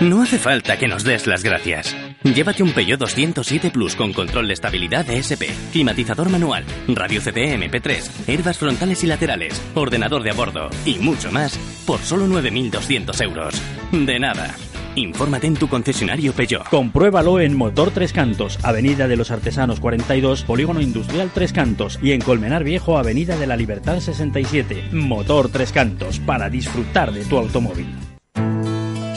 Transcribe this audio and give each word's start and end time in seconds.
No 0.00 0.22
hace 0.22 0.38
falta 0.38 0.78
que 0.78 0.88
nos 0.88 1.04
des 1.04 1.26
las 1.26 1.42
gracias. 1.42 1.94
Llévate 2.22 2.62
un 2.62 2.72
Peugeot 2.72 2.98
207 2.98 3.70
Plus 3.70 3.94
con 3.94 4.14
control 4.14 4.46
de 4.46 4.54
estabilidad 4.54 5.08
ESP, 5.10 5.42
climatizador 5.72 6.30
manual, 6.30 6.64
radio 6.88 7.20
CD 7.20 7.54
MP3, 7.54 8.26
herbas 8.26 8.56
frontales 8.56 9.04
y 9.04 9.06
laterales, 9.06 9.60
ordenador 9.74 10.22
de 10.22 10.30
a 10.30 10.32
bordo 10.32 10.70
y 10.86 10.98
mucho 11.00 11.30
más 11.30 11.58
por 11.86 12.00
solo 12.00 12.26
9.200 12.26 13.22
euros. 13.22 13.60
De 13.92 14.18
nada. 14.18 14.54
Infórmate 14.94 15.46
en 15.46 15.56
tu 15.56 15.68
concesionario 15.68 16.32
Peugeot. 16.32 16.66
Compruébalo 16.70 17.38
en 17.38 17.54
Motor 17.54 17.90
Tres 17.90 18.14
Cantos, 18.14 18.58
Avenida 18.62 19.06
de 19.06 19.18
los 19.18 19.30
Artesanos 19.30 19.80
42, 19.80 20.44
Polígono 20.44 20.80
Industrial 20.80 21.30
Tres 21.34 21.52
Cantos 21.52 21.98
y 22.02 22.12
en 22.12 22.22
Colmenar 22.22 22.64
Viejo, 22.64 22.96
Avenida 22.96 23.36
de 23.36 23.46
la 23.46 23.56
Libertad 23.56 24.00
67. 24.00 24.88
Motor 24.92 25.50
Tres 25.50 25.72
Cantos, 25.72 26.20
para 26.20 26.48
disfrutar 26.48 27.12
de 27.12 27.26
tu 27.26 27.36
automóvil. 27.36 28.09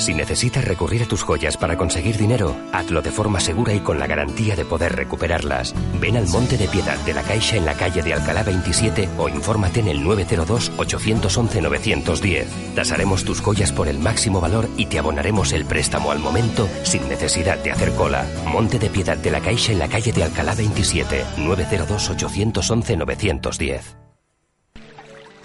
Si 0.04 0.14
necesitas 0.14 0.66
recurrir 0.66 1.04
a 1.04 1.06
tus 1.06 1.24
joyas 1.24 1.56
para 1.56 1.78
conseguir 1.78 2.18
dinero, 2.18 2.58
hazlo 2.74 3.02
de 3.02 3.10
forma 3.10 3.40
segura 3.40 3.74
y 3.74 3.80
con 3.80 4.00
la 4.00 4.08
garantía 4.08 4.58
de 4.58 4.66
poder 4.66 4.98
recuperarlas. 4.98 5.74
Ven 6.02 6.18
al 6.18 6.28
Monte 6.28 6.58
de 6.58 6.68
Piedad 6.68 6.98
de 7.06 7.14
la 7.14 7.22
Caixa 7.22 7.56
en 7.56 7.64
la 7.64 7.76
calle 7.76 8.02
de 8.02 8.14
Alcalá 8.14 8.44
27 8.44 9.08
o 9.18 9.30
infórmate 9.30 9.80
en 9.80 9.88
el 9.88 10.04
902-811-910. 10.04 12.48
Tasaremos 12.76 13.24
tus 13.24 13.40
joyas 13.40 13.72
por 13.72 13.88
el 13.88 13.98
máximo 13.98 14.42
valor 14.42 14.68
y 14.76 14.88
te 14.88 15.00
abonaremos 15.00 15.54
el 15.54 15.64
préstamo 15.64 16.12
al 16.12 16.20
momento 16.20 16.68
sin 16.84 17.08
necesidad 17.08 17.60
de 17.60 17.72
hacer 17.72 17.94
cola. 17.94 18.26
Monte 18.46 18.80
de 18.80 18.90
Piedad 18.90 19.16
de 19.16 19.32
la 19.32 19.40
Caixa 19.40 19.72
en 19.72 19.80
la 19.80 19.88
calle 19.88 20.12
de 20.12 20.24
Alcalá 20.24 20.54
27, 20.54 21.24
902-811-910. 21.38 24.03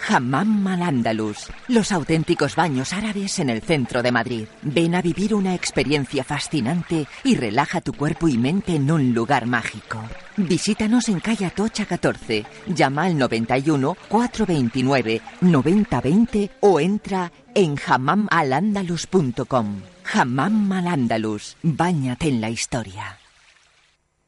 Hammam 0.07 0.65
al 0.67 0.81
Andalus, 0.81 1.47
los 1.67 1.91
auténticos 1.91 2.55
baños 2.55 2.93
árabes 2.93 3.39
en 3.39 3.49
el 3.49 3.61
centro 3.61 4.01
de 4.01 4.11
Madrid. 4.11 4.45
Ven 4.61 4.95
a 4.95 5.01
vivir 5.01 5.35
una 5.35 5.53
experiencia 5.53 6.23
fascinante 6.23 7.07
y 7.23 7.35
relaja 7.35 7.81
tu 7.81 7.93
cuerpo 7.93 8.27
y 8.27 8.37
mente 8.37 8.75
en 8.75 8.91
un 8.91 9.13
lugar 9.13 9.45
mágico. 9.45 10.01
Visítanos 10.37 11.09
en 11.09 11.19
calle 11.19 11.45
Atocha 11.45 11.85
14, 11.85 12.45
llama 12.67 13.05
al 13.05 13.17
91 13.17 13.97
429 14.07 15.21
9020 15.41 16.51
o 16.61 16.79
entra 16.79 17.31
en 17.53 17.75
hammamalandalus.com. 17.77 19.81
Hammam 20.11 20.71
al 20.71 20.87
Andalus, 20.87 21.57
báñate 21.61 22.29
en 22.29 22.41
la 22.41 22.49
historia. 22.49 23.19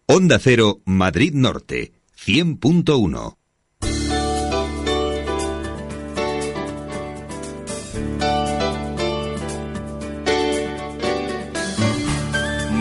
Onda 0.06 0.38
Cero, 0.40 0.82
Madrid 0.86 1.34
Norte, 1.34 1.94
100.1. 2.18 3.41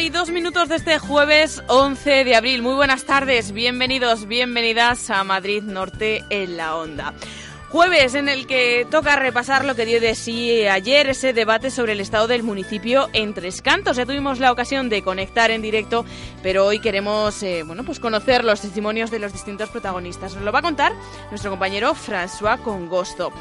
Y 0.00 0.08
dos 0.08 0.30
minutos 0.30 0.70
de 0.70 0.76
este 0.76 0.98
jueves 0.98 1.62
11 1.66 2.24
de 2.24 2.34
abril. 2.34 2.62
Muy 2.62 2.74
buenas 2.74 3.04
tardes, 3.04 3.52
bienvenidos, 3.52 4.26
bienvenidas 4.26 5.10
a 5.10 5.24
Madrid 5.24 5.62
Norte 5.62 6.24
en 6.30 6.56
la 6.56 6.76
Onda. 6.76 7.12
Jueves 7.70 8.16
en 8.16 8.28
el 8.28 8.48
que 8.48 8.84
toca 8.90 9.14
repasar 9.14 9.64
lo 9.64 9.76
que 9.76 9.86
dio 9.86 10.00
de 10.00 10.16
sí 10.16 10.66
ayer 10.66 11.08
ese 11.08 11.32
debate 11.32 11.70
sobre 11.70 11.92
el 11.92 12.00
estado 12.00 12.26
del 12.26 12.42
municipio 12.42 13.08
en 13.12 13.32
Tres 13.32 13.62
Cantos. 13.62 13.96
Ya 13.96 14.04
tuvimos 14.04 14.40
la 14.40 14.50
ocasión 14.50 14.88
de 14.88 15.02
conectar 15.02 15.52
en 15.52 15.62
directo, 15.62 16.04
pero 16.42 16.66
hoy 16.66 16.80
queremos 16.80 17.40
eh, 17.44 17.62
bueno, 17.64 17.84
pues 17.84 18.00
conocer 18.00 18.44
los 18.44 18.60
testimonios 18.60 19.12
de 19.12 19.20
los 19.20 19.32
distintos 19.32 19.68
protagonistas. 19.68 20.34
Nos 20.34 20.42
lo 20.42 20.50
va 20.50 20.58
a 20.58 20.62
contar 20.62 20.92
nuestro 21.30 21.52
compañero 21.52 21.94
François 21.94 22.60
Congosto. 22.60 23.32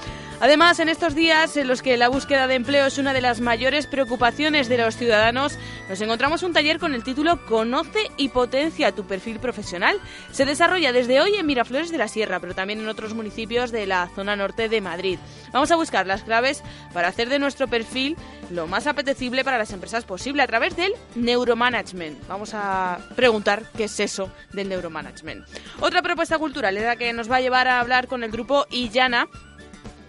Además, 0.41 0.79
en 0.79 0.87
estos 0.87 1.15
días 1.15 1.57
en 1.57 1.67
los 1.67 1.81
que 1.81 1.97
la 1.97 2.07
búsqueda 2.07 2.47
de 2.47 2.55
empleo 2.55 2.85
es 2.85 2.97
una 2.97 3.11
de 3.11 3.19
las 3.19 3.41
mayores 3.41 3.87
preocupaciones 3.87 4.69
de 4.69 4.77
los 4.77 4.95
ciudadanos, 4.95 5.57
nos 5.89 5.99
encontramos 5.99 6.43
un 6.43 6.53
taller 6.53 6.79
con 6.79 6.93
el 6.93 7.03
título 7.03 7.45
Conoce 7.45 8.09
y 8.15 8.29
potencia 8.29 8.93
tu 8.93 9.05
perfil 9.05 9.39
profesional. 9.39 9.99
Se 10.31 10.45
desarrolla 10.45 10.93
desde 10.93 11.19
hoy 11.19 11.35
en 11.35 11.45
Miraflores 11.45 11.91
de 11.91 11.97
la 11.97 12.07
Sierra, 12.07 12.39
pero 12.39 12.55
también 12.55 12.79
en 12.79 12.87
otros 12.87 13.13
municipios 13.13 13.71
de 13.71 13.85
la 13.85 14.07
zona 14.15 14.18
norte 14.23 14.69
de 14.69 14.81
Madrid. 14.81 15.19
Vamos 15.51 15.71
a 15.71 15.75
buscar 15.75 16.07
las 16.07 16.23
claves 16.23 16.63
para 16.93 17.07
hacer 17.07 17.29
de 17.29 17.39
nuestro 17.39 17.67
perfil 17.67 18.17
lo 18.49 18.67
más 18.67 18.87
apetecible 18.87 19.43
para 19.43 19.57
las 19.57 19.71
empresas 19.71 20.05
posible 20.05 20.43
a 20.43 20.47
través 20.47 20.75
del 20.75 20.93
neuromanagement. 21.15 22.27
Vamos 22.27 22.51
a 22.53 22.99
preguntar 23.15 23.63
qué 23.75 23.85
es 23.85 23.99
eso 23.99 24.31
del 24.53 24.69
neuromanagement. 24.69 25.45
Otra 25.79 26.01
propuesta 26.01 26.37
cultural 26.37 26.77
es 26.77 26.83
la 26.83 26.95
que 26.95 27.13
nos 27.13 27.31
va 27.31 27.37
a 27.37 27.41
llevar 27.41 27.67
a 27.67 27.79
hablar 27.79 28.07
con 28.07 28.23
el 28.23 28.31
grupo 28.31 28.65
Illana 28.69 29.27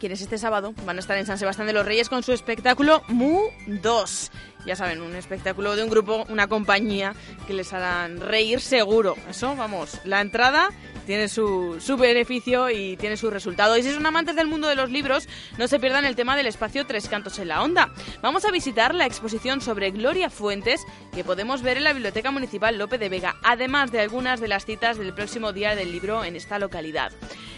quienes 0.01 0.23
este 0.23 0.39
sábado 0.39 0.73
van 0.87 0.97
a 0.97 1.01
estar 1.01 1.17
en 1.19 1.27
San 1.27 1.39
Sebastián 1.39 1.67
de 1.67 1.75
los 1.75 1.85
Reyes 1.85 2.09
con 2.09 2.23
su 2.23 2.33
espectáculo 2.33 3.03
Mu 3.09 3.43
2. 3.67 4.31
Ya 4.67 4.75
saben, 4.77 5.01
un 5.01 5.15
espectáculo 5.15 5.77
de 5.77 5.85
un 5.85 5.91
grupo, 5.91 6.25
una 6.29 6.49
compañía 6.49 7.15
que 7.47 7.53
les 7.53 7.73
harán 7.73 8.21
reír 8.21 8.61
seguro. 8.61 9.15
Eso, 9.29 9.55
vamos, 9.57 10.01
la 10.05 10.21
entrada 10.21 10.71
tiene 11.11 11.27
su, 11.27 11.81
su, 11.81 11.97
beneficio 11.97 12.71
y 12.71 12.97
tiene 12.97 13.17
su 13.17 13.33
resultado. 13.33 13.77
Y 13.77 13.83
si 13.83 13.91
son 13.93 14.07
amantes 14.07 14.37
del 14.37 14.47
mundo 14.47 14.69
de 14.69 14.77
los 14.77 14.93
libros, 14.93 15.27
no 15.59 15.67
se 15.67 15.81
pierdan 15.81 16.05
el 16.05 16.15
tema 16.15 16.37
del 16.37 16.47
espacio 16.47 16.87
Tres 16.87 17.09
Cantos 17.09 17.41
en 17.41 17.49
la 17.49 17.65
Onda. 17.65 17.93
Vamos 18.23 18.45
a 18.45 18.53
visitar 18.53 18.95
la 18.95 19.07
exposición 19.07 19.61
sobre 19.61 19.91
Gloria 19.91 20.31
Fuentes 20.31 20.87
que 21.13 21.25
podemos 21.25 21.63
ver 21.63 21.79
en 21.79 21.83
la 21.83 21.95
Biblioteca 21.95 22.31
Municipal 22.31 22.79
Lope 22.79 22.97
de 22.97 23.09
Vega, 23.09 23.35
además 23.43 23.91
de 23.91 23.99
algunas 23.99 24.39
de 24.39 24.47
las 24.47 24.65
citas 24.65 24.99
del 24.99 25.13
próximo 25.13 25.53
día 25.53 25.75
del 25.75 25.91
libro 25.91 26.23
en 26.23 26.37
esta 26.37 26.61
localidad. 26.61 27.11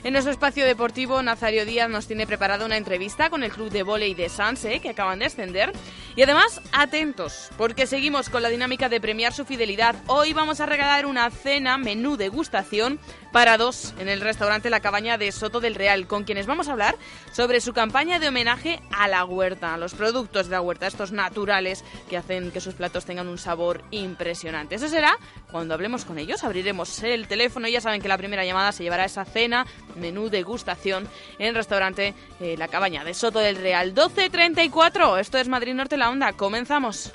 En 0.03 0.15
nuestro 0.15 0.33
espacio 0.33 0.65
deportivo, 0.65 1.23
Nazario 1.23 1.67
Díaz 1.67 1.91
nos 1.91 2.07
tiene 2.07 2.27
preparada 2.27 2.65
una 2.65 2.79
entrevista 2.79 3.29
con 3.29 3.45
el 3.45 3.53
club 3.53 3.71
de 3.71 3.83
volei 3.83 4.15
de 4.15 4.31
Sanse, 4.31 4.81
que 4.81 4.91
acaban 4.91 5.19
de 5.19 5.27
ascender. 5.27 5.73
Y 6.17 6.23
además, 6.23 6.61
atentos, 6.73 7.51
porque 7.57 7.87
seguimos 7.87 8.29
con 8.29 8.43
la 8.43 8.49
dinámica 8.49 8.89
de 8.89 9.01
premiar 9.01 9.33
su 9.33 9.45
fidelidad. 9.45 9.95
Hoy 10.07 10.33
vamos 10.33 10.61
a 10.61 10.67
regalar 10.67 11.07
una 11.07 11.31
cena 11.31 11.79
menú 11.79 12.17
degustación 12.17 12.99
para 13.31 13.41
dos 13.42 13.92
en 13.98 14.08
el 14.08 14.20
restaurante 14.20 14.70
La 14.70 14.78
Cabaña 14.78 15.19
de 15.19 15.32
Soto 15.32 15.58
del 15.58 15.75
Real, 15.75 16.06
con 16.06 16.22
quienes 16.22 16.47
vamos 16.47 16.69
a 16.69 16.72
hablar 16.72 16.97
sobre 17.32 17.60
su 17.60 17.72
campaña 17.72 18.20
de 18.20 18.28
homenaje 18.28 18.80
a 18.92 19.08
la 19.08 19.25
huerta, 19.25 19.75
a 19.75 19.78
los 19.78 19.94
productos 19.94 20.47
de 20.47 20.53
la 20.53 20.60
huerta, 20.60 20.86
estos 20.86 21.10
naturales 21.10 21.84
que 22.08 22.16
hacen 22.16 22.53
que 22.53 22.60
sus 22.60 22.75
platos 22.75 23.04
tengan 23.04 23.26
un 23.26 23.38
sabor 23.38 23.82
impresionante. 23.91 24.76
Eso 24.76 24.88
será 24.88 25.19
cuando 25.50 25.75
hablemos 25.75 26.04
con 26.04 26.20
ellos, 26.20 26.44
abriremos 26.44 27.03
el 27.03 27.26
teléfono 27.26 27.66
y 27.66 27.72
ya 27.72 27.80
saben 27.80 28.00
que 28.00 28.06
la 28.06 28.16
primera 28.16 28.44
llamada 28.44 28.70
se 28.70 28.84
llevará 28.84 29.04
esa 29.04 29.25
cena, 29.25 29.66
menú 29.97 30.30
degustación 30.30 31.09
en 31.38 31.48
el 31.48 31.54
restaurante 31.56 32.14
eh, 32.41 32.54
La 32.56 32.69
Cabaña 32.69 33.03
de 33.03 33.12
Soto 33.12 33.41
del 33.41 33.56
Real. 33.56 33.92
12.34, 33.92 35.19
esto 35.19 35.38
es 35.38 35.48
Madrid 35.48 35.74
Norte 35.74 35.97
La 35.97 36.10
Onda, 36.10 36.32
comenzamos. 36.34 37.10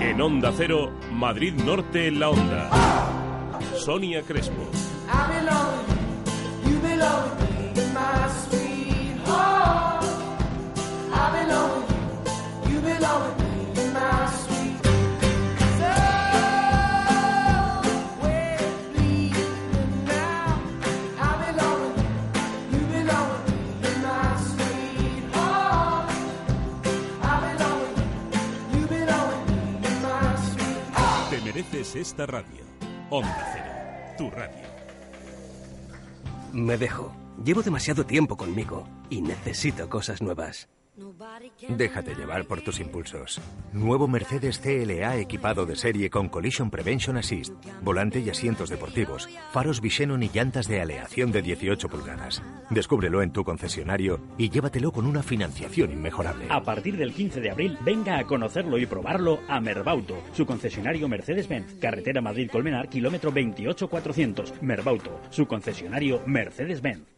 En 0.00 0.20
Onda 0.20 0.52
Cero, 0.56 0.92
Madrid 1.12 1.54
Norte 1.54 2.10
La 2.10 2.30
Onda. 2.30 2.70
Sonia 3.76 4.22
Crespo. 4.22 4.87
Esta 31.98 32.26
radio. 32.26 32.64
Onda 33.10 33.28
Cero, 33.52 33.72
tu 34.16 34.30
radio. 34.30 34.67
Me 36.52 36.78
dejo. 36.78 37.12
Llevo 37.44 37.62
demasiado 37.62 38.04
tiempo 38.04 38.36
conmigo 38.36 38.88
y 39.10 39.20
necesito 39.20 39.88
cosas 39.88 40.22
nuevas. 40.22 40.68
Déjate 41.68 42.14
llevar 42.14 42.44
por 42.44 42.60
tus 42.60 42.80
impulsos. 42.80 43.40
Nuevo 43.72 44.08
Mercedes 44.08 44.58
CLA 44.58 45.16
equipado 45.16 45.64
de 45.66 45.76
serie 45.76 46.10
con 46.10 46.28
Collision 46.28 46.70
Prevention 46.70 47.16
Assist, 47.16 47.54
volante 47.82 48.20
y 48.20 48.30
asientos 48.30 48.68
deportivos, 48.68 49.28
faros 49.52 49.80
Visenon 49.80 50.22
y 50.22 50.28
llantas 50.28 50.66
de 50.66 50.80
aleación 50.80 51.30
de 51.30 51.42
18 51.42 51.88
pulgadas. 51.88 52.42
Descúbrelo 52.70 53.22
en 53.22 53.32
tu 53.32 53.44
concesionario 53.44 54.20
y 54.36 54.50
llévatelo 54.50 54.92
con 54.92 55.06
una 55.06 55.22
financiación 55.22 55.92
inmejorable. 55.92 56.46
A 56.50 56.62
partir 56.62 56.96
del 56.96 57.12
15 57.12 57.40
de 57.40 57.50
abril, 57.50 57.78
venga 57.84 58.18
a 58.18 58.24
conocerlo 58.24 58.78
y 58.78 58.86
probarlo 58.86 59.40
a 59.48 59.60
Merbauto, 59.60 60.16
su 60.32 60.46
concesionario 60.46 61.08
Mercedes-Benz, 61.08 61.74
carretera 61.80 62.20
Madrid-Colmenar, 62.20 62.88
kilómetro 62.88 63.30
28400. 63.30 64.62
Merbauto, 64.62 65.20
su 65.30 65.46
concesionario 65.46 66.22
Mercedes-Benz. 66.26 67.17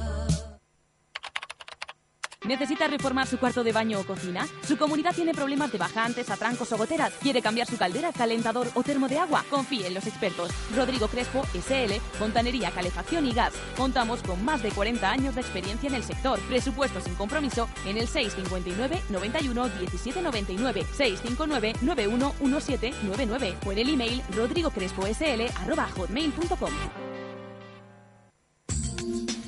¿Necesita 2.43 2.87
reformar 2.87 3.27
su 3.27 3.37
cuarto 3.37 3.63
de 3.63 3.71
baño 3.71 3.99
o 3.99 4.03
cocina? 4.03 4.47
¿Su 4.67 4.75
comunidad 4.75 5.13
tiene 5.13 5.31
problemas 5.31 5.71
de 5.71 5.77
bajantes, 5.77 6.27
atrancos 6.31 6.71
o 6.71 6.77
goteras? 6.77 7.13
¿Quiere 7.21 7.39
cambiar 7.39 7.67
su 7.67 7.77
caldera, 7.77 8.11
calentador 8.11 8.67
o 8.73 8.81
termo 8.81 9.07
de 9.07 9.19
agua? 9.19 9.45
Confíe 9.47 9.85
en 9.85 9.93
los 9.93 10.07
expertos. 10.07 10.49
Rodrigo 10.75 11.07
Crespo, 11.07 11.43
SL, 11.53 11.99
Fontanería, 12.17 12.71
Calefacción 12.71 13.27
y 13.27 13.33
Gas. 13.33 13.53
Contamos 13.77 14.23
con 14.23 14.43
más 14.43 14.63
de 14.63 14.71
40 14.71 15.07
años 15.07 15.35
de 15.35 15.41
experiencia 15.41 15.87
en 15.87 15.93
el 15.93 16.03
sector. 16.03 16.39
Presupuesto 16.47 16.99
sin 16.99 17.13
compromiso 17.13 17.69
en 17.85 17.97
el 17.97 18.07
659 18.07 19.03
91 19.09 19.69
17 19.69 20.23
99 20.23 20.87
659 20.97 21.73
91 21.81 22.33
1799 22.39 23.57
o 23.67 23.71
en 23.71 23.77
el 23.77 23.89
email 23.89 24.23
rodrigocresposl@hotmail.com. 24.35 26.71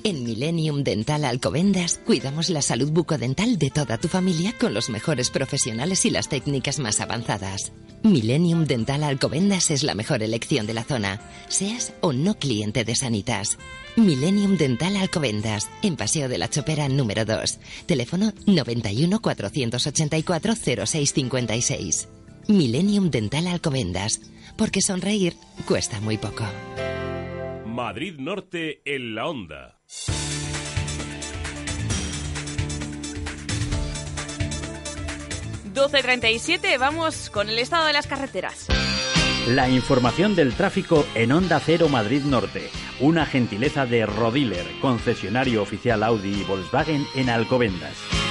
En 0.05 0.25
Millennium 0.25 0.83
Dental 0.83 1.23
Alcobendas 1.23 2.01
cuidamos 2.05 2.49
la 2.49 2.61
salud 2.61 2.91
bucodental 2.91 3.57
de 3.57 3.69
toda 3.69 3.97
tu 3.97 4.09
familia 4.09 4.53
con 4.59 4.73
los 4.73 4.89
mejores 4.89 5.29
profesionales 5.29 6.03
y 6.03 6.09
las 6.09 6.27
técnicas 6.27 6.79
más 6.79 6.99
avanzadas. 6.99 7.71
Millennium 8.03 8.65
Dental 8.65 9.01
Alcobendas 9.05 9.71
es 9.71 9.81
la 9.81 9.95
mejor 9.95 10.21
elección 10.21 10.67
de 10.67 10.73
la 10.73 10.83
zona, 10.83 11.21
seas 11.47 11.93
o 12.01 12.11
no 12.11 12.35
cliente 12.35 12.83
de 12.83 12.95
Sanitas. 12.95 13.57
Millennium 13.95 14.57
Dental 14.57 14.97
Alcobendas, 14.97 15.69
en 15.81 15.95
Paseo 15.95 16.27
de 16.27 16.37
la 16.37 16.49
Chopera 16.49 16.89
número 16.89 17.23
2. 17.23 17.59
Teléfono 17.85 18.33
91 18.45 19.21
484 19.21 20.53
0656. 20.85 22.09
Millennium 22.49 23.09
Dental 23.09 23.47
Alcobendas, 23.47 24.19
porque 24.57 24.81
sonreír 24.81 25.35
cuesta 25.65 26.01
muy 26.01 26.17
poco. 26.17 26.43
Madrid 27.65 28.15
Norte 28.19 28.81
en 28.83 29.15
la 29.15 29.27
onda. 29.27 29.79
12.37, 35.73 36.77
vamos 36.79 37.29
con 37.29 37.49
el 37.49 37.59
estado 37.59 37.85
de 37.87 37.93
las 37.93 38.07
carreteras. 38.07 38.67
La 39.47 39.67
información 39.67 40.35
del 40.35 40.53
tráfico 40.53 41.05
en 41.15 41.33
Onda 41.33 41.59
Cero 41.59 41.89
Madrid 41.89 42.23
Norte. 42.23 42.69
Una 43.01 43.25
gentileza 43.25 43.85
de 43.85 44.05
Rodiler, 44.05 44.65
concesionario 44.79 45.61
oficial 45.61 46.03
Audi 46.03 46.41
y 46.41 46.43
Volkswagen 46.43 47.05
en 47.15 47.29
Alcobendas. 47.29 48.22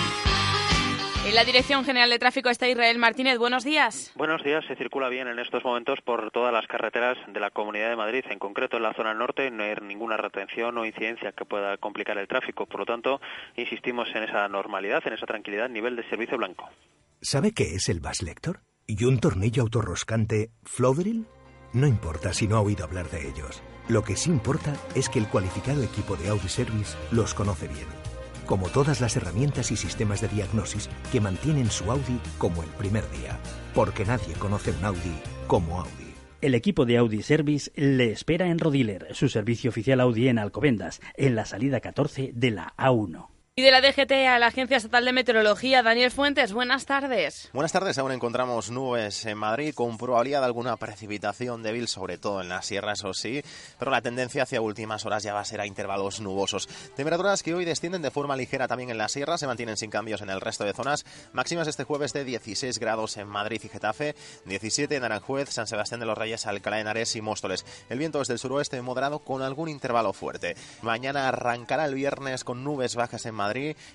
En 1.33 1.37
la 1.37 1.47
Dirección 1.47 1.83
General 1.87 2.11
de 2.11 2.19
Tráfico 2.19 2.51
está 2.51 2.69
Israel 2.69 2.99
Martínez. 2.99 3.39
Buenos 3.39 3.65
días. 3.65 4.13
Buenos 4.17 4.45
días. 4.45 4.67
Se 4.69 4.77
circula 4.77 5.09
bien 5.09 5.29
en 5.29 5.39
estos 5.39 5.65
momentos 5.65 5.99
por 6.05 6.31
todas 6.31 6.53
las 6.53 6.67
carreteras 6.67 7.17
de 7.27 7.41
la 7.41 7.49
Comunidad 7.49 7.89
de 7.89 7.97
Madrid. 7.97 8.23
En 8.29 8.39
concreto, 8.39 8.77
en 8.77 8.83
la 8.83 8.93
zona 8.93 9.15
norte 9.15 9.51
no 9.51 9.63
hay 9.63 9.75
ninguna 9.81 10.19
retención 10.19 10.77
o 10.77 10.85
incidencia 10.85 11.33
que 11.33 11.47
pueda 11.47 11.79
complicar 11.79 12.19
el 12.19 12.29
tráfico. 12.29 12.67
Por 12.67 12.81
lo 12.81 12.85
tanto, 12.85 13.19
insistimos 13.57 14.09
en 14.15 14.25
esa 14.25 14.47
normalidad, 14.49 15.01
en 15.07 15.15
esa 15.15 15.25
tranquilidad, 15.25 15.71
nivel 15.71 15.97
de 15.97 16.07
servicio 16.11 16.37
blanco. 16.37 16.69
¿Sabe 17.23 17.53
qué 17.53 17.77
es 17.77 17.89
el 17.89 18.01
Bass 18.01 18.21
Lector? 18.21 18.61
¿Y 18.87 19.03
un 19.05 19.19
tornillo 19.19 19.63
autorroscante 19.63 20.51
Flodril? 20.65 21.25
No 21.73 21.87
importa 21.87 22.35
si 22.35 22.47
no 22.47 22.59
ha 22.59 22.61
oído 22.61 22.85
hablar 22.85 23.09
de 23.09 23.27
ellos. 23.27 23.63
Lo 23.89 24.05
que 24.05 24.17
sí 24.17 24.29
importa 24.29 24.75
es 24.95 25.09
que 25.09 25.19
el 25.19 25.29
cualificado 25.29 25.83
equipo 25.83 26.15
de 26.15 26.29
Audi 26.29 26.51
Service 26.51 26.95
los 27.11 27.33
conoce 27.33 27.69
bien 27.69 28.02
como 28.47 28.69
todas 28.69 29.01
las 29.01 29.17
herramientas 29.17 29.71
y 29.71 29.77
sistemas 29.77 30.21
de 30.21 30.29
diagnosis 30.29 30.89
que 31.11 31.21
mantienen 31.21 31.71
su 31.71 31.91
Audi 31.91 32.19
como 32.39 32.63
el 32.63 32.69
primer 32.71 33.09
día, 33.11 33.39
porque 33.75 34.05
nadie 34.05 34.35
conoce 34.35 34.73
un 34.73 34.85
Audi 34.85 35.15
como 35.47 35.81
Audi. 35.81 36.13
El 36.41 36.55
equipo 36.55 36.85
de 36.85 36.97
Audi 36.97 37.23
Service 37.23 37.71
le 37.77 38.11
espera 38.11 38.49
en 38.49 38.59
Rodiler, 38.59 39.09
su 39.13 39.29
servicio 39.29 39.71
oficial 39.71 40.01
Audi 40.01 40.29
en 40.29 40.39
Alcobendas, 40.39 41.01
en 41.17 41.37
la 41.37 41.45
salida 41.45 41.81
14 41.81 42.33
de 42.35 42.51
la 42.51 42.75
A1. 42.77 43.32
Y 43.55 43.61
de 43.61 43.71
la 43.71 43.83
DGT 43.83 44.13
a 44.31 44.39
la 44.39 44.47
Agencia 44.47 44.79
Estatal 44.79 45.05
de 45.05 45.13
Meteorología, 45.13 45.83
Daniel 45.83 46.11
Fuentes, 46.11 46.55
buenas 46.55 46.87
tardes. 46.87 47.51
Buenas 47.53 47.71
tardes, 47.71 47.99
aún 47.99 48.11
encontramos 48.11 48.71
nubes 48.71 49.27
en 49.27 49.37
Madrid 49.37 49.75
con 49.75 49.99
probabilidad 49.99 50.41
de 50.41 50.47
alguna 50.47 50.79
precipitación 50.79 51.63
débil, 51.63 51.87
sobre 51.87 52.17
todo 52.17 52.41
en 52.41 52.49
las 52.49 52.65
sierras, 52.65 53.05
o 53.05 53.13
sí, 53.13 53.43
pero 53.79 53.91
la 53.91 54.01
tendencia 54.01 54.45
hacia 54.45 54.63
últimas 54.63 55.05
horas 55.05 55.23
ya 55.23 55.35
va 55.35 55.41
a 55.41 55.45
ser 55.45 55.61
a 55.61 55.67
intervalos 55.67 56.23
nubosos. 56.23 56.67
Temperaturas 56.97 57.43
que 57.43 57.53
hoy 57.53 57.67
descienden 57.67 58.01
de 58.01 58.11
forma 58.11 58.37
ligera 58.37 58.69
también 58.69 58.89
en 58.89 58.97
las 58.97 59.13
sierras, 59.13 59.41
se 59.41 59.47
mantienen 59.47 59.77
sin 59.77 59.91
cambios 59.91 60.23
en 60.23 60.31
el 60.31 60.41
resto 60.41 60.65
de 60.65 60.73
zonas. 60.73 61.05
Máximas 61.35 61.69
este 61.69 61.85
jueves 61.85 62.15
de 62.15 62.25
16 62.25 62.79
grados 62.79 63.19
en 63.19 63.29
Madrid 63.29 63.61
y 63.63 63.69
Getafe, 63.69 64.15
17 64.47 64.97
en 64.97 65.05
Aranjuez, 65.05 65.51
San 65.51 65.67
Sebastián 65.67 66.01
de 66.01 66.07
los 66.07 66.17
Reyes, 66.17 66.47
Alcalá 66.47 66.77
de 66.77 66.83
Henares 66.83 67.17
y 67.17 67.21
Móstoles. 67.21 67.67
El 67.91 67.99
viento 67.99 68.23
es 68.23 68.29
del 68.29 68.39
suroeste 68.39 68.81
moderado 68.81 69.19
con 69.19 69.43
algún 69.43 69.69
intervalo 69.69 70.15
fuerte. 70.15 70.57
Mañana 70.81 71.29
arrancará 71.29 71.85
el 71.85 71.95
viernes 71.95 72.45
con 72.45 72.65
nubes 72.65 72.97
bajas 72.97 73.27
en 73.27 73.35
Madrid. 73.35 73.42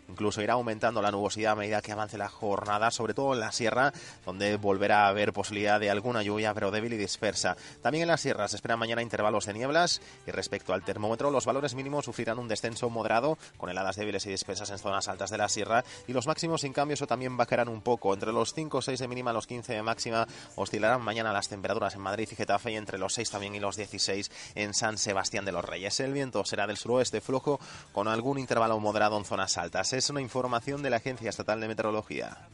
Incluso 0.09 0.41
irá 0.41 0.53
aumentando 0.53 1.01
la 1.01 1.11
nubosidad 1.11 1.53
a 1.53 1.55
medida 1.55 1.81
que 1.81 1.91
avance 1.91 2.17
la 2.17 2.29
jornada, 2.29 2.91
sobre 2.91 3.13
todo 3.13 3.33
en 3.33 3.39
la 3.39 3.51
sierra, 3.51 3.93
donde 4.25 4.57
volverá 4.57 5.05
a 5.05 5.09
haber 5.09 5.33
posibilidad 5.33 5.79
de 5.79 5.89
alguna 5.89 6.23
lluvia, 6.23 6.53
pero 6.53 6.71
débil 6.71 6.93
y 6.93 6.97
dispersa. 6.97 7.55
También 7.81 8.03
en 8.03 8.09
las 8.09 8.21
sierras 8.21 8.51
se 8.51 8.57
esperan 8.57 8.79
mañana 8.79 9.01
intervalos 9.01 9.45
de 9.45 9.53
nieblas 9.53 10.01
y 10.25 10.31
respecto 10.31 10.73
al 10.73 10.83
termómetro, 10.83 11.31
los 11.31 11.45
valores 11.45 11.75
mínimos 11.75 12.05
sufrirán 12.05 12.39
un 12.39 12.47
descenso 12.47 12.89
moderado 12.89 13.37
con 13.57 13.69
heladas 13.69 13.95
débiles 13.95 14.25
y 14.25 14.29
dispersas 14.29 14.69
en 14.69 14.77
zonas 14.77 15.07
altas 15.07 15.29
de 15.29 15.37
la 15.37 15.49
sierra 15.49 15.83
y 16.07 16.13
los 16.13 16.27
máximos 16.27 16.61
sin 16.61 16.73
cambio 16.73 16.95
eso 16.95 17.07
también 17.07 17.37
bajarán 17.37 17.69
un 17.69 17.81
poco. 17.81 18.13
Entre 18.13 18.31
los 18.31 18.53
5 18.53 18.77
o 18.77 18.81
6 18.81 18.99
de 18.99 19.07
mínima, 19.07 19.33
los 19.33 19.47
15 19.47 19.73
de 19.73 19.83
máxima 19.83 20.27
oscilarán 20.55 21.01
mañana 21.01 21.31
las 21.31 21.47
temperaturas 21.47 21.95
en 21.95 22.01
Madrid 22.01 22.27
y 22.31 22.35
Getafe 22.35 22.71
y 22.71 22.75
entre 22.75 22.97
los 22.97 23.13
6 23.13 23.29
también 23.29 23.55
y 23.55 23.59
los 23.59 23.75
16 23.75 24.31
en 24.55 24.73
San 24.73 24.97
Sebastián 24.97 25.45
de 25.45 25.51
los 25.51 25.63
Reyes. 25.63 25.99
El 25.99 26.13
viento 26.13 26.43
será 26.45 26.67
del 26.67 26.77
suroeste 26.77 27.21
flojo 27.21 27.59
con 27.91 28.07
algún 28.07 28.39
intervalo 28.39 28.79
moderado 28.79 29.17
en 29.17 29.25
zonas 29.25 29.36
altas. 29.39 29.93
Es 29.93 30.09
una 30.09 30.21
información 30.21 30.81
de 30.81 30.89
la 30.89 30.97
Agencia 30.97 31.29
Estatal 31.29 31.61
de 31.61 31.67
Meteorología. 31.67 32.49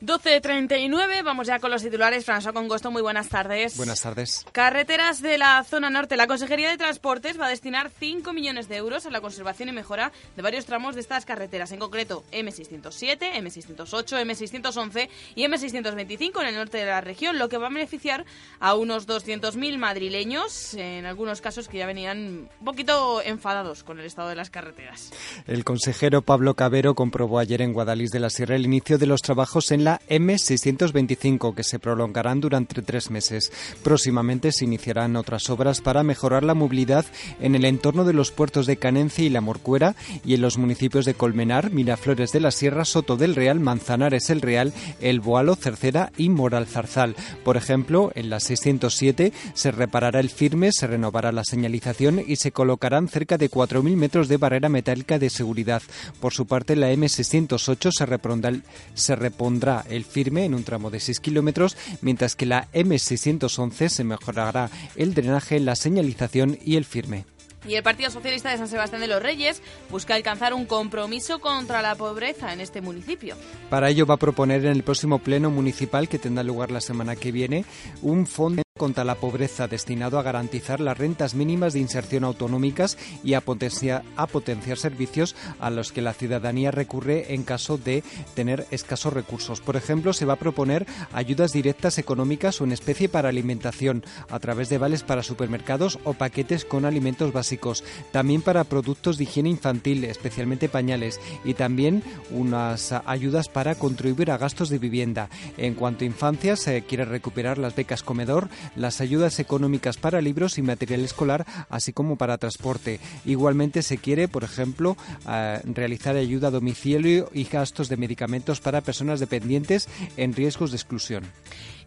12.39, 0.00 1.24
vamos 1.24 1.48
ya 1.48 1.58
con 1.58 1.72
los 1.72 1.82
titulares. 1.82 2.24
François 2.24 2.52
Congosto, 2.52 2.92
muy 2.92 3.02
buenas 3.02 3.28
tardes. 3.28 3.76
Buenas 3.76 4.00
tardes. 4.00 4.46
Carreteras 4.52 5.20
de 5.20 5.38
la 5.38 5.64
zona 5.64 5.90
norte. 5.90 6.16
La 6.16 6.28
Consejería 6.28 6.70
de 6.70 6.76
Transportes 6.76 7.40
va 7.40 7.46
a 7.46 7.48
destinar 7.48 7.90
5 7.98 8.32
millones 8.32 8.68
de 8.68 8.76
euros 8.76 9.06
a 9.06 9.10
la 9.10 9.20
conservación 9.20 9.70
y 9.70 9.72
mejora 9.72 10.12
de 10.36 10.42
varios 10.42 10.66
tramos 10.66 10.94
de 10.94 11.00
estas 11.00 11.24
carreteras, 11.24 11.72
en 11.72 11.80
concreto 11.80 12.22
M607, 12.30 13.32
M608, 13.42 14.24
M611 14.24 15.08
y 15.34 15.44
M625 15.46 16.42
en 16.42 16.46
el 16.46 16.54
norte 16.54 16.78
de 16.78 16.86
la 16.86 17.00
región, 17.00 17.36
lo 17.36 17.48
que 17.48 17.58
va 17.58 17.66
a 17.66 17.70
beneficiar 17.70 18.24
a 18.60 18.76
unos 18.76 19.08
200.000 19.08 19.78
madrileños, 19.78 20.74
en 20.74 21.06
algunos 21.06 21.40
casos 21.40 21.66
que 21.66 21.78
ya 21.78 21.86
venían 21.86 22.48
un 22.60 22.64
poquito 22.64 23.20
enfadados 23.22 23.82
con 23.82 23.98
el 23.98 24.06
estado 24.06 24.28
de 24.28 24.36
las 24.36 24.50
carreteras. 24.50 25.10
El 25.48 25.64
consejero 25.64 26.22
Pablo 26.22 26.54
Cabero 26.54 26.94
comprobó 26.94 27.40
ayer 27.40 27.62
en 27.62 27.72
Guadalís 27.72 28.10
de 28.10 28.20
la 28.20 28.30
Sierra 28.30 28.54
el 28.54 28.64
inicio 28.64 28.96
de 28.96 29.06
los 29.06 29.22
trabajos 29.22 29.72
en 29.72 29.82
la 29.82 29.87
la 29.88 30.00
M625, 30.10 31.54
que 31.54 31.64
se 31.64 31.78
prolongarán 31.78 32.40
durante 32.40 32.82
tres 32.82 33.10
meses. 33.10 33.50
Próximamente 33.82 34.52
se 34.52 34.66
iniciarán 34.66 35.16
otras 35.16 35.48
obras 35.48 35.80
para 35.80 36.02
mejorar 36.02 36.44
la 36.44 36.52
movilidad 36.52 37.06
en 37.40 37.54
el 37.54 37.64
entorno 37.64 38.04
de 38.04 38.12
los 38.12 38.30
puertos 38.30 38.66
de 38.66 38.76
Canencia 38.76 39.24
y 39.24 39.30
La 39.30 39.40
Morcuera 39.40 39.94
y 40.26 40.34
en 40.34 40.42
los 40.42 40.58
municipios 40.58 41.06
de 41.06 41.14
Colmenar, 41.14 41.70
Miraflores 41.70 42.32
de 42.32 42.40
la 42.40 42.50
Sierra, 42.50 42.84
Soto 42.84 43.16
del 43.16 43.34
Real, 43.34 43.60
Manzanares 43.60 44.28
el 44.28 44.42
Real, 44.42 44.74
El 45.00 45.20
Boalo, 45.20 45.54
Cercera 45.54 46.12
y 46.18 46.28
Moral 46.28 46.66
Zarzal. 46.66 47.16
Por 47.42 47.56
ejemplo, 47.56 48.12
en 48.14 48.28
la 48.28 48.40
607 48.40 49.32
se 49.54 49.70
reparará 49.70 50.20
el 50.20 50.28
firme, 50.28 50.70
se 50.70 50.86
renovará 50.86 51.32
la 51.32 51.44
señalización 51.44 52.22
y 52.26 52.36
se 52.36 52.52
colocarán 52.52 53.08
cerca 53.08 53.38
de 53.38 53.50
4.000 53.50 53.96
metros 53.96 54.28
de 54.28 54.36
barrera 54.36 54.68
metálica 54.68 55.18
de 55.18 55.30
seguridad. 55.30 55.80
Por 56.20 56.34
su 56.34 56.46
parte, 56.46 56.76
la 56.76 56.92
M608 56.92 57.90
se 57.90 58.04
repondrá, 58.04 58.52
se 58.92 59.16
repondrá 59.16 59.77
el 59.88 60.04
firme 60.04 60.44
en 60.44 60.54
un 60.54 60.64
tramo 60.64 60.90
de 60.90 61.00
6 61.00 61.20
kilómetros, 61.20 61.76
mientras 62.00 62.36
que 62.36 62.46
la 62.46 62.70
M611 62.72 63.88
se 63.88 64.04
mejorará 64.04 64.70
el 64.96 65.14
drenaje, 65.14 65.60
la 65.60 65.76
señalización 65.76 66.58
y 66.64 66.76
el 66.76 66.84
firme. 66.84 67.24
Y 67.66 67.74
el 67.74 67.82
Partido 67.82 68.10
Socialista 68.10 68.50
de 68.50 68.58
San 68.58 68.68
Sebastián 68.68 69.00
de 69.00 69.08
los 69.08 69.22
Reyes 69.22 69.62
busca 69.90 70.14
alcanzar 70.14 70.54
un 70.54 70.64
compromiso 70.64 71.40
contra 71.40 71.82
la 71.82 71.96
pobreza 71.96 72.52
en 72.52 72.60
este 72.60 72.80
municipio. 72.80 73.36
Para 73.68 73.90
ello 73.90 74.06
va 74.06 74.14
a 74.14 74.18
proponer 74.18 74.64
en 74.64 74.72
el 74.72 74.84
próximo 74.84 75.18
pleno 75.18 75.50
municipal 75.50 76.08
que 76.08 76.18
tendrá 76.18 76.44
lugar 76.44 76.70
la 76.70 76.80
semana 76.80 77.16
que 77.16 77.32
viene 77.32 77.64
un 78.00 78.26
fondo 78.26 78.62
contra 78.78 79.04
la 79.04 79.16
pobreza 79.16 79.68
destinado 79.68 80.18
a 80.18 80.22
garantizar 80.22 80.80
las 80.80 80.96
rentas 80.96 81.34
mínimas 81.34 81.74
de 81.74 81.80
inserción 81.80 82.24
autonómicas 82.24 82.96
y 83.22 83.34
a 83.34 83.42
potenciar, 83.42 84.02
a 84.16 84.26
potenciar 84.26 84.78
servicios 84.78 85.36
a 85.60 85.68
los 85.68 85.92
que 85.92 86.00
la 86.00 86.14
ciudadanía 86.14 86.70
recurre 86.70 87.34
en 87.34 87.42
caso 87.42 87.76
de 87.76 88.02
tener 88.34 88.66
escasos 88.70 89.12
recursos. 89.12 89.60
Por 89.60 89.76
ejemplo, 89.76 90.14
se 90.14 90.24
va 90.24 90.34
a 90.34 90.38
proponer 90.38 90.86
ayudas 91.12 91.52
directas 91.52 91.98
económicas 91.98 92.60
o 92.60 92.64
en 92.64 92.72
especie 92.72 93.10
para 93.10 93.28
alimentación 93.28 94.04
a 94.30 94.38
través 94.38 94.70
de 94.70 94.78
vales 94.78 95.02
para 95.02 95.22
supermercados 95.22 95.98
o 96.04 96.14
paquetes 96.14 96.64
con 96.64 96.84
alimentos 96.84 97.32
básicos, 97.32 97.84
también 98.12 98.40
para 98.40 98.64
productos 98.64 99.18
de 99.18 99.24
higiene 99.24 99.50
infantil, 99.50 100.04
especialmente 100.04 100.68
pañales, 100.68 101.20
y 101.44 101.54
también 101.54 102.02
unas 102.30 102.92
ayudas 102.92 103.48
para 103.48 103.74
contribuir 103.74 104.30
a 104.30 104.38
gastos 104.38 104.68
de 104.68 104.78
vivienda. 104.78 105.28
En 105.56 105.74
cuanto 105.74 106.04
a 106.04 106.06
infancia, 106.06 106.56
se 106.56 106.82
quiere 106.82 107.04
recuperar 107.04 107.58
las 107.58 107.74
becas 107.74 108.02
comedor, 108.02 108.48
las 108.76 109.00
ayudas 109.00 109.38
económicas 109.38 109.96
para 109.96 110.20
libros 110.20 110.58
y 110.58 110.62
material 110.62 111.04
escolar, 111.04 111.46
así 111.68 111.92
como 111.92 112.16
para 112.16 112.38
transporte. 112.38 113.00
Igualmente 113.24 113.82
se 113.82 113.98
quiere, 113.98 114.28
por 114.28 114.44
ejemplo, 114.44 114.96
eh, 115.28 115.60
realizar 115.64 116.16
ayuda 116.16 116.48
a 116.48 116.52
domicilio 116.52 117.30
y 117.32 117.44
gastos 117.44 117.88
de 117.88 117.96
medicamentos 117.96 118.60
para 118.60 118.80
personas 118.80 119.20
dependientes 119.20 119.88
en 120.16 120.34
riesgos 120.34 120.70
de 120.70 120.76
exclusión. 120.76 121.24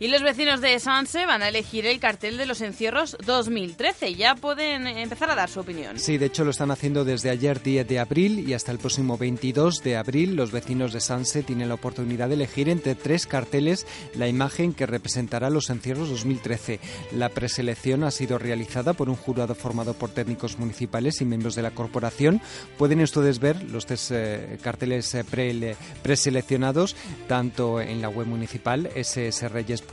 Y 0.01 0.07
los 0.07 0.23
vecinos 0.23 0.61
de 0.61 0.79
Sanse 0.79 1.27
van 1.27 1.43
a 1.43 1.49
elegir 1.49 1.85
el 1.85 1.99
cartel 1.99 2.35
de 2.37 2.47
los 2.47 2.61
encierros 2.61 3.15
2013. 3.23 4.15
Ya 4.15 4.33
pueden 4.33 4.87
empezar 4.87 5.29
a 5.29 5.35
dar 5.35 5.47
su 5.47 5.59
opinión. 5.59 5.99
Sí, 5.99 6.17
de 6.17 6.25
hecho 6.25 6.43
lo 6.43 6.49
están 6.49 6.71
haciendo 6.71 7.05
desde 7.05 7.29
ayer 7.29 7.61
10 7.61 7.87
de 7.87 7.99
abril 7.99 8.49
y 8.49 8.55
hasta 8.55 8.71
el 8.71 8.79
próximo 8.79 9.19
22 9.19 9.83
de 9.83 9.97
abril. 9.97 10.35
Los 10.35 10.51
vecinos 10.51 10.91
de 10.91 11.01
Sanse 11.01 11.43
tienen 11.43 11.69
la 11.69 11.75
oportunidad 11.75 12.29
de 12.29 12.33
elegir 12.33 12.67
entre 12.67 12.95
tres 12.95 13.27
carteles 13.27 13.85
la 14.15 14.27
imagen 14.27 14.73
que 14.73 14.87
representará 14.87 15.51
los 15.51 15.69
encierros 15.69 16.09
2013. 16.09 16.79
La 17.11 17.29
preselección 17.29 18.03
ha 18.03 18.09
sido 18.09 18.39
realizada 18.39 18.93
por 18.93 19.07
un 19.07 19.15
jurado 19.15 19.53
formado 19.53 19.93
por 19.93 20.09
técnicos 20.09 20.57
municipales 20.57 21.21
y 21.21 21.25
miembros 21.25 21.53
de 21.53 21.61
la 21.61 21.75
corporación. 21.75 22.41
Pueden 22.79 23.01
ustedes 23.01 23.37
ver 23.37 23.61
los 23.69 23.85
tres 23.85 24.09
eh, 24.09 24.57
carteles 24.63 25.13
eh, 25.13 25.75
preseleccionados 26.01 26.95
tanto 27.27 27.79
en 27.79 28.01
la 28.01 28.09
web 28.09 28.25
municipal 28.25 28.89
ssreyes.com 28.95 29.90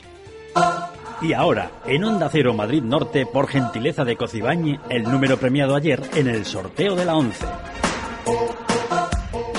Y 1.22 1.34
ahora, 1.34 1.82
en 1.86 2.06
Onda 2.06 2.30
Cero 2.32 2.54
Madrid 2.54 2.82
Norte, 2.82 3.26
por 3.26 3.48
gentileza 3.48 4.06
de 4.06 4.16
Cocibañi, 4.16 4.80
el 4.90 5.04
número 5.04 5.38
premiado 5.38 5.76
ayer 5.76 6.02
en 6.16 6.30
el 6.30 6.46
sorteo 6.46 6.96
de 6.96 7.04
la 7.04 7.16
11. 7.16 7.46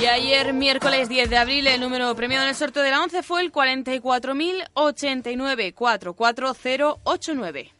Y 0.00 0.06
ayer, 0.06 0.54
miércoles 0.54 1.10
10 1.10 1.28
de 1.28 1.36
abril, 1.36 1.66
el 1.66 1.80
número 1.80 2.14
premiado 2.14 2.44
en 2.44 2.50
el 2.50 2.54
sorteo 2.54 2.82
de 2.82 2.90
la 2.90 3.02
11 3.02 3.22
fue 3.22 3.42
el 3.42 3.52
44.089 3.52 5.74
44089. 5.74 7.79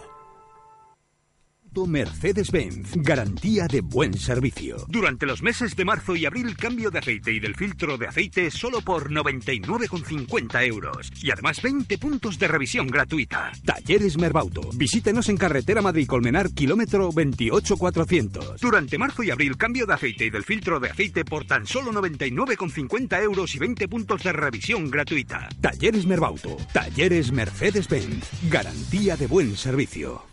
Mercedes-Benz. 1.73 2.91
Garantía 2.97 3.65
de 3.67 3.81
buen 3.81 4.13
servicio. 4.13 4.85
Durante 4.89 5.25
los 5.25 5.41
meses 5.41 5.75
de 5.75 5.85
marzo 5.85 6.15
y 6.15 6.25
abril, 6.25 6.57
cambio 6.57 6.91
de 6.91 6.99
aceite 6.99 7.31
y 7.31 7.39
del 7.39 7.55
filtro 7.55 7.97
de 7.97 8.07
aceite 8.07 8.51
solo 8.51 8.81
por 8.81 9.09
99,50 9.09 10.67
euros. 10.67 11.11
Y 11.21 11.31
además 11.31 11.61
20 11.61 11.97
puntos 11.97 12.37
de 12.37 12.47
revisión 12.49 12.87
gratuita. 12.87 13.51
Talleres 13.63 14.17
Merbauto. 14.17 14.69
Visítenos 14.73 15.29
en 15.29 15.37
carretera 15.37 15.81
Madrid-Colmenar, 15.81 16.51
kilómetro 16.51 17.09
28400. 17.11 18.59
Durante 18.59 18.97
marzo 18.97 19.23
y 19.23 19.31
abril, 19.31 19.55
cambio 19.55 19.85
de 19.85 19.93
aceite 19.93 20.25
y 20.25 20.29
del 20.29 20.43
filtro 20.43 20.79
de 20.79 20.89
aceite 20.89 21.23
por 21.23 21.45
tan 21.45 21.65
solo 21.65 21.91
99,50 21.93 23.23
euros 23.23 23.55
y 23.55 23.59
20 23.59 23.87
puntos 23.87 24.23
de 24.23 24.33
revisión 24.33 24.91
gratuita. 24.91 25.47
Talleres 25.61 26.05
Merbauto. 26.05 26.57
Talleres 26.73 27.31
Mercedes-Benz. 27.31 28.29
Garantía 28.49 29.15
de 29.15 29.27
buen 29.27 29.55
servicio. 29.55 30.30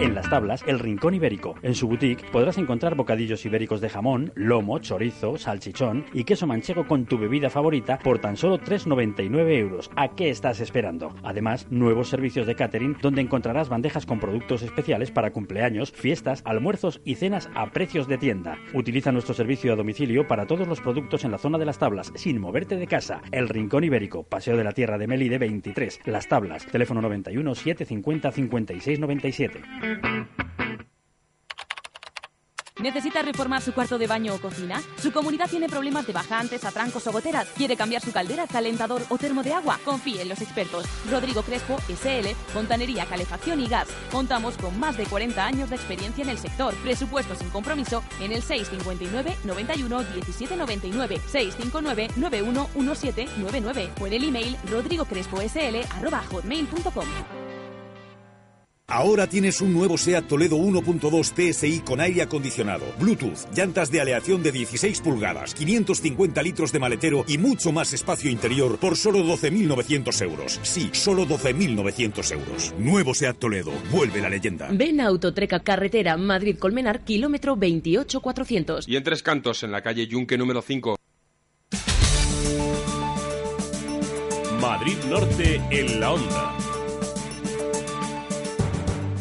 En 0.00 0.14
las 0.14 0.28
tablas, 0.28 0.64
el 0.66 0.80
Rincón 0.80 1.14
Ibérico. 1.14 1.54
En 1.62 1.74
su 1.74 1.86
boutique 1.86 2.24
podrás 2.32 2.58
encontrar 2.58 2.96
bocadillos 2.96 3.46
ibéricos 3.46 3.80
de 3.80 3.88
jamón, 3.88 4.32
lomo, 4.34 4.80
chorizo, 4.80 5.38
salchichón 5.38 6.04
y 6.12 6.24
queso 6.24 6.48
manchego 6.48 6.86
con 6.86 7.06
tu 7.06 7.16
bebida 7.16 7.48
favorita 7.48 7.98
por 8.00 8.18
tan 8.18 8.36
solo 8.36 8.58
3,99 8.58 9.56
euros. 9.56 9.90
¿A 9.94 10.14
qué 10.16 10.30
estás 10.30 10.60
esperando? 10.60 11.14
Además, 11.22 11.68
nuevos 11.70 12.08
servicios 12.08 12.46
de 12.46 12.56
catering 12.56 12.96
donde 13.00 13.20
encontrarás 13.20 13.68
bandejas 13.68 14.04
con 14.04 14.18
productos 14.18 14.62
especiales 14.62 15.12
para 15.12 15.30
cumpleaños, 15.30 15.92
fiestas, 15.92 16.42
almuerzos 16.44 17.00
y 17.04 17.14
cenas 17.14 17.48
a 17.54 17.70
precios 17.70 18.08
de 18.08 18.18
tienda. 18.18 18.58
Utiliza 18.74 19.12
nuestro 19.12 19.32
servicio 19.32 19.72
a 19.72 19.76
domicilio 19.76 20.26
para 20.26 20.46
todos 20.46 20.66
los 20.66 20.80
productos 20.80 21.24
en 21.24 21.30
la 21.30 21.38
zona 21.38 21.56
de 21.56 21.66
las 21.66 21.78
tablas 21.78 22.12
sin 22.16 22.40
moverte 22.40 22.76
de 22.76 22.88
casa. 22.88 23.22
El 23.30 23.48
Rincón 23.48 23.84
Ibérico, 23.84 24.24
Paseo 24.24 24.56
de 24.56 24.64
la 24.64 24.72
Tierra 24.72 24.98
de 24.98 25.06
Melide 25.06 25.38
23. 25.38 26.00
Las 26.06 26.28
tablas, 26.28 26.66
teléfono 26.66 27.00
91 27.00 27.54
750 27.54 28.32
56 28.32 29.00
97. 29.00 29.62
¿Necesita 32.84 33.22
reformar 33.22 33.62
su 33.62 33.72
cuarto 33.72 33.98
de 33.98 34.06
baño 34.06 34.34
o 34.34 34.40
cocina? 34.40 34.82
¿Su 35.00 35.10
comunidad 35.10 35.48
tiene 35.48 35.70
problemas 35.70 36.06
de 36.06 36.12
bajantes, 36.12 36.64
atrancos 36.64 37.06
o 37.06 37.12
goteras? 37.12 37.48
¿Quiere 37.56 37.76
cambiar 37.76 38.02
su 38.02 38.12
caldera, 38.12 38.46
calentador 38.46 39.00
o 39.08 39.16
termo 39.16 39.42
de 39.42 39.54
agua? 39.54 39.80
Confíe 39.86 40.20
en 40.20 40.28
los 40.28 40.42
expertos. 40.42 40.84
Rodrigo 41.10 41.42
Crespo, 41.42 41.78
SL, 41.88 42.34
Fontanería, 42.52 43.06
Calefacción 43.06 43.58
y 43.60 43.68
Gas. 43.68 43.88
Contamos 44.10 44.58
con 44.58 44.78
más 44.78 44.98
de 44.98 45.04
40 45.04 45.46
años 45.46 45.70
de 45.70 45.76
experiencia 45.76 46.24
en 46.24 46.30
el 46.30 46.36
sector. 46.36 46.74
Presupuesto 46.82 47.34
sin 47.36 47.48
compromiso 47.48 48.04
en 48.20 48.32
el 48.32 48.42
659 48.42 49.34
91 49.44 50.02
17 50.02 50.56
99 50.56 51.20
659 51.26 52.08
91 52.16 52.68
1799 52.74 53.90
o 53.98 54.06
en 54.06 54.12
el 54.12 54.24
email 54.24 54.58
rodrigocresposl@hotmail.com. 54.68 57.06
Ahora 58.86 59.26
tienes 59.26 59.62
un 59.62 59.72
nuevo 59.72 59.96
SEAT 59.96 60.28
Toledo 60.28 60.58
1.2 60.58 61.32
TSI 61.32 61.80
con 61.80 62.00
aire 62.00 62.20
acondicionado, 62.20 62.84
Bluetooth, 63.00 63.48
llantas 63.56 63.90
de 63.90 64.02
aleación 64.02 64.42
de 64.42 64.52
16 64.52 65.00
pulgadas, 65.00 65.54
550 65.54 66.42
litros 66.42 66.70
de 66.70 66.78
maletero 66.80 67.24
y 67.26 67.38
mucho 67.38 67.72
más 67.72 67.94
espacio 67.94 68.30
interior 68.30 68.78
por 68.78 68.96
solo 68.96 69.20
12.900 69.20 70.22
euros. 70.22 70.60
Sí, 70.62 70.90
solo 70.92 71.26
12.900 71.26 72.32
euros. 72.32 72.74
Nuevo 72.78 73.14
SEAT 73.14 73.38
Toledo, 73.38 73.72
vuelve 73.90 74.20
la 74.20 74.28
leyenda. 74.28 74.68
Ven 74.70 75.00
a 75.00 75.06
Autotreca 75.06 75.60
Carretera 75.60 76.18
Madrid-Colmenar, 76.18 77.04
kilómetro 77.04 77.56
28400. 77.56 78.86
Y 78.86 78.96
en 78.96 79.02
Tres 79.02 79.22
Cantos, 79.22 79.62
en 79.62 79.72
la 79.72 79.80
calle 79.80 80.06
Yunque 80.06 80.36
número 80.36 80.60
5. 80.60 80.96
Madrid 84.60 84.96
Norte 85.08 85.60
en 85.70 86.00
la 86.00 86.12
Onda. 86.12 86.73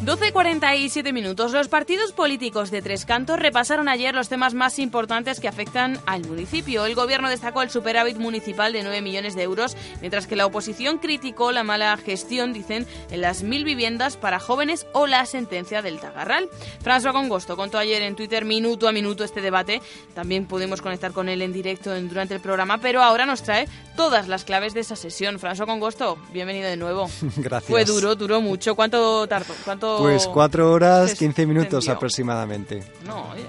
12.47 0.06 1.14
minutos. 1.14 1.54
Los 1.54 1.70
partidos 1.70 2.12
políticos 2.12 2.72
de 2.72 2.82
Tres 2.82 3.06
Cantos 3.06 3.40
repasaron 3.40 3.88
ayer 3.88 4.14
los 4.14 4.28
temas 4.28 4.54
más 4.54 4.78
importantes 4.78 5.40
que 5.40 5.48
afectan 5.48 5.98
al 6.06 6.26
municipio. 6.28 6.86
El 6.86 6.94
gobierno 6.94 7.30
destacó 7.30 7.62
el 7.62 7.70
superávit 7.70 8.18
municipal 8.18 8.74
de 8.74 8.84
9 8.84 9.02
millones 9.02 9.34
de 9.34 9.44
euros, 9.44 9.78
mientras 10.02 10.28
que 10.28 10.36
la 10.36 10.46
oposición 10.46 10.98
criticó 10.98 11.54
la 11.54 11.64
mala 11.64 11.96
gestión, 11.96 12.52
dicen, 12.52 12.86
en 13.12 13.22
las 13.22 13.44
mil 13.44 13.64
viviendas 13.64 14.18
para 14.18 14.40
jóvenes 14.40 14.88
o 14.92 15.08
la 15.08 15.26
sentencia 15.26 15.82
del 15.82 16.02
Tagarral. 16.02 16.50
François 16.84 17.14
Congosto 17.14 17.56
contó 17.56 17.78
ayer 17.78 18.02
en 18.02 18.18
Twitter 18.18 18.44
minuto 18.44 18.90
a 18.90 18.92
minuto 18.92 19.24
este 19.24 19.40
debate. 19.40 19.82
También 20.14 20.48
pudimos 20.48 20.82
conectar 20.82 21.14
con 21.14 21.30
él 21.30 21.42
en 21.42 21.54
directo 21.54 21.98
durante 22.02 22.36
el 22.36 22.42
programa, 22.42 22.78
pero 22.80 23.04
ahora 23.04 23.26
nos 23.26 23.42
trae 23.42 23.70
todas 23.96 24.28
las 24.28 24.44
claves 24.44 24.74
de 24.74 24.82
esa 24.82 24.98
sesión. 24.98 25.40
François 25.40 25.66
Congosto, 25.66 26.18
bienvenido 26.34 26.68
de 26.68 26.76
nuevo. 26.76 27.10
Gracias. 27.38 27.70
Fue 27.70 27.86
duro, 27.86 28.16
duró 28.16 28.42
mucho. 28.42 28.76
¿Cuánto 28.76 29.26
tardó? 29.28 29.54
¿Cuánto 29.64 29.93
Pues 30.00 30.28
cuatro 30.28 30.72
horas, 30.72 31.12
se 31.12 31.18
15 31.18 31.46
minutos 31.46 31.88
aproximadamente. 31.90 32.84
No, 33.06 33.30
oye. 33.32 33.46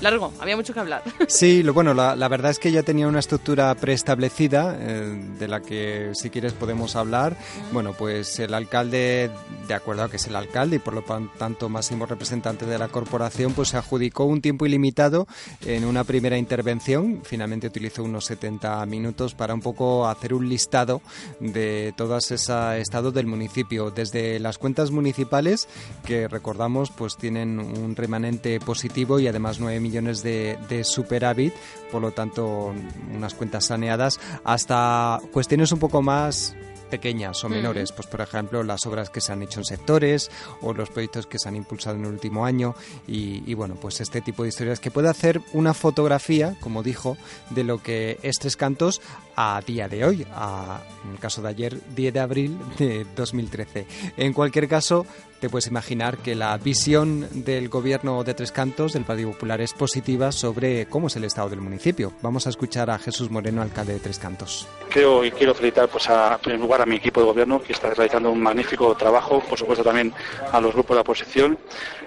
Largo, 0.00 0.32
había 0.40 0.56
mucho 0.56 0.72
que 0.72 0.80
hablar. 0.80 1.02
Sí, 1.28 1.62
lo, 1.62 1.72
bueno, 1.74 1.94
la, 1.94 2.16
la 2.16 2.28
verdad 2.28 2.50
es 2.50 2.58
que 2.58 2.72
ya 2.72 2.82
tenía 2.82 3.06
una 3.06 3.18
estructura 3.20 3.74
preestablecida 3.74 4.76
eh, 4.78 5.34
de 5.38 5.48
la 5.48 5.60
que 5.60 6.10
si 6.14 6.30
quieres 6.30 6.52
podemos 6.52 6.96
hablar. 6.96 7.36
Bueno, 7.72 7.94
pues 7.96 8.38
el 8.40 8.54
alcalde, 8.54 9.30
de 9.68 9.74
acuerdo 9.74 10.04
a 10.04 10.10
que 10.10 10.16
es 10.16 10.26
el 10.26 10.36
alcalde 10.36 10.76
y 10.76 10.78
por 10.78 10.94
lo 10.94 11.02
tanto 11.38 11.68
máximo 11.68 12.06
representante 12.06 12.66
de 12.66 12.78
la 12.78 12.88
corporación, 12.88 13.52
pues 13.52 13.68
se 13.68 13.76
adjudicó 13.76 14.24
un 14.24 14.40
tiempo 14.40 14.66
ilimitado 14.66 15.26
en 15.64 15.84
una 15.84 16.04
primera 16.04 16.36
intervención. 16.36 17.20
Finalmente 17.22 17.68
utilizó 17.68 18.02
unos 18.02 18.24
70 18.24 18.84
minutos 18.86 19.34
para 19.34 19.54
un 19.54 19.60
poco 19.60 20.08
hacer 20.08 20.34
un 20.34 20.48
listado 20.48 21.00
de 21.38 21.94
todas 21.96 22.30
ese 22.30 22.80
estado 22.80 23.12
del 23.12 23.26
municipio, 23.26 23.90
desde 23.90 24.40
las 24.40 24.58
cuentas 24.58 24.90
municipales 24.90 25.68
que 26.04 26.28
recordamos 26.28 26.90
pues 26.90 27.16
tienen 27.16 27.58
un 27.58 27.96
remanente 27.96 28.58
positivo 28.60 29.20
y 29.20 29.28
además 29.28 29.60
9 29.60 29.78
millones 29.80 29.89
de, 30.22 30.58
de 30.68 30.84
superávit, 30.84 31.52
por 31.90 32.00
lo 32.02 32.12
tanto 32.12 32.72
unas 33.14 33.34
cuentas 33.34 33.66
saneadas, 33.66 34.20
hasta 34.44 35.20
cuestiones 35.32 35.72
un 35.72 35.78
poco 35.78 36.02
más 36.02 36.54
pequeñas 36.90 37.42
o 37.44 37.48
menores, 37.48 37.92
pues 37.92 38.06
por 38.06 38.20
ejemplo 38.20 38.62
las 38.62 38.84
obras 38.86 39.10
que 39.10 39.20
se 39.20 39.32
han 39.32 39.42
hecho 39.42 39.60
en 39.60 39.64
sectores 39.64 40.30
o 40.60 40.74
los 40.74 40.90
proyectos 40.90 41.26
que 41.26 41.38
se 41.38 41.48
han 41.48 41.56
impulsado 41.56 41.96
en 41.96 42.04
el 42.04 42.12
último 42.12 42.44
año 42.44 42.74
y, 43.06 43.42
y, 43.50 43.54
bueno, 43.54 43.76
pues 43.76 44.00
este 44.00 44.20
tipo 44.20 44.42
de 44.42 44.50
historias 44.50 44.80
que 44.80 44.90
puede 44.90 45.08
hacer 45.08 45.40
una 45.52 45.74
fotografía, 45.74 46.56
como 46.60 46.82
dijo, 46.82 47.16
de 47.50 47.64
lo 47.64 47.82
que 47.82 48.18
es 48.22 48.38
Tres 48.38 48.56
Cantos 48.56 49.00
a 49.36 49.60
día 49.66 49.88
de 49.88 50.04
hoy, 50.04 50.26
a, 50.32 50.82
en 51.04 51.12
el 51.12 51.18
caso 51.18 51.40
de 51.40 51.48
ayer, 51.48 51.80
10 51.94 52.12
de 52.12 52.20
abril 52.20 52.58
de 52.78 53.06
2013. 53.16 53.86
En 54.16 54.32
cualquier 54.32 54.68
caso, 54.68 55.06
te 55.40 55.48
puedes 55.48 55.66
imaginar 55.66 56.18
que 56.18 56.34
la 56.34 56.56
visión 56.58 57.26
del 57.32 57.70
gobierno 57.70 58.22
de 58.22 58.34
Tres 58.34 58.52
Cantos, 58.52 58.92
del 58.92 59.04
Partido 59.04 59.32
Popular, 59.32 59.62
es 59.62 59.72
positiva 59.72 60.32
sobre 60.32 60.86
cómo 60.86 61.06
es 61.06 61.16
el 61.16 61.24
estado 61.24 61.48
del 61.48 61.62
municipio. 61.62 62.12
Vamos 62.20 62.46
a 62.46 62.50
escuchar 62.50 62.90
a 62.90 62.98
Jesús 62.98 63.30
Moreno, 63.30 63.62
alcalde 63.62 63.94
de 63.94 64.00
Tres 64.00 64.18
Cantos. 64.18 64.68
Creo 64.90 65.24
y 65.24 65.30
quiero 65.30 65.54
felicitar 65.54 65.88
pues 65.88 66.10
a, 66.10 66.34
en 66.34 66.40
primer 66.40 66.60
lugar 66.60 66.79
a 66.80 66.86
mi 66.86 66.96
equipo 66.96 67.20
de 67.20 67.26
gobierno 67.26 67.62
que 67.62 67.72
está 67.72 67.90
realizando 67.90 68.30
un 68.30 68.40
magnífico 68.40 68.94
trabajo, 68.94 69.40
por 69.40 69.58
supuesto 69.58 69.84
también 69.84 70.12
a 70.52 70.60
los 70.60 70.72
grupos 70.72 70.90
de 70.90 70.94
la 70.96 71.00
oposición. 71.02 71.58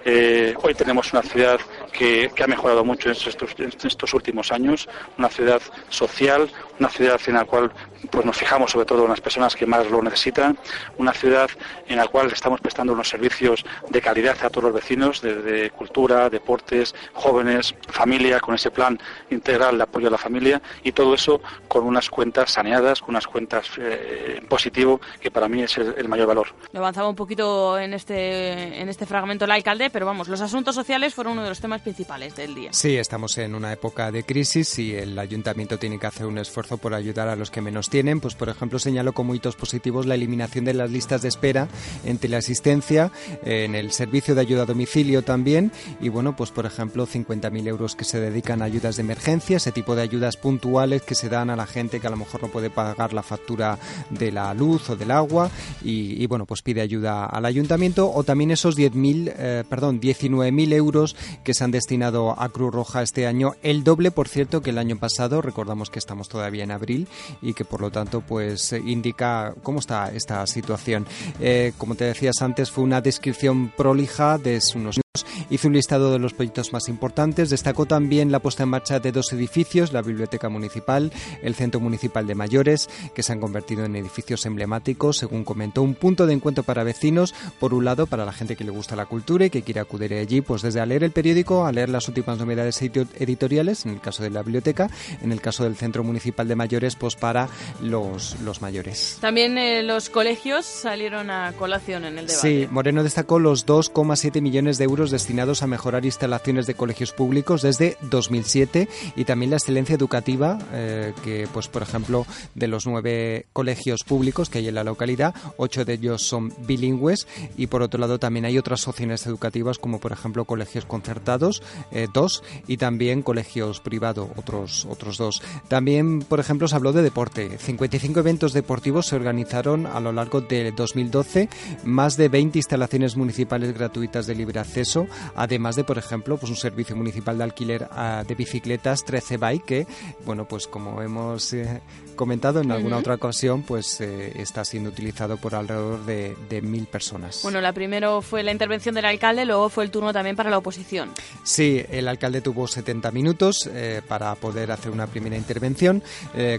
Eh, 0.06 0.54
hoy 0.62 0.74
tenemos 0.74 1.12
una 1.14 1.22
ciudad 1.22 1.60
que, 1.94 2.32
que 2.36 2.44
ha 2.44 2.48
mejorado 2.48 2.84
mucho 2.84 3.10
en 3.10 3.16
estos, 3.16 3.38
en 3.58 3.72
estos 3.84 4.14
últimos 4.14 4.52
años, 4.52 4.90
una 5.18 5.30
ciudad 5.30 5.62
social, 5.90 6.50
una 6.80 6.90
ciudad 6.90 7.22
en 7.28 7.36
la 7.36 7.46
cual 7.46 7.72
pues 8.10 8.26
nos 8.26 8.36
fijamos 8.36 8.72
sobre 8.72 8.86
todo 8.86 9.04
en 9.04 9.10
las 9.10 9.22
personas 9.22 9.56
que 9.56 9.66
más 9.66 9.90
lo 9.90 10.02
necesitan, 10.02 10.58
una 10.98 11.14
ciudad 11.14 11.50
en 11.88 11.98
la 11.98 12.08
cual 12.08 12.32
estamos 12.32 12.60
prestando 12.60 12.94
unos 12.94 13.08
servicios 13.08 13.64
de 13.90 14.02
calidad 14.02 14.38
a 14.44 14.50
todos 14.50 14.66
los 14.66 14.74
vecinos, 14.74 15.22
desde 15.22 15.70
cultura, 15.70 16.30
deportes, 16.30 16.94
jóvenes, 17.14 17.76
familia, 17.88 18.40
con 18.40 18.56
ese 18.56 18.72
plan 18.72 19.00
integral 19.30 19.78
de 19.78 19.84
apoyo 19.84 20.08
a 20.08 20.12
la 20.12 20.18
familia 20.18 20.62
y 20.84 20.92
todo 20.92 21.14
eso 21.14 21.42
con 21.68 21.86
unas 21.86 22.10
cuentas 22.10 22.52
saneadas, 22.52 23.00
con 23.02 23.12
unas 23.12 23.28
cuentas 23.28 23.70
eh, 23.78 24.40
en 24.40 24.48
positivo, 24.48 25.00
que 25.22 25.32
para 25.32 25.48
mí 25.48 25.64
es 25.64 25.78
el, 25.78 25.94
el 25.98 26.08
mayor 26.08 26.28
valor. 26.28 26.48
Lo 26.72 26.80
avanzaba 26.80 27.08
un 27.08 27.16
poquito 27.16 27.78
en 27.80 27.94
este, 27.94 28.82
en 28.82 28.90
este 28.90 29.06
fragmento 29.06 29.46
el 29.46 29.52
alcalde, 29.52 29.90
pero 29.90 30.06
vamos, 30.06 30.28
los 30.28 30.42
asuntos 30.42 30.76
sociales 30.76 31.14
fueron 31.14 31.34
uno 31.34 31.44
de 31.44 31.50
los 31.50 31.60
temas 31.60 31.83
principales 31.84 32.36
del 32.36 32.56
día. 32.56 32.74
Sí, 32.74 32.98
estamos 32.98 33.38
en 33.38 33.56
una 33.56 33.72
época 33.72 34.12
de 34.12 34.24
crisis 34.24 34.80
y 34.80 34.96
el 34.96 35.18
ayuntamiento 35.20 35.78
tiene 35.78 36.00
que 36.00 36.08
hacer 36.08 36.26
un 36.26 36.38
esfuerzo 36.38 36.78
por 36.78 36.94
ayudar 36.94 37.28
a 37.28 37.36
los 37.36 37.52
que 37.52 37.62
menos 37.62 37.90
tienen. 37.90 38.20
Pues, 38.20 38.36
por 38.36 38.50
ejemplo, 38.50 38.80
señalo 38.80 39.14
como 39.14 39.36
hitos 39.36 39.56
positivos 39.56 40.06
la 40.06 40.16
eliminación 40.16 40.66
de 40.66 40.74
las 40.74 40.90
listas 40.90 41.22
de 41.22 41.28
espera 41.28 41.68
en 42.06 42.18
teleasistencia, 42.18 43.12
en 43.44 43.76
el 43.76 43.92
servicio 43.92 44.36
de 44.36 44.42
ayuda 44.42 44.64
a 44.64 44.66
domicilio 44.66 45.22
también 45.22 45.72
y, 46.02 46.10
bueno, 46.10 46.36
pues, 46.36 46.52
por 46.52 46.66
ejemplo, 46.66 47.06
50.000 47.06 47.68
euros 47.68 47.96
que 47.96 48.06
se 48.06 48.20
dedican 48.20 48.62
a 48.62 48.66
ayudas 48.66 48.96
de 48.96 49.02
emergencia, 49.02 49.58
ese 49.58 49.72
tipo 49.72 49.96
de 49.96 50.02
ayudas 50.02 50.38
puntuales 50.38 51.02
que 51.02 51.16
se 51.16 51.30
dan 51.30 51.50
a 51.50 51.56
la 51.56 51.68
gente 51.68 52.00
que 52.00 52.08
a 52.08 52.10
lo 52.10 52.18
mejor 52.18 52.42
no 52.42 52.48
puede 52.48 52.70
pagar 52.70 53.14
la 53.14 53.24
factura 53.24 53.78
de 54.10 54.32
la 54.32 54.54
luz 54.54 54.90
o 54.90 54.96
del 54.96 55.12
agua 55.12 55.52
y, 55.84 56.26
bueno, 56.28 56.46
pues 56.46 56.62
pide 56.62 56.82
ayuda 56.82 57.26
al 57.26 57.46
ayuntamiento 57.46 58.12
o 58.12 58.24
también 58.24 58.52
esos 58.52 58.78
10.000, 58.78 59.34
eh, 59.36 59.64
perdón, 59.70 60.00
19.000 60.00 60.74
euros 60.74 61.16
que 61.44 61.54
se 61.54 61.64
han 61.64 61.73
destinado 61.74 62.42
a 62.42 62.48
Cruz 62.48 62.74
Roja 62.74 63.02
este 63.02 63.28
año, 63.28 63.56
el 63.62 63.84
doble, 63.84 64.12
por 64.12 64.30
cierto, 64.30 64.62
que 64.62 64.70
el 64.70 64.78
año 64.78 64.98
pasado. 64.98 65.42
Recordamos 65.42 65.90
que 65.90 66.00
estamos 66.00 66.30
todavía 66.30 66.64
en 66.64 66.72
abril 66.72 67.10
y 67.42 67.54
que 67.54 67.66
por 67.66 67.82
lo 67.82 67.92
tanto, 67.92 68.22
pues 68.22 68.72
indica 68.72 69.54
cómo 69.62 69.80
está 69.80 70.10
esta 70.14 70.48
situación. 70.48 71.06
Eh, 71.42 71.74
como 71.78 71.96
te 71.96 72.06
decías 72.06 72.42
antes, 72.42 72.72
fue 72.72 72.86
una 72.86 73.02
descripción 73.02 73.74
prolija 73.76 74.38
de 74.38 74.62
unos 74.76 75.03
Hizo 75.52 75.68
un 75.68 75.76
listado 75.76 76.12
de 76.12 76.18
los 76.18 76.34
proyectos 76.34 76.74
más 76.74 76.90
importantes, 76.90 77.52
destacó 77.52 77.86
también 77.86 78.32
la 78.32 78.40
puesta 78.40 78.64
en 78.64 78.70
marcha 78.70 79.00
de 79.00 79.12
dos 79.12 79.32
edificios, 79.32 79.94
la 79.94 80.02
Biblioteca 80.02 80.50
Municipal, 80.50 81.12
el 81.44 81.54
Centro 81.54 81.80
Municipal 81.80 82.26
de 82.26 82.34
Mayores, 82.34 82.90
que 83.14 83.22
se 83.22 83.32
han 83.32 83.40
convertido 83.40 83.86
en 83.86 83.96
edificios 83.96 84.48
emblemáticos, 84.48 85.18
según 85.18 85.44
comentó, 85.44 85.84
un 85.84 85.94
punto 85.94 86.26
de 86.26 86.34
encuentro 86.34 86.64
para 86.64 86.84
vecinos, 86.84 87.36
por 87.60 87.76
un 87.76 87.86
lado 87.86 88.08
para 88.08 88.26
la 88.26 88.34
gente 88.34 88.56
que 88.56 88.64
le 88.64 88.72
gusta 88.72 88.96
la 88.96 89.06
cultura 89.06 89.46
y 89.46 89.52
que 89.52 89.62
quiere 89.62 89.82
acudir 89.82 90.16
allí, 90.16 90.42
pues 90.42 90.64
desde 90.64 90.80
a 90.80 90.86
leer 90.88 91.04
el 91.04 91.12
periódico, 91.12 91.64
a 91.64 91.72
leer 91.72 91.90
las 91.90 92.08
últimas 92.08 92.40
novedades 92.40 92.82
editoriales, 92.82 93.86
en 93.86 93.92
el 93.92 94.02
caso 94.02 94.24
de 94.24 94.32
la 94.32 94.42
biblioteca, 94.42 94.90
en 95.22 95.32
el 95.32 95.42
caso 95.42 95.64
del 95.64 95.76
Centro 95.76 96.04
Municipal 96.04 96.48
de 96.48 96.56
Mayores, 96.56 96.96
pues 96.96 97.16
para 97.16 97.50
los, 97.84 98.40
los 98.42 98.64
mayores. 98.64 99.20
También 99.22 99.60
eh, 99.60 99.84
los 99.84 100.10
colegios 100.10 100.66
salieron 100.66 101.30
a 101.30 101.54
colación 101.54 102.06
en 102.06 102.18
el 102.18 102.26
debate. 102.26 102.64
Sí, 102.64 102.68
Moreno 102.72 103.04
destacó 103.04 103.38
los 103.38 103.68
2,7 103.68 104.42
millones 104.42 104.80
de 104.80 104.86
euros 104.86 105.03
destinados 105.12 105.64
a 105.64 105.68
mejorar 105.68 106.06
instalaciones 106.06 106.68
de 106.68 106.76
colegios 106.76 107.12
públicos 107.12 107.62
desde 107.62 107.98
2007 108.02 108.88
y 109.16 109.26
también 109.26 109.52
la 109.52 109.58
excelencia 109.58 109.96
educativa, 109.96 110.60
eh, 110.74 111.14
que 111.24 111.48
pues 111.54 111.68
por 111.68 111.82
ejemplo 111.82 112.26
de 112.56 112.68
los 112.68 112.86
nueve 112.86 113.46
colegios 113.54 114.04
públicos 114.04 114.50
que 114.50 114.60
hay 114.60 114.68
en 114.68 114.76
la 114.76 114.84
localidad, 114.84 115.34
ocho 115.58 115.86
de 115.86 115.94
ellos 115.94 116.24
son 116.24 116.54
bilingües 116.66 117.28
y 117.58 117.68
por 117.68 117.82
otro 117.82 118.00
lado 118.00 118.20
también 118.20 118.46
hay 118.46 118.58
otras 118.58 118.88
opciones 118.88 119.26
educativas 119.28 119.78
como 119.78 120.00
por 120.00 120.12
ejemplo 120.12 120.46
colegios 120.46 120.86
concertados, 120.86 121.62
eh, 121.92 122.08
dos, 122.14 122.44
y 122.68 122.78
también 122.78 123.22
colegios 123.22 123.80
privados, 123.80 124.30
otros, 124.36 124.86
otros 124.90 125.18
dos. 125.18 125.42
También, 125.68 126.20
por 126.20 126.40
ejemplo, 126.40 126.68
se 126.68 126.76
habló 126.76 126.94
de 126.94 127.02
deporte. 127.02 127.58
55 127.58 128.20
eventos 128.20 128.54
deportivos 128.54 129.08
se 129.08 129.16
organizaron 129.16 129.86
a 129.86 130.00
lo 130.00 130.12
largo 130.12 130.42
de 130.42 130.72
2012, 130.72 131.50
más 131.84 132.18
de 132.18 132.30
20 132.30 132.60
instalaciones 132.60 133.16
municipales 133.16 133.74
gratuitas 133.74 134.28
de 134.28 134.36
libre 134.36 134.60
acceso 134.60 134.93
además 135.36 135.76
de, 135.76 135.84
por 135.84 135.98
ejemplo, 135.98 136.38
pues 136.38 136.50
un 136.50 136.56
servicio 136.56 136.96
municipal 136.96 137.38
de 137.38 137.44
alquiler 137.44 137.88
ah, 137.92 138.24
de 138.28 138.36
bicicletas 138.36 139.04
13 139.06 139.38
Bike, 139.38 139.66
que, 139.66 139.88
bueno, 140.26 140.48
pues 140.48 140.68
como 140.68 141.02
hemos 141.02 141.54
eh, 141.54 141.82
comentado 142.14 142.62
en 142.62 142.72
alguna 142.72 142.98
otra 142.98 143.16
ocasión, 143.16 143.64
pues 143.64 144.00
eh, 144.02 144.34
está 144.36 144.66
siendo 144.66 144.90
utilizado 144.90 145.38
por 145.38 145.56
alrededor 145.56 146.06
de, 146.06 146.62
mil 146.62 146.86
personas. 146.86 147.42
Bueno, 147.44 147.60
la 147.62 147.74
primero 147.74 148.22
fue 148.22 148.44
la 148.44 148.52
intervención 148.52 148.96
del 148.96 149.06
alcalde, 149.06 149.46
luego 149.46 149.70
fue 149.70 149.84
el 149.84 149.92
turno 149.92 150.14
también 150.14 150.36
para 150.36 150.50
la 150.50 150.58
oposición. 150.58 151.12
Sí, 151.44 151.84
el 151.90 152.08
alcalde 152.08 152.42
tuvo 152.42 152.68
70 152.68 153.12
minutos 153.12 153.70
eh, 153.72 154.02
para 154.08 154.36
poder 154.36 154.72
hacer 154.72 154.92
una 154.92 155.08
primera 155.08 155.36
intervención. 155.36 156.04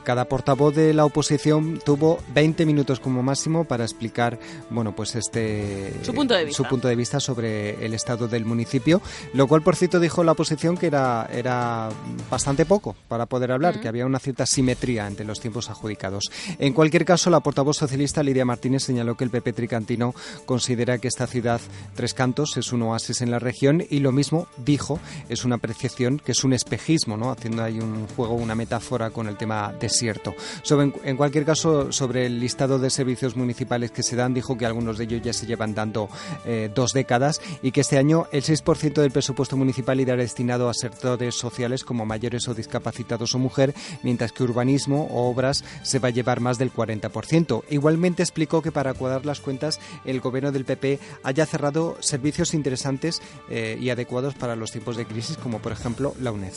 cada 0.04 0.26
portavoz 0.26 0.74
de 0.74 0.92
la 0.92 1.04
oposición 1.04 1.80
tuvo 1.84 2.18
20 2.34 2.66
minutos 2.66 3.00
como 3.00 3.22
máximo 3.22 3.64
para 3.64 3.84
explicar, 3.84 4.38
bueno, 4.70 4.94
pues 4.94 5.14
este 5.14 5.92
su 6.02 6.12
punto 6.14 6.34
de 6.34 6.44
vista, 6.44 6.62
su 6.62 6.68
punto 6.68 6.88
de 6.88 6.96
vista 6.96 7.20
sobre 7.20 7.84
el 7.84 7.94
estado 7.94 8.28
del 8.28 8.44
municipio, 8.44 9.00
lo 9.32 9.46
cual 9.46 9.62
por 9.62 9.76
cierto 9.76 10.00
dijo 10.00 10.24
la 10.24 10.32
oposición 10.32 10.76
que 10.76 10.86
era, 10.86 11.28
era 11.32 11.88
bastante 12.30 12.66
poco 12.66 12.96
para 13.08 13.26
poder 13.26 13.52
hablar, 13.52 13.80
que 13.80 13.88
había 13.88 14.06
una 14.06 14.18
cierta 14.18 14.46
simetría 14.46 15.06
entre 15.06 15.24
los 15.24 15.40
tiempos 15.44 15.68
adjudicados. 15.68 16.30
En 16.59 16.72
cualquier 16.72 17.04
caso, 17.04 17.28
la 17.28 17.40
portavoz 17.40 17.76
socialista 17.76 18.22
Lidia 18.22 18.46
Martínez 18.46 18.83
señaló 18.83 19.14
que 19.14 19.24
el 19.24 19.30
PP 19.30 19.52
tricantino 19.52 20.14
considera 20.46 20.96
que 20.96 21.09
esta 21.09 21.26
ciudad 21.26 21.61
Tres 21.94 22.14
Cantos 22.14 22.57
es 22.57 22.72
un 22.72 22.80
oasis 22.80 23.20
en 23.20 23.30
la 23.30 23.38
región 23.38 23.85
y 23.90 23.98
lo 23.98 24.11
mismo 24.11 24.48
dijo, 24.57 24.98
es 25.28 25.44
una 25.44 25.57
apreciación 25.57 26.18
que 26.18 26.33
es 26.33 26.44
un 26.44 26.54
espejismo, 26.54 27.30
haciendo 27.30 27.62
ahí 27.62 27.78
un 27.78 28.07
juego, 28.09 28.35
una 28.35 28.54
metáfora 28.54 29.11
con 29.11 29.28
el 29.28 29.37
tema 29.37 29.74
desierto. 29.78 30.35
Sobre, 30.62 30.94
en 31.04 31.16
cualquier 31.18 31.44
caso, 31.44 31.92
sobre 31.92 32.24
el 32.24 32.40
listado 32.40 32.78
de 32.78 32.88
servicios 32.88 33.37
municipales 33.37 33.90
que 33.90 34.02
se 34.02 34.16
dan, 34.16 34.33
dijo 34.33 34.57
que 34.57 34.64
algunos 34.64 34.96
de 34.96 35.04
ellos 35.04 35.20
ya 35.22 35.35
se 35.35 35.44
llevan 35.44 35.74
dando 35.74 36.09
eh, 36.46 36.70
dos 36.74 36.94
décadas 36.94 37.42
y 37.62 37.70
que 37.70 37.83
este 37.83 37.98
año 37.98 38.28
el 38.33 38.42
6% 38.42 38.94
del 38.94 39.11
presupuesto 39.11 39.59
municipal 39.59 40.00
irá 40.00 40.16
destinado 40.16 40.70
a 40.70 40.74
sectores 40.74 41.35
sociales 41.35 41.85
como 41.85 42.07
mayores 42.07 42.48
o 42.48 42.54
discapacitados 42.54 43.35
o 43.35 43.38
mujer, 43.38 43.74
mientras 44.02 44.33
que 44.33 44.42
urbanismo 44.42 45.09
o 45.11 45.33
obras 45.34 45.64
se 45.82 45.98
va 45.98 46.08
a 46.08 46.12
llevar 46.12 46.40
más 46.40 46.58
del 46.58 46.72
40%. 46.72 47.64
Igualmente 47.68 48.22
explicó 48.22 48.62
que 48.62 48.72
para 48.72 48.94
cuadrar 48.94 49.26
las 49.26 49.40
cuentas 49.40 49.80
el 50.04 50.20
gobierno 50.20 50.52
del 50.52 50.64
PP 50.64 50.98
haya 51.22 51.44
cerrado 51.46 51.96
servicios 52.00 52.54
interesantes 52.54 53.20
eh, 53.50 53.76
y 53.80 53.90
adecuados 53.90 54.34
para 54.34 54.56
los 54.56 54.70
tiempos 54.72 54.96
de 54.96 55.06
crisis, 55.06 55.36
como 55.36 55.58
por 55.58 55.72
ejemplo 55.72 56.14
la 56.20 56.32
UNED 56.32 56.52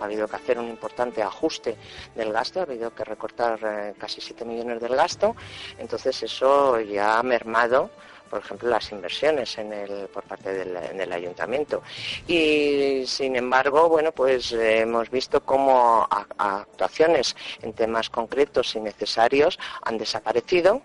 ha 0.00 0.04
habido 0.04 0.28
que 0.28 0.36
hacer 0.36 0.58
un 0.58 0.68
importante 0.68 1.22
ajuste 1.22 1.76
del 2.14 2.32
gasto, 2.32 2.60
ha 2.60 2.62
habido 2.62 2.94
que 2.94 3.04
recortar 3.04 3.58
eh, 3.64 3.94
casi 3.98 4.20
7 4.20 4.44
millones 4.44 4.80
del 4.80 4.94
gasto, 4.94 5.34
entonces 5.76 6.22
eso 6.22 6.78
ya 6.80 7.18
ha 7.18 7.22
mermado 7.24 7.90
por 8.28 8.40
ejemplo, 8.40 8.68
las 8.68 8.90
inversiones 8.92 9.58
en 9.58 9.72
el, 9.72 10.08
por 10.08 10.24
parte 10.24 10.52
del, 10.52 11.12
ayuntamiento. 11.12 11.82
Y, 12.26 13.04
sin 13.06 13.36
embargo, 13.36 13.88
bueno, 13.88 14.12
pues 14.12 14.52
eh, 14.52 14.80
hemos 14.80 15.10
visto 15.10 15.40
cómo 15.40 16.06
actuaciones 16.36 17.34
en 17.62 17.72
temas 17.72 18.10
concretos 18.10 18.74
y 18.76 18.80
necesarios 18.80 19.58
han 19.82 19.98
desaparecido 19.98 20.82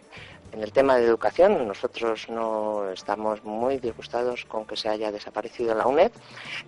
en 0.53 0.61
el 0.61 0.71
tema 0.71 0.97
de 0.97 1.05
educación, 1.05 1.67
nosotros 1.67 2.29
no 2.29 2.89
estamos 2.91 3.43
muy 3.43 3.79
disgustados 3.79 4.45
con 4.45 4.65
que 4.65 4.77
se 4.77 4.87
haya 4.87 5.11
desaparecido 5.11 5.73
la 5.73 5.87
UNED. 5.87 6.11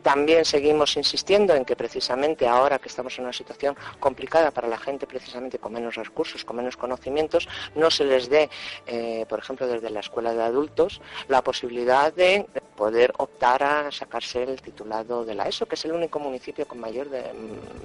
También 0.02 0.43
seguimos 0.43 0.98
insistiendo 0.98 1.54
en 1.54 1.65
que 1.65 1.76
precisamente 1.76 2.48
ahora 2.48 2.80
que 2.80 2.89
estamos 2.89 3.17
en 3.19 3.26
una 3.26 3.34
situación 3.34 3.78
complicada 4.00 4.50
para 4.50 4.67
la 4.67 4.78
gente, 4.78 5.06
precisamente 5.06 5.60
con 5.60 5.74
menos 5.74 5.95
recursos, 5.95 6.43
con 6.43 6.58
menos 6.58 6.78
conocimientos, 6.78 7.48
no 7.76 7.91
se 7.91 8.06
les 8.06 8.28
dé, 8.28 8.50
eh, 8.88 9.26
por 9.30 9.38
ejemplo, 9.38 9.67
desde 9.67 9.91
la 9.91 10.00
escuela 10.00 10.34
de 10.34 10.41
adultos, 10.41 11.00
la 11.28 11.43
posibilidad 11.43 12.12
de 12.12 12.48
poder 12.76 13.13
optar 13.17 13.63
a 13.63 13.91
sacarse 13.91 14.43
el 14.43 14.62
titulado 14.62 15.26
de 15.26 15.34
la 15.34 15.48
ESO, 15.48 15.65
que 15.65 15.76
es 15.76 15.86
el 15.86 15.93
único 15.93 16.19
municipio 16.19 16.67
con 16.67 16.80
mayor 16.80 17.10
de 17.10 17.24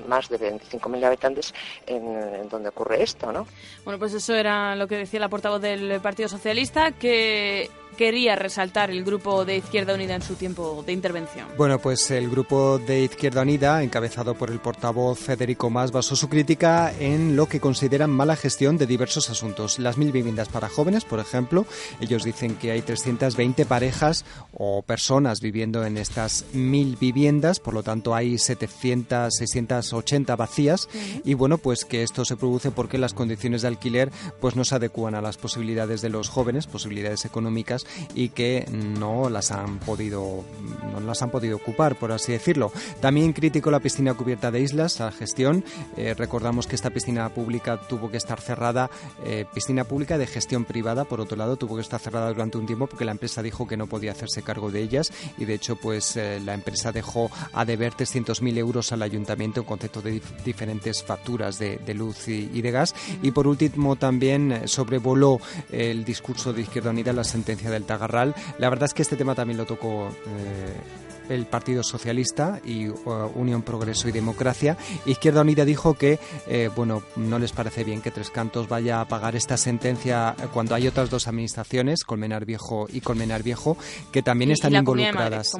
más 0.08 0.28
de 0.28 0.38
25.000 0.38 1.04
habitantes 1.04 1.54
en, 1.86 2.48
donde 2.48 2.70
ocurre 2.70 3.02
esto, 3.02 3.32
¿no? 3.32 3.46
Bueno, 3.84 3.98
pues 3.98 4.12
eso 4.14 4.34
era 4.34 4.74
lo 4.74 4.88
que 4.88 4.96
decía 4.96 5.20
la 5.20 5.28
portavoz 5.28 5.60
del 5.60 5.89
Partido 5.98 6.28
Socialista 6.28 6.92
que 6.92 7.68
quería 8.00 8.34
resaltar 8.34 8.90
el 8.90 9.04
grupo 9.04 9.44
de 9.44 9.58
Izquierda 9.58 9.92
Unida 9.92 10.14
en 10.14 10.22
su 10.22 10.34
tiempo 10.34 10.82
de 10.86 10.94
intervención? 10.94 11.46
Bueno, 11.58 11.78
pues 11.78 12.10
el 12.10 12.30
grupo 12.30 12.78
de 12.78 13.02
Izquierda 13.02 13.42
Unida, 13.42 13.82
encabezado 13.82 14.34
por 14.36 14.50
el 14.50 14.58
portavoz 14.58 15.18
Federico 15.18 15.68
Más, 15.68 15.92
basó 15.92 16.16
su 16.16 16.30
crítica 16.30 16.94
en 16.98 17.36
lo 17.36 17.44
que 17.46 17.60
consideran 17.60 18.08
mala 18.08 18.36
gestión 18.36 18.78
de 18.78 18.86
diversos 18.86 19.28
asuntos. 19.28 19.78
Las 19.78 19.98
mil 19.98 20.12
viviendas 20.12 20.48
para 20.48 20.70
jóvenes, 20.70 21.04
por 21.04 21.20
ejemplo, 21.20 21.66
ellos 22.00 22.24
dicen 22.24 22.54
que 22.54 22.70
hay 22.70 22.80
320 22.80 23.66
parejas 23.66 24.24
o 24.54 24.80
personas 24.80 25.42
viviendo 25.42 25.84
en 25.84 25.98
estas 25.98 26.46
mil 26.54 26.96
viviendas, 26.98 27.60
por 27.60 27.74
lo 27.74 27.82
tanto 27.82 28.14
hay 28.14 28.38
700, 28.38 29.30
680 29.36 30.36
vacías 30.36 30.88
y 31.22 31.34
bueno, 31.34 31.58
pues 31.58 31.84
que 31.84 32.02
esto 32.02 32.24
se 32.24 32.38
produce 32.38 32.70
porque 32.70 32.96
las 32.96 33.12
condiciones 33.12 33.60
de 33.60 33.68
alquiler 33.68 34.10
pues 34.40 34.56
no 34.56 34.64
se 34.64 34.76
adecúan 34.76 35.14
a 35.14 35.20
las 35.20 35.36
posibilidades 35.36 36.00
de 36.00 36.08
los 36.08 36.30
jóvenes, 36.30 36.66
posibilidades 36.66 37.26
económicas 37.26 37.84
y 38.14 38.30
que 38.30 38.66
no 38.70 39.30
las 39.30 39.50
han 39.50 39.78
podido 39.78 40.44
no 40.92 41.00
las 41.00 41.22
han 41.22 41.30
podido 41.30 41.56
ocupar, 41.56 41.96
por 41.96 42.12
así 42.12 42.32
decirlo. 42.32 42.72
También 43.00 43.32
criticó 43.32 43.70
la 43.70 43.80
piscina 43.80 44.14
cubierta 44.14 44.50
de 44.50 44.60
islas, 44.60 44.98
la 45.00 45.12
gestión. 45.12 45.64
Eh, 45.96 46.14
recordamos 46.14 46.66
que 46.66 46.76
esta 46.76 46.90
piscina 46.90 47.28
pública 47.30 47.80
tuvo 47.88 48.10
que 48.10 48.16
estar 48.16 48.40
cerrada, 48.40 48.90
eh, 49.24 49.44
piscina 49.54 49.84
pública 49.84 50.18
de 50.18 50.26
gestión 50.26 50.64
privada, 50.64 51.04
por 51.04 51.20
otro 51.20 51.36
lado, 51.36 51.56
tuvo 51.56 51.76
que 51.76 51.82
estar 51.82 52.00
cerrada 52.00 52.28
durante 52.28 52.58
un 52.58 52.66
tiempo 52.66 52.86
porque 52.86 53.04
la 53.04 53.12
empresa 53.12 53.42
dijo 53.42 53.66
que 53.66 53.76
no 53.76 53.86
podía 53.86 54.12
hacerse 54.12 54.42
cargo 54.42 54.70
de 54.70 54.80
ellas 54.80 55.12
y 55.38 55.44
de 55.44 55.54
hecho 55.54 55.76
pues 55.76 56.16
eh, 56.16 56.40
la 56.44 56.54
empresa 56.54 56.92
dejó 56.92 57.30
a 57.52 57.64
deber 57.64 57.92
300.000 57.92 58.58
euros 58.58 58.92
al 58.92 59.02
ayuntamiento 59.02 59.60
en 59.60 59.66
concepto 59.66 60.02
de 60.02 60.20
diferentes 60.44 61.02
facturas 61.02 61.58
de, 61.58 61.78
luz 61.94 62.28
y, 62.28 62.60
de 62.60 62.70
gas. 62.70 62.94
Y 63.22 63.30
por 63.30 63.46
último 63.46 63.96
también 63.96 64.62
sobrevoló 64.66 65.40
el 65.70 66.04
discurso 66.04 66.52
de 66.52 66.62
Izquierda 66.62 66.90
Unida 66.90 67.12
la 67.12 67.24
sentencia 67.24 67.70
del 67.80 67.86
Tagarral. 67.86 68.34
La 68.58 68.68
verdad 68.68 68.84
es 68.86 68.94
que 68.94 69.02
este 69.02 69.16
tema 69.16 69.34
también 69.34 69.58
lo 69.58 69.66
tocó 69.66 70.08
eh, 70.08 71.30
el 71.30 71.46
Partido 71.46 71.82
Socialista 71.82 72.60
y 72.64 72.88
uh, 72.88 73.30
Unión 73.34 73.62
Progreso 73.62 74.08
y 74.08 74.12
Democracia. 74.12 74.76
Izquierda 75.06 75.40
Unida 75.40 75.64
dijo 75.64 75.94
que 75.94 76.18
eh, 76.46 76.68
bueno 76.74 77.02
no 77.16 77.38
les 77.38 77.52
parece 77.52 77.84
bien 77.84 78.02
que 78.02 78.10
Tres 78.10 78.30
Cantos 78.30 78.68
vaya 78.68 79.00
a 79.00 79.06
pagar 79.06 79.36
esta 79.36 79.56
sentencia 79.56 80.34
cuando 80.52 80.74
hay 80.74 80.88
otras 80.88 81.08
dos 81.08 81.28
administraciones, 81.28 82.04
Colmenar 82.04 82.44
Viejo 82.44 82.86
y 82.92 83.00
Colmenar 83.00 83.42
Viejo, 83.42 83.76
que 84.12 84.22
también 84.22 84.50
están 84.50 84.74
involucradas. 84.74 85.56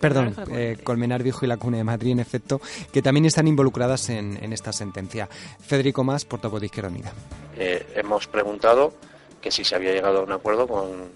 Perdón, 0.00 0.34
eh, 0.52 0.76
Colmenar 0.84 1.22
Viejo 1.22 1.44
y 1.44 1.48
la 1.48 1.56
Cuna 1.56 1.78
de 1.78 1.84
Madrid, 1.84 2.12
en 2.12 2.20
efecto, 2.20 2.60
que 2.92 3.02
también 3.02 3.24
están 3.24 3.48
involucradas 3.48 4.10
en, 4.10 4.36
esta 4.52 4.72
sentencia. 4.72 5.28
Federico 5.60 6.04
Más, 6.04 6.24
portavoz 6.24 6.60
de 6.60 6.66
Izquierda 6.66 6.90
Unida. 6.90 7.12
Eh, 7.56 7.86
hemos 7.96 8.26
preguntado 8.26 8.92
que 9.40 9.50
si 9.50 9.64
se 9.64 9.74
había 9.74 9.92
llegado 9.92 10.20
a 10.20 10.22
un 10.22 10.32
acuerdo 10.32 10.68
con, 10.68 11.08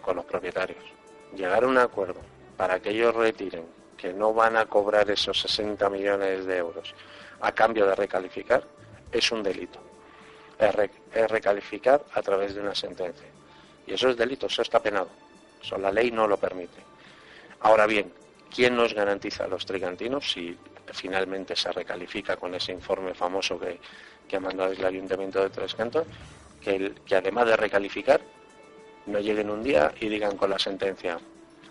con 0.00 0.16
los 0.16 0.24
propietarios. 0.24 0.82
Llegar 1.34 1.64
a 1.64 1.66
un 1.66 1.78
acuerdo 1.78 2.20
para 2.56 2.80
que 2.80 2.90
ellos 2.90 3.14
retiren, 3.14 3.64
que 3.96 4.12
no 4.12 4.32
van 4.34 4.56
a 4.56 4.66
cobrar 4.66 5.10
esos 5.10 5.40
60 5.40 5.88
millones 5.90 6.46
de 6.46 6.56
euros 6.56 6.94
a 7.40 7.52
cambio 7.52 7.86
de 7.86 7.94
recalificar, 7.94 8.62
es 9.12 9.30
un 9.32 9.42
delito. 9.42 9.78
Es, 10.58 11.30
recalificar 11.30 12.04
a 12.12 12.22
través 12.22 12.54
de 12.54 12.60
una 12.60 12.74
sentencia. 12.74 13.26
Y 13.86 13.94
eso 13.94 14.10
es 14.10 14.16
delito, 14.16 14.46
eso 14.46 14.62
está 14.62 14.80
penado. 14.80 15.08
Eso 15.62 15.78
la 15.78 15.90
ley 15.90 16.10
no 16.10 16.26
lo 16.26 16.36
permite. 16.36 16.80
Ahora 17.60 17.86
bien, 17.86 18.12
¿quién 18.54 18.76
nos 18.76 18.94
garantiza 18.94 19.44
a 19.44 19.48
los 19.48 19.64
trigantinos 19.64 20.30
si 20.30 20.56
finalmente 20.92 21.56
se 21.56 21.72
recalifica 21.72 22.36
con 22.36 22.54
ese 22.54 22.72
informe 22.72 23.14
famoso 23.14 23.58
que, 23.58 23.78
que 24.28 24.36
ha 24.36 24.40
mandado 24.40 24.72
el 24.72 24.84
Ayuntamiento 24.84 25.42
de 25.42 25.50
Tres 25.50 25.74
Cantos? 25.74 26.06
Que, 26.60 26.94
que 27.06 27.16
además 27.16 27.46
de 27.46 27.56
recalificar, 27.56 28.20
no 29.06 29.18
lleguen 29.18 29.50
un 29.50 29.62
día 29.62 29.92
y 30.00 30.08
digan 30.08 30.36
con 30.36 30.50
la 30.50 30.58
sentencia, 30.58 31.18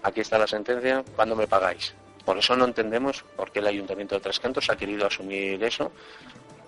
aquí 0.03 0.21
está 0.21 0.37
la 0.37 0.47
sentencia, 0.47 1.03
¿cuándo 1.15 1.35
me 1.35 1.47
pagáis? 1.47 1.93
Por 2.25 2.37
eso 2.37 2.55
no 2.55 2.65
entendemos 2.65 3.23
por 3.35 3.51
qué 3.51 3.59
el 3.59 3.67
Ayuntamiento 3.67 4.15
de 4.15 4.21
Tres 4.21 4.39
Cantos 4.39 4.69
ha 4.69 4.75
querido 4.75 5.07
asumir 5.07 5.63
eso, 5.63 5.91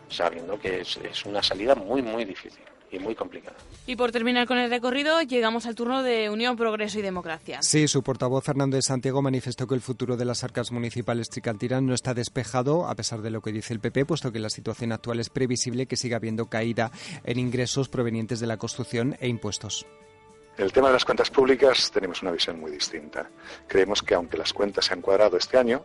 sabiendo 0.09 0.59
que 0.59 0.81
es, 0.81 0.97
es 0.97 1.25
una 1.25 1.43
salida 1.43 1.75
muy, 1.75 2.01
muy 2.01 2.25
difícil 2.25 2.63
y 2.91 2.99
muy 2.99 3.15
complicada. 3.15 3.55
Y 3.87 3.95
por 3.95 4.11
terminar 4.11 4.47
con 4.47 4.57
el 4.57 4.69
recorrido, 4.69 5.21
llegamos 5.21 5.65
al 5.65 5.75
turno 5.75 6.03
de 6.03 6.29
Unión, 6.29 6.57
Progreso 6.57 6.99
y 6.99 7.01
Democracia. 7.01 7.59
Sí, 7.61 7.87
su 7.87 8.03
portavoz 8.03 8.43
Fernando 8.43 8.75
de 8.75 8.81
Santiago 8.81 9.21
manifestó 9.21 9.67
que 9.67 9.75
el 9.75 9.81
futuro 9.81 10.17
de 10.17 10.25
las 10.25 10.43
arcas 10.43 10.71
municipales 10.71 11.29
tricantinas 11.29 11.81
no 11.81 11.93
está 11.93 12.13
despejado, 12.13 12.87
a 12.87 12.95
pesar 12.95 13.21
de 13.21 13.31
lo 13.31 13.41
que 13.41 13.51
dice 13.51 13.73
el 13.73 13.79
PP, 13.79 14.05
puesto 14.05 14.31
que 14.31 14.39
la 14.39 14.49
situación 14.49 14.91
actual 14.91 15.19
es 15.19 15.29
previsible 15.29 15.85
que 15.85 15.95
siga 15.95 16.17
habiendo 16.17 16.47
caída 16.47 16.91
en 17.23 17.39
ingresos 17.39 17.89
provenientes 17.89 18.39
de 18.39 18.47
la 18.47 18.57
construcción 18.57 19.15
e 19.19 19.27
impuestos. 19.27 19.85
El 20.61 20.71
tema 20.71 20.89
de 20.89 20.93
las 20.93 21.05
cuentas 21.05 21.31
públicas 21.31 21.89
tenemos 21.89 22.21
una 22.21 22.29
visión 22.29 22.59
muy 22.59 22.69
distinta. 22.69 23.27
Creemos 23.65 24.03
que 24.03 24.13
aunque 24.13 24.37
las 24.37 24.53
cuentas 24.53 24.85
se 24.85 24.93
han 24.93 25.01
cuadrado 25.01 25.35
este 25.35 25.57
año, 25.57 25.83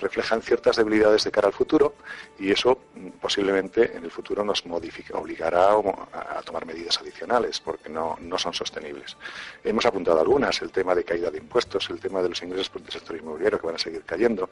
reflejan 0.00 0.42
ciertas 0.42 0.74
debilidades 0.74 1.22
de 1.22 1.30
cara 1.30 1.46
al 1.46 1.52
futuro 1.52 1.94
y 2.36 2.50
eso 2.50 2.76
mm, 2.96 3.08
posiblemente 3.20 3.96
en 3.96 4.02
el 4.02 4.10
futuro 4.10 4.44
nos 4.44 4.64
obligará 4.66 5.68
a 5.70 6.42
tomar 6.42 6.66
medidas 6.66 6.98
adicionales 6.98 7.60
porque 7.60 7.88
no, 7.88 8.18
no 8.20 8.36
son 8.36 8.52
sostenibles. 8.52 9.16
Hemos 9.62 9.86
apuntado 9.86 10.20
algunas, 10.20 10.60
el 10.60 10.72
tema 10.72 10.96
de 10.96 11.04
caída 11.04 11.30
de 11.30 11.38
impuestos, 11.38 11.88
el 11.90 12.00
tema 12.00 12.20
de 12.20 12.30
los 12.30 12.42
ingresos 12.42 12.68
por 12.68 12.82
el 12.82 12.90
sector 12.90 13.16
inmobiliario 13.16 13.60
que 13.60 13.66
van 13.66 13.76
a 13.76 13.78
seguir 13.78 14.02
cayendo, 14.02 14.50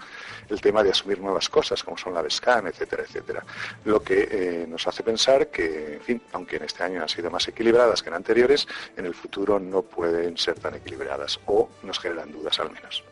el 0.49 0.61
tema 0.61 0.85
de 0.85 0.91
asumir 0.91 1.19
nuevas 1.19 1.49
cosas 1.49 1.83
como 1.83 1.99
son 1.99 2.15
la 2.15 2.23
BESCAN, 2.23 2.69
etcétera, 2.69 3.03
etcétera. 3.03 3.45
Lo 3.85 4.01
que 4.01 4.29
eh, 4.31 4.67
nos 4.69 4.87
hace 4.87 5.03
pensar 5.03 5.49
que, 5.49 5.95
en 5.95 6.01
fin, 6.01 6.23
aunque 6.31 6.59
en 6.59 6.63
este 6.63 6.85
año 6.85 7.03
han 7.03 7.09
sido 7.09 7.29
más 7.29 7.49
equilibradas 7.49 8.05
que 8.05 8.11
en 8.11 8.15
anteriores, 8.15 8.69
en 8.97 9.07
el 9.07 9.15
futuro 9.15 9.64
no 9.71 9.83
pueden 9.83 10.37
ser 10.37 10.59
tan 10.59 10.75
equilibradas 10.75 11.41
o 11.47 11.69
nos 11.83 11.99
generan 11.99 12.33
dudas 12.33 12.59
al 12.61 12.71
menos. 12.71 13.03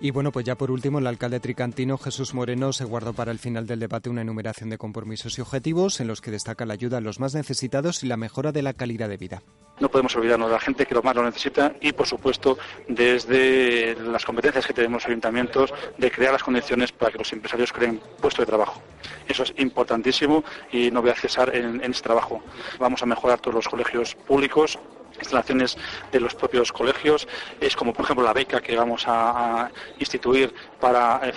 Y 0.00 0.12
bueno, 0.12 0.30
pues 0.30 0.46
ya 0.46 0.54
por 0.54 0.70
último, 0.70 1.00
el 1.00 1.08
alcalde 1.08 1.40
tricantino 1.40 1.98
Jesús 1.98 2.32
Moreno 2.32 2.72
se 2.72 2.84
guardó 2.84 3.14
para 3.14 3.32
el 3.32 3.40
final 3.40 3.66
del 3.66 3.80
debate 3.80 4.08
una 4.08 4.22
enumeración 4.22 4.70
de 4.70 4.78
compromisos 4.78 5.36
y 5.38 5.40
objetivos 5.40 5.98
en 5.98 6.06
los 6.06 6.20
que 6.20 6.30
destaca 6.30 6.64
la 6.64 6.74
ayuda 6.74 6.98
a 6.98 7.00
los 7.00 7.18
más 7.18 7.34
necesitados 7.34 8.04
y 8.04 8.06
la 8.06 8.16
mejora 8.16 8.52
de 8.52 8.62
la 8.62 8.74
calidad 8.74 9.08
de 9.08 9.16
vida. 9.16 9.42
No 9.80 9.88
podemos 9.88 10.14
olvidarnos 10.14 10.48
de 10.48 10.54
la 10.54 10.60
gente 10.60 10.86
que 10.86 10.94
lo 10.94 11.02
más 11.02 11.16
lo 11.16 11.24
necesita 11.24 11.74
y, 11.80 11.92
por 11.92 12.06
supuesto, 12.06 12.58
desde 12.86 13.96
las 13.96 14.24
competencias 14.24 14.66
que 14.66 14.72
tenemos 14.72 15.02
los 15.02 15.06
ayuntamientos, 15.06 15.74
de 15.96 16.10
crear 16.10 16.32
las 16.32 16.42
condiciones 16.44 16.92
para 16.92 17.12
que 17.12 17.18
los 17.18 17.32
empresarios 17.32 17.72
creen 17.72 18.00
puestos 18.20 18.44
de 18.44 18.46
trabajo. 18.46 18.80
Eso 19.26 19.42
es 19.42 19.54
importantísimo 19.56 20.44
y 20.72 20.92
no 20.92 21.02
voy 21.02 21.10
a 21.10 21.14
cesar 21.14 21.54
en, 21.54 21.82
en 21.82 21.90
este 21.90 22.04
trabajo. 22.04 22.40
Vamos 22.78 23.02
a 23.02 23.06
mejorar 23.06 23.40
todos 23.40 23.54
los 23.54 23.68
colegios 23.68 24.14
públicos, 24.14 24.78
instalaciones 25.18 25.76
de 26.10 26.20
los 26.20 26.34
propios 26.34 26.72
colegios. 26.72 27.28
Es 27.60 27.76
como, 27.76 27.92
por 27.92 28.04
ejemplo, 28.04 28.24
la 28.24 28.32
beca 28.32 28.60
que 28.60 28.76
vamos 28.76 29.04
a, 29.06 29.70
instituir 29.98 30.54
para 30.80 31.20
eh, 31.24 31.32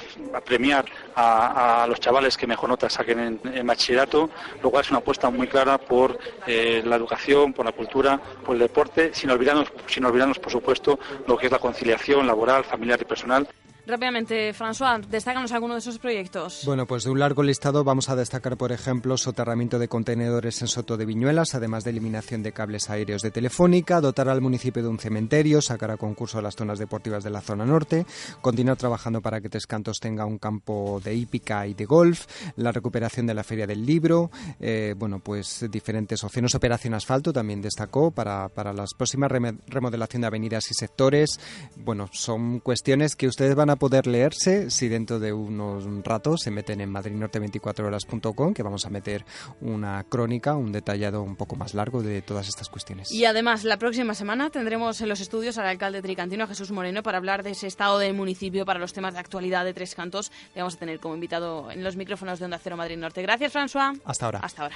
premiar 0.45 0.85
a, 1.15 1.85
los 1.87 1.99
chavales 1.99 2.37
que 2.37 2.47
mejor 2.47 2.69
nota 2.69 2.89
saquen 2.89 3.39
en, 3.43 3.67
bachillerato, 3.67 4.29
lo 4.61 4.69
cual 4.69 4.83
es 4.83 4.89
una 4.89 4.99
apuesta 4.99 5.29
muy 5.29 5.47
clara 5.47 5.77
por 5.77 6.17
eh, 6.47 6.81
la 6.85 6.95
educación, 6.95 7.53
por 7.53 7.65
la 7.65 7.71
cultura, 7.71 8.19
por 8.45 8.55
el 8.55 8.61
deporte, 8.61 9.13
sin 9.13 9.29
olvidarnos, 9.29 9.71
sin 9.87 10.05
olvidarnos, 10.05 10.39
por 10.39 10.51
supuesto, 10.51 10.99
lo 11.27 11.37
que 11.37 11.47
es 11.47 11.51
la 11.51 11.59
conciliación 11.59 12.27
laboral, 12.27 12.63
familiar 12.63 12.99
y 13.01 13.05
personal. 13.05 13.47
Rápidamente, 13.85 14.53
François, 14.53 15.01
destácanos 15.09 15.51
alguno 15.51 15.73
de 15.73 15.79
esos 15.79 15.97
proyectos. 15.97 16.61
Bueno, 16.65 16.85
pues 16.85 17.03
de 17.03 17.09
un 17.09 17.19
largo 17.19 17.43
listado 17.43 17.83
vamos 17.83 18.09
a 18.09 18.15
destacar, 18.15 18.57
por 18.57 18.71
ejemplo, 18.71 19.17
soterramiento 19.17 19.79
de 19.79 19.87
contenedores 19.87 20.61
en 20.61 20.67
Soto 20.67 20.97
de 20.97 21.05
Viñuelas, 21.05 21.55
además 21.55 21.83
de 21.83 21.91
eliminación 21.91 22.43
de 22.43 22.51
cables 22.51 22.89
aéreos 22.89 23.21
de 23.21 23.31
Telefónica, 23.31 24.01
dotar 24.01 24.29
al 24.29 24.41
municipio 24.41 24.83
de 24.83 24.89
un 24.89 24.99
cementerio, 24.99 25.61
sacar 25.61 25.91
a 25.91 25.97
concurso 25.97 26.41
las 26.41 26.55
zonas 26.55 26.79
deportivas 26.79 27.23
de 27.23 27.31
la 27.31 27.41
zona 27.41 27.65
norte, 27.65 28.05
continuar 28.41 28.77
trabajando 28.77 29.21
para 29.21 29.41
que 29.41 29.49
Tres 29.49 29.65
Cantos 29.65 29.99
tenga 29.99 30.25
un 30.25 30.37
campo 30.37 31.01
de 31.03 31.15
hípica 31.15 31.65
y 31.67 31.73
de 31.73 31.85
golf, 31.85 32.27
la 32.55 32.71
recuperación 32.71 33.25
de 33.25 33.33
la 33.33 33.43
Feria 33.43 33.67
del 33.67 33.85
Libro, 33.85 34.31
eh, 34.59 34.93
bueno, 34.97 35.19
pues 35.19 35.65
diferentes 35.69 36.23
opciones. 36.23 36.55
Operación 36.55 36.93
Asfalto 36.93 37.33
también 37.33 37.61
destacó 37.61 38.11
para, 38.11 38.49
para 38.49 38.73
las 38.73 38.93
próximas 38.93 39.31
remodelación 39.67 40.21
de 40.21 40.27
avenidas 40.27 40.69
y 40.71 40.73
sectores. 40.73 41.39
Bueno, 41.77 42.09
son 42.11 42.59
cuestiones 42.59 43.15
que 43.15 43.27
ustedes 43.27 43.55
van 43.55 43.69
a 43.69 43.70
poder 43.75 44.07
leerse 44.07 44.69
si 44.69 44.87
dentro 44.87 45.19
de 45.19 45.33
unos 45.33 45.85
ratos 46.03 46.41
se 46.41 46.51
meten 46.51 46.81
en 46.81 46.91
madridnorte24horas.com, 46.93 48.53
que 48.53 48.63
vamos 48.63 48.85
a 48.85 48.89
meter 48.89 49.25
una 49.61 50.03
crónica, 50.03 50.55
un 50.55 50.71
detallado 50.71 51.21
un 51.23 51.35
poco 51.35 51.55
más 51.55 51.73
largo 51.73 52.01
de 52.01 52.21
todas 52.21 52.47
estas 52.47 52.69
cuestiones. 52.69 53.11
Y 53.11 53.25
además, 53.25 53.63
la 53.63 53.77
próxima 53.77 54.13
semana 54.13 54.49
tendremos 54.49 55.01
en 55.01 55.09
los 55.09 55.21
estudios 55.21 55.57
al 55.57 55.67
alcalde 55.67 56.01
tricantino, 56.01 56.47
Jesús 56.47 56.71
Moreno, 56.71 57.03
para 57.03 57.17
hablar 57.17 57.43
de 57.43 57.51
ese 57.51 57.67
estado 57.67 57.99
del 57.99 58.13
municipio 58.13 58.65
para 58.65 58.79
los 58.79 58.93
temas 58.93 59.13
de 59.13 59.19
actualidad 59.19 59.65
de 59.65 59.73
Tres 59.73 59.95
Cantos. 59.95 60.31
Le 60.55 60.61
vamos 60.61 60.75
a 60.75 60.79
tener 60.79 60.99
como 60.99 61.15
invitado 61.15 61.71
en 61.71 61.83
los 61.83 61.95
micrófonos 61.95 62.39
de 62.39 62.45
Onda 62.45 62.59
Cero 62.59 62.77
Madrid 62.77 62.97
Norte. 62.97 63.21
Gracias, 63.21 63.53
François. 63.53 63.99
Hasta 64.05 64.25
ahora. 64.25 64.39
Hasta 64.39 64.63
ahora. 64.63 64.75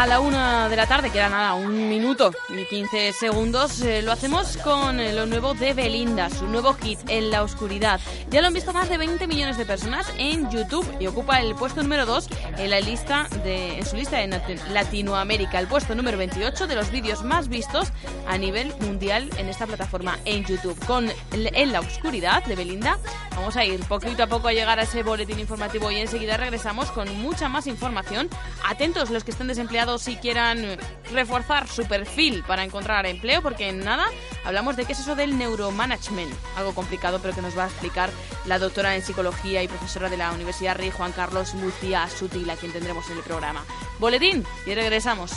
A 0.00 0.06
la 0.06 0.18
una 0.18 0.70
de 0.70 0.76
la 0.76 0.86
tarde, 0.86 1.10
queda 1.10 1.28
nada, 1.28 1.52
un 1.52 1.90
minuto 1.90 2.32
y 2.48 2.64
15 2.64 3.12
segundos. 3.12 3.82
Eh, 3.82 4.00
lo 4.00 4.12
hacemos 4.12 4.56
con 4.56 4.98
eh, 4.98 5.12
lo 5.12 5.26
nuevo 5.26 5.52
de 5.52 5.74
Belinda, 5.74 6.30
su 6.30 6.46
nuevo 6.46 6.72
hit, 6.72 6.98
En 7.08 7.30
la 7.30 7.42
Oscuridad. 7.42 8.00
Ya 8.30 8.40
lo 8.40 8.46
han 8.46 8.54
visto 8.54 8.72
más 8.72 8.88
de 8.88 8.96
20 8.96 9.26
millones 9.26 9.58
de 9.58 9.66
personas 9.66 10.10
en 10.16 10.50
YouTube 10.50 10.86
y 10.98 11.06
ocupa 11.06 11.42
el 11.42 11.54
puesto 11.54 11.82
número 11.82 12.06
2 12.06 12.28
en, 12.56 12.70
la 12.70 12.80
lista 12.80 13.28
de, 13.44 13.76
en 13.78 13.84
su 13.84 13.96
lista 13.96 14.16
de 14.16 14.40
Latinoamérica, 14.72 15.58
el 15.58 15.66
puesto 15.66 15.94
número 15.94 16.16
28 16.16 16.66
de 16.66 16.76
los 16.76 16.90
vídeos 16.90 17.22
más 17.22 17.48
vistos 17.48 17.88
a 18.26 18.38
nivel 18.38 18.72
mundial 18.80 19.28
en 19.36 19.50
esta 19.50 19.66
plataforma 19.66 20.18
en 20.24 20.46
YouTube. 20.46 20.82
Con 20.86 21.12
En 21.32 21.72
la 21.72 21.80
Oscuridad 21.80 22.42
de 22.46 22.56
Belinda 22.56 22.96
Vamos 23.40 23.56
a 23.56 23.64
ir 23.64 23.80
poquito 23.84 24.22
a 24.22 24.26
poco 24.26 24.48
a 24.48 24.52
llegar 24.52 24.78
a 24.80 24.82
ese 24.82 25.02
boletín 25.02 25.38
informativo 25.38 25.90
y 25.90 25.96
enseguida 25.96 26.36
regresamos 26.36 26.90
con 26.90 27.08
mucha 27.22 27.48
más 27.48 27.66
información. 27.66 28.28
Atentos 28.68 29.08
los 29.08 29.24
que 29.24 29.30
estén 29.30 29.46
desempleados 29.46 29.89
y 30.06 30.16
quieran 30.16 30.78
reforzar 31.12 31.66
su 31.66 31.84
perfil 31.86 32.44
para 32.46 32.64
encontrar 32.64 33.06
empleo, 33.06 33.42
porque 33.42 33.68
en 33.68 33.80
nada 33.80 34.06
hablamos 34.44 34.76
de 34.76 34.84
qué 34.84 34.92
es 34.92 35.00
eso 35.00 35.16
del 35.16 35.36
neuromanagement, 35.36 36.32
algo 36.56 36.74
complicado 36.74 37.18
pero 37.20 37.34
que 37.34 37.42
nos 37.42 37.58
va 37.58 37.64
a 37.64 37.68
explicar 37.68 38.10
la 38.46 38.58
doctora 38.58 38.94
en 38.94 39.02
psicología 39.02 39.62
y 39.62 39.68
profesora 39.68 40.08
de 40.08 40.16
la 40.16 40.32
Universidad 40.32 40.76
Rey 40.76 40.90
Juan 40.90 41.12
Carlos 41.12 41.54
Lucía 41.54 42.08
Sutil, 42.08 42.48
a 42.48 42.56
quien 42.56 42.72
tendremos 42.72 43.10
en 43.10 43.16
el 43.16 43.22
programa. 43.22 43.64
Boletín 43.98 44.44
y 44.66 44.74
regresamos. 44.74 45.32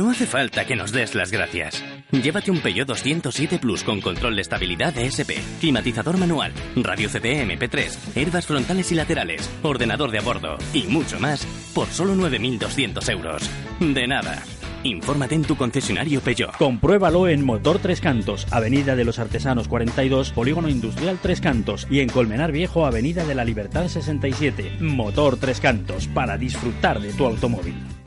No 0.00 0.08
hace 0.08 0.24
falta 0.24 0.64
que 0.64 0.76
nos 0.76 0.92
des 0.92 1.14
las 1.14 1.30
gracias. 1.30 1.84
Llévate 2.10 2.50
un 2.50 2.60
Peugeot 2.60 2.88
207 2.88 3.58
Plus 3.58 3.84
con 3.84 4.00
control 4.00 4.34
de 4.34 4.40
estabilidad 4.40 4.96
ESP, 4.96 5.32
climatizador 5.60 6.16
manual, 6.16 6.54
radio 6.74 7.10
CD 7.10 7.44
MP3, 7.44 8.16
herbas 8.16 8.46
frontales 8.46 8.90
y 8.92 8.94
laterales, 8.94 9.50
ordenador 9.62 10.10
de 10.10 10.16
a 10.16 10.22
bordo 10.22 10.56
y 10.72 10.84
mucho 10.84 11.20
más 11.20 11.44
por 11.74 11.86
solo 11.88 12.14
9.200 12.14 13.10
euros. 13.12 13.50
De 13.78 14.06
nada. 14.06 14.42
Infórmate 14.84 15.34
en 15.34 15.42
tu 15.42 15.56
concesionario 15.56 16.22
Peugeot. 16.22 16.56
Compruébalo 16.56 17.28
en 17.28 17.44
Motor 17.44 17.78
Tres 17.78 18.00
Cantos, 18.00 18.46
Avenida 18.50 18.96
de 18.96 19.04
los 19.04 19.18
Artesanos 19.18 19.68
42, 19.68 20.32
Polígono 20.32 20.70
Industrial 20.70 21.18
Tres 21.20 21.42
Cantos 21.42 21.86
y 21.90 22.00
en 22.00 22.08
Colmenar 22.08 22.52
Viejo, 22.52 22.86
Avenida 22.86 23.26
de 23.26 23.34
la 23.34 23.44
Libertad 23.44 23.86
67. 23.86 24.78
Motor 24.80 25.36
Tres 25.36 25.60
Cantos, 25.60 26.06
para 26.06 26.38
disfrutar 26.38 27.00
de 27.02 27.12
tu 27.12 27.26
automóvil. 27.26 27.99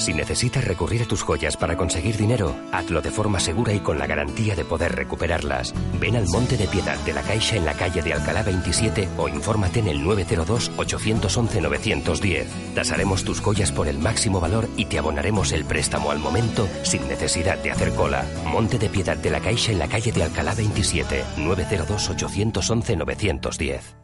Si 0.00 0.12
necesitas 0.14 0.64
recurrir 0.64 1.02
a 1.02 1.04
tus 1.04 1.22
joyas 1.22 1.58
para 1.58 1.76
conseguir 1.76 2.16
dinero, 2.16 2.56
hazlo 2.72 3.02
de 3.02 3.10
forma 3.10 3.38
segura 3.38 3.74
y 3.74 3.80
con 3.80 3.98
la 3.98 4.06
garantía 4.06 4.56
de 4.56 4.64
poder 4.64 4.96
recuperarlas. 4.96 5.74
Ven 6.00 6.16
al 6.16 6.26
Monte 6.26 6.56
de 6.56 6.66
Piedad 6.66 6.98
de 7.00 7.12
la 7.12 7.20
Caixa 7.20 7.56
en 7.56 7.66
la 7.66 7.74
calle 7.74 8.00
de 8.00 8.14
Alcalá 8.14 8.42
27 8.42 9.10
o 9.18 9.28
infórmate 9.28 9.80
en 9.80 9.88
el 9.88 10.00
902-811-910. 10.00 12.46
Tasaremos 12.74 13.24
tus 13.24 13.42
joyas 13.42 13.72
por 13.72 13.88
el 13.88 13.98
máximo 13.98 14.40
valor 14.40 14.70
y 14.78 14.86
te 14.86 14.98
abonaremos 14.98 15.52
el 15.52 15.66
préstamo 15.66 16.10
al 16.10 16.18
momento 16.18 16.66
sin 16.82 17.06
necesidad 17.06 17.58
de 17.58 17.72
hacer 17.72 17.92
cola. 17.92 18.24
Monte 18.46 18.78
de 18.78 18.88
Piedad 18.88 19.18
de 19.18 19.28
la 19.28 19.40
Caixa 19.40 19.70
en 19.70 19.80
la 19.80 19.88
calle 19.88 20.12
de 20.12 20.22
Alcalá 20.22 20.54
27, 20.54 21.24
902-811-910. 21.36 23.99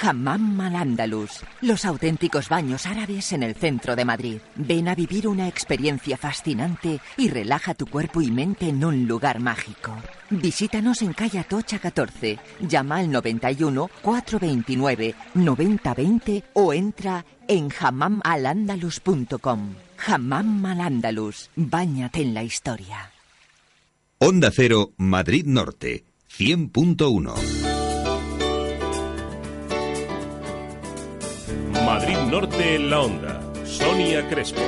Hammam 0.00 0.60
al 0.60 0.76
Andalus, 0.76 1.40
los 1.60 1.84
auténticos 1.84 2.48
baños 2.48 2.86
árabes 2.86 3.32
en 3.32 3.42
el 3.42 3.54
centro 3.54 3.96
de 3.96 4.04
Madrid. 4.04 4.38
Ven 4.54 4.88
a 4.88 4.94
vivir 4.94 5.28
una 5.28 5.48
experiencia 5.48 6.16
fascinante 6.16 7.00
y 7.16 7.28
relaja 7.28 7.74
tu 7.74 7.86
cuerpo 7.86 8.22
y 8.22 8.30
mente 8.30 8.68
en 8.68 8.84
un 8.84 9.06
lugar 9.06 9.40
mágico. 9.40 9.96
Visítanos 10.30 11.02
en 11.02 11.12
calle 11.12 11.40
Atocha 11.40 11.78
14, 11.78 12.38
llama 12.60 12.98
al 12.98 13.10
91 13.10 13.90
429 14.02 15.14
9020 15.34 16.44
o 16.54 16.72
entra 16.72 17.24
en 17.48 17.68
hammamalandalus.com. 17.70 19.74
Hammam 20.04 20.66
al 20.66 20.80
Andalus, 20.80 21.50
báñate 21.54 22.22
en 22.22 22.34
la 22.34 22.42
historia. 22.42 23.12
Onda 24.18 24.50
Cero, 24.52 24.92
Madrid 24.96 25.44
Norte, 25.46 26.04
100.1. 26.30 27.61
Norte 32.32 32.76
en 32.76 32.88
la 32.88 33.02
onda. 33.02 33.42
Sonia 33.66 34.26
Crespo. 34.26 34.62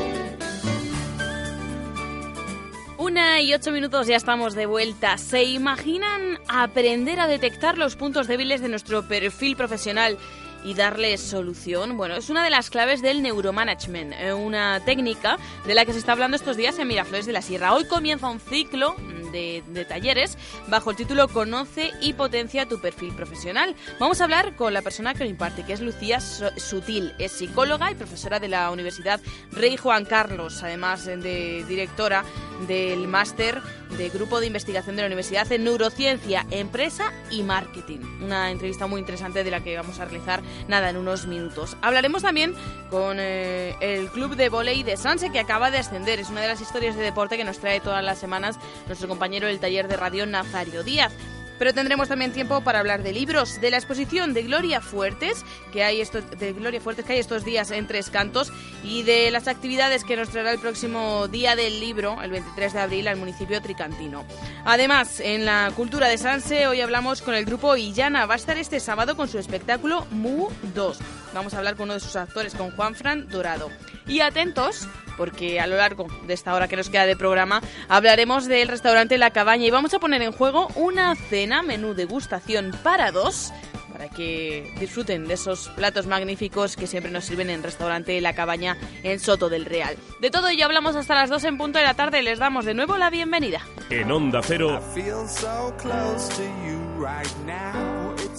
Una 2.99 3.41
y 3.41 3.55
ocho 3.55 3.73
minutos 3.73 4.07
ya 4.07 4.17
estamos 4.17 4.55
de 4.55 4.67
vuelta. 4.67 5.17
¿Se 5.17 5.45
imaginan 5.45 6.41
aprender 6.47 7.21
a 7.21 7.27
detectar 7.27 7.79
los 7.79 7.97
puntos 7.97 8.27
débiles 8.27 8.61
de 8.61 8.69
nuestro 8.69 9.09
perfil 9.09 9.57
profesional 9.57 10.19
y 10.65 10.75
darles 10.75 11.21
solución? 11.21 11.97
Bueno, 11.97 12.17
es 12.17 12.31
una 12.31 12.43
de 12.43 12.51
las 12.51 12.71
claves 12.71 13.03
del 13.03 13.23
neuromanagement, 13.23 14.15
eh, 14.15 14.33
una 14.33 14.81
técnica 14.85 15.39
de 15.67 15.75
la 15.75 15.85
que 15.85 15.93
se 15.93 15.99
está 15.99 16.13
hablando 16.13 16.37
estos 16.37 16.57
días 16.57 16.79
en 16.79 16.89
Miraflores 16.89 17.27
de 17.27 17.33
la 17.33 17.43
Sierra. 17.43 17.75
Hoy 17.75 17.85
comienza 17.85 18.29
un 18.29 18.41
ciclo 18.41 18.97
de, 19.35 19.85
talleres 19.89 20.39
bajo 20.69 20.91
el 20.91 20.97
título 20.97 21.29
Conoce 21.29 21.91
y 22.01 22.13
potencia 22.13 22.67
tu 22.67 22.81
perfil 22.81 23.15
profesional. 23.15 23.75
Vamos 23.99 24.21
a 24.21 24.25
hablar 24.25 24.55
con 24.55 24.73
la 24.73 24.83
persona 24.83 25.15
que 25.15 25.25
lo 25.25 25.31
imparte, 25.31 25.65
que 25.65 25.73
es 25.73 25.81
Lucía 25.81 26.21
Sutil. 26.21 27.13
Es 27.19 27.33
psicóloga 27.33 27.91
y 27.91 27.95
profesora 27.95 28.39
de 28.39 28.49
la 28.49 28.71
Universidad 28.71 29.21
Rey 29.51 29.77
Juan 29.77 30.05
Carlos, 30.05 30.63
además 30.63 31.05
de 31.05 31.65
directora 31.69 32.25
del 32.69 33.09
máster 33.09 33.61
de 33.99 34.09
Grupo 34.09 34.41
de 34.41 34.47
Investigación 34.47 34.97
de 34.97 35.03
la 35.03 35.07
Universidad 35.07 35.51
en 35.53 35.65
Neurociencia, 35.65 36.47
Empresa 36.51 37.13
y 37.31 37.43
Marketing. 37.43 38.01
Una 38.23 38.51
entrevista 38.51 38.87
muy 38.87 39.01
interesante 39.01 39.45
de 39.45 39.51
la 39.51 39.63
que 39.63 39.77
vamos 39.77 39.99
a 40.01 40.05
realizar 40.05 40.43
nada 40.69 40.91
en 40.91 40.97
unos 40.97 41.27
minutos. 41.27 41.77
Hablaremos 41.83 42.23
también 42.23 42.55
con 42.91 43.19
eh, 43.21 43.77
el 43.81 44.11
club 44.11 44.37
de 44.37 44.49
volei 44.49 44.83
de 44.83 44.97
Sanse 44.97 45.31
que 45.31 45.41
acaba 45.41 45.71
de 45.71 45.79
ascender. 45.79 46.21
Es 46.21 46.31
una 46.31 46.41
de 46.41 46.49
las 46.49 46.61
historias 46.61 46.97
de 46.97 47.03
deporte 47.03 47.37
que 47.37 47.45
nos 47.45 47.59
trae 47.59 47.81
todas 47.81 48.05
las 48.05 48.19
semanas 48.19 48.59
nuestro 48.87 49.09
compañero 49.09 49.47
del 49.47 49.61
taller 49.61 49.89
de 49.89 49.97
radio 49.97 50.27
Nazario 50.27 50.83
Díaz. 50.83 51.13
Pero 51.59 51.73
tendremos 51.73 52.09
también 52.09 52.33
tiempo 52.33 52.63
para 52.63 52.81
hablar 52.81 53.03
de 53.03 53.13
libros, 53.13 53.61
de 53.61 53.71
la 53.71 53.77
exposición 53.77 54.35
de 54.35 54.43
Gloria 54.43 54.81
Fuertes, 54.81 55.45
que 55.73 55.85
hay 55.85 56.01
estos, 56.01 56.25
de 56.39 56.53
Gloria 56.53 56.81
Fuertes 56.81 57.05
que 57.05 57.15
hay 57.15 57.19
estos 57.19 57.45
días 57.45 57.71
en 57.71 57.87
Tres 57.87 58.11
Cantos, 58.11 58.53
y 58.83 59.03
de 59.03 59.31
las 59.31 59.49
actividades 59.49 60.05
que 60.05 60.17
nos 60.17 60.31
traerá 60.31 60.53
el 60.53 60.59
próximo 60.59 61.29
día 61.29 61.57
del 61.57 61.81
libro, 61.81 62.21
el 62.23 62.31
23 62.31 62.73
de 62.73 62.81
abril, 62.81 63.09
al 63.09 63.17
municipio 63.17 63.61
tricantino. 63.63 64.25
Además, 64.65 65.21
en 65.21 65.45
la 65.45 65.73
cultura 65.75 66.09
de 66.09 66.19
Sanse, 66.19 66.67
hoy 66.67 66.81
hablamos 66.81 67.23
con 67.23 67.35
el 67.35 67.45
grupo 67.45 67.77
Illana. 67.77 68.27
Va 68.27 68.35
a 68.35 68.37
estar 68.37 68.59
este 68.59 68.81
sábado 68.81 69.17
con 69.17 69.29
su 69.29 69.39
espectáculo 69.39 70.07
Mu 70.11 70.49
2. 70.75 70.99
Vamos 71.35 71.55
a 71.55 71.59
hablar 71.59 71.77
con 71.77 71.85
uno 71.85 71.95
de 71.95 72.01
sus 72.01 72.17
actores, 72.17 72.55
con 72.55 72.71
Juan 72.73 72.95
Fran 72.95 73.29
Dorado. 73.29 73.71
Y 74.07 74.21
atentos, 74.21 74.89
porque 75.17 75.61
a 75.61 75.67
lo 75.67 75.77
largo 75.77 76.07
de 76.27 76.35
esta 76.35 76.55
hora 76.55 76.69
que 76.69 76.77
nos 76.77 76.91
queda 76.91 77.07
de 77.07 77.17
programa 77.17 77.61
hablaremos 77.89 78.47
del 78.47 78.69
restaurante 78.69 79.19
La 79.19 79.31
Cabaña 79.31 79.67
y 79.67 79.71
vamos 79.71 79.95
a 79.95 79.99
poner 79.99 80.23
en 80.23 80.33
juego 80.33 80.69
una 80.75 81.15
cena, 81.15 81.63
menú 81.63 81.95
degustación 81.95 82.73
para 82.83 83.13
dos, 83.13 83.53
para 83.93 84.09
que 84.09 84.75
disfruten 84.81 85.29
de 85.29 85.35
esos 85.35 85.69
platos 85.71 86.07
magníficos 86.07 86.75
que 86.75 86.89
siempre 86.89 87.13
nos 87.13 87.27
sirven 87.27 87.49
en 87.49 87.63
restaurante 87.63 88.21
La 88.21 88.35
Cabaña 88.35 88.77
en 89.05 89.21
Soto 89.21 89.49
del 89.49 89.65
Real. 89.65 89.97
De 90.21 90.31
todo 90.31 90.49
ello 90.49 90.65
hablamos 90.65 90.97
hasta 90.97 91.15
las 91.15 91.31
2 91.31 91.45
en 91.45 91.59
punto 91.59 91.79
de 91.79 91.85
la 91.85 91.95
tarde. 91.95 92.21
Les 92.23 92.41
damos 92.41 92.65
de 92.65 92.75
nuevo 92.75 92.97
la 92.99 93.11
bienvenida. 93.11 93.61
En 93.91 94.11
Onda 94.11 94.41
Cero, 94.43 94.81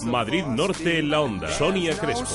Madrid 0.04 0.44
Norte 0.44 0.98
en 0.98 1.10
la 1.10 1.20
onda. 1.20 1.48
Sonia 1.48 1.96
Crespo. 1.98 2.26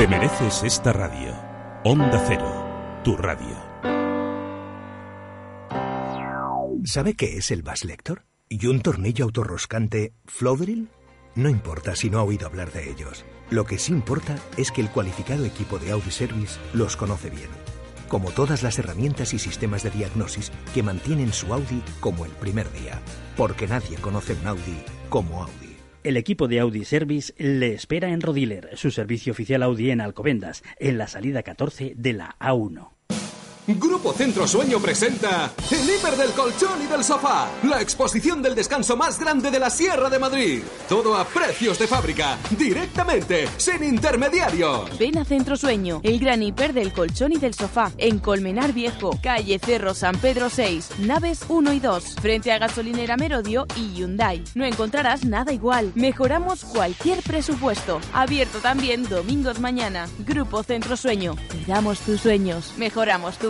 Te 0.00 0.08
mereces 0.08 0.62
esta 0.62 0.94
radio. 0.94 1.34
Onda 1.84 2.24
Cero, 2.26 3.00
tu 3.04 3.18
radio. 3.18 3.54
¿Sabe 6.84 7.14
qué 7.14 7.36
es 7.36 7.50
el 7.50 7.62
Bass 7.62 7.84
Lector? 7.84 8.24
¿Y 8.48 8.66
un 8.66 8.80
tornillo 8.80 9.26
autorroscante 9.26 10.14
Flowdrill? 10.24 10.88
No 11.34 11.50
importa 11.50 11.94
si 11.94 12.08
no 12.08 12.18
ha 12.18 12.22
oído 12.22 12.46
hablar 12.46 12.72
de 12.72 12.90
ellos. 12.90 13.26
Lo 13.50 13.66
que 13.66 13.78
sí 13.78 13.92
importa 13.92 14.36
es 14.56 14.72
que 14.72 14.80
el 14.80 14.90
cualificado 14.90 15.44
equipo 15.44 15.78
de 15.78 15.90
Audi 15.90 16.10
Service 16.10 16.58
los 16.72 16.96
conoce 16.96 17.28
bien. 17.28 17.69
Como 18.10 18.32
todas 18.32 18.64
las 18.64 18.76
herramientas 18.76 19.32
y 19.34 19.38
sistemas 19.38 19.84
de 19.84 19.90
diagnosis 19.90 20.50
que 20.74 20.82
mantienen 20.82 21.32
su 21.32 21.54
Audi 21.54 21.80
como 22.00 22.24
el 22.24 22.32
primer 22.32 22.70
día. 22.72 23.00
Porque 23.36 23.68
nadie 23.68 23.96
conoce 23.98 24.32
un 24.34 24.48
Audi 24.48 24.82
como 25.08 25.44
Audi. 25.44 25.76
El 26.02 26.16
equipo 26.16 26.48
de 26.48 26.58
Audi 26.58 26.84
Service 26.84 27.32
le 27.38 27.72
espera 27.72 28.08
en 28.08 28.20
Rodiler, 28.20 28.70
su 28.74 28.90
servicio 28.90 29.32
oficial 29.32 29.62
Audi 29.62 29.92
en 29.92 30.00
Alcobendas, 30.00 30.64
en 30.80 30.98
la 30.98 31.06
salida 31.06 31.44
14 31.44 31.94
de 31.96 32.12
la 32.12 32.36
A1. 32.40 32.99
Grupo 33.66 34.12
Centro 34.12 34.48
Sueño 34.48 34.80
presenta 34.80 35.52
el 35.70 35.88
hiper 35.88 36.16
del 36.16 36.30
colchón 36.32 36.82
y 36.82 36.86
del 36.86 37.04
sofá, 37.04 37.48
la 37.62 37.80
exposición 37.80 38.42
del 38.42 38.54
descanso 38.54 38.96
más 38.96 39.20
grande 39.20 39.50
de 39.50 39.60
la 39.60 39.70
Sierra 39.70 40.08
de 40.10 40.18
Madrid. 40.18 40.62
Todo 40.88 41.14
a 41.14 41.24
precios 41.24 41.78
de 41.78 41.86
fábrica, 41.86 42.38
directamente, 42.58 43.48
sin 43.58 43.84
intermediarios. 43.84 44.98
Ven 44.98 45.18
a 45.18 45.24
Centro 45.24 45.56
Sueño, 45.56 46.00
el 46.02 46.18
gran 46.18 46.42
hiper 46.42 46.72
del 46.72 46.92
colchón 46.92 47.32
y 47.32 47.36
del 47.36 47.54
sofá, 47.54 47.92
en 47.98 48.18
Colmenar 48.18 48.72
Viejo, 48.72 49.18
calle 49.22 49.58
Cerro 49.58 49.94
San 49.94 50.16
Pedro 50.16 50.50
6, 50.50 50.98
naves 51.00 51.40
1 51.48 51.72
y 51.74 51.80
2, 51.80 52.16
frente 52.20 52.52
a 52.52 52.58
gasolinera 52.58 53.16
Merodio 53.16 53.66
y 53.76 53.94
Hyundai. 53.94 54.42
No 54.54 54.64
encontrarás 54.64 55.24
nada 55.24 55.52
igual. 55.52 55.92
Mejoramos 55.94 56.64
cualquier 56.64 57.22
presupuesto. 57.22 58.00
Abierto 58.12 58.58
también 58.58 59.08
domingos 59.08 59.60
mañana. 59.60 60.08
Grupo 60.20 60.62
Centro 60.62 60.96
Sueño. 60.96 61.36
Cuidamos 61.50 62.00
tus 62.00 62.22
sueños. 62.22 62.72
Mejoramos 62.76 63.38
tu 63.38 63.49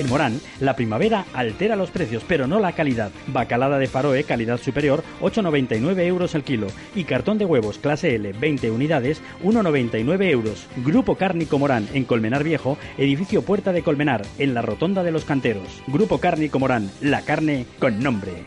En 0.00 0.08
Morán, 0.08 0.40
la 0.60 0.76
primavera 0.76 1.26
altera 1.34 1.76
los 1.76 1.90
precios, 1.90 2.24
pero 2.26 2.46
no 2.46 2.58
la 2.58 2.72
calidad. 2.72 3.10
Bacalada 3.26 3.78
de 3.78 3.86
Faroe, 3.86 4.24
calidad 4.24 4.58
superior, 4.58 5.04
8,99 5.20 6.06
euros 6.06 6.34
el 6.34 6.42
kilo. 6.42 6.68
Y 6.94 7.04
cartón 7.04 7.36
de 7.36 7.44
huevos 7.44 7.76
clase 7.76 8.14
L, 8.14 8.32
20 8.32 8.70
unidades, 8.70 9.20
1,99 9.44 10.30
euros. 10.30 10.68
Grupo 10.78 11.16
Cárnico 11.16 11.58
Morán, 11.58 11.86
en 11.92 12.04
Colmenar 12.04 12.44
Viejo, 12.44 12.78
edificio 12.96 13.42
Puerta 13.42 13.74
de 13.74 13.82
Colmenar, 13.82 14.22
en 14.38 14.54
la 14.54 14.62
Rotonda 14.62 15.02
de 15.02 15.12
los 15.12 15.26
Canteros. 15.26 15.82
Grupo 15.86 16.16
Cárnico 16.16 16.58
Morán, 16.58 16.90
la 17.02 17.20
carne 17.20 17.66
con 17.78 18.00
nombre. 18.00 18.46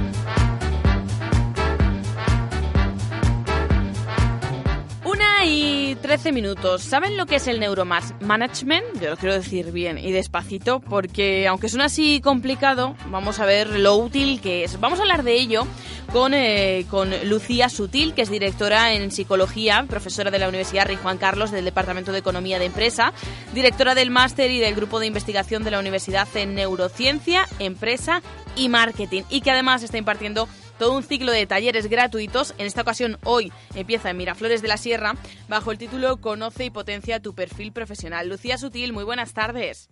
13 6.01 6.31
minutos. 6.31 6.81
¿Saben 6.81 7.15
lo 7.15 7.25
que 7.25 7.35
es 7.35 7.47
el 7.47 7.59
neuromanagement? 7.59 8.99
Yo 8.99 9.11
lo 9.11 9.17
quiero 9.17 9.35
decir 9.35 9.71
bien 9.71 9.97
y 9.97 10.11
despacito 10.11 10.79
porque 10.79 11.47
aunque 11.47 11.69
suena 11.69 11.85
así 11.85 12.21
complicado, 12.21 12.95
vamos 13.07 13.39
a 13.39 13.45
ver 13.45 13.79
lo 13.79 13.95
útil 13.95 14.41
que 14.41 14.63
es. 14.63 14.79
Vamos 14.79 14.99
a 14.99 15.03
hablar 15.03 15.23
de 15.23 15.35
ello 15.35 15.65
con, 16.11 16.33
eh, 16.33 16.85
con 16.89 17.11
Lucía 17.29 17.69
Sutil, 17.69 18.13
que 18.13 18.23
es 18.23 18.29
directora 18.29 18.93
en 18.93 19.11
psicología, 19.11 19.85
profesora 19.87 20.31
de 20.31 20.39
la 20.39 20.49
Universidad 20.49 20.87
Rey 20.87 20.97
Juan 21.01 21.17
Carlos 21.17 21.51
del 21.51 21.65
Departamento 21.65 22.11
de 22.11 22.19
Economía 22.19 22.59
de 22.59 22.65
Empresa, 22.65 23.13
directora 23.53 23.95
del 23.95 24.09
máster 24.09 24.51
y 24.51 24.59
del 24.59 24.75
grupo 24.75 24.99
de 24.99 25.07
investigación 25.07 25.63
de 25.63 25.71
la 25.71 25.79
Universidad 25.79 26.27
en 26.35 26.55
Neurociencia, 26.55 27.47
Empresa 27.59 28.21
y 28.55 28.69
Marketing, 28.69 29.23
y 29.29 29.41
que 29.41 29.51
además 29.51 29.83
está 29.83 29.97
impartiendo 29.97 30.47
todo 30.81 30.97
un 30.97 31.03
ciclo 31.03 31.31
de 31.31 31.45
talleres 31.45 31.85
gratuitos. 31.85 32.55
En 32.57 32.65
esta 32.65 32.81
ocasión, 32.81 33.19
hoy 33.23 33.53
empieza 33.75 34.09
en 34.09 34.17
Miraflores 34.17 34.63
de 34.63 34.67
la 34.67 34.77
Sierra, 34.77 35.13
bajo 35.47 35.71
el 35.71 35.77
título 35.77 36.17
Conoce 36.17 36.65
y 36.65 36.69
potencia 36.71 37.19
tu 37.19 37.35
perfil 37.35 37.71
profesional. 37.71 38.27
Lucía 38.27 38.57
Sutil, 38.57 38.91
muy 38.91 39.03
buenas 39.03 39.35
tardes. 39.35 39.91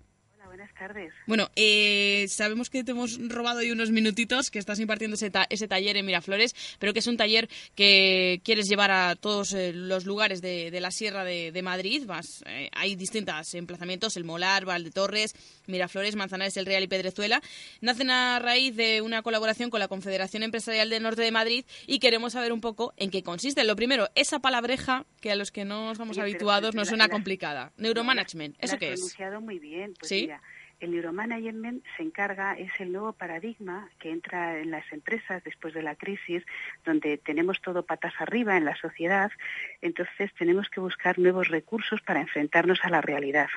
Tardes. 0.80 1.14
Bueno, 1.28 1.50
eh, 1.56 2.26
sabemos 2.30 2.70
que 2.70 2.84
te 2.84 2.92
hemos 2.92 3.20
robado 3.30 3.60
hoy 3.60 3.72
unos 3.72 3.92
minutitos, 3.92 4.50
que 4.50 4.58
estás 4.60 4.80
impartiendo 4.80 5.16
ese, 5.16 5.30
ta- 5.30 5.46
ese 5.50 5.68
taller 5.68 5.98
en 5.98 6.06
Miraflores, 6.06 6.56
pero 6.80 6.94
que 6.94 7.00
es 7.00 7.08
un 7.08 7.18
taller 7.18 7.50
que 7.76 8.42
quieres 8.44 8.68
llevar 8.70 8.90
a 8.92 9.16
todos 9.16 9.54
eh, 9.54 9.74
los 9.74 10.06
lugares 10.06 10.42
de, 10.42 10.72
de 10.72 10.82
la 10.82 10.92
Sierra 10.92 11.24
de, 11.24 11.52
de 11.52 11.62
Madrid. 11.62 12.04
Vas, 12.06 12.44
eh, 12.48 12.70
hay 12.74 12.96
distintos 12.96 13.54
emplazamientos, 13.54 14.16
el 14.18 14.24
Molar, 14.24 14.66
Valdetorres, 14.66 15.36
Miraflores, 15.68 16.16
Manzanares, 16.16 16.56
El 16.58 16.66
Real 16.66 16.84
y 16.84 16.88
Pedrezuela. 16.88 17.42
Nacen 17.82 18.10
a 18.10 18.40
raíz 18.40 18.76
de 18.76 19.02
una 19.02 19.22
colaboración 19.22 19.70
con 19.70 19.80
la 19.80 19.88
Confederación 19.90 20.44
Empresarial 20.44 20.90
del 20.90 21.04
Norte 21.04 21.22
de 21.22 21.32
Madrid 21.32 21.66
y 21.88 22.00
queremos 22.00 22.34
saber 22.34 22.54
un 22.54 22.62
poco 22.62 22.94
en 22.98 23.12
qué 23.12 23.22
consiste. 23.24 23.64
Lo 23.66 23.76
primero, 23.76 24.08
esa 24.16 24.40
palabreja 24.40 25.06
que 25.22 25.32
a 25.32 25.36
los 25.36 25.52
que 25.52 25.66
no 25.66 25.94
Oye, 26.14 26.22
pero 26.22 26.22
habituados 26.22 26.74
la- 26.74 26.80
nos 26.82 26.88
suena 26.88 27.06
la- 27.08 27.12
complicada. 27.12 27.74
Neuromanagement, 27.78 28.56
¿eso 28.60 28.76
has 28.76 28.80
qué 28.80 28.94
es? 28.94 29.02
muy 29.42 29.60
bien. 29.60 29.94
Pues 30.00 30.10
¿Sí? 30.10 30.22
mira, 30.22 30.42
el 30.80 30.92
neuromanagement 30.92 31.84
se 31.98 32.04
encarga, 32.04 32.54
es 32.54 32.72
el 32.80 32.92
nuevo 32.92 33.14
paradigma 33.14 33.90
que 34.00 34.12
entra 34.12 34.60
en 34.60 34.72
las 34.72 34.90
empresas 34.92 35.44
después 35.44 35.74
de 35.74 35.84
la 35.84 35.96
crisis, 35.96 36.44
donde 36.86 37.18
tenemos 37.18 37.62
todo 37.62 37.86
patas 37.86 38.14
arriba 38.20 38.58
en 38.58 38.66
la 38.66 38.76
sociedad, 38.76 39.32
entonces 39.82 40.32
tenemos 40.38 40.70
que 40.70 40.80
buscar 40.80 41.20
nuevos 41.20 41.50
recursos 41.50 42.02
para 42.02 42.22
enfrentarnos 42.22 42.80
a 42.84 42.90
la 42.90 43.02
realidad. 43.02 43.50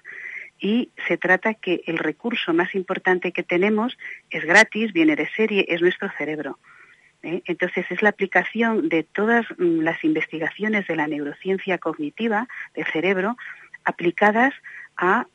Y 0.59 0.91
se 1.09 1.17
trata 1.17 1.55
que 1.55 1.83
el 1.87 1.99
recurso 1.99 2.53
más 2.53 2.75
importante 2.75 3.33
que 3.33 3.43
tenemos 3.43 3.99
es 4.31 4.45
gratis, 4.45 4.93
viene 4.93 5.17
de 5.17 5.29
serie, 5.31 5.65
es 5.69 5.81
nuestro 5.81 6.09
cerebro. 6.17 6.59
¿eh? 7.23 7.43
Entonces 7.47 7.87
es 7.91 8.03
la 8.03 8.11
aplicación 8.11 8.89
de 8.89 9.03
todas 9.03 9.47
mm, 9.59 9.81
las 9.81 10.03
investigaciones 10.05 10.87
de 10.87 10.97
la 10.97 11.07
neurociencia 11.07 11.79
cognitiva 11.79 12.49
del 12.75 12.87
cerebro 12.87 13.37
aplicadas 13.85 14.55
a 14.97 15.27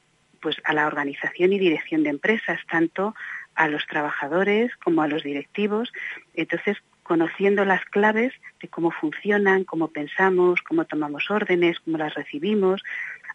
pues 0.42 0.58
a 0.64 0.74
la 0.74 0.88
organización 0.88 1.54
y 1.54 1.60
dirección 1.60 2.04
de 2.04 2.10
empresas, 2.10 2.60
tanto 2.70 3.16
a 3.56 3.68
los 3.68 3.86
trabajadores 3.88 4.76
como 4.78 5.02
a 5.02 5.08
los 5.08 5.24
directivos. 5.24 5.92
Entonces, 6.34 6.78
conociendo 7.04 7.66
las 7.66 7.84
claves 7.86 8.34
de 8.62 8.68
cómo 8.68 8.92
funcionan, 8.92 9.64
cómo 9.64 9.88
pensamos, 9.88 10.62
cómo 10.62 10.86
tomamos 10.86 11.32
órdenes, 11.32 11.80
cómo 11.80 11.98
las 11.98 12.14
recibimos, 12.14 12.84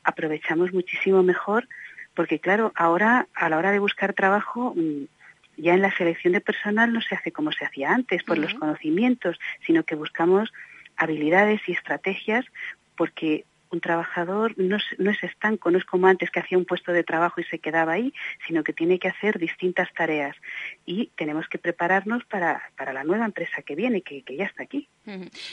aprovechamos 0.04 0.72
muchísimo 0.72 1.22
mejor, 1.22 1.68
porque 2.14 2.38
claro, 2.38 2.72
ahora 2.74 3.26
a 3.34 3.48
la 3.48 3.56
hora 3.56 3.72
de 3.72 3.78
buscar 3.78 4.12
trabajo, 4.12 4.74
mm, 4.76 5.04
ya 5.56 5.74
en 5.74 5.82
la 5.82 5.96
selección 5.96 6.32
de 6.32 6.40
personal 6.40 6.92
no 6.92 7.00
se 7.00 7.14
hace 7.14 7.32
como 7.32 7.52
se 7.52 7.64
hacía 7.64 7.92
antes, 7.92 8.22
por 8.22 8.38
los 8.38 8.54
conocimientos, 8.54 9.38
sino 9.66 9.84
que 9.84 9.94
buscamos 9.94 10.52
habilidades 10.96 11.60
y 11.66 11.72
estrategias 11.72 12.44
porque 12.96 13.44
un 13.72 13.80
trabajador 13.80 14.54
no, 14.58 14.76
es- 14.76 14.98
no 14.98 15.10
es 15.10 15.22
estanco, 15.22 15.70
no 15.70 15.78
es 15.78 15.84
como 15.84 16.06
antes 16.06 16.30
que 16.30 16.40
hacía 16.40 16.58
un 16.58 16.64
puesto 16.66 16.92
de 16.92 17.02
trabajo 17.04 17.40
y 17.40 17.44
se 17.44 17.58
quedaba 17.58 17.92
ahí, 17.92 18.12
sino 18.46 18.62
que 18.62 18.72
tiene 18.72 18.98
que 18.98 19.08
hacer 19.08 19.38
distintas 19.38 19.92
tareas 19.94 20.36
y 20.86 21.06
tenemos 21.16 21.48
que 21.48 21.58
prepararnos 21.58 22.24
para, 22.26 22.62
para 22.76 22.92
la 22.92 23.02
nueva 23.04 23.24
empresa 23.24 23.62
que 23.62 23.74
viene, 23.74 24.02
que, 24.02 24.22
que 24.22 24.36
ya 24.36 24.44
está 24.44 24.62
aquí. 24.62 24.88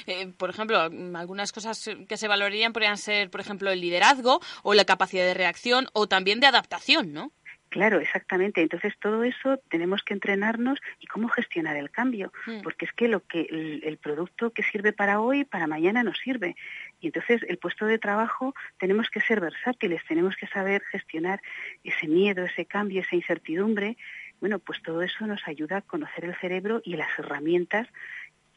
Eh, 0.06 0.28
por 0.38 0.50
ejemplo, 0.50 0.80
algunas 0.80 1.52
cosas 1.52 1.90
que 2.08 2.18
se 2.18 2.28
valorarían 2.28 2.74
podrían 2.74 2.98
ser, 2.98 3.30
por 3.32 3.42
ejemplo, 3.42 3.72
el 3.72 3.82
liderazgo 3.82 4.42
o 4.64 4.74
la 4.74 4.86
capacidad 4.86 5.26
de 5.26 5.34
reacción 5.34 5.88
o 5.94 6.08
también 6.08 6.40
de 6.40 6.48
adaptación, 6.48 7.14
¿no? 7.14 7.32
Claro, 7.70 8.00
exactamente. 8.00 8.62
Entonces 8.62 8.94
todo 9.00 9.24
eso 9.24 9.58
tenemos 9.70 10.02
que 10.04 10.14
entrenarnos 10.14 10.80
y 11.00 11.08
cómo 11.08 11.28
gestionar 11.30 11.76
el 11.78 11.92
cambio, 11.92 12.32
Mm. 12.46 12.62
porque 12.64 12.86
es 12.86 12.94
que 12.94 13.08
lo 13.08 13.22
que 13.26 13.42
el, 13.42 13.82
el 13.84 13.98
producto 13.98 14.52
que 14.52 14.64
sirve 14.64 14.92
para 14.92 15.20
hoy 15.22 15.46
para 15.46 15.68
mañana 15.68 16.04
no 16.04 16.14
sirve. 16.14 16.56
Y 17.00 17.08
entonces 17.08 17.42
el 17.48 17.58
puesto 17.58 17.86
de 17.86 18.00
trabajo 18.00 18.54
tenemos 18.78 19.10
que 19.10 19.22
ser 19.22 19.40
versátiles, 19.40 20.02
tenemos 20.08 20.36
que 20.36 20.48
saber 20.48 20.82
gestionar 20.92 21.42
ese 21.84 22.08
miedo, 22.08 22.44
ese 22.46 22.66
cambio, 22.66 23.02
esa 23.02 23.16
incertidumbre. 23.16 23.98
Bueno, 24.40 24.60
pues 24.60 24.82
todo 24.82 25.02
eso 25.02 25.28
nos 25.28 25.48
ayuda 25.48 25.78
a 25.78 25.82
conocer 25.82 26.26
el 26.26 26.36
cerebro 26.36 26.82
y 26.84 26.96
las 26.96 27.10
herramientas 27.20 27.88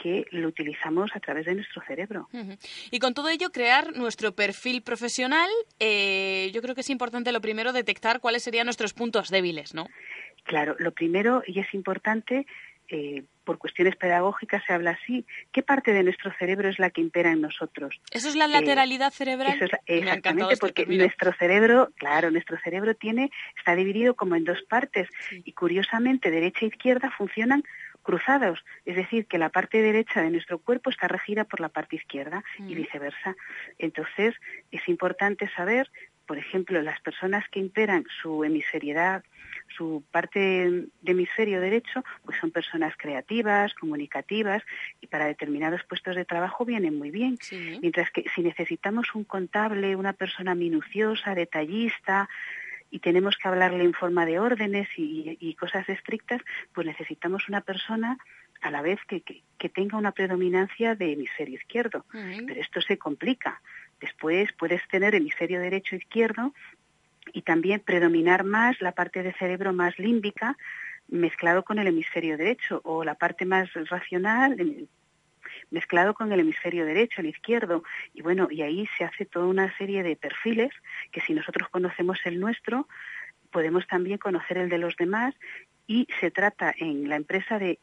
que 0.02 0.26
lo 0.32 0.48
utilizamos 0.48 1.10
a 1.14 1.20
través 1.20 1.46
de 1.46 1.54
nuestro 1.54 1.80
cerebro. 1.86 2.28
Y 2.90 2.98
con 2.98 3.14
todo 3.14 3.28
ello, 3.28 3.50
crear 3.52 3.94
nuestro 3.96 4.34
perfil 4.34 4.82
profesional, 4.82 5.48
eh, 5.78 6.50
yo 6.52 6.60
creo 6.62 6.74
que 6.74 6.80
es 6.80 6.90
importante 6.90 7.30
lo 7.30 7.40
primero 7.40 7.72
detectar 7.72 8.18
cuáles 8.20 8.42
serían 8.42 8.66
nuestros 8.66 8.94
puntos 8.94 9.28
débiles, 9.30 9.74
¿no? 9.74 9.86
Claro, 10.44 10.74
lo 10.78 10.90
primero, 10.90 11.42
y 11.46 11.60
es 11.60 11.72
importante, 11.72 12.46
eh, 12.88 13.22
por 13.44 13.58
cuestiones 13.58 13.96
pedagógicas 13.96 14.62
se 14.66 14.72
habla 14.72 14.92
así. 15.02 15.24
¿Qué 15.52 15.62
parte 15.62 15.92
de 15.92 16.02
nuestro 16.02 16.32
cerebro 16.38 16.68
es 16.68 16.78
la 16.78 16.90
que 16.90 17.00
impera 17.00 17.30
en 17.32 17.40
nosotros? 17.40 18.00
¿Eso 18.12 18.28
es 18.28 18.34
la 18.36 18.44
Eh, 18.46 18.48
lateralidad 18.48 19.12
cerebral? 19.12 19.54
Eso 19.54 19.64
es 19.64 19.72
la- 19.72 19.78
Me 19.86 19.94
ha 19.94 20.14
encantado 20.14 20.50
exactamente, 20.50 20.54
este 20.54 20.66
porque 20.66 20.86
nuestro 20.96 21.32
cerebro, 21.38 21.88
claro, 21.96 22.30
nuestro 22.30 22.56
cerebro 22.62 22.94
tiene, 22.94 23.30
está 23.56 23.74
dividido 23.76 24.14
como 24.14 24.34
en 24.36 24.44
dos 24.44 24.58
partes 24.68 25.08
y 25.44 25.52
curiosamente 25.52 26.30
derecha 26.30 26.60
e 26.64 26.68
izquierda 26.68 27.10
funcionan 27.16 27.62
cruzados, 28.02 28.64
es 28.84 28.96
decir, 28.96 29.26
que 29.26 29.38
la 29.38 29.48
parte 29.48 29.80
derecha 29.80 30.22
de 30.22 30.30
nuestro 30.30 30.58
cuerpo 30.58 30.90
está 30.90 31.08
regida 31.08 31.44
por 31.44 31.60
la 31.60 31.68
parte 31.68 31.96
izquierda 31.96 32.42
y 32.58 32.74
Mm. 32.74 32.76
viceversa. 32.76 33.36
Entonces, 33.78 34.34
es 34.70 34.88
importante 34.88 35.48
saber, 35.56 35.90
por 36.26 36.38
ejemplo, 36.38 36.80
las 36.82 37.00
personas 37.00 37.48
que 37.48 37.60
imperan 37.60 38.04
su 38.22 38.44
hemisferiedad, 38.44 39.24
su 39.76 40.02
parte 40.10 40.38
de 41.00 41.12
hemisferio 41.12 41.60
derecho, 41.60 42.04
pues 42.24 42.38
son 42.38 42.50
personas 42.50 42.94
creativas, 42.96 43.74
comunicativas 43.74 44.62
y 45.00 45.06
para 45.06 45.26
determinados 45.26 45.82
puestos 45.84 46.14
de 46.16 46.24
trabajo 46.24 46.64
vienen 46.64 46.98
muy 46.98 47.10
bien. 47.10 47.38
Mientras 47.80 48.10
que 48.10 48.24
si 48.34 48.42
necesitamos 48.42 49.14
un 49.14 49.24
contable, 49.24 49.96
una 49.96 50.12
persona 50.12 50.54
minuciosa, 50.54 51.34
detallista, 51.34 52.28
y 52.92 53.00
tenemos 53.00 53.36
que 53.36 53.48
hablarle 53.48 53.82
en 53.82 53.94
forma 53.94 54.24
de 54.26 54.38
órdenes 54.38 54.86
y, 54.96 55.36
y 55.40 55.54
cosas 55.54 55.88
estrictas, 55.88 56.40
pues 56.74 56.86
necesitamos 56.86 57.48
una 57.48 57.62
persona 57.62 58.18
a 58.60 58.70
la 58.70 58.82
vez 58.82 59.00
que, 59.08 59.22
que- 59.22 59.42
que 59.58 59.68
tenga 59.68 59.96
una 59.96 60.12
predominancia 60.12 60.94
de 60.94 61.12
hemisferio 61.12 61.54
izquierdo. 61.56 62.04
Pero 62.46 62.60
esto 62.60 62.80
se 62.80 62.98
complica. 62.98 63.60
Después 64.00 64.52
puedes 64.52 64.86
tener 64.88 65.14
hemisferio 65.14 65.58
derecho 65.60 65.94
e 65.94 65.98
izquierdo 65.98 66.52
y 67.32 67.42
también 67.42 67.80
predominar 67.80 68.44
más 68.44 68.80
la 68.80 68.92
parte 68.92 69.22
del 69.22 69.34
cerebro 69.34 69.72
más 69.72 69.98
límbica 69.98 70.56
mezclado 71.08 71.62
con 71.64 71.78
el 71.78 71.86
hemisferio 71.88 72.36
derecho 72.36 72.80
o 72.84 73.04
la 73.04 73.14
parte 73.14 73.44
más 73.44 73.72
racional 73.88 74.56
mezclado 75.72 76.14
con 76.14 76.30
el 76.32 76.40
hemisferio 76.40 76.86
derecho, 76.86 77.20
el 77.20 77.26
izquierdo, 77.26 77.82
y 78.14 78.22
bueno, 78.22 78.48
y 78.50 78.62
ahí 78.62 78.88
se 78.96 79.04
hace 79.04 79.24
toda 79.24 79.46
una 79.46 79.76
serie 79.76 80.02
de 80.02 80.14
perfiles 80.14 80.70
que 81.10 81.20
si 81.20 81.32
nosotros 81.32 81.68
conocemos 81.68 82.18
el 82.24 82.38
nuestro, 82.38 82.86
podemos 83.50 83.86
también 83.86 84.18
conocer 84.18 84.58
el 84.58 84.68
de 84.68 84.78
los 84.78 84.96
demás 84.96 85.34
y 85.86 86.06
se 86.20 86.30
trata 86.30 86.74
en 86.78 87.08
la 87.08 87.16
empresa 87.16 87.58
de 87.58 87.78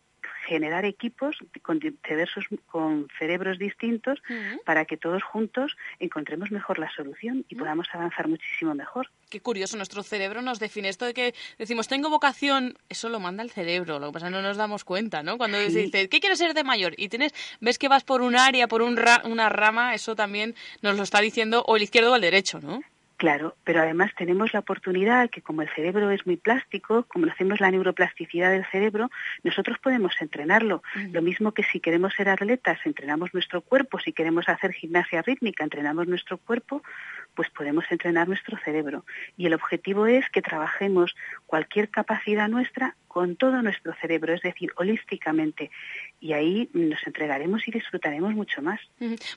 generar 0.49 0.83
equipos 0.85 1.37
con 1.61 1.79
diversos 1.79 2.45
con 2.65 3.07
cerebros 3.19 3.59
distintos 3.59 4.19
para 4.65 4.85
que 4.85 4.97
todos 4.97 5.21
juntos 5.23 5.77
encontremos 5.99 6.49
mejor 6.51 6.79
la 6.79 6.89
solución 6.91 7.45
y 7.49 7.55
podamos 7.55 7.87
avanzar 7.93 8.27
muchísimo 8.27 8.73
mejor. 8.73 9.09
Qué 9.29 9.39
curioso, 9.41 9.77
nuestro 9.77 10.01
cerebro 10.01 10.41
nos 10.41 10.59
define 10.59 10.89
esto 10.89 11.05
de 11.05 11.13
que 11.13 11.35
decimos, 11.59 11.87
tengo 11.87 12.09
vocación, 12.09 12.75
eso 12.89 13.09
lo 13.09 13.19
manda 13.19 13.43
el 13.43 13.51
cerebro, 13.51 13.99
lo 13.99 14.07
que 14.07 14.13
pasa 14.13 14.29
no 14.31 14.41
nos 14.41 14.57
damos 14.57 14.83
cuenta, 14.83 15.21
¿no? 15.21 15.37
Cuando 15.37 15.59
Sí. 15.59 15.65
dices, 15.83 16.07
¿qué 16.09 16.19
quieres 16.19 16.39
ser 16.39 16.55
de 16.55 16.63
mayor? 16.63 16.93
Y 16.97 17.09
tienes, 17.09 17.33
ves 17.61 17.77
que 17.77 17.87
vas 17.87 18.03
por 18.03 18.21
un 18.23 18.35
área, 18.35 18.67
por 18.67 18.81
un 18.81 18.97
ra- 18.97 19.21
una 19.25 19.49
rama, 19.49 19.93
eso 19.93 20.15
también 20.15 20.55
nos 20.81 20.97
lo 20.97 21.03
está 21.03 21.21
diciendo 21.21 21.63
o 21.67 21.75
el 21.77 21.83
izquierdo 21.83 22.11
o 22.11 22.15
el 22.15 22.21
derecho, 22.21 22.59
¿no? 22.59 22.81
Claro, 23.20 23.57
pero 23.65 23.82
además 23.82 24.11
tenemos 24.15 24.53
la 24.53 24.61
oportunidad 24.61 25.30
que 25.30 25.41
como 25.41 25.61
el 25.61 25.67
cerebro 25.76 26.09
es 26.09 26.26
muy 26.26 26.38
plástico, 26.38 27.03
como 27.03 27.30
hacemos 27.30 27.59
la 27.59 27.70
neuroplasticidad 27.70 28.49
del 28.49 28.65
cerebro, 28.67 29.11
nosotros 29.43 29.78
podemos 29.78 30.13
entrenarlo. 30.22 30.82
Lo 31.11 31.22
mismo 31.22 31.51
que 31.51 31.63
si 31.63 31.82
queremos 31.82 32.13
ser 32.13 32.30
atletas, 32.30 32.80
entrenamos 32.86 33.34
nuestro 33.34 33.59
cuerpo, 33.59 33.99
si 33.99 34.13
queremos 34.13 34.47
hacer 34.47 34.72
gimnasia 34.72 35.22
rítmica, 35.22 35.65
entrenamos 35.65 36.07
nuestro 36.07 36.38
cuerpo, 36.38 36.82
pues 37.36 37.49
podemos 37.49 37.84
entrenar 37.89 38.30
nuestro 38.30 38.57
cerebro. 38.63 39.03
Y 39.36 39.47
el 39.47 39.53
objetivo 39.53 40.07
es 40.07 40.30
que 40.30 40.41
trabajemos 40.41 41.13
cualquier 41.45 41.89
capacidad 41.89 42.47
nuestra 42.47 42.95
con 43.09 43.36
todo 43.36 43.61
nuestro 43.61 43.93
cerebro, 43.95 44.34
es 44.34 44.41
decir, 44.41 44.72
holísticamente. 44.78 45.72
Y 46.22 46.34
ahí 46.34 46.70
nos 46.74 46.99
entregaremos 47.07 47.65
y 47.67 47.72
disfrutaremos 47.72 48.34
mucho 48.34 48.61
más. 48.61 48.80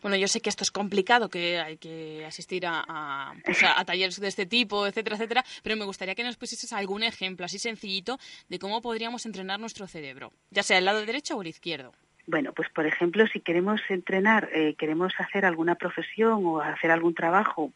Bueno, 0.02 0.16
yo 0.16 0.26
sé 0.26 0.40
que 0.40 0.48
esto 0.50 0.64
es 0.64 0.70
complicado, 0.72 1.28
que 1.28 1.58
hay 1.60 1.76
que 1.76 2.24
asistir 2.26 2.66
a, 2.66 2.82
a, 2.88 3.34
pues, 3.44 3.62
a- 3.62 3.78
a 3.78 3.84
talleres 3.84 4.18
de 4.20 4.26
este 4.26 4.46
tipo, 4.46 4.84
etcétera, 4.86 5.14
etcétera, 5.16 5.44
pero 5.62 5.76
me 5.76 5.84
gustaría 5.84 6.14
que 6.16 6.24
nos 6.24 6.36
pusieses 6.36 6.72
algún 6.72 7.04
ejemplo 7.04 7.46
así 7.46 7.58
sencillito 7.60 8.18
de 8.48 8.58
cómo 8.58 8.82
podríamos 8.82 9.26
entrenar 9.26 9.60
nuestro 9.60 9.86
cerebro, 9.86 10.32
ya 10.50 10.64
sea 10.64 10.78
el 10.78 10.84
lado 10.84 11.06
derecho 11.06 11.36
o 11.36 11.42
el 11.42 11.48
izquierdo. 11.48 11.92
Bueno, 12.26 12.52
pues 12.52 12.68
por 12.70 12.86
ejemplo, 12.86 13.26
si 13.28 13.40
queremos 13.40 13.80
entrenar, 13.88 14.48
eh, 14.52 14.74
queremos 14.76 15.12
hacer 15.18 15.44
alguna 15.44 15.76
profesión 15.76 16.44
o 16.46 16.60
hacer 16.60 16.90
algún 16.90 17.14
trabajo, 17.14 17.72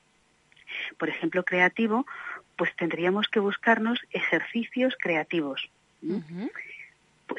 por 0.98 1.08
ejemplo, 1.08 1.44
creativo, 1.44 2.06
pues 2.56 2.74
tendríamos 2.76 3.28
que 3.28 3.38
buscarnos 3.40 3.98
ejercicios 4.10 4.94
creativos. 4.98 5.68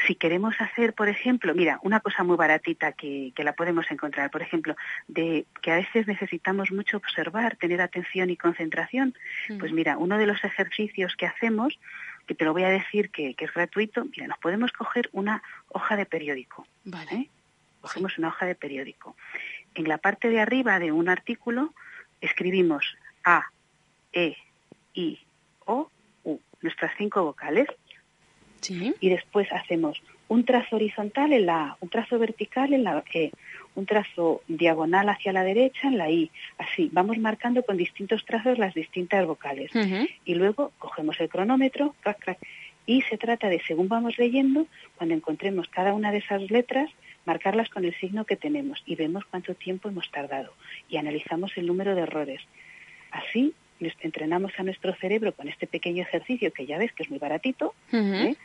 Si 0.05 0.15
queremos 0.15 0.53
hacer, 0.59 0.93
por 0.93 1.07
ejemplo, 1.07 1.55
mira, 1.55 1.79
una 1.81 2.01
cosa 2.01 2.23
muy 2.23 2.35
baratita 2.35 2.91
que, 2.91 3.31
que 3.33 3.43
la 3.43 3.53
podemos 3.53 3.89
encontrar, 3.89 4.29
por 4.29 4.41
ejemplo, 4.41 4.75
de 5.07 5.45
que 5.61 5.71
a 5.71 5.75
veces 5.75 6.07
necesitamos 6.07 6.71
mucho 6.71 6.97
observar, 6.97 7.55
tener 7.55 7.81
atención 7.81 8.29
y 8.29 8.35
concentración, 8.35 9.15
pues 9.59 9.71
mira, 9.71 9.97
uno 9.97 10.17
de 10.17 10.27
los 10.27 10.43
ejercicios 10.43 11.15
que 11.15 11.25
hacemos, 11.25 11.79
que 12.25 12.35
te 12.35 12.43
lo 12.43 12.51
voy 12.51 12.63
a 12.63 12.69
decir 12.69 13.09
que, 13.11 13.33
que 13.33 13.45
es 13.45 13.53
gratuito, 13.53 14.05
mira, 14.05 14.27
nos 14.27 14.37
podemos 14.39 14.73
coger 14.73 15.09
una 15.13 15.41
hoja 15.69 15.95
de 15.95 16.05
periódico. 16.05 16.67
Vale. 16.83 17.11
¿eh? 17.13 17.29
Cogemos 17.79 18.17
una 18.17 18.27
hoja 18.27 18.45
de 18.45 18.55
periódico. 18.55 19.15
En 19.73 19.87
la 19.87 19.97
parte 19.97 20.29
de 20.29 20.41
arriba 20.41 20.79
de 20.79 20.91
un 20.91 21.07
artículo 21.07 21.73
escribimos 22.19 22.97
A, 23.23 23.45
E, 24.11 24.35
I, 24.93 25.19
O, 25.65 25.89
U, 26.23 26.39
nuestras 26.61 26.91
cinco 26.97 27.23
vocales. 27.23 27.67
Y 28.99 29.09
después 29.09 29.47
hacemos 29.51 30.01
un 30.27 30.43
trazo 30.43 30.75
horizontal 30.75 31.31
en 31.33 31.45
la 31.45 31.63
A, 31.63 31.77
un 31.79 31.89
trazo 31.89 32.19
vertical 32.19 32.73
en 32.73 32.83
la 32.83 33.03
E, 33.13 33.31
un 33.75 33.85
trazo 33.85 34.41
diagonal 34.47 35.09
hacia 35.09 35.31
la 35.31 35.43
derecha 35.43 35.87
en 35.87 35.97
la 35.97 36.09
I. 36.09 36.29
Así, 36.57 36.89
vamos 36.91 37.17
marcando 37.17 37.63
con 37.63 37.77
distintos 37.77 38.25
trazos 38.25 38.57
las 38.57 38.73
distintas 38.73 39.25
vocales. 39.25 39.71
Y 40.25 40.35
luego 40.35 40.71
cogemos 40.79 41.19
el 41.19 41.29
cronómetro, 41.29 41.95
crac, 42.01 42.19
crac, 42.19 42.39
y 42.85 43.01
se 43.03 43.17
trata 43.17 43.49
de, 43.49 43.61
según 43.67 43.89
vamos 43.89 44.17
leyendo, 44.17 44.65
cuando 44.95 45.13
encontremos 45.13 45.67
cada 45.67 45.93
una 45.93 46.11
de 46.11 46.19
esas 46.19 46.49
letras, 46.49 46.89
marcarlas 47.25 47.69
con 47.69 47.83
el 47.83 47.93
signo 47.99 48.25
que 48.25 48.37
tenemos 48.37 48.81
y 48.85 48.95
vemos 48.95 49.25
cuánto 49.25 49.53
tiempo 49.53 49.89
hemos 49.89 50.09
tardado 50.09 50.53
y 50.89 50.95
analizamos 50.95 51.51
el 51.57 51.67
número 51.67 51.93
de 51.95 52.01
errores. 52.01 52.41
Así 53.11 53.53
entrenamos 53.79 54.51
a 54.57 54.63
nuestro 54.63 54.93
cerebro 54.95 55.33
con 55.33 55.47
este 55.47 55.67
pequeño 55.67 56.03
ejercicio 56.03 56.51
que 56.51 56.65
ya 56.65 56.77
ves 56.77 56.93
que 56.93 57.03
es 57.03 57.09
muy 57.09 57.19
baratito, 57.19 57.73
¿eh? 57.91 58.35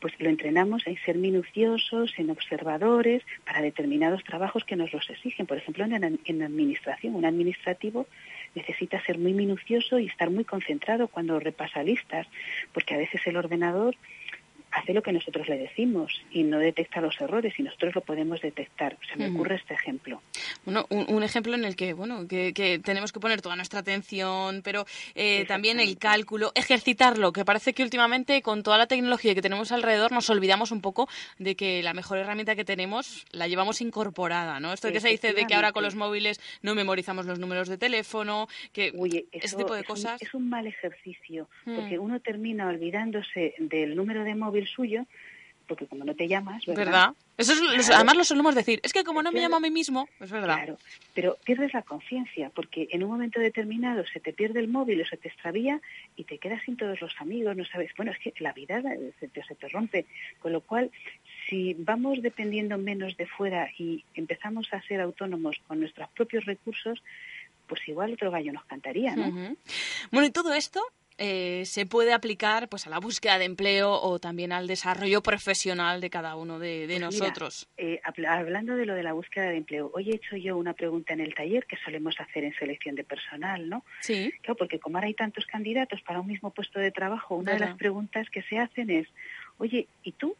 pues 0.00 0.12
lo 0.18 0.28
entrenamos 0.28 0.86
en 0.86 0.98
ser 1.04 1.16
minuciosos, 1.16 2.12
en 2.18 2.28
observadores, 2.30 3.22
para 3.46 3.62
determinados 3.62 4.22
trabajos 4.22 4.62
que 4.64 4.76
nos 4.76 4.92
los 4.92 5.08
exigen. 5.08 5.46
Por 5.46 5.56
ejemplo, 5.56 5.84
en, 5.84 6.20
en 6.24 6.42
administración, 6.42 7.14
un 7.14 7.24
administrativo 7.24 8.06
necesita 8.54 9.02
ser 9.04 9.18
muy 9.18 9.32
minucioso 9.32 9.98
y 9.98 10.06
estar 10.06 10.30
muy 10.30 10.44
concentrado 10.44 11.08
cuando 11.08 11.40
repasa 11.40 11.82
listas, 11.82 12.26
porque 12.72 12.94
a 12.94 12.98
veces 12.98 13.22
el 13.26 13.36
ordenador 13.36 13.96
hace 14.74 14.92
lo 14.92 15.02
que 15.02 15.12
nosotros 15.12 15.48
le 15.48 15.56
decimos 15.56 16.12
y 16.30 16.42
no 16.42 16.58
detecta 16.58 17.00
los 17.00 17.20
errores 17.20 17.54
y 17.58 17.62
nosotros 17.62 17.94
lo 17.94 18.00
podemos 18.00 18.40
detectar. 18.40 18.96
Se 19.10 19.16
me 19.16 19.28
ocurre 19.30 19.56
este 19.56 19.74
ejemplo. 19.74 20.20
Bueno, 20.64 20.86
un, 20.90 21.06
un 21.08 21.22
ejemplo 21.22 21.54
en 21.54 21.64
el 21.64 21.76
que, 21.76 21.92
bueno, 21.92 22.26
que, 22.26 22.52
que 22.52 22.78
tenemos 22.80 23.12
que 23.12 23.20
poner 23.20 23.40
toda 23.40 23.56
nuestra 23.56 23.80
atención, 23.80 24.62
pero 24.64 24.84
eh, 25.14 25.44
también 25.46 25.78
el 25.80 25.96
cálculo, 25.98 26.50
ejercitarlo, 26.54 27.32
que 27.32 27.44
parece 27.44 27.72
que 27.72 27.82
últimamente 27.82 28.42
con 28.42 28.62
toda 28.62 28.76
la 28.78 28.86
tecnología 28.86 29.34
que 29.34 29.42
tenemos 29.42 29.70
alrededor 29.72 30.10
nos 30.12 30.28
olvidamos 30.30 30.72
un 30.72 30.80
poco 30.80 31.08
de 31.38 31.54
que 31.54 31.82
la 31.82 31.94
mejor 31.94 32.18
herramienta 32.18 32.56
que 32.56 32.64
tenemos 32.64 33.24
la 33.32 33.46
llevamos 33.48 33.80
incorporada, 33.80 34.58
¿no? 34.60 34.72
Esto 34.72 34.90
que 34.90 35.00
se 35.00 35.08
dice 35.08 35.32
de 35.34 35.46
que 35.46 35.54
ahora 35.54 35.72
con 35.72 35.84
los 35.84 35.94
móviles 35.94 36.40
no 36.62 36.74
memorizamos 36.74 37.26
los 37.26 37.38
números 37.38 37.68
de 37.68 37.78
teléfono, 37.78 38.48
que 38.72 38.88
ese 38.88 39.46
Eso 39.46 39.56
tipo 39.56 39.74
de 39.74 39.80
es 39.82 39.88
un- 39.88 39.94
cosas. 39.94 40.20
es 40.22 40.34
un 40.34 40.48
mal 40.48 40.66
ejercicio, 40.66 41.48
Mm. 41.64 41.76
porque 41.76 41.98
uno 41.98 42.20
termina 42.20 42.66
olvidándose 42.68 43.54
del 43.58 43.94
número 43.94 44.24
de 44.24 44.34
móvil 44.34 44.63
suyo, 44.66 45.06
porque 45.66 45.86
como 45.86 46.04
no 46.04 46.14
te 46.14 46.28
llamas, 46.28 46.66
¿verdad? 46.66 46.84
¿Verdad? 46.84 47.08
Eso 47.38 47.52
es, 47.54 47.60
lo- 47.60 47.68
Claro. 47.70 47.94
además 47.94 48.16
lo 48.16 48.24
solemos 48.24 48.54
decir. 48.54 48.80
Es 48.82 48.92
que 48.92 49.02
como 49.02 49.22
no 49.22 49.32
me 49.32 49.40
llamo 49.40 49.56
a 49.56 49.60
mí 49.60 49.70
mismo, 49.70 50.06
es 50.20 50.30
verdad. 50.30 50.56
Claro, 50.56 50.78
pero 51.14 51.36
pierdes 51.42 51.72
la 51.72 51.82
conciencia, 51.82 52.50
porque 52.54 52.86
en 52.92 53.02
un 53.02 53.10
momento 53.10 53.40
determinado 53.40 54.04
se 54.06 54.20
te 54.20 54.32
pierde 54.34 54.60
el 54.60 54.68
móvil 54.68 55.00
o 55.00 55.06
se 55.06 55.16
te 55.16 55.28
extravía 55.28 55.80
y 56.16 56.24
te 56.24 56.38
quedas 56.38 56.62
sin 56.64 56.76
todos 56.76 57.00
los 57.00 57.12
amigos, 57.18 57.56
no 57.56 57.64
sabes, 57.64 57.90
bueno, 57.96 58.12
es 58.12 58.18
que 58.18 58.32
la 58.40 58.52
vida 58.52 58.82
se 59.18 59.28
te, 59.28 59.42
se 59.44 59.54
te 59.54 59.68
rompe, 59.68 60.04
con 60.38 60.52
lo 60.52 60.60
cual, 60.60 60.90
si 61.48 61.74
vamos 61.78 62.20
dependiendo 62.22 62.76
menos 62.78 63.16
de 63.16 63.26
fuera 63.26 63.68
y 63.78 64.04
empezamos 64.14 64.72
a 64.72 64.82
ser 64.82 65.00
autónomos 65.00 65.56
con 65.66 65.80
nuestros 65.80 66.08
propios 66.10 66.44
recursos, 66.44 67.02
pues 67.66 67.80
igual 67.88 68.12
otro 68.12 68.30
gallo 68.30 68.52
nos 68.52 68.64
cantaría, 68.66 69.16
¿no? 69.16 69.56
Bueno, 70.12 70.26
y 70.26 70.30
todo 70.30 70.52
esto 70.52 70.82
eh, 71.18 71.62
se 71.64 71.86
puede 71.86 72.12
aplicar 72.12 72.68
pues 72.68 72.86
a 72.86 72.90
la 72.90 72.98
búsqueda 72.98 73.38
de 73.38 73.44
empleo 73.44 73.92
o 73.92 74.18
también 74.18 74.52
al 74.52 74.66
desarrollo 74.66 75.22
profesional 75.22 76.00
de 76.00 76.10
cada 76.10 76.34
uno 76.36 76.58
de, 76.58 76.86
de 76.86 76.98
Pues 76.98 77.12
mira, 77.12 77.26
nosotros. 77.28 77.68
eh, 77.76 78.00
habla- 78.02 78.34
hablando 78.34 78.76
de 78.76 78.86
lo 78.86 78.94
de 78.94 79.02
la 79.04 79.12
búsqueda 79.12 79.44
de 79.50 79.56
empleo, 79.58 79.90
hoy 79.94 80.10
he 80.10 80.16
hecho 80.16 80.36
yo 80.36 80.56
una 80.56 80.72
pregunta 80.72 81.12
en 81.12 81.20
el 81.20 81.34
taller 81.34 81.66
que 81.66 81.76
solemos 81.84 82.18
hacer 82.20 82.44
en 82.44 82.54
selección 82.54 82.94
de 82.96 83.04
personal, 83.04 83.68
¿no? 83.68 83.84
Sí. 84.00 84.32
Claro, 84.42 84.56
porque 84.56 84.78
como 84.80 84.96
ahora 84.96 85.06
hay 85.06 85.14
tantos 85.14 85.46
candidatos 85.46 86.02
para 86.02 86.20
un 86.20 86.26
mismo 86.26 86.50
puesto 86.50 86.80
de 86.80 86.90
trabajo, 86.90 87.36
una 87.36 87.52
de 87.52 87.60
las 87.60 87.76
preguntas 87.78 88.28
que 88.30 88.42
se 88.42 88.58
hacen 88.58 88.90
es, 88.90 89.06
oye, 89.58 89.86
¿y 90.02 90.12
tú 90.12 90.36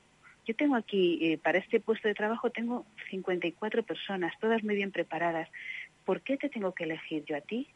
yo 0.47 0.55
tengo 0.55 0.77
aquí, 0.77 1.21
eh, 1.23 1.39
para 1.39 1.57
este 1.59 1.81
puesto 1.81 2.07
de 2.07 2.15
trabajo, 2.15 2.51
tengo 2.51 2.85
54 3.11 3.83
personas, 3.83 4.35
todas 4.41 4.63
muy 4.63 4.75
bien 4.75 4.91
preparadas. 4.93 5.49
¿Por 6.05 6.21
qué 6.21 6.37
te 6.37 6.51
tengo 6.51 6.73
que 6.73 6.85
elegir 6.85 7.25
yo 7.25 7.35
a 7.37 7.41
ti? 7.41 7.67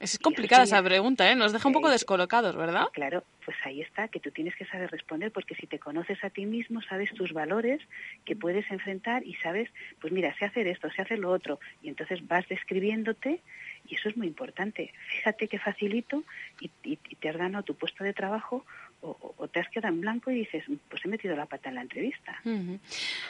Es 0.00 0.18
complicada 0.18 0.64
esa 0.64 0.82
pregunta, 0.82 1.30
¿eh? 1.30 1.34
Nos 1.34 1.52
deja 1.52 1.68
un 1.68 1.74
poco 1.74 1.88
descolocados, 1.88 2.56
¿verdad? 2.56 2.86
Claro, 2.92 3.24
pues 3.44 3.56
ahí 3.64 3.80
está, 3.80 4.08
que 4.08 4.20
tú 4.20 4.30
tienes 4.30 4.54
que 4.56 4.64
saber 4.66 4.90
responder, 4.90 5.32
porque 5.32 5.54
si 5.54 5.66
te 5.66 5.78
conoces 5.78 6.22
a 6.24 6.30
ti 6.30 6.46
mismo, 6.46 6.82
sabes 6.82 7.12
tus 7.14 7.32
valores 7.32 7.80
que 8.24 8.36
puedes 8.36 8.70
enfrentar 8.70 9.26
y 9.26 9.34
sabes, 9.36 9.70
pues 10.00 10.12
mira, 10.12 10.34
sé 10.38 10.44
hacer 10.44 10.66
esto, 10.66 10.90
sé 10.90 11.02
hacer 11.02 11.18
lo 11.18 11.30
otro, 11.30 11.60
y 11.82 11.88
entonces 11.88 12.26
vas 12.26 12.46
describiéndote 12.48 13.40
y 13.86 13.94
eso 13.94 14.08
es 14.08 14.16
muy 14.16 14.26
importante. 14.26 14.92
Fíjate 15.08 15.48
qué 15.48 15.58
facilito 15.58 16.24
y, 16.60 16.70
y 16.82 16.96
te 16.96 17.28
has 17.28 17.36
ganado 17.36 17.64
tu 17.64 17.74
puesto 17.74 18.04
de 18.04 18.12
trabajo 18.12 18.64
o, 19.04 19.48
te 19.48 19.60
has 19.60 19.68
quedado 19.68 19.94
en 19.94 20.00
blanco 20.00 20.30
y 20.30 20.36
dices, 20.36 20.64
pues 20.88 21.04
he 21.04 21.08
metido 21.08 21.36
la 21.36 21.46
pata 21.46 21.68
en 21.68 21.74
la 21.76 21.82
entrevista. 21.82 22.40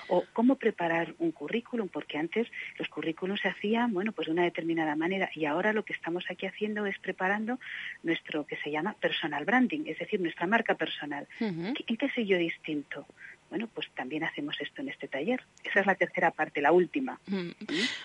O 0.08 0.24
cómo 0.32 0.56
preparar 0.56 1.14
un 1.18 1.32
currículum, 1.32 1.88
porque 1.88 2.18
antes 2.18 2.48
los 2.78 2.88
currículums 2.88 3.40
se 3.40 3.48
hacían, 3.48 3.92
bueno, 3.92 4.12
pues 4.12 4.26
de 4.26 4.32
una 4.32 4.44
determinada 4.44 4.94
manera 4.96 5.30
y 5.34 5.44
ahora 5.46 5.72
lo 5.72 5.84
que 5.84 5.92
estamos 5.92 6.24
aquí 6.30 6.46
haciendo 6.46 6.86
es 6.86 6.98
preparando 6.98 7.58
nuestro 8.02 8.46
que 8.46 8.56
se 8.56 8.70
llama 8.70 8.94
personal 8.94 9.44
branding, 9.44 9.84
es 9.86 9.98
decir, 9.98 10.20
nuestra 10.20 10.46
marca 10.46 10.74
personal. 10.74 11.26
¿En 11.40 11.96
qué 11.96 12.08
soy 12.14 12.26
yo 12.26 12.38
distinto? 12.38 13.06
Bueno, 13.50 13.68
pues 13.72 13.88
también 13.94 14.24
hacemos 14.24 14.56
esto 14.60 14.82
en 14.82 14.88
este 14.88 15.08
taller. 15.08 15.42
Esa 15.62 15.80
es 15.80 15.86
la 15.86 15.94
tercera 15.94 16.30
parte, 16.30 16.60
la 16.60 16.72
última. 16.72 17.20
Mm. 17.26 17.50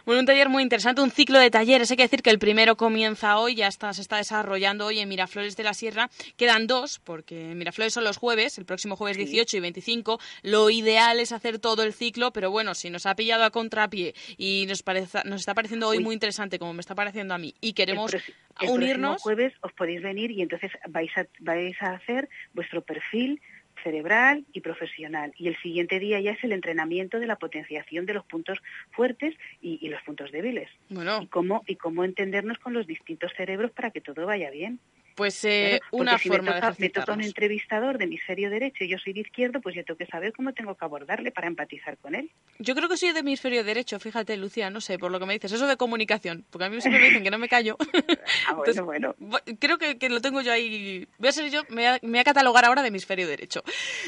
Bueno, 0.05 0.19
un 0.19 0.25
taller 0.25 0.49
muy 0.49 0.63
interesante, 0.63 1.01
un 1.01 1.11
ciclo 1.11 1.39
de 1.39 1.49
talleres. 1.49 1.89
Hay 1.89 1.97
que 1.97 2.03
decir 2.03 2.21
que 2.21 2.29
el 2.29 2.39
primero 2.39 2.75
comienza 2.75 3.37
hoy, 3.37 3.55
ya 3.55 3.67
está, 3.67 3.93
se 3.93 4.01
está 4.01 4.17
desarrollando 4.17 4.85
hoy 4.85 4.99
en 4.99 5.09
Miraflores 5.09 5.57
de 5.57 5.63
la 5.63 5.73
Sierra. 5.73 6.09
Quedan 6.37 6.67
dos, 6.67 6.99
porque 6.99 7.55
Miraflores 7.55 7.93
son 7.93 8.03
los 8.03 8.17
jueves, 8.17 8.57
el 8.57 8.65
próximo 8.65 8.95
jueves 8.95 9.17
18 9.17 9.57
y 9.57 9.59
25. 9.59 10.19
Lo 10.43 10.69
ideal 10.69 11.19
es 11.19 11.31
hacer 11.31 11.59
todo 11.59 11.83
el 11.83 11.93
ciclo, 11.93 12.31
pero 12.31 12.51
bueno, 12.51 12.75
si 12.75 12.89
nos 12.89 13.05
ha 13.05 13.15
pillado 13.15 13.43
a 13.43 13.49
contrapié 13.49 14.13
y 14.37 14.65
nos, 14.67 14.83
parece, 14.83 15.19
nos 15.25 15.41
está 15.41 15.53
pareciendo 15.53 15.87
hoy 15.87 15.99
muy 15.99 16.13
interesante, 16.13 16.59
como 16.59 16.73
me 16.73 16.81
está 16.81 16.95
pareciendo 16.95 17.33
a 17.33 17.37
mí, 17.37 17.53
y 17.61 17.73
queremos 17.73 18.13
el 18.13 18.21
unirnos. 18.69 19.21
jueves 19.21 19.53
os 19.61 19.73
podéis 19.73 20.01
venir 20.01 20.31
y 20.31 20.41
entonces 20.41 20.71
vais 20.87 21.11
a, 21.17 21.25
vais 21.39 21.75
a 21.81 21.93
hacer 21.93 22.29
vuestro 22.53 22.81
perfil 22.81 23.41
cerebral 23.83 24.45
y 24.53 24.61
profesional. 24.61 25.33
Y 25.37 25.47
el 25.47 25.57
siguiente 25.57 25.99
día 25.99 26.19
ya 26.19 26.31
es 26.31 26.43
el 26.43 26.51
entrenamiento 26.51 27.19
de 27.19 27.27
la 27.27 27.37
potenciación 27.37 28.05
de 28.05 28.13
los 28.13 28.25
puntos 28.25 28.59
fuertes 28.91 29.35
y, 29.61 29.87
los 29.89 30.01
puntos 30.03 30.31
débiles. 30.31 30.69
Bueno. 30.89 31.19
Y 31.21 31.27
cómo, 31.27 31.63
y 31.67 31.75
cómo 31.75 32.03
entendernos 32.03 32.59
con 32.59 32.73
los 32.73 32.87
distintos 32.87 33.31
cerebros 33.35 33.71
para 33.71 33.91
que 33.91 34.01
todo 34.01 34.25
vaya 34.25 34.49
bien. 34.49 34.79
Pues 35.19 35.43
eh, 35.43 35.81
una 35.91 36.17
forma 36.17 36.53
me 36.53 36.61
toca, 36.61 36.71
de 36.71 36.75
me 36.79 36.89
toca 36.89 37.11
un 37.11 37.21
entrevistador 37.21 37.97
de 37.97 38.05
hemisferio 38.05 38.49
derecho 38.49 38.85
y 38.85 38.87
yo 38.87 38.97
soy 38.97 39.11
de 39.11 39.19
izquierdo, 39.19 39.59
pues 39.59 39.75
yo 39.75 39.83
tengo 39.83 39.97
que 39.97 40.05
saber 40.05 40.31
cómo 40.31 40.53
tengo 40.53 40.75
que 40.75 40.85
abordarle 40.85 41.29
para 41.31 41.47
empatizar 41.47 41.97
con 41.97 42.15
él. 42.15 42.31
Yo 42.57 42.73
creo 42.73 42.87
que 42.87 42.95
soy 42.95 43.11
de 43.11 43.19
hemisferio 43.19 43.65
derecho, 43.65 43.99
fíjate, 43.99 44.37
Lucía, 44.37 44.69
no 44.69 44.79
sé, 44.79 44.97
por 44.97 45.11
lo 45.11 45.19
que 45.19 45.25
me 45.25 45.33
dices, 45.33 45.51
eso 45.51 45.67
de 45.67 45.75
comunicación, 45.75 46.45
porque 46.49 46.63
a 46.63 46.69
mí 46.69 46.79
siempre 46.79 47.01
me 47.01 47.07
dicen 47.09 47.23
que 47.23 47.31
no 47.31 47.37
me 47.37 47.49
callo. 47.49 47.75
ah, 48.47 48.53
bueno, 48.53 48.85
bueno. 48.85 49.15
Creo 49.59 49.77
que, 49.77 49.97
que, 49.97 50.07
lo 50.07 50.21
tengo 50.21 50.39
yo 50.39 50.53
ahí. 50.53 51.05
Voy 51.17 51.27
a 51.27 51.31
ser 51.33 51.51
yo, 51.51 51.63
me 51.67 51.99
voy 52.01 52.19
a, 52.19 52.23
catalogar 52.23 52.63
ahora 52.63 52.81
de 52.81 52.87
hemisferio 52.87 53.27
derecho. 53.27 53.61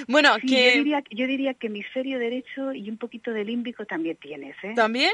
Bueno, 0.08 0.38
que. 0.40 0.78
Yo 0.78 0.78
diría, 0.78 1.04
yo 1.10 1.28
diría 1.28 1.54
que 1.56 1.68
hemisferio 1.68 2.20
derecho 2.20 2.72
y 2.72 2.90
un 2.90 2.96
poquito 2.96 3.34
de 3.34 3.44
límbico 3.44 3.86
también 3.86 4.16
tienes, 4.16 4.56
¿eh? 4.64 4.76
¿También? 4.78 5.12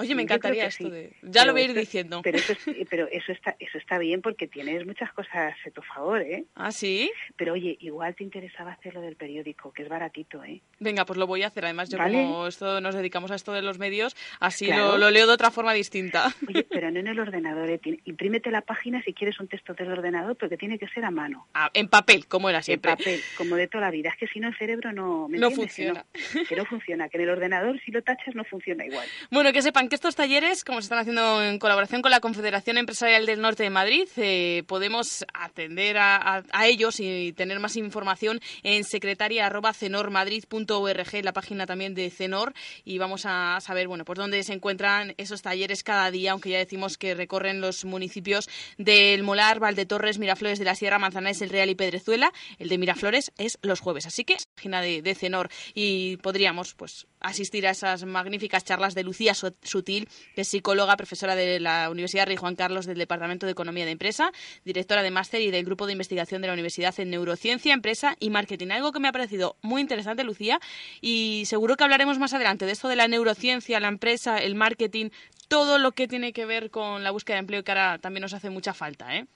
Oye, 0.00 0.14
me 0.14 0.22
encantaría 0.22 0.66
esto 0.66 0.88
de... 0.88 1.12
Ya 1.22 1.44
lo 1.44 1.52
voy 1.52 1.62
a 1.62 1.64
ir 1.66 1.74
diciendo. 1.74 2.20
Pero, 2.22 2.38
eso, 2.38 2.54
pero 2.90 3.08
eso, 3.10 3.32
está, 3.32 3.56
eso 3.58 3.78
está 3.78 3.98
bien 3.98 4.22
porque 4.22 4.48
tienes 4.48 4.86
muchas 4.86 5.12
cosas 5.12 5.54
a 5.66 5.70
tu 5.70 5.82
favor, 5.82 6.22
¿eh? 6.22 6.44
¿Ah, 6.54 6.72
sí? 6.72 7.10
Pero 7.36 7.52
oye, 7.52 7.76
igual 7.80 8.14
te 8.14 8.24
interesaba 8.24 8.72
hacer 8.72 8.94
lo 8.94 9.00
del 9.00 9.16
periódico, 9.16 9.72
que 9.72 9.82
es 9.82 9.88
baratito, 9.88 10.42
¿eh? 10.44 10.60
Venga, 10.78 11.04
pues 11.04 11.18
lo 11.18 11.26
voy 11.26 11.42
a 11.42 11.48
hacer. 11.48 11.64
Además, 11.64 11.90
yo 11.90 11.98
como 11.98 12.46
esto, 12.46 12.80
nos 12.80 12.94
dedicamos 12.94 13.30
a 13.30 13.34
esto 13.34 13.52
de 13.52 13.62
los 13.62 13.78
medios, 13.78 14.16
así 14.40 14.66
lo, 14.68 15.10
leo 15.10 15.26
de 15.26 15.32
otra 15.32 15.50
forma 15.50 15.72
distinta. 15.72 16.32
Oye, 16.48 16.64
pero 16.64 16.90
no 16.90 17.00
en 17.00 17.06
el 17.06 17.20
ordenador, 17.20 17.68
¿eh? 17.70 17.80
Imprímete 18.04 18.50
la 18.50 18.62
página 18.62 19.02
si 19.02 19.12
quieres 19.12 19.38
un 19.40 19.48
texto 19.48 19.74
del 19.74 19.92
ordenador, 19.92 20.36
porque 20.36 20.56
tiene 20.56 20.78
que 20.78 20.88
ser 20.88 21.04
a 21.04 21.10
mano. 21.10 21.46
Ah, 21.54 21.70
en 21.74 21.88
papel, 21.88 22.26
como 22.26 22.48
era 22.48 22.62
siempre. 22.62 22.92
En 22.92 22.96
papel, 22.96 23.20
como 23.36 23.56
de 23.56 23.68
toda 23.68 23.82
la 23.82 23.90
vida. 23.90 24.10
Es 24.10 24.16
que 24.16 24.26
si 24.28 24.40
no 24.40 24.48
el 24.48 24.56
cerebro 24.56 24.92
no... 24.92 25.28
no 25.28 25.50
funciona. 25.50 26.06
Que 26.48 26.56
no, 26.56 26.64
funciona, 26.64 27.08
que 27.08 27.18
en 27.18 27.24
el 27.24 27.30
ordenador 27.30 27.78
si 27.84 27.90
lo 27.90 28.02
tachas 28.02 28.34
no 28.34 28.44
funciona 28.44 28.86
igual. 28.86 29.06
Bueno, 29.30 29.52
que 29.52 29.62
sepan 29.62 29.88
que 29.90 29.96
estos 29.96 30.14
talleres 30.14 30.64
como 30.64 30.80
se 30.80 30.84
están 30.84 31.00
haciendo 31.00 31.42
en 31.42 31.58
colaboración 31.58 32.00
con 32.00 32.12
la 32.12 32.20
Confederación 32.20 32.78
Empresarial 32.78 33.26
del 33.26 33.40
Norte 33.40 33.64
de 33.64 33.70
Madrid, 33.70 34.06
eh, 34.16 34.62
podemos 34.68 35.26
atender 35.34 35.98
a, 35.98 36.44
ellos 36.64 37.00
y 37.00 37.32
tener 37.32 37.58
más 37.58 37.74
información 37.76 38.40
en 38.62 38.84
secretaria.cenormadrid.org, 38.84 41.24
la 41.24 41.32
página 41.32 41.66
también 41.66 41.96
de 41.96 42.08
CENOR, 42.10 42.54
y 42.84 42.98
vamos 42.98 43.26
a 43.26 43.58
saber 43.60 43.88
bueno, 43.88 44.04
pues 44.04 44.16
dónde 44.16 44.44
se 44.44 44.52
encuentran 44.52 45.14
esos 45.18 45.42
talleres 45.42 45.82
cada 45.82 46.12
día, 46.12 46.30
aunque 46.32 46.50
ya 46.50 46.58
decimos 46.58 46.96
que 46.96 47.16
recorren 47.16 47.60
los 47.60 47.84
municipios 47.84 48.48
del 48.78 49.24
Molar, 49.24 49.58
Valdetorres, 49.58 50.20
Miraflores 50.20 50.60
de 50.60 50.66
la 50.66 50.76
Sierra, 50.76 51.00
Manzanares, 51.00 51.42
El 51.42 51.50
Real 51.50 51.68
y 51.68 51.74
Pedrezuela. 51.74 52.32
El 52.60 52.68
de 52.68 52.78
Miraflores 52.78 53.32
es 53.38 53.58
los 53.62 53.80
jueves, 53.80 54.06
así 54.06 54.24
que 54.24 54.36
página 54.54 54.82
de, 54.82 55.02
de 55.02 55.16
CENOR 55.16 55.48
y 55.74 56.16
podríamos 56.18 56.74
pues 56.74 57.08
asistir 57.20 57.66
a 57.66 57.70
esas 57.70 58.04
magníficas 58.04 58.64
charlas 58.64 58.94
de 58.94 59.04
Lucía 59.04 59.34
Sutil, 59.34 60.08
que 60.34 60.42
es 60.42 60.48
psicóloga, 60.48 60.96
profesora 60.96 61.36
de 61.36 61.60
la 61.60 61.90
Universidad 61.90 62.26
Rey 62.26 62.36
Juan 62.36 62.56
Carlos 62.56 62.86
del 62.86 62.98
Departamento 62.98 63.46
de 63.46 63.52
Economía 63.52 63.84
de 63.84 63.92
Empresa, 63.92 64.32
directora 64.64 65.02
de 65.02 65.10
máster 65.10 65.40
y 65.40 65.50
del 65.50 65.64
Grupo 65.64 65.86
de 65.86 65.92
Investigación 65.92 66.40
de 66.42 66.48
la 66.48 66.54
Universidad 66.54 66.98
en 66.98 67.10
Neurociencia, 67.10 67.74
Empresa 67.74 68.16
y 68.18 68.30
Marketing. 68.30 68.68
Algo 68.70 68.92
que 68.92 69.00
me 69.00 69.08
ha 69.08 69.12
parecido 69.12 69.56
muy 69.62 69.80
interesante, 69.80 70.24
Lucía, 70.24 70.60
y 71.00 71.44
seguro 71.46 71.76
que 71.76 71.84
hablaremos 71.84 72.18
más 72.18 72.34
adelante 72.34 72.66
de 72.66 72.72
esto 72.72 72.88
de 72.88 72.96
la 72.96 73.08
neurociencia, 73.08 73.80
la 73.80 73.88
empresa, 73.88 74.38
el 74.38 74.54
marketing, 74.54 75.10
todo 75.48 75.78
lo 75.78 75.92
que 75.92 76.08
tiene 76.08 76.32
que 76.32 76.46
ver 76.46 76.70
con 76.70 77.04
la 77.04 77.10
búsqueda 77.10 77.36
de 77.36 77.40
empleo 77.40 77.64
que 77.64 77.72
ahora 77.72 77.98
también 77.98 78.22
nos 78.22 78.34
hace 78.34 78.50
mucha 78.50 78.72
falta, 78.72 79.16
¿eh? 79.16 79.26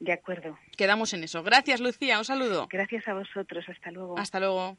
De 0.00 0.12
acuerdo. 0.12 0.56
Quedamos 0.76 1.12
en 1.12 1.24
eso. 1.24 1.42
Gracias, 1.42 1.80
Lucía. 1.80 2.18
Un 2.18 2.24
saludo. 2.24 2.68
Gracias 2.70 3.06
a 3.08 3.14
vosotros. 3.14 3.64
Hasta 3.68 3.90
luego. 3.90 4.16
Hasta 4.16 4.40
luego. 4.40 4.78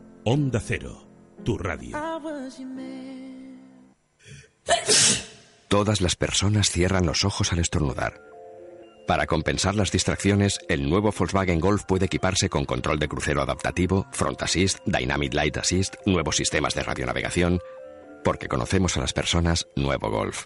Onda 0.23 0.59
Cero, 0.59 1.07
tu 1.43 1.57
radio. 1.57 1.97
Todas 5.67 5.99
las 5.99 6.15
personas 6.15 6.69
cierran 6.69 7.07
los 7.07 7.25
ojos 7.25 7.51
al 7.51 7.57
estornudar. 7.57 8.21
Para 9.07 9.25
compensar 9.25 9.73
las 9.73 9.91
distracciones, 9.91 10.59
el 10.69 10.87
nuevo 10.87 11.11
Volkswagen 11.11 11.59
Golf 11.59 11.85
puede 11.87 12.05
equiparse 12.05 12.49
con 12.49 12.65
control 12.65 12.99
de 12.99 13.07
crucero 13.07 13.41
adaptativo, 13.41 14.05
Front 14.11 14.43
Assist, 14.43 14.77
Dynamic 14.85 15.33
Light 15.33 15.57
Assist, 15.57 15.95
nuevos 16.05 16.35
sistemas 16.35 16.75
de 16.75 16.83
radionavegación. 16.83 17.59
Porque 18.23 18.47
conocemos 18.47 18.95
a 18.97 18.99
las 19.01 19.13
personas, 19.13 19.67
nuevo 19.75 20.11
Golf. 20.11 20.45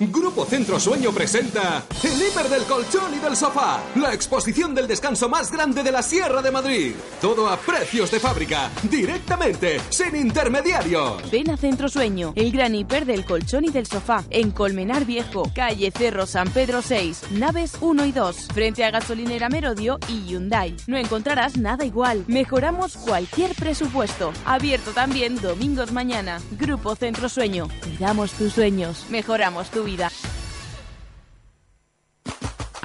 Grupo 0.00 0.44
Centro 0.44 0.80
Sueño 0.80 1.12
presenta 1.12 1.84
El 2.02 2.20
hiper 2.20 2.48
del 2.48 2.64
colchón 2.64 3.14
y 3.14 3.18
del 3.18 3.36
sofá, 3.36 3.80
la 3.94 4.12
exposición 4.12 4.74
del 4.74 4.88
descanso 4.88 5.28
más 5.28 5.52
grande 5.52 5.84
de 5.84 5.92
la 5.92 6.02
Sierra 6.02 6.42
de 6.42 6.50
Madrid. 6.50 6.94
Todo 7.20 7.48
a 7.48 7.56
precios 7.56 8.10
de 8.10 8.18
fábrica, 8.18 8.72
directamente, 8.90 9.80
sin 9.90 10.16
intermediarios. 10.16 11.30
Ven 11.30 11.48
a 11.48 11.56
Centro 11.56 11.88
Sueño, 11.88 12.32
el 12.34 12.50
gran 12.50 12.74
hiper 12.74 13.06
del 13.06 13.24
colchón 13.24 13.66
y 13.66 13.70
del 13.70 13.86
sofá, 13.86 14.24
en 14.30 14.50
Colmenar 14.50 15.04
Viejo, 15.04 15.48
calle 15.54 15.92
Cerro 15.92 16.26
San 16.26 16.50
Pedro 16.50 16.82
6, 16.82 17.30
naves 17.30 17.76
1 17.80 18.06
y 18.06 18.10
2, 18.10 18.48
frente 18.52 18.84
a 18.84 18.90
gasolinera 18.90 19.48
Merodio 19.48 20.00
y 20.08 20.24
Hyundai. 20.24 20.74
No 20.88 20.96
encontrarás 20.96 21.56
nada 21.56 21.84
igual. 21.84 22.24
Mejoramos 22.26 22.96
cualquier 22.96 23.54
presupuesto. 23.54 24.32
Abierto 24.44 24.90
también 24.90 25.40
domingos 25.40 25.92
mañana. 25.92 26.40
Grupo 26.58 26.96
Centro 26.96 27.28
Sueño. 27.28 27.68
Cuidamos 27.80 28.32
tus 28.32 28.54
sueños. 28.54 29.06
Mejoramos 29.08 29.70
tu 29.70 29.83
vida. 29.84 30.10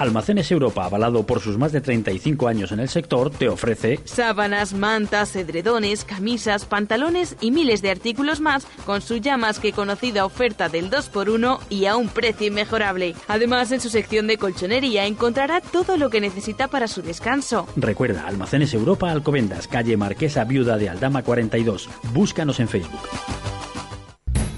Almacenes 0.00 0.50
Europa, 0.50 0.86
avalado 0.86 1.26
por 1.26 1.40
sus 1.40 1.58
más 1.58 1.72
de 1.72 1.82
35 1.82 2.48
años 2.48 2.72
en 2.72 2.80
el 2.80 2.88
sector, 2.88 3.30
te 3.30 3.50
ofrece 3.50 4.00
Sábanas, 4.04 4.72
mantas, 4.72 5.36
edredones, 5.36 6.06
camisas, 6.06 6.64
pantalones 6.64 7.36
y 7.42 7.50
miles 7.50 7.82
de 7.82 7.90
artículos 7.90 8.40
más 8.40 8.66
con 8.86 9.02
su 9.02 9.18
ya 9.18 9.36
más 9.36 9.58
que 9.58 9.74
conocida 9.74 10.24
oferta 10.24 10.70
del 10.70 10.90
2x1 10.90 11.60
y 11.68 11.84
a 11.84 11.96
un 11.96 12.08
precio 12.08 12.46
inmejorable. 12.46 13.14
Además, 13.28 13.72
en 13.72 13.82
su 13.82 13.90
sección 13.90 14.26
de 14.26 14.38
colchonería 14.38 15.04
encontrará 15.04 15.60
todo 15.60 15.98
lo 15.98 16.08
que 16.08 16.22
necesita 16.22 16.68
para 16.68 16.88
su 16.88 17.02
descanso. 17.02 17.66
Recuerda, 17.76 18.26
Almacenes 18.26 18.72
Europa 18.72 19.10
Alcobendas, 19.10 19.68
calle 19.68 19.98
Marquesa 19.98 20.44
Viuda 20.44 20.78
de 20.78 20.88
Aldama 20.88 21.22
42. 21.22 21.90
Búscanos 22.14 22.58
en 22.58 22.68
Facebook. 22.68 23.00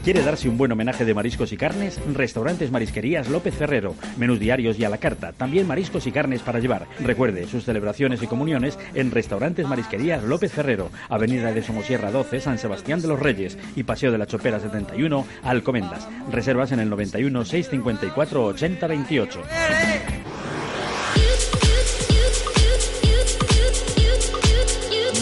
¿Quiere 0.04 0.24
darse 0.24 0.48
un 0.48 0.58
buen 0.58 0.72
homenaje 0.72 1.04
de 1.04 1.14
mariscos 1.14 1.52
y 1.52 1.56
carnes? 1.56 2.00
Restaurantes 2.12 2.72
Marisquerías 2.72 3.28
López 3.28 3.54
Ferrero. 3.54 3.94
Menús 4.16 4.40
diarios 4.40 4.76
y 4.76 4.84
a 4.84 4.88
la 4.88 4.98
carta. 4.98 5.30
También 5.30 5.68
mariscos 5.68 6.08
y 6.08 6.10
carnes 6.10 6.42
para 6.42 6.58
llevar. 6.58 6.88
Recuerde 6.98 7.46
sus 7.46 7.64
celebraciones 7.64 8.20
y 8.20 8.26
comuniones 8.26 8.80
en 8.94 9.12
Restaurantes 9.12 9.68
Marisquerías 9.68 10.24
López 10.24 10.50
Ferrero. 10.50 10.90
Avenida 11.08 11.52
de 11.52 11.62
Somosierra 11.62 12.10
12, 12.10 12.40
San 12.40 12.58
Sebastián 12.58 13.00
de 13.00 13.06
los 13.06 13.20
Reyes. 13.20 13.56
Y 13.76 13.84
Paseo 13.84 14.10
de 14.10 14.18
la 14.18 14.26
Chopera 14.26 14.58
71, 14.58 15.24
Alcomendas. 15.44 16.08
Reservas 16.32 16.72
en 16.72 16.80
el 16.80 16.90
91 16.90 17.44
654 17.44 18.44
80 18.44 18.86
28. 18.88 19.40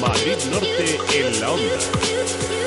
Madrid 0.01 0.37
Norte 0.51 1.27
en 1.27 1.41
la 1.43 1.51
onda. 1.51 2.60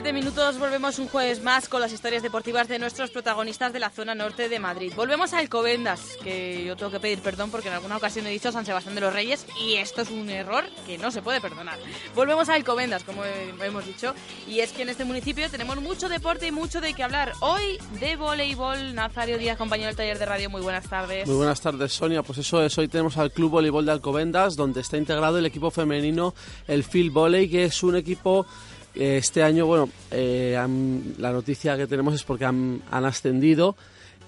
27 0.00 0.12
minutos, 0.12 0.60
volvemos 0.60 1.00
un 1.00 1.08
jueves 1.08 1.42
más 1.42 1.68
con 1.68 1.80
las 1.80 1.92
historias 1.92 2.22
deportivas 2.22 2.68
de 2.68 2.78
nuestros 2.78 3.10
protagonistas 3.10 3.72
de 3.72 3.80
la 3.80 3.90
zona 3.90 4.14
norte 4.14 4.48
de 4.48 4.60
Madrid. 4.60 4.92
Volvemos 4.94 5.32
a 5.32 5.38
Alcobendas, 5.38 6.16
que 6.22 6.64
yo 6.64 6.76
tengo 6.76 6.92
que 6.92 7.00
pedir 7.00 7.18
perdón 7.18 7.50
porque 7.50 7.66
en 7.66 7.74
alguna 7.74 7.96
ocasión 7.96 8.24
he 8.24 8.30
dicho 8.30 8.52
San 8.52 8.64
Sebastián 8.64 8.94
de 8.94 9.00
los 9.00 9.12
Reyes 9.12 9.44
y 9.60 9.74
esto 9.74 10.02
es 10.02 10.10
un 10.10 10.30
error 10.30 10.64
que 10.86 10.98
no 10.98 11.10
se 11.10 11.20
puede 11.20 11.40
perdonar. 11.40 11.80
Volvemos 12.14 12.48
a 12.48 12.54
Alcobendas, 12.54 13.02
como 13.02 13.24
hemos 13.24 13.86
dicho, 13.86 14.14
y 14.46 14.60
es 14.60 14.70
que 14.70 14.82
en 14.82 14.90
este 14.90 15.04
municipio 15.04 15.50
tenemos 15.50 15.80
mucho 15.80 16.08
deporte 16.08 16.46
y 16.46 16.52
mucho 16.52 16.80
de 16.80 16.94
qué 16.94 17.02
hablar. 17.02 17.32
Hoy 17.40 17.78
de 17.98 18.14
voleibol, 18.14 18.94
Nazario 18.94 19.36
Díaz, 19.36 19.58
compañero 19.58 19.88
del 19.88 19.96
taller 19.96 20.20
de 20.20 20.26
radio, 20.26 20.48
muy 20.48 20.60
buenas 20.60 20.88
tardes. 20.88 21.26
Muy 21.26 21.38
buenas 21.38 21.60
tardes, 21.60 21.92
Sonia. 21.92 22.22
Pues 22.22 22.38
eso 22.38 22.62
es, 22.62 22.78
hoy 22.78 22.86
tenemos 22.86 23.16
al 23.16 23.32
Club 23.32 23.50
Voleibol 23.50 23.84
de 23.84 23.90
Alcobendas, 23.90 24.54
donde 24.54 24.80
está 24.80 24.96
integrado 24.96 25.38
el 25.38 25.46
equipo 25.46 25.72
femenino, 25.72 26.36
el 26.68 26.84
Field 26.84 27.12
Volley, 27.12 27.50
que 27.50 27.64
es 27.64 27.82
un 27.82 27.96
equipo 27.96 28.46
este 28.94 29.42
año, 29.42 29.66
bueno, 29.66 29.88
eh, 30.10 30.56
han- 30.58 31.14
la 31.18 31.32
noticia 31.32 31.76
que 31.76 31.86
tenemos 31.86 32.14
es 32.14 32.22
porque 32.24 32.44
han, 32.44 32.82
han 32.90 33.04
ascendido. 33.04 33.76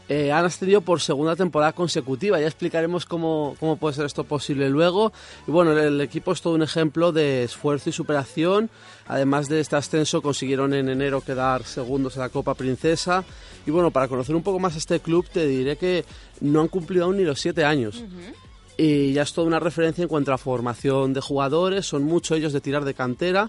Eh, 0.09 0.33
han 0.33 0.45
ascendido 0.45 0.81
por 0.81 1.01
segunda 1.01 1.37
temporada 1.37 1.73
consecutiva. 1.73 2.41
Ya 2.41 2.47
explicaremos 2.49 3.07
cómo, 3.07 3.55
cómo 3.61 3.77
puede 3.77 3.95
ser 3.95 4.07
esto 4.07 4.25
posible 4.25 4.69
luego. 4.69 5.13
Y 5.47 5.53
bueno, 5.53 5.71
el, 5.71 5.79
el 5.79 6.01
equipo 6.01 6.33
es 6.33 6.43
todo 6.43 6.55
un 6.55 6.63
ejemplo 6.63 7.13
de 7.13 7.45
esfuerzo 7.45 7.91
y 7.91 7.93
superación. 7.93 8.71
Además 9.07 9.49
de 9.49 9.61
este 9.61 9.77
ascenso, 9.77 10.21
consiguieron 10.21 10.75
en 10.75 10.89
enero 10.89 11.21
quedar 11.21 11.63
segundos 11.63 12.17
en 12.17 12.23
la 12.23 12.29
Copa 12.29 12.55
Princesa. 12.55 13.25
Y 13.67 13.71
bueno, 13.71 13.93
para 13.93 14.09
conocer 14.09 14.35
un 14.35 14.43
poco 14.43 14.59
más 14.59 14.75
este 14.75 14.99
club, 14.99 15.27
te 15.33 15.47
diré 15.47 15.77
que 15.77 16.05
no 16.41 16.61
han 16.61 16.67
cumplido 16.69 17.05
aún 17.05 17.17
ni 17.17 17.23
los 17.25 17.41
siete 17.41 17.65
años. 17.65 18.03
Y 18.77 19.13
ya 19.13 19.23
es 19.23 19.33
toda 19.33 19.47
una 19.47 19.61
referencia 19.61 20.03
en 20.03 20.09
cuanto 20.09 20.33
a 20.33 20.39
formación 20.39 21.13
de 21.13 21.21
jugadores, 21.21 21.87
son 21.87 22.03
muchos 22.03 22.37
ellos 22.37 22.53
de 22.53 22.61
tirar 22.61 22.85
de 22.85 22.95
cantera. 22.95 23.49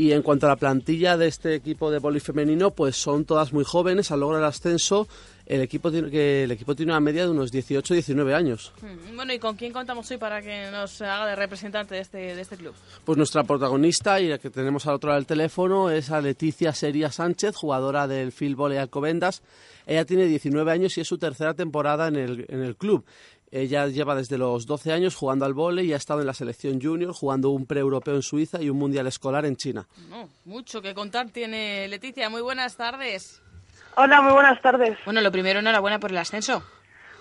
Y 0.00 0.14
en 0.14 0.22
cuanto 0.22 0.46
a 0.46 0.48
la 0.48 0.56
plantilla 0.56 1.18
de 1.18 1.28
este 1.28 1.54
equipo 1.54 1.90
de 1.90 1.98
boli 1.98 2.20
femenino, 2.20 2.70
pues 2.70 2.96
son 2.96 3.26
todas 3.26 3.52
muy 3.52 3.64
jóvenes, 3.64 4.10
al 4.10 4.20
lograr 4.20 4.40
el 4.40 4.46
ascenso, 4.46 5.06
el 5.44 5.60
equipo 5.60 5.90
tiene, 5.90 6.10
que, 6.10 6.44
el 6.44 6.50
equipo 6.52 6.74
tiene 6.74 6.92
una 6.92 7.00
media 7.00 7.24
de 7.24 7.30
unos 7.30 7.52
18-19 7.52 8.32
años. 8.34 8.72
Mm, 8.80 9.16
Bueno, 9.16 9.34
¿y 9.34 9.38
con 9.38 9.56
quién 9.56 9.74
contamos 9.74 10.10
hoy 10.10 10.16
para 10.16 10.40
que 10.40 10.70
nos 10.70 11.02
haga 11.02 11.26
de 11.26 11.36
representante 11.36 11.96
de 11.96 12.00
este, 12.00 12.16
de 12.34 12.40
este 12.40 12.56
club? 12.56 12.72
Pues 13.04 13.18
nuestra 13.18 13.44
protagonista 13.44 14.18
y 14.22 14.28
la 14.28 14.38
que 14.38 14.48
tenemos 14.48 14.86
al 14.86 14.94
otro 14.94 15.08
lado 15.08 15.18
del 15.18 15.26
teléfono 15.26 15.90
es 15.90 16.10
a 16.10 16.22
Leticia 16.22 16.72
Seria 16.72 17.12
Sánchez, 17.12 17.54
jugadora 17.56 18.08
del 18.08 18.32
Field 18.32 18.56
Volley 18.56 18.78
Alcobendas. 18.78 19.42
Ella 19.86 20.06
tiene 20.06 20.24
19 20.24 20.72
años 20.72 20.96
y 20.96 21.02
es 21.02 21.08
su 21.08 21.18
tercera 21.18 21.52
temporada 21.52 22.08
en 22.08 22.16
el, 22.16 22.46
en 22.48 22.62
el 22.62 22.76
club. 22.76 23.04
Ella 23.52 23.86
lleva 23.88 24.14
desde 24.14 24.38
los 24.38 24.66
12 24.66 24.92
años 24.92 25.16
jugando 25.16 25.44
al 25.44 25.54
vóley 25.54 25.88
y 25.88 25.92
ha 25.92 25.96
estado 25.96 26.20
en 26.20 26.26
la 26.26 26.34
selección 26.34 26.80
junior, 26.80 27.12
jugando 27.12 27.50
un 27.50 27.66
pre-europeo 27.66 28.14
en 28.14 28.22
Suiza 28.22 28.62
y 28.62 28.70
un 28.70 28.78
mundial 28.78 29.06
escolar 29.08 29.44
en 29.44 29.56
China. 29.56 29.88
No, 30.08 30.28
mucho 30.44 30.80
que 30.80 30.94
contar 30.94 31.30
tiene 31.30 31.88
Leticia. 31.88 32.30
Muy 32.30 32.42
buenas 32.42 32.76
tardes. 32.76 33.42
Hola, 33.96 34.22
muy 34.22 34.32
buenas 34.32 34.62
tardes. 34.62 34.96
Bueno, 35.04 35.20
lo 35.20 35.32
primero, 35.32 35.58
enhorabuena 35.58 35.98
por 35.98 36.12
el 36.12 36.18
ascenso. 36.18 36.62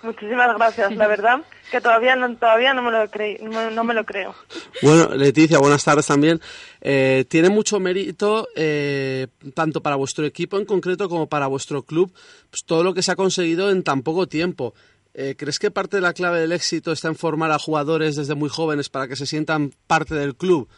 Muchísimas 0.01 0.55
gracias. 0.55 0.95
La 0.95 1.07
verdad 1.07 1.41
que 1.71 1.81
todavía 1.81 2.15
no, 2.15 2.33
todavía 2.35 2.73
no 2.73 2.81
me 2.81 2.91
lo 2.91 3.09
creí, 3.09 3.37
no, 3.41 3.69
no 3.69 3.83
me 3.83 3.93
lo 3.93 4.05
creo. 4.05 4.33
Bueno, 4.81 5.09
Leticia, 5.15 5.57
buenas 5.59 5.83
tardes 5.83 6.07
también. 6.07 6.39
Eh, 6.79 7.25
tiene 7.27 7.49
mucho 7.49 7.79
mérito, 7.79 8.47
eh, 8.55 9.27
tanto 9.53 9.81
para 9.81 9.97
vuestro 9.97 10.25
equipo 10.25 10.57
en 10.57 10.65
concreto 10.65 11.09
como 11.09 11.27
para 11.27 11.47
vuestro 11.47 11.83
club, 11.83 12.13
pues, 12.49 12.63
todo 12.65 12.83
lo 12.83 12.93
que 12.93 13.01
se 13.01 13.11
ha 13.11 13.15
conseguido 13.15 13.71
en 13.71 13.83
tan 13.83 14.01
poco 14.01 14.27
tiempo. 14.27 14.73
Eh, 15.13 15.35
¿Crees 15.37 15.57
que 15.59 15.71
parte 15.71 15.97
de 15.97 16.01
la 16.01 16.13
clave 16.13 16.39
del 16.39 16.51
éxito 16.51 16.91
está 16.91 17.07
en 17.07 17.15
formar 17.15 17.51
a 17.51 17.59
jugadores 17.59 18.15
desde 18.15 18.35
muy 18.35 18.49
jóvenes 18.49 18.89
para 18.89 19.07
que 19.07 19.15
se 19.15 19.25
sientan 19.25 19.71
parte 19.87 20.13
del 20.15 20.35
club? 20.35 20.69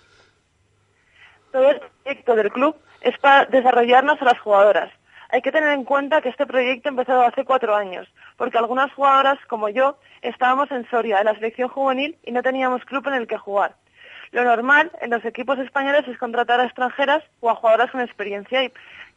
Todo 1.51 1.69
el 1.69 1.81
proyecto 2.03 2.35
del 2.35 2.51
club 2.51 2.75
es 3.01 3.17
para 3.19 3.45
desarrollarnos 3.45 4.21
a 4.21 4.25
las 4.25 4.39
jugadoras. 4.39 4.91
Hay 5.29 5.41
que 5.41 5.51
tener 5.51 5.69
en 5.69 5.83
cuenta 5.85 6.21
que 6.21 6.29
este 6.29 6.45
proyecto 6.45 6.89
empezó 6.89 7.21
hace 7.21 7.45
cuatro 7.45 7.75
años, 7.75 8.07
porque 8.37 8.57
algunas 8.57 8.91
jugadoras, 8.93 9.37
como 9.47 9.69
yo, 9.69 9.97
estábamos 10.21 10.71
en 10.71 10.89
Soria, 10.89 11.19
en 11.19 11.25
la 11.25 11.35
selección 11.35 11.69
juvenil, 11.69 12.17
y 12.25 12.31
no 12.31 12.43
teníamos 12.43 12.83
club 12.83 13.07
en 13.07 13.13
el 13.13 13.27
que 13.27 13.37
jugar. 13.37 13.75
Lo 14.31 14.43
normal 14.43 14.91
en 15.01 15.09
los 15.09 15.23
equipos 15.25 15.59
españoles 15.59 16.07
es 16.07 16.17
contratar 16.17 16.59
a 16.59 16.65
extranjeras 16.65 17.23
o 17.41 17.49
a 17.49 17.55
jugadoras 17.55 17.91
con 17.91 18.01
experiencia 18.01 18.63
y, 18.63 18.71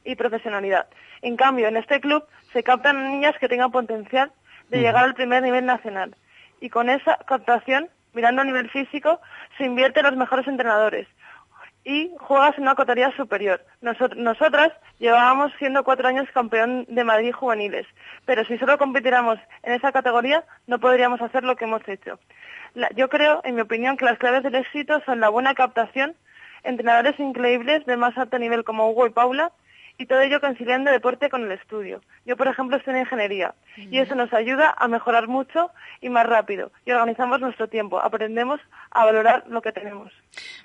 y 0.05 0.17
profesionalidad. 0.17 0.87
En 1.23 1.37
cambio, 1.37 1.69
en 1.69 1.77
este 1.77 2.01
club 2.01 2.25
se 2.53 2.63
captan 2.63 3.13
niñas 3.13 3.35
que 3.41 3.49
tengan 3.49 3.71
potencial 3.71 4.33
de 4.69 4.81
llegar 4.81 5.05
al 5.05 5.15
primer 5.15 5.43
nivel 5.43 5.65
nacional. 5.67 6.15
Y 6.61 6.71
con 6.71 6.89
esa 6.89 7.17
captación, 7.27 7.89
mirando 8.13 8.43
a 8.43 8.45
nivel 8.45 8.71
físico, 8.71 9.21
se 9.59 9.65
invierte 9.65 10.01
en 10.01 10.07
los 10.07 10.17
mejores 10.17 10.47
entrenadores 10.47 11.07
y 11.87 12.11
juegas 12.19 12.57
en 12.57 12.63
una 12.63 12.75
categoría 12.75 13.15
superior. 13.15 13.63
Nosot- 13.83 14.17
nosotras 14.17 14.73
llevábamos 14.99 15.53
siendo 15.59 15.85
cuatro 15.85 16.09
años 16.09 16.27
campeón 16.33 16.87
de 16.89 17.05
Madrid 17.05 17.33
juveniles, 17.33 17.87
pero 18.25 18.43
si 18.47 18.57
solo 18.57 18.79
compitiéramos 18.79 19.39
en 19.63 19.75
esa 19.75 19.93
categoría 19.93 20.45
no 20.67 20.79
podríamos 20.79 21.21
hacer 21.21 21.45
lo 21.45 21.57
que 21.57 21.67
hemos 21.67 21.87
hecho. 21.87 22.19
La- 22.75 22.89
yo 22.97 23.09
creo, 23.11 23.43
en 23.45 23.55
mi 23.57 23.61
opinión, 23.61 23.99
que 23.99 24.07
las 24.07 24.19
claves 24.19 24.43
del 24.45 24.55
éxito 24.55 25.03
son 25.05 25.21
la 25.21 25.29
buena 25.29 25.55
captación, 25.55 26.15
entrenadores 26.63 27.21
increíbles 27.21 27.85
de 27.85 27.99
más 27.99 28.17
alto 28.17 28.39
nivel 28.39 28.65
como 28.65 28.89
Hugo 28.89 29.07
y 29.07 29.11
Paula, 29.11 29.53
y 29.99 30.07
todo 30.07 30.21
ello 30.21 30.41
conciliando 30.41 30.91
deporte 30.91 31.31
con 31.31 31.45
el 31.45 31.53
estudio. 31.53 32.01
Yo, 32.27 32.37
por 32.37 32.49
ejemplo, 32.49 32.77
estoy 32.77 32.95
en 32.95 33.01
ingeniería 33.01 33.55
y 33.77 33.99
eso 33.99 34.15
nos 34.15 34.33
ayuda 34.33 34.75
a 34.77 34.89
mejorar 34.89 35.29
mucho 35.29 35.71
y 36.01 36.09
más 36.09 36.27
rápido. 36.27 36.73
Y 36.87 36.91
organizamos 36.93 37.41
nuestro 37.41 37.69
tiempo, 37.69 38.01
aprendemos 38.01 38.61
a 38.91 39.05
valorar 39.05 39.45
lo 39.49 39.63
que 39.63 39.73
tenemos. 39.73 40.13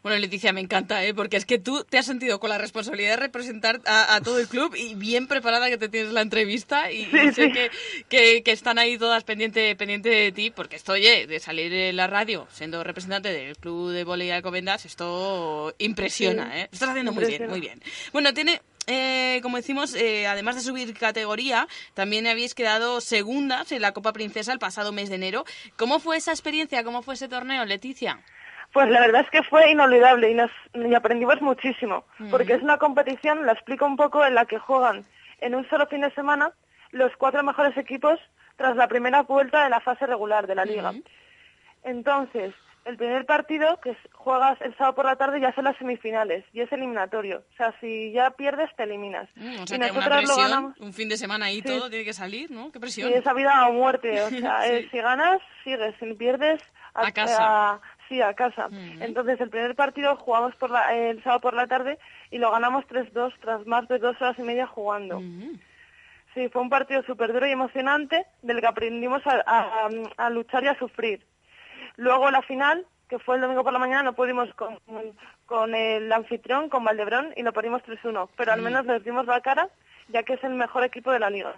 Bueno, 0.02 0.18
Leticia, 0.18 0.54
me 0.54 0.62
encanta, 0.62 1.04
¿eh? 1.04 1.14
porque 1.14 1.38
es 1.38 1.46
que 1.46 1.60
tú 1.60 1.84
te 1.84 1.98
has 1.98 2.06
sentido 2.06 2.40
con 2.40 2.50
la 2.50 2.58
responsabilidad 2.58 3.12
de 3.12 3.18
representar 3.18 3.82
a, 3.86 4.16
a 4.16 4.22
todo 4.22 4.40
el 4.40 4.48
club 4.48 4.74
y 4.76 4.96
bien 4.96 5.28
preparada 5.28 5.70
que 5.70 5.78
te 5.78 5.90
tienes 5.90 6.12
la 6.14 6.22
entrevista 6.22 6.92
y, 6.92 7.02
y 7.02 7.34
sé 7.34 7.52
que, 7.52 7.70
que- 8.08 8.42
que 8.44 8.52
están 8.52 8.80
ahí 8.80 8.98
todas 8.98 9.24
pendiente, 9.24 9.76
pendiente 9.76 10.10
de 10.10 10.32
ti, 10.32 10.50
porque 10.52 10.76
esto, 10.76 10.94
oye, 10.94 11.28
de 11.28 11.40
salir 11.40 11.72
en 11.74 11.96
la 11.98 12.08
radio 12.08 12.48
siendo 12.50 12.84
representante 12.84 13.32
del 13.32 13.58
club 13.58 13.92
de 13.92 14.04
voleibol 14.04 14.36
Alcobendas, 14.38 14.86
esto 14.86 15.74
impresiona, 15.78 16.52
Sí, 16.54 16.60
¿eh? 16.62 16.70
Estás 16.72 16.90
haciendo 16.90 17.12
muy 17.12 17.26
bien, 17.26 17.48
muy 17.50 17.60
bien. 17.60 17.82
Bueno, 18.14 18.34
tiene... 18.34 18.62
eh, 18.90 19.40
como 19.44 19.58
decimos, 19.58 19.96
eh, 19.96 20.28
además 20.28 20.56
de 20.56 20.62
subir 20.62 20.98
categoría, 20.98 21.68
también 21.94 22.28
habéis 22.28 22.56
quedado 22.56 23.00
segundas 23.02 23.72
en 23.72 23.82
la 23.82 23.94
Copa 23.94 24.12
Princesa 24.12 24.52
el 24.52 24.60
pasado 24.60 24.92
mes 24.92 25.10
de 25.10 25.16
enero. 25.16 25.46
¿Cómo 25.78 26.00
fue 26.00 26.18
esa 26.18 26.32
experiencia? 26.32 26.84
¿Cómo 26.84 27.02
fue 27.04 27.14
ese 27.14 27.30
torneo, 27.30 27.64
Leticia? 27.66 28.20
Pues 28.74 28.90
la 28.90 29.00
verdad 29.00 29.22
es 29.22 29.30
que 29.30 29.44
fue 29.44 29.72
inolvidable 29.72 30.32
y, 30.32 30.34
nos, 30.34 30.52
y 30.74 30.94
aprendimos 30.94 31.42
muchísimo, 31.42 32.04
Ujú. 32.20 32.30
porque 32.30 32.54
es 32.54 32.62
una 32.62 32.78
competición, 32.78 33.46
la 33.46 33.54
explico 33.54 33.86
un 33.86 33.96
poco, 33.96 34.26
en 34.26 34.36
la 34.36 34.46
que 34.46 34.60
juegan 34.60 35.06
en 35.42 35.56
un 35.56 35.68
solo 35.70 35.88
fin 35.88 36.02
de 36.02 36.12
semana 36.14 36.52
los 36.92 37.12
cuatro 37.18 37.44
mejores 37.44 37.78
equipos 37.78 38.20
tras 38.58 38.76
la 38.76 38.88
primera 38.88 39.22
vuelta 39.22 39.64
de 39.64 39.70
la 39.70 39.80
fase 39.80 40.06
regular 40.06 40.46
de 40.48 40.56
la 40.56 40.66
liga. 40.66 40.94
Entonces, 41.84 42.54
el 42.90 42.98
primer 42.98 43.26
partido 43.26 43.80
que 43.82 43.96
juegas 44.14 44.60
el 44.62 44.76
sábado 44.76 44.96
por 44.96 45.06
la 45.06 45.16
tarde 45.16 45.40
ya 45.40 45.54
son 45.54 45.64
las 45.66 45.78
semifinales 45.78 46.44
y 46.54 46.62
es 46.62 46.72
eliminatorio. 46.72 47.44
O 47.54 47.56
sea, 47.56 47.74
si 47.80 48.12
ya 48.12 48.32
pierdes, 48.32 48.70
te 48.76 48.84
eliminas. 48.84 49.30
Mm, 49.36 49.62
o 49.62 49.68
sea, 49.68 49.78
y 49.78 49.80
una 49.80 49.88
nosotras 49.88 50.28
lo 50.28 50.36
ganamos. 50.36 50.78
un 50.80 50.94
fin 50.94 51.08
de 51.08 51.18
semana 51.18 51.46
ahí 51.46 51.58
Sí. 51.62 51.68
todo 51.68 51.90
tiene 51.90 52.04
que 52.06 52.14
salir, 52.14 52.52
¿no? 52.52 52.72
Qué 52.72 52.80
presión. 52.80 53.10
Y 53.10 53.14
esa 53.14 53.34
vida 53.34 53.68
o 53.68 53.74
muerte. 53.74 54.22
O 54.22 54.30
sea, 54.30 54.62
Sí. 54.64 54.74
eh, 54.74 54.88
si 54.92 54.98
ganas, 54.98 55.40
sigues. 55.64 55.96
Si 56.00 56.14
pierdes, 56.16 56.62
A 56.94 57.12
casa. 57.12 57.80
Sí, 58.10 58.20
a 58.22 58.34
casa. 58.34 58.68
Entonces, 59.00 59.40
el 59.40 59.50
primer 59.52 59.76
partido 59.76 60.16
jugamos 60.18 60.56
por 60.56 60.72
la- 60.72 60.92
el 60.96 61.22
sábado 61.24 61.42
por 61.42 61.54
la 61.54 61.68
tarde 61.68 62.00
y 62.32 62.40
lo 62.40 62.50
ganamos 62.52 62.84
3-2 62.88 63.32
tras 63.40 63.66
más 63.68 63.88
de 63.88 64.00
dos 64.00 64.20
horas 64.20 64.38
y 64.40 64.42
media 64.42 64.66
jugando. 64.66 65.22
Sí, 66.34 66.48
fue 66.50 66.62
un 66.62 66.70
partido 66.70 67.02
súper 67.04 67.34
duro 67.34 67.48
y 67.48 67.52
emocionante 67.52 68.26
del 68.42 68.60
que 68.62 68.68
aprendimos 68.68 69.22
a, 69.28 69.42
a- 69.46 69.90
a 70.18 70.30
luchar 70.30 70.64
y 70.64 70.68
a 70.68 70.78
sufrir. 70.80 71.26
Luego 72.00 72.32
la 72.32 72.42
final, 72.42 72.86
que 73.10 73.20
fue 73.20 73.36
el 73.36 73.42
domingo 73.42 73.64
por 73.64 73.74
la 73.74 73.80
mañana, 73.80 74.04
no 74.04 74.14
pudimos 74.14 74.48
con, 74.56 74.78
con 75.46 75.76
el 75.76 76.12
anfitrión, 76.12 76.70
con 76.70 76.84
Valdebrón, 76.84 77.34
y 77.36 77.44
lo 77.44 77.52
perdimos 77.54 77.82
3-1. 77.84 78.30
Pero 78.38 78.54
al 78.54 78.62
Mm. 78.62 78.64
menos 78.64 78.86
les 78.86 79.04
dimos 79.04 79.26
la 79.26 79.42
cara, 79.42 79.68
ya 80.08 80.24
que 80.24 80.34
es 80.34 80.44
el 80.44 80.54
mejor 80.54 80.84
equipo 80.84 81.12
de 81.12 81.20
la 81.20 81.30
liga. 81.30 81.54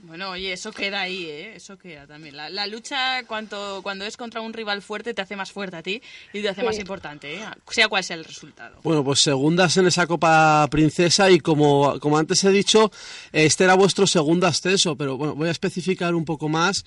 Bueno, 0.00 0.30
oye, 0.30 0.52
eso 0.52 0.70
queda 0.70 1.00
ahí, 1.02 1.24
¿eh? 1.24 1.54
Eso 1.56 1.78
queda 1.78 2.06
también. 2.06 2.36
La, 2.36 2.50
la 2.50 2.66
lucha 2.66 3.24
cuando, 3.26 3.80
cuando 3.82 4.04
es 4.04 4.18
contra 4.18 4.42
un 4.42 4.52
rival 4.52 4.82
fuerte 4.82 5.14
te 5.14 5.22
hace 5.22 5.34
más 5.36 5.50
fuerte 5.52 5.76
a 5.78 5.82
ti 5.82 6.02
y 6.34 6.42
te 6.42 6.48
hace 6.50 6.60
Sí. 6.60 6.66
más 6.66 6.78
importante, 6.78 7.36
¿eh? 7.36 7.44
Sea 7.70 7.88
cual 7.88 8.04
sea 8.04 8.16
el 8.16 8.24
resultado. 8.24 8.80
Bueno, 8.82 9.02
pues 9.02 9.20
segundas 9.20 9.74
en 9.78 9.86
esa 9.86 10.06
Copa 10.06 10.66
Princesa 10.70 11.30
y 11.30 11.38
como, 11.40 11.98
como 12.00 12.18
antes 12.18 12.42
he 12.44 12.50
dicho, 12.50 12.90
este 13.32 13.64
era 13.64 13.74
vuestro 13.74 14.06
segundo 14.06 14.46
ascenso, 14.46 14.94
pero 14.96 15.16
bueno, 15.16 15.36
voy 15.36 15.48
a 15.48 15.52
especificar 15.52 16.14
un 16.14 16.26
poco 16.26 16.50
más 16.50 16.84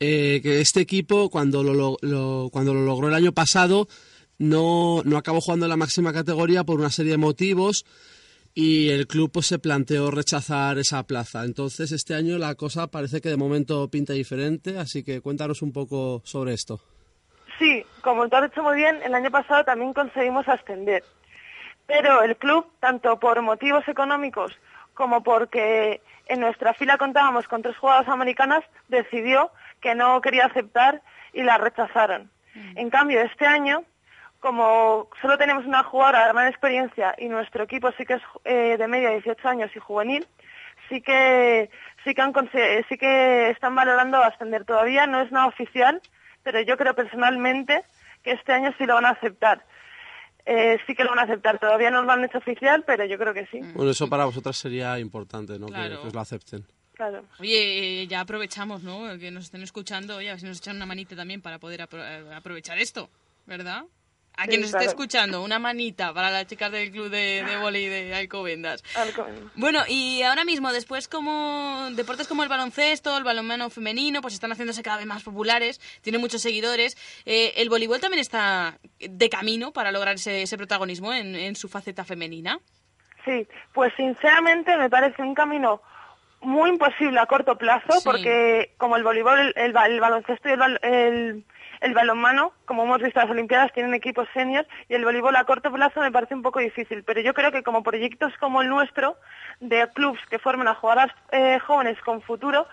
eh, 0.00 0.40
que 0.42 0.60
este 0.60 0.80
equipo 0.80 1.30
cuando 1.30 1.62
lo, 1.62 1.96
lo- 2.00 2.48
cuando 2.50 2.74
lo 2.74 2.84
logró 2.84 3.08
el 3.08 3.14
año 3.14 3.32
pasado 3.32 3.88
no, 4.38 5.02
no 5.04 5.16
acabó 5.16 5.40
jugando 5.40 5.66
en 5.66 5.70
la 5.70 5.76
máxima 5.76 6.12
categoría 6.12 6.64
por 6.64 6.78
una 6.78 6.90
serie 6.90 7.12
de 7.12 7.18
motivos 7.18 7.86
y 8.54 8.88
el 8.90 9.06
club 9.06 9.30
pues 9.32 9.46
se 9.46 9.58
planteó 9.58 10.10
rechazar 10.10 10.78
esa 10.78 11.02
plaza. 11.04 11.44
Entonces 11.44 11.92
este 11.92 12.14
año 12.14 12.38
la 12.38 12.54
cosa 12.54 12.86
parece 12.88 13.20
que 13.20 13.28
de 13.28 13.36
momento 13.36 13.88
pinta 13.90 14.12
diferente, 14.12 14.78
así 14.78 15.02
que 15.02 15.20
cuéntanos 15.20 15.62
un 15.62 15.72
poco 15.72 16.22
sobre 16.24 16.52
esto. 16.54 16.80
Sí, 17.58 17.84
como 18.02 18.28
tú 18.28 18.36
has 18.36 18.50
dicho 18.50 18.62
muy 18.62 18.76
bien, 18.76 18.98
el 19.04 19.14
año 19.14 19.30
pasado 19.30 19.64
también 19.64 19.92
conseguimos 19.94 20.46
ascender. 20.48 21.02
Pero 21.86 22.22
el 22.22 22.36
club, 22.36 22.66
tanto 22.80 23.18
por 23.20 23.40
motivos 23.42 23.86
económicos 23.88 24.52
como 24.94 25.22
porque 25.22 26.00
en 26.26 26.40
nuestra 26.40 26.74
fila 26.74 26.98
contábamos 26.98 27.46
con 27.48 27.62
tres 27.62 27.76
jugadoras 27.78 28.08
americanas, 28.08 28.64
decidió 28.88 29.50
que 29.86 29.94
no 29.94 30.20
quería 30.20 30.46
aceptar 30.46 31.00
y 31.32 31.42
la 31.44 31.58
rechazaron. 31.58 32.30
En 32.74 32.88
cambio, 32.90 33.20
este 33.20 33.46
año, 33.46 33.84
como 34.40 35.08
solo 35.20 35.38
tenemos 35.38 35.64
una 35.64 35.82
jugadora 35.84 36.26
de 36.26 36.32
gran 36.32 36.48
experiencia 36.48 37.14
y 37.18 37.28
nuestro 37.28 37.64
equipo 37.64 37.92
sí 37.96 38.04
que 38.04 38.14
es 38.14 38.22
eh, 38.44 38.76
de 38.78 38.88
media 38.88 39.10
18 39.10 39.48
años 39.48 39.70
y 39.76 39.78
juvenil, 39.78 40.26
sí 40.88 41.00
que 41.02 41.70
sí 42.04 42.14
que 42.14 42.22
han 42.22 42.32
conse- 42.32 42.84
sí 42.88 42.96
que 42.96 43.50
están 43.50 43.74
valorando 43.74 44.16
ascender. 44.22 44.64
Todavía 44.64 45.06
no 45.06 45.20
es 45.20 45.30
nada 45.30 45.46
oficial, 45.46 46.00
pero 46.42 46.60
yo 46.62 46.76
creo 46.76 46.94
personalmente 46.94 47.84
que 48.24 48.32
este 48.32 48.52
año 48.52 48.72
sí 48.78 48.86
lo 48.86 48.94
van 48.94 49.06
a 49.06 49.10
aceptar. 49.10 49.64
Eh, 50.46 50.78
sí 50.86 50.94
que 50.94 51.04
lo 51.04 51.10
van 51.10 51.18
a 51.20 51.22
aceptar. 51.22 51.58
Todavía 51.58 51.90
no 51.90 52.02
lo 52.02 52.12
han 52.12 52.24
hecho 52.24 52.38
oficial, 52.38 52.84
pero 52.86 53.04
yo 53.04 53.18
creo 53.18 53.34
que 53.34 53.46
sí. 53.46 53.60
Bueno, 53.74 53.90
eso 53.90 54.08
para 54.08 54.24
vosotras 54.24 54.56
sería 54.56 54.98
importante, 54.98 55.58
¿no? 55.58 55.66
Que- 55.66 55.72
que 56.00 56.06
os 56.08 56.14
lo 56.14 56.20
acepten. 56.20 56.64
Claro. 56.96 57.24
Oye, 57.38 58.02
eh, 58.02 58.06
ya 58.06 58.20
aprovechamos, 58.20 58.82
¿no? 58.82 59.18
Que 59.18 59.30
nos 59.30 59.44
estén 59.44 59.62
escuchando, 59.62 60.16
oye, 60.16 60.30
a 60.30 60.32
ver 60.32 60.40
si 60.40 60.46
nos 60.46 60.58
echan 60.58 60.76
una 60.76 60.86
manita 60.86 61.14
también 61.14 61.42
para 61.42 61.58
poder 61.58 61.80
apro- 61.82 62.02
eh, 62.02 62.34
aprovechar 62.34 62.78
esto, 62.78 63.10
¿verdad? 63.44 63.84
A 64.38 64.42
Sí, 64.44 64.48
quien 64.48 64.60
nos 64.62 64.70
claro. 64.70 64.84
esté 64.84 64.90
escuchando, 64.92 65.42
una 65.42 65.58
manita 65.58 66.12
para 66.14 66.30
las 66.30 66.46
chicas 66.46 66.70
del 66.72 66.90
club 66.90 67.08
de, 67.10 67.42
de 67.44 67.56
vóley 67.58 67.86
de 67.88 68.14
Alcobendas. 68.14 68.82
Bueno, 69.54 69.80
y 69.88 70.22
ahora 70.22 70.44
mismo, 70.44 70.72
después 70.72 71.08
como 71.08 71.88
deportes 71.92 72.28
como 72.28 72.42
el 72.42 72.48
baloncesto, 72.48 73.16
el 73.16 73.24
balonmano 73.24 73.68
femenino, 73.70 74.20
pues 74.22 74.34
están 74.34 74.52
haciéndose 74.52 74.82
cada 74.82 74.98
vez 74.98 75.06
más 75.06 75.22
populares, 75.22 75.80
tienen 76.02 76.20
muchos 76.20 76.42
seguidores. 76.42 76.96
Eh, 77.24 77.54
el 77.56 77.68
voleibol 77.70 78.00
también 78.00 78.20
está 78.20 78.78
de 78.98 79.28
camino 79.30 79.72
para 79.72 79.90
lograr 79.92 80.16
ese, 80.16 80.42
ese 80.42 80.56
protagonismo 80.58 81.12
en, 81.14 81.34
en 81.34 81.56
su 81.56 81.68
faceta 81.68 82.04
femenina. 82.04 82.58
Sí, 83.24 83.46
pues 83.72 83.92
sinceramente 83.96 84.76
me 84.76 84.88
parece 84.90 85.22
un 85.22 85.34
camino 85.34 85.80
muy 86.46 86.70
imposible 86.70 87.18
a 87.20 87.26
corto 87.26 87.58
plazo 87.58 87.92
Sí. 87.92 88.00
porque 88.04 88.72
como 88.78 88.96
el 88.96 89.02
voleibol, 89.04 89.38
el, 89.38 89.52
el 89.56 89.72
ba- 89.72 89.86
el 89.86 90.00
baloncesto 90.00 90.48
y 90.48 90.52
el, 90.52 91.44
el, 91.80 91.94
balonmano, 91.94 92.52
como 92.64 92.84
hemos 92.84 93.02
visto 93.02 93.20
las 93.20 93.28
Olimpiadas, 93.30 93.72
tienen 93.72 93.94
equipos 93.94 94.28
seniors 94.32 94.68
y 94.88 94.94
el 94.94 95.04
voleibol 95.04 95.34
a 95.36 95.44
corto 95.44 95.70
plazo 95.72 96.00
me 96.00 96.12
parece 96.12 96.34
un 96.34 96.42
poco 96.42 96.60
difícil. 96.60 97.02
Pero 97.04 97.20
yo 97.20 97.34
creo 97.34 97.52
que 97.52 97.62
como 97.62 97.82
proyectos 97.82 98.32
como 98.38 98.62
el 98.62 98.68
nuestro, 98.68 99.16
de 99.60 99.88
clubs 99.94 100.20
que 100.30 100.38
formen 100.38 100.68
a 100.68 100.74
jugadoras 100.74 101.12
eh, 101.32 101.58
jóvenes 101.58 101.98
con 102.02 102.22
futuro, 102.22 102.66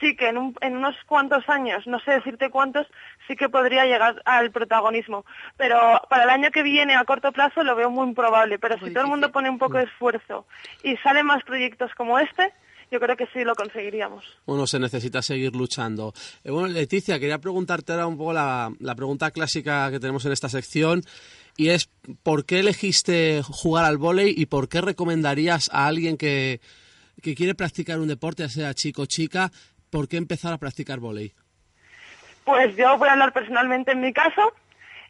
sí 0.00 0.14
que 0.16 0.28
en, 0.28 0.38
un- 0.38 0.56
en 0.60 0.76
unos 0.76 0.94
cuantos 1.06 1.48
años, 1.48 1.86
no 1.86 1.98
sé 2.00 2.12
decirte 2.12 2.50
cuántos, 2.50 2.86
sí 3.26 3.34
que 3.34 3.48
podría 3.48 3.86
llegar 3.86 4.20
al 4.24 4.50
protagonismo. 4.50 5.24
Pero 5.56 5.78
para 6.10 6.24
el 6.24 6.30
año 6.30 6.50
que 6.50 6.62
viene, 6.62 6.94
a 6.94 7.04
corto 7.04 7.32
plazo, 7.32 7.62
lo 7.64 7.74
veo 7.74 7.90
muy 7.90 8.06
improbable. 8.08 8.58
Pero 8.58 8.78
si 8.78 8.92
todo 8.92 9.04
el 9.04 9.10
mundo 9.10 9.32
pone 9.32 9.48
un 9.50 9.58
poco 9.58 9.78
de 9.78 9.84
esfuerzo 9.84 10.46
y 10.82 10.96
salen 10.98 11.26
más 11.26 11.42
proyectos 11.44 11.94
como 11.94 12.18
este, 12.18 12.52
yo 12.90 13.00
creo 13.00 13.16
que 13.16 13.26
sí 13.32 13.44
lo 13.44 13.54
conseguiríamos. 13.54 14.24
Bueno, 14.46 14.66
se 14.66 14.78
necesita 14.78 15.22
seguir 15.22 15.54
luchando. 15.54 16.12
Eh, 16.44 16.50
bueno, 16.50 16.68
Leticia, 16.68 17.18
quería 17.18 17.38
preguntarte 17.38 17.92
ahora 17.92 18.06
un 18.06 18.16
poco 18.16 18.32
la, 18.32 18.72
la 18.78 18.94
pregunta 18.94 19.30
clásica 19.30 19.90
que 19.90 20.00
tenemos 20.00 20.24
en 20.24 20.32
esta 20.32 20.48
sección 20.48 21.02
y 21.56 21.70
es 21.70 21.90
¿por 22.22 22.44
qué 22.44 22.60
elegiste 22.60 23.42
jugar 23.42 23.84
al 23.84 23.98
vóley 23.98 24.34
y 24.36 24.46
por 24.46 24.68
qué 24.68 24.80
recomendarías 24.80 25.70
a 25.72 25.86
alguien 25.86 26.16
que, 26.16 26.60
que 27.22 27.34
quiere 27.34 27.54
practicar 27.54 27.98
un 27.98 28.08
deporte, 28.08 28.42
ya 28.42 28.48
sea 28.48 28.74
chico 28.74 29.02
o 29.02 29.06
chica, 29.06 29.50
por 29.90 30.08
qué 30.08 30.16
empezar 30.16 30.52
a 30.52 30.58
practicar 30.58 31.00
vóley? 31.00 31.32
Pues 32.44 32.76
yo 32.76 32.96
voy 32.98 33.08
a 33.08 33.12
hablar 33.12 33.32
personalmente 33.32 33.92
en 33.92 34.00
mi 34.00 34.12
caso. 34.12 34.52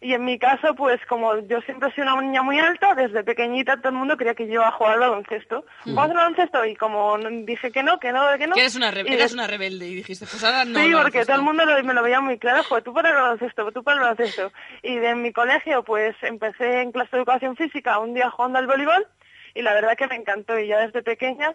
Y 0.01 0.13
en 0.13 0.25
mi 0.25 0.39
caso, 0.39 0.75
pues 0.75 1.01
como 1.07 1.39
yo 1.49 1.61
siempre 1.63 1.89
he 1.89 1.93
sido 1.93 2.13
una 2.13 2.21
niña 2.23 2.43
muy 2.43 2.59
alta, 2.59 2.95
desde 2.95 3.25
pequeñita 3.25 3.77
todo 3.79 3.89
el 3.89 3.95
mundo 3.95 4.17
creía 4.17 4.35
que 4.35 4.47
yo 4.47 4.55
iba 4.55 4.69
a 4.69 4.73
jugar 4.73 4.95
al 4.95 5.01
baloncesto. 5.01 5.65
Mm. 5.87 5.95
¿Vamos 5.95 6.11
al 6.11 6.17
baloncesto? 6.17 6.65
Y 6.67 6.77
como 6.77 7.17
dije 7.19 7.73
que 7.73 7.83
no, 7.83 7.99
que 7.99 8.13
no, 8.13 8.23
que 8.39 8.47
no. 8.47 8.55
Que 8.55 8.61
eres 8.61 8.77
una, 8.77 8.91
eres 8.91 9.33
una 9.33 9.47
rebelde 9.47 9.87
y 9.87 9.95
dijiste, 9.95 10.27
pues 10.27 10.45
ahora 10.45 10.65
no. 10.67 10.79
sí, 10.79 10.93
porque 11.03 11.25
todo 11.25 11.37
el 11.37 11.43
mundo 11.43 11.65
lo- 11.65 11.83
me 11.83 11.95
lo 11.95 12.03
veía 12.03 12.21
muy 12.21 12.39
claro, 12.39 12.63
joder, 12.65 12.85
tú 12.85 12.93
para 12.93 13.09
el 13.09 13.15
baloncesto, 13.15 13.73
tú 13.73 13.83
para 13.83 13.97
el 13.97 14.03
baloncesto. 14.03 14.53
Y 14.83 14.97
de 14.97 15.15
mi 15.15 15.33
colegio, 15.33 15.83
pues 15.83 16.15
empecé 16.23 16.83
en 16.83 16.93
clase 16.93 17.11
de 17.13 17.19
educación 17.19 17.57
física, 17.57 17.99
un 17.99 18.13
día 18.15 18.29
jugando 18.31 18.59
al 18.59 18.67
voleibol, 18.67 19.07
y 19.55 19.63
la 19.63 19.73
verdad 19.73 19.97
que 19.97 20.07
me 20.09 20.17
encantó, 20.17 20.59
y 20.59 20.67
ya 20.69 20.79
desde 20.81 21.03
pequeña 21.03 21.55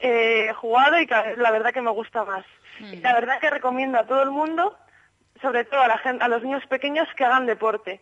eh, 0.00 0.48
he 0.50 0.52
jugado 0.52 0.98
y 1.00 1.06
la 1.06 1.50
verdad 1.50 1.72
que 1.72 1.80
me 1.80 1.90
gusta 1.90 2.24
más. 2.24 2.44
Y 2.80 2.96
la 2.96 3.14
verdad 3.14 3.38
que 3.40 3.48
recomiendo 3.50 3.98
a 3.98 4.04
todo 4.06 4.22
el 4.22 4.30
mundo, 4.30 4.76
sobre 5.42 5.64
todo 5.64 5.82
a, 5.82 5.88
la 5.88 5.98
gen- 5.98 6.22
a 6.22 6.28
los 6.28 6.42
niños 6.42 6.64
pequeños, 6.66 7.06
que 7.16 7.24
hagan 7.24 7.46
deporte. 7.46 8.00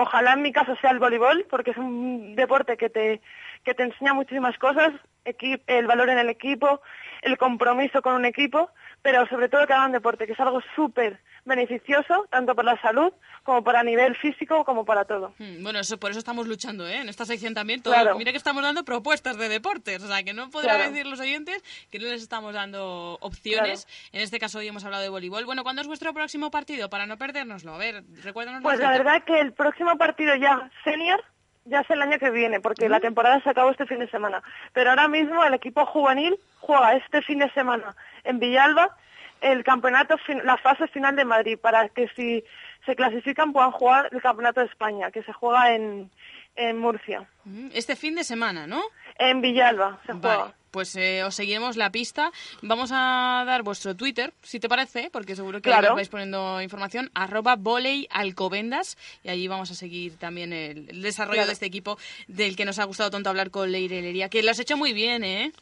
Ojalá 0.00 0.34
en 0.34 0.42
mi 0.42 0.52
caso 0.52 0.76
sea 0.76 0.90
el 0.90 0.98
voleibol, 1.00 1.46
porque 1.50 1.72
es 1.72 1.76
un 1.78 2.36
deporte 2.36 2.76
que 2.76 2.90
te, 2.90 3.20
que 3.64 3.74
te 3.74 3.82
enseña 3.82 4.14
muchísimas 4.14 4.56
cosas, 4.58 4.92
el 5.24 5.86
valor 5.86 6.10
en 6.10 6.18
el 6.18 6.28
equipo, 6.28 6.82
el 7.22 7.38
compromiso 7.38 8.02
con 8.02 8.14
un 8.14 8.24
equipo, 8.24 8.70
pero 9.00 9.26
sobre 9.26 9.48
todo 9.48 9.66
que 9.66 9.72
hagan 9.72 9.92
deporte, 9.92 10.26
que 10.26 10.34
es 10.34 10.40
algo 10.40 10.60
súper 10.76 11.18
beneficioso, 11.44 12.26
tanto 12.30 12.54
para 12.54 12.74
la 12.74 12.80
salud 12.80 13.12
como 13.42 13.64
para 13.64 13.82
nivel 13.82 14.14
físico, 14.16 14.64
como 14.64 14.84
para 14.84 15.04
todo. 15.04 15.34
Mm, 15.38 15.62
Bueno, 15.62 15.80
eso, 15.80 15.98
por 15.98 16.10
eso 16.10 16.18
estamos 16.20 16.46
luchando, 16.46 16.86
¿eh? 16.86 16.98
En 17.00 17.08
esta 17.08 17.24
sección 17.24 17.54
también. 17.54 17.82
Todo, 17.82 17.94
Claro. 17.94 18.16
Mira 18.16 18.30
que 18.30 18.38
estamos 18.38 18.62
dando 18.62 18.84
propuestas 18.84 19.36
de 19.36 19.48
deportes. 19.48 20.02
O 20.02 20.06
sea, 20.06 20.22
que 20.22 20.32
no 20.32 20.50
podrán 20.50 20.76
Claro. 20.76 20.90
decir 20.92 21.06
los 21.06 21.18
oyentes 21.20 21.62
que 21.90 21.98
no 21.98 22.06
les 22.06 22.22
estamos 22.22 22.54
dando 22.54 23.18
opciones. 23.20 23.88
En 24.12 24.20
este 24.20 24.38
caso 24.38 24.58
hoy 24.58 24.68
hemos 24.68 24.84
hablado 24.84 25.02
de 25.02 25.08
voleibol. 25.08 25.44
Bueno, 25.44 25.64
¿cuándo 25.64 25.82
es 25.82 25.88
vuestro 25.88 26.14
próximo 26.14 26.50
partido? 26.50 26.88
Para 26.88 27.06
no 27.06 27.16
perdérnoslo. 27.18 27.74
A 27.74 27.78
ver, 27.78 28.04
recuérdanos 28.22 28.62
Pues 28.62 28.78
la 28.78 28.90
verdad 28.90 29.24
que 29.24 29.40
el 29.40 29.52
próximo 29.52 29.96
partido 29.98 30.34
ya 30.36 30.70
senior 30.84 31.22
ya 31.64 31.80
es 31.80 31.90
el 31.90 32.02
año 32.02 32.18
que 32.18 32.30
viene, 32.30 32.60
porque 32.60 32.88
la 32.88 32.98
temporada 32.98 33.40
se 33.42 33.50
acabó 33.50 33.70
este 33.70 33.86
fin 33.86 34.00
de 34.00 34.08
semana. 34.10 34.42
Pero 34.72 34.90
ahora 34.90 35.06
mismo 35.08 35.44
el 35.44 35.54
equipo 35.54 35.86
juvenil 35.86 36.36
juega 36.60 36.94
este 36.94 37.22
fin 37.22 37.38
de 37.38 37.50
semana 37.52 37.94
en 38.24 38.38
Villalba 38.40 38.96
el 39.42 39.64
campeonato, 39.64 40.16
la 40.44 40.56
fase 40.56 40.88
final 40.88 41.14
de 41.16 41.24
Madrid, 41.24 41.58
para 41.58 41.88
que 41.90 42.08
si 42.16 42.42
se 42.86 42.96
clasifican 42.96 43.52
puedan 43.52 43.72
jugar 43.72 44.08
el 44.12 44.22
campeonato 44.22 44.60
de 44.60 44.66
España, 44.66 45.10
que 45.10 45.22
se 45.22 45.32
juega 45.32 45.74
en, 45.74 46.10
en 46.56 46.78
Murcia. 46.78 47.28
Mm, 47.44 47.68
Este 47.74 47.96
fin 47.96 48.14
de 48.14 48.24
semana, 48.24 48.66
¿no? 48.66 48.82
En 49.18 49.40
Villalba 49.40 50.00
se 50.06 50.12
juega. 50.14 50.54
Pues 50.70 50.96
eh, 50.96 51.22
os 51.22 51.34
seguiremos 51.34 51.76
la 51.76 51.90
pista. 51.90 52.32
Vamos 52.62 52.90
a 52.94 53.44
dar 53.46 53.62
vuestro 53.62 53.94
Twitter, 53.94 54.32
si 54.42 54.58
te 54.58 54.70
parece, 54.70 55.10
porque 55.12 55.36
seguro 55.36 55.58
que 55.60 55.68
Claro. 55.68 55.90
ahí 55.90 55.94
vais 55.96 56.08
poniendo 56.08 56.62
información, 56.62 57.10
arroba 57.14 57.56
voleyalcobendas, 57.56 58.96
y 59.22 59.28
allí 59.28 59.48
vamos 59.48 59.70
a 59.70 59.74
seguir 59.74 60.16
también 60.16 60.52
el, 60.54 60.88
el 60.88 61.02
desarrollo 61.02 61.34
Claro. 61.34 61.48
de 61.48 61.52
este 61.52 61.66
equipo 61.66 61.98
del 62.26 62.56
que 62.56 62.64
nos 62.64 62.78
ha 62.78 62.84
gustado 62.84 63.10
tanto 63.10 63.28
hablar 63.28 63.50
con 63.50 63.70
Leire 63.70 64.00
Lería, 64.00 64.30
que 64.30 64.42
lo 64.42 64.50
has 64.50 64.60
hecho 64.60 64.76
muy 64.78 64.92
bien, 64.94 65.24
¿eh? 65.24 65.52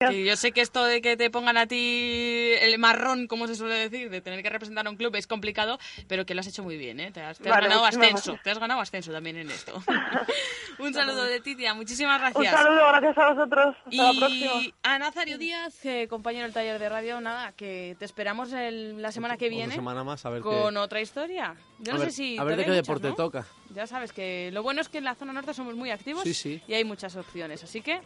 Que 0.00 0.24
yo 0.24 0.36
sé 0.36 0.52
que 0.52 0.60
esto 0.60 0.84
de 0.84 1.00
que 1.00 1.16
te 1.16 1.30
pongan 1.30 1.56
a 1.56 1.66
ti 1.66 2.52
el 2.60 2.76
marrón, 2.78 3.26
como 3.28 3.46
se 3.46 3.54
suele 3.54 3.74
decir, 3.76 4.10
de 4.10 4.20
tener 4.20 4.42
que 4.42 4.50
representar 4.50 4.86
a 4.86 4.90
un 4.90 4.96
club 4.96 5.14
es 5.16 5.26
complicado, 5.26 5.78
pero 6.08 6.26
que 6.26 6.34
lo 6.34 6.40
has 6.40 6.46
hecho 6.48 6.62
muy 6.62 6.76
bien, 6.76 6.98
¿eh? 7.00 7.10
Te 7.12 7.20
has, 7.22 7.38
te 7.38 7.48
has 7.48 7.54
Vale, 7.54 7.68
ganado 7.68 7.86
ascenso, 7.86 8.08
gracias. 8.32 8.42
te 8.42 8.50
has 8.50 8.58
ganado 8.58 8.80
ascenso 8.80 9.12
también 9.12 9.36
en 9.36 9.50
esto. 9.50 9.82
Un 10.78 10.92
saludo 10.92 11.22
de 11.24 11.40
Titia, 11.40 11.72
muchísimas 11.74 12.20
gracias. 12.20 12.52
Un 12.52 12.58
saludo, 12.58 12.86
gracias 12.88 13.18
a 13.18 13.32
vosotros. 13.32 13.76
Hasta 13.86 13.90
la 14.02 14.12
y 14.12 14.18
próxima. 14.18 14.52
a 14.82 14.98
Nazario 14.98 15.38
Díaz, 15.38 15.84
eh, 15.84 16.08
compañero 16.08 16.44
del 16.44 16.52
taller 16.52 16.78
de 16.78 16.88
radio, 16.88 17.20
nada, 17.20 17.52
que 17.52 17.94
te 17.98 18.04
esperamos 18.04 18.52
el- 18.52 19.00
la 19.00 19.12
semana 19.12 19.36
que 19.36 19.48
viene 19.48 19.66
Una 19.66 19.74
semana 19.74 20.04
más 20.04 20.26
a 20.26 20.30
ver 20.30 20.42
con 20.42 20.74
qué... 20.74 20.78
otra 20.78 21.00
historia. 21.00 21.54
Yo 21.78 21.92
A 21.92 21.94
no 21.94 22.00
ver- 22.00 22.10
sé 22.10 22.16
si 22.16 22.38
a 22.38 22.44
ver 22.44 22.56
de 22.56 22.64
qué 22.64 22.70
deporte 22.72 23.12
toca. 23.12 23.46
Ya 23.74 23.86
sabes 23.86 24.12
que 24.12 24.50
lo 24.52 24.62
bueno 24.62 24.80
es 24.80 24.88
que 24.88 24.98
en 24.98 25.04
la 25.04 25.14
zona 25.14 25.32
norte 25.32 25.54
somos 25.54 25.74
muy 25.76 25.90
activos 25.90 26.24
Sí, 26.24 26.34
sí. 26.34 26.60
y 26.66 26.74
hay 26.74 26.84
muchas 26.84 27.14
opciones, 27.16 27.62
así 27.64 27.80
que 27.80 28.00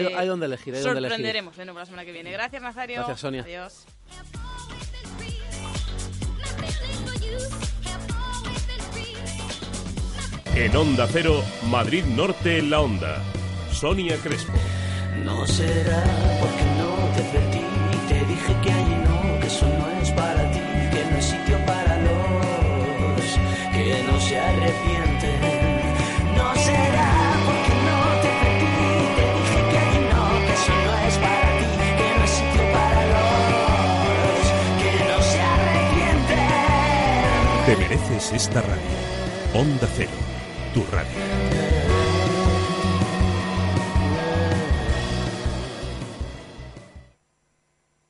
de- 0.00 0.06
Hay- 0.08 0.14
hay 0.14 0.26
donde 0.28 0.46
elegir, 0.46 0.74
hay 0.74 0.80
donde 0.82 0.98
elegir. 0.98 1.10
sorprenderemos 1.16 1.56
de 1.56 1.64
nuevo 1.64 1.78
la 1.78 1.86
semana 1.86 2.04
que 2.04 2.12
viene. 2.12 2.30
Gracias, 2.32 2.62
Nazario. 2.62 2.96
Gracias, 2.98 3.20
Sonia. 3.20 3.42
Adiós. 3.42 3.86
En 10.54 10.76
Onda 10.76 11.06
Cero, 11.10 11.42
Madrid 11.70 12.04
Norte 12.04 12.58
en 12.58 12.70
la 12.70 12.80
Onda. 12.80 13.16
Sonia 13.72 14.16
Crespo. 14.16 14.52
No 15.24 15.46
será 15.46 16.02
porque 16.40 16.64
no 16.78 16.94
te 17.14 17.22
advertí 17.22 17.60
Te 18.08 18.14
dije 18.26 18.56
que 18.62 18.72
allí 18.72 18.94
no, 19.04 19.40
que 19.40 19.46
eso 19.46 19.66
no 19.66 19.88
es 20.02 20.10
para 20.12 20.50
ti 20.50 20.58
Que 20.90 21.04
no 21.10 21.16
hay 21.16 21.22
sitio 21.22 21.58
para 21.66 21.96
los 21.98 23.38
que 23.72 24.02
no 24.04 24.20
se 24.20 24.38
arrepienten 24.38 25.01
Te 37.72 37.78
mereces 37.78 38.34
esta 38.34 38.60
radio. 38.60 38.82
Onda 39.54 39.88
Cero, 39.96 40.10
tu 40.74 40.84
radio. 40.92 41.10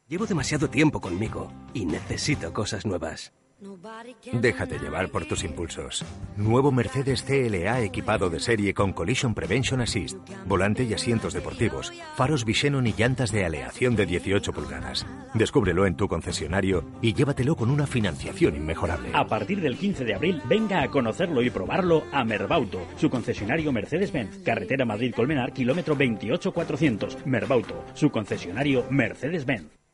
Llevo 0.08 0.26
demasiado 0.26 0.68
tiempo 0.68 1.00
conmigo 1.00 1.52
y 1.74 1.84
necesito 1.84 2.52
cosas 2.52 2.84
nuevas. 2.84 3.32
Déjate 4.32 4.78
llevar 4.78 5.08
por 5.08 5.24
tus 5.24 5.44
impulsos. 5.44 6.04
Nuevo 6.36 6.72
Mercedes 6.72 7.22
CLA 7.22 7.80
equipado 7.82 8.28
de 8.28 8.40
serie 8.40 8.74
con 8.74 8.92
Collision 8.92 9.34
Prevention 9.34 9.80
Assist, 9.80 10.18
volante 10.46 10.82
y 10.82 10.94
asientos 10.94 11.32
deportivos, 11.32 11.92
faros 12.16 12.44
Visenon 12.44 12.86
y 12.86 12.92
llantas 12.92 13.30
de 13.30 13.44
aleación 13.44 13.94
de 13.94 14.06
18 14.06 14.52
pulgadas. 14.52 15.06
Descúbrelo 15.34 15.86
en 15.86 15.96
tu 15.96 16.08
concesionario 16.08 16.84
y 17.00 17.14
llévatelo 17.14 17.54
con 17.54 17.70
una 17.70 17.86
financiación 17.86 18.56
inmejorable. 18.56 19.10
A 19.14 19.26
partir 19.26 19.60
del 19.60 19.76
15 19.76 20.04
de 20.04 20.14
abril, 20.14 20.42
venga 20.46 20.82
a 20.82 20.88
conocerlo 20.88 21.42
y 21.42 21.50
probarlo 21.50 22.02
a 22.12 22.24
Merbauto, 22.24 22.80
su 22.96 23.10
concesionario 23.10 23.72
Mercedes-Benz, 23.72 24.42
carretera 24.44 24.84
Madrid-Colmenar, 24.84 25.52
kilómetro 25.52 25.94
28400. 25.94 27.26
Merbauto, 27.26 27.84
su 27.94 28.10
concesionario 28.10 28.84
Mercedes-Benz. 28.90 29.81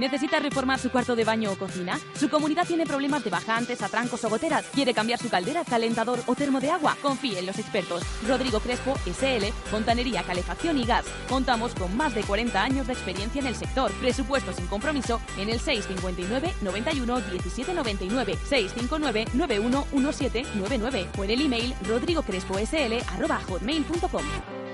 ¿Necesita 0.00 0.40
reformar 0.40 0.78
su 0.78 0.90
cuarto 0.90 1.14
de 1.14 1.24
baño 1.24 1.52
o 1.52 1.58
cocina? 1.58 2.00
¿Su 2.18 2.30
comunidad 2.30 2.66
tiene 2.66 2.86
problemas 2.86 3.22
de 3.22 3.28
bajantes, 3.28 3.82
atrancos 3.82 4.24
o 4.24 4.30
goteras? 4.30 4.64
¿Quiere 4.72 4.94
cambiar 4.94 5.18
su 5.18 5.28
caldera, 5.28 5.62
calentador 5.62 6.20
o 6.24 6.34
termo 6.34 6.58
de 6.58 6.70
agua? 6.70 6.96
Confíe 7.02 7.38
en 7.38 7.44
los 7.44 7.58
expertos. 7.58 8.02
Rodrigo 8.26 8.60
Crespo, 8.60 8.94
SL, 9.04 9.52
Fontanería, 9.70 10.22
Calefacción 10.22 10.78
y 10.78 10.86
Gas. 10.86 11.04
Contamos 11.28 11.74
con 11.74 11.94
más 11.98 12.14
de 12.14 12.22
40 12.22 12.62
años 12.62 12.86
de 12.86 12.94
experiencia 12.94 13.40
en 13.40 13.48
el 13.48 13.54
sector. 13.54 13.92
Presupuesto 14.00 14.54
sin 14.54 14.68
compromiso 14.68 15.20
en 15.36 15.50
el 15.50 15.60
659 15.60 16.54
91 16.62 17.20
17 17.20 17.74
99 17.74 18.38
659 18.48 19.26
91 19.34 19.86
17 19.92 20.46
99 20.54 21.08
o 21.18 21.24
en 21.24 21.30
el 21.30 21.42
email 21.42 21.74
rodrigocresposl@hotmail.com. 21.86 24.69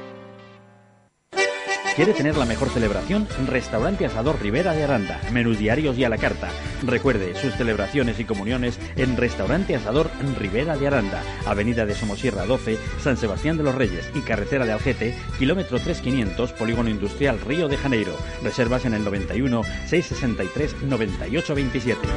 ¿Quiere 1.97 2.12
tener 2.12 2.36
la 2.36 2.44
mejor 2.44 2.68
celebración? 2.68 3.26
Restaurante 3.47 4.05
Asador 4.05 4.38
Rivera 4.42 4.74
de 4.74 4.84
Aranda. 4.84 5.18
Menús 5.32 5.59
diarios 5.59 5.97
y 5.97 6.05
a 6.05 6.11
la 6.11 6.18
carta. 6.18 6.51
Recuerde 6.82 7.34
sus 7.34 7.55
celebraciones 7.55 8.20
y 8.20 8.26
comuniones 8.26 8.78
en 8.97 9.16
Restaurante 9.16 9.74
Asador 9.74 10.11
Rivera 10.38 10.76
de 10.76 10.88
Aranda. 10.88 11.22
Avenida 11.47 11.86
de 11.86 11.94
Somosierra 11.94 12.44
12, 12.44 12.76
San 13.01 13.16
Sebastián 13.16 13.57
de 13.57 13.62
los 13.62 13.74
Reyes 13.74 14.11
y 14.14 14.20
Carretera 14.20 14.66
de 14.66 14.72
Algete, 14.72 15.14
kilómetro 15.38 15.80
3500, 15.80 16.53
Polígono 16.53 16.90
Industrial 16.90 17.40
Río 17.40 17.66
de 17.66 17.78
Janeiro. 17.78 18.14
Reservas 18.42 18.84
en 18.84 18.92
el 18.92 19.03
91 19.03 19.62
663 19.86 20.82
9827. 20.82 22.09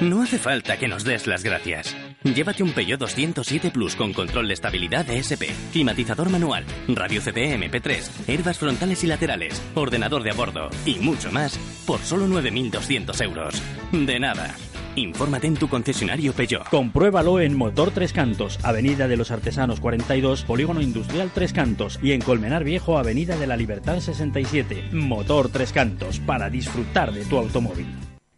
No 0.00 0.22
hace 0.22 0.38
falta 0.38 0.78
que 0.78 0.88
nos 0.88 1.04
des 1.04 1.26
las 1.26 1.44
gracias. 1.44 1.94
Llévate 2.34 2.62
un 2.62 2.72
Peugeot 2.72 2.98
207 2.98 3.70
Plus 3.70 3.94
con 3.94 4.12
control 4.12 4.48
de 4.48 4.54
estabilidad 4.54 5.08
ESP, 5.08 5.44
climatizador 5.72 6.28
manual, 6.28 6.64
radio 6.88 7.20
CD 7.20 7.56
MP3, 7.56 8.28
herbas 8.28 8.58
frontales 8.58 9.04
y 9.04 9.06
laterales, 9.06 9.62
ordenador 9.74 10.22
de 10.22 10.30
a 10.30 10.34
bordo 10.34 10.68
y 10.84 10.96
mucho 10.96 11.30
más 11.30 11.56
por 11.86 12.00
solo 12.00 12.26
9.200 12.26 13.22
euros. 13.22 13.62
De 13.92 14.18
nada. 14.18 14.54
Infórmate 14.96 15.46
en 15.46 15.54
tu 15.56 15.68
concesionario 15.68 16.32
Peugeot. 16.32 16.68
Compruébalo 16.68 17.38
en 17.38 17.56
Motor 17.56 17.90
Tres 17.90 18.12
Cantos, 18.12 18.58
Avenida 18.62 19.08
de 19.08 19.18
los 19.18 19.30
Artesanos 19.30 19.78
42, 19.78 20.42
Polígono 20.44 20.80
Industrial 20.80 21.30
Tres 21.32 21.52
Cantos 21.52 21.98
y 22.02 22.12
en 22.12 22.22
Colmenar 22.22 22.64
Viejo, 22.64 22.98
Avenida 22.98 23.36
de 23.36 23.46
la 23.46 23.56
Libertad 23.56 24.00
67. 24.00 24.88
Motor 24.92 25.50
Tres 25.50 25.72
Cantos, 25.72 26.18
para 26.20 26.48
disfrutar 26.48 27.12
de 27.12 27.24
tu 27.26 27.36
automóvil. 27.36 27.86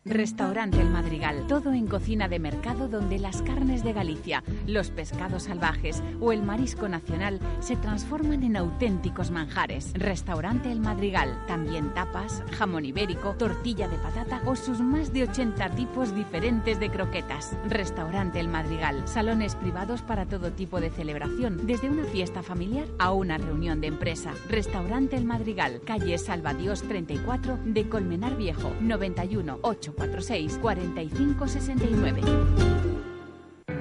Restaurante 0.08 0.80
El 0.80 0.88
Madrigal. 0.88 1.46
Todo 1.46 1.74
en 1.74 1.86
cocina 1.86 2.28
de 2.28 2.38
mercado 2.38 2.88
donde 2.88 3.18
las 3.18 3.42
carnes 3.42 3.84
de 3.84 3.92
Galicia, 3.92 4.42
los 4.66 4.90
pescados 4.90 5.42
salvajes 5.44 6.02
o 6.18 6.32
el 6.32 6.42
marisco 6.42 6.88
nacional 6.88 7.40
se 7.60 7.76
transforman 7.76 8.42
en 8.42 8.56
auténticos 8.56 9.30
manjares. 9.30 9.92
Restaurante 9.92 10.72
El 10.72 10.80
Madrigal. 10.80 11.44
También 11.46 11.92
tapas, 11.92 12.42
jamón 12.52 12.86
ibérico, 12.86 13.34
tortilla 13.34 13.86
de 13.86 13.98
patata 13.98 14.40
o 14.46 14.56
sus 14.56 14.80
más 14.80 15.12
de 15.12 15.24
80 15.24 15.70
tipos 15.70 16.14
diferentes 16.14 16.80
de 16.80 16.90
croquetas. 16.90 17.54
Restaurante 17.68 18.40
El 18.40 18.48
Madrigal. 18.48 19.06
Salones 19.06 19.56
privados 19.56 20.00
para 20.00 20.24
todo 20.24 20.52
tipo 20.52 20.80
de 20.80 20.88
celebración, 20.88 21.66
desde 21.66 21.90
una 21.90 22.04
fiesta 22.04 22.42
familiar 22.42 22.86
a 22.98 23.12
una 23.12 23.36
reunión 23.36 23.82
de 23.82 23.88
empresa. 23.88 24.32
Restaurante 24.48 25.16
El 25.16 25.26
Madrigal. 25.26 25.82
Calle 25.84 26.16
Salvadios 26.16 26.82
34 26.82 27.58
de 27.66 27.88
Colmenar 27.90 28.36
Viejo. 28.36 28.72
91 28.80 29.58
846 29.98 30.58
4569. 30.60 32.97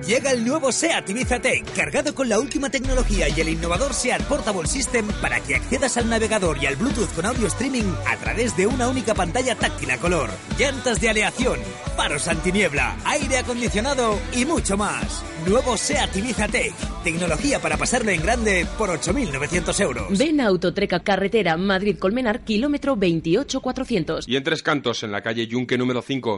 Llega 0.05 0.31
el 0.31 0.45
nuevo 0.45 0.71
SEAT 0.71 1.09
Ibiza 1.09 1.39
Tech, 1.39 1.65
cargado 1.75 2.15
con 2.15 2.29
la 2.29 2.39
última 2.39 2.69
tecnología 2.69 3.27
y 3.27 3.41
el 3.41 3.49
innovador 3.49 3.93
SEAT 3.93 4.21
Portable 4.23 4.67
System 4.67 5.05
para 5.21 5.41
que 5.41 5.55
accedas 5.55 5.97
al 5.97 6.09
navegador 6.09 6.57
y 6.61 6.65
al 6.65 6.75
Bluetooth 6.77 7.13
con 7.13 7.25
audio 7.25 7.47
streaming 7.47 7.93
a 8.05 8.15
través 8.15 8.55
de 8.55 8.67
una 8.67 8.88
única 8.88 9.13
pantalla 9.13 9.55
táctil 9.55 9.91
a 9.91 9.97
color, 9.97 10.29
llantas 10.57 11.01
de 11.01 11.09
aleación, 11.09 11.59
faros 11.97 12.27
antiniebla, 12.27 12.95
aire 13.05 13.39
acondicionado 13.39 14.17
y 14.33 14.45
mucho 14.45 14.77
más. 14.77 15.23
Nuevo 15.45 15.75
SEAT 15.75 16.15
Ibiza 16.15 16.47
Tech, 16.47 16.73
tecnología 17.03 17.59
para 17.59 17.75
pasarlo 17.75 18.11
en 18.11 18.21
grande 18.21 18.65
por 18.77 18.89
8.900 18.89 19.79
euros. 19.81 20.17
Ven 20.17 20.39
a 20.39 20.47
Autotreca 20.47 21.01
Carretera 21.01 21.57
Madrid-Colmenar, 21.57 22.45
kilómetro 22.45 22.95
28400. 22.95 24.27
Y 24.27 24.35
en 24.35 24.43
Tres 24.43 24.63
Cantos, 24.63 25.03
en 25.03 25.11
la 25.11 25.21
calle 25.21 25.47
Yunque 25.47 25.77
número 25.77 26.01
5. 26.01 26.38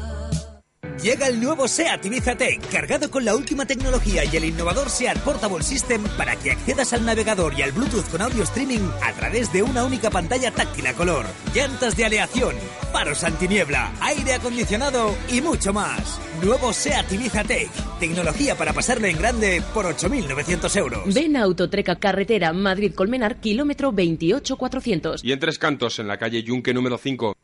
Llega 0.99 1.27
el 1.27 1.41
nuevo 1.41 1.67
SEAT 1.67 2.05
Ibiza 2.05 2.35
Tech, 2.35 2.61
cargado 2.69 3.09
con 3.09 3.25
la 3.25 3.35
última 3.35 3.65
tecnología 3.65 4.23
y 4.23 4.35
el 4.35 4.45
innovador 4.45 4.89
SEAT 4.89 5.17
Portable 5.19 5.63
System 5.63 6.03
para 6.17 6.35
que 6.35 6.51
accedas 6.51 6.93
al 6.93 7.05
navegador 7.05 7.53
y 7.57 7.63
al 7.63 7.71
Bluetooth 7.71 8.07
con 8.11 8.21
audio 8.21 8.43
streaming 8.43 8.87
a 9.01 9.11
través 9.13 9.51
de 9.51 9.63
una 9.63 9.83
única 9.83 10.11
pantalla 10.11 10.51
táctil 10.51 10.85
a 10.85 10.93
color, 10.93 11.25
llantas 11.55 11.97
de 11.97 12.05
aleación, 12.05 12.55
faros 12.91 13.23
antiniebla, 13.23 13.91
aire 13.99 14.33
acondicionado 14.33 15.15
y 15.31 15.41
mucho 15.41 15.73
más. 15.73 16.19
Nuevo 16.43 16.71
SEAT 16.71 17.11
Ibiza 17.11 17.43
Tech, 17.43 17.71
tecnología 17.99 18.55
para 18.55 18.73
pasarlo 18.73 19.07
en 19.07 19.17
grande 19.17 19.63
por 19.73 19.85
8.900 19.85 20.75
euros. 20.77 21.13
Ven 21.13 21.35
a 21.35 21.43
Autotreca 21.43 21.95
Carretera 21.95 22.53
Madrid-Colmenar, 22.53 23.39
kilómetro 23.39 23.91
28400. 23.91 25.23
Y 25.23 25.31
en 25.31 25.39
Tres 25.39 25.57
Cantos, 25.57 25.97
en 25.97 26.07
la 26.07 26.17
calle 26.17 26.43
Yunque 26.43 26.73
número 26.73 26.99
5. 26.99 27.35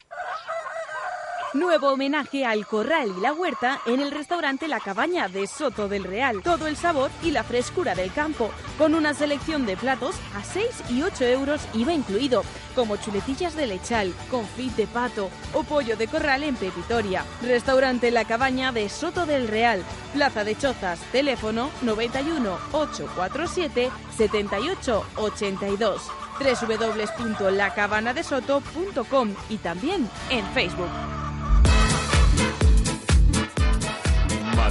Nuevo 1.54 1.94
homenaje 1.94 2.46
al 2.46 2.68
corral 2.68 3.14
y 3.18 3.22
la 3.22 3.32
huerta 3.32 3.80
en 3.86 4.02
el 4.02 4.12
restaurante 4.12 4.68
La 4.68 4.82
Cabaña 4.82 5.30
de 5.30 5.48
Soto 5.48 5.88
del 5.88 6.04
Real. 6.04 6.42
Todo 6.44 6.68
el 6.68 6.76
sabor 6.76 7.10
y 7.24 7.32
la 7.32 7.44
frescura 7.44 7.96
del 7.96 8.12
campo, 8.12 8.52
con 8.78 8.94
una 8.94 9.14
selección 9.14 9.66
de 9.66 9.78
platos 9.78 10.18
a 10.36 10.44
6 10.44 10.66
y 10.90 11.04
8 11.04 11.24
euros 11.24 11.62
IVA 11.74 11.94
incluido, 11.94 12.44
como 12.76 12.98
chuletillas 12.98 13.56
de 13.56 13.66
lechal, 13.66 14.14
confit 14.30 14.76
de 14.76 14.88
pato 14.88 15.30
o 15.54 15.64
pollo 15.64 15.96
de 15.96 16.08
corral 16.08 16.44
en 16.44 16.58
Pepitoria. 16.58 17.24
Restaurante 17.42 18.12
La 18.12 18.26
Cabaña 18.26 18.74
de 18.74 18.90
Soto 18.90 19.26
del 19.26 19.48
Real, 19.48 19.82
Plaza 20.14 20.44
de 20.44 20.58
Chozas, 20.58 21.00
teléfono 21.14 21.70
91 21.82 22.60
847 22.74 23.90
78 24.18 25.06
82 25.16 26.02
www.lacabanadesoto.com 26.40 29.34
y 29.50 29.58
también 29.58 30.08
en 30.30 30.46
Facebook. 30.54 30.92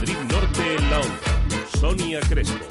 Madrid 0.07 0.31
Norte 0.31 0.77
en 0.77 0.91
la 0.91 1.01
onda. 1.01 1.79
Sonia 1.81 2.21
Crespo. 2.21 2.65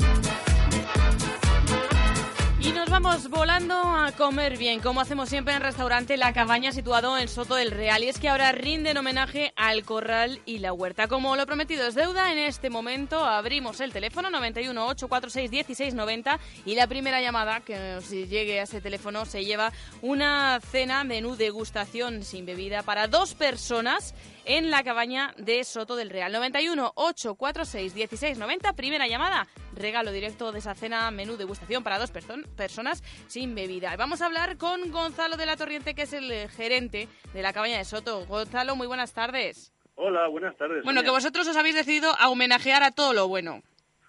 Y 2.62 2.72
nos 2.72 2.90
vamos 2.90 3.30
volando 3.30 3.76
a 3.76 4.14
comer 4.14 4.58
bien, 4.58 4.80
como 4.80 5.02
hacemos 5.02 5.28
siempre 5.28 5.54
en 5.54 5.58
el 5.58 5.64
restaurante 5.64 6.16
La 6.16 6.32
Cabaña, 6.32 6.72
situado 6.72 7.18
en 7.18 7.28
Soto 7.28 7.56
del 7.56 7.72
Real. 7.72 8.06
Y 8.06 8.08
es 8.08 8.20
que 8.20 8.30
ahora 8.30 8.54
rinden 8.54 8.96
homenaje 8.96 9.52
al 9.58 9.84
corral 9.84 10.40
y 10.46 10.60
la 10.60 10.72
huerta. 10.72 11.10
Como 11.10 11.36
lo 11.36 11.46
prometido 11.46 11.86
es 11.86 11.96
deuda, 11.96 12.32
en 12.32 12.38
este 12.38 12.70
momento 12.70 13.26
abrimos 13.26 13.82
el 13.82 13.92
teléfono 13.92 14.30
91 14.30 14.88
846 14.88 15.52
1690 15.52 16.40
y 16.66 16.76
la 16.76 16.88
primera 16.88 17.22
llamada 17.22 17.60
que 17.60 17.78
nos 17.78 18.10
llegue 18.10 18.62
a 18.62 18.64
ese 18.64 18.80
teléfono 18.80 19.26
se 19.26 19.44
lleva 19.44 19.74
una 20.02 20.62
cena 20.62 21.04
menú 21.04 21.36
degustación 21.36 22.24
sin 22.24 22.46
bebida 22.46 22.82
para 22.82 23.10
dos 23.10 23.34
personas 23.34 24.16
en 24.46 24.70
la 24.72 24.84
cabaña 24.84 25.34
de 25.38 25.64
Soto 25.64 25.96
del 25.96 26.10
Real. 26.10 26.32
91 26.32 26.94
846 26.96 27.94
1690, 27.96 28.74
primera 28.74 29.08
llamada, 29.08 29.48
regalo 29.74 30.12
directo 30.12 30.52
de 30.52 30.60
esa 30.60 30.76
cena 30.76 31.10
menú 31.12 31.38
degustación 31.38 31.84
para 31.84 32.00
dos 32.00 32.14
person- 32.14 32.46
personas 32.56 33.04
sin 33.28 33.56
bebida. 33.56 33.96
Vamos 33.98 34.22
a 34.22 34.28
hablar 34.28 34.58
con 34.58 34.92
Gonzalo 34.92 35.38
de 35.38 35.46
la 35.46 35.58
Torriente, 35.58 35.96
que 35.96 36.04
es 36.04 36.14
el 36.14 36.32
eh, 36.32 36.48
gerente 36.48 37.08
de 37.34 37.42
la 37.42 37.54
cabaña 37.54 37.78
de 37.78 37.86
Soto. 37.86 38.26
Gonzalo, 38.26 38.76
muy 38.76 38.88
buenas 38.88 39.14
tardes. 39.14 39.72
Hola, 39.96 40.28
buenas 40.28 40.56
tardes. 40.58 40.84
Bueno, 40.84 41.04
que 41.04 41.10
vosotros 41.10 41.48
os 41.48 41.56
habéis 41.58 41.76
decidido 41.76 42.12
a 42.20 42.30
homenajear 42.30 42.84
a 42.84 42.92
todo 42.92 43.14
lo 43.14 43.28
bueno. 43.28 43.62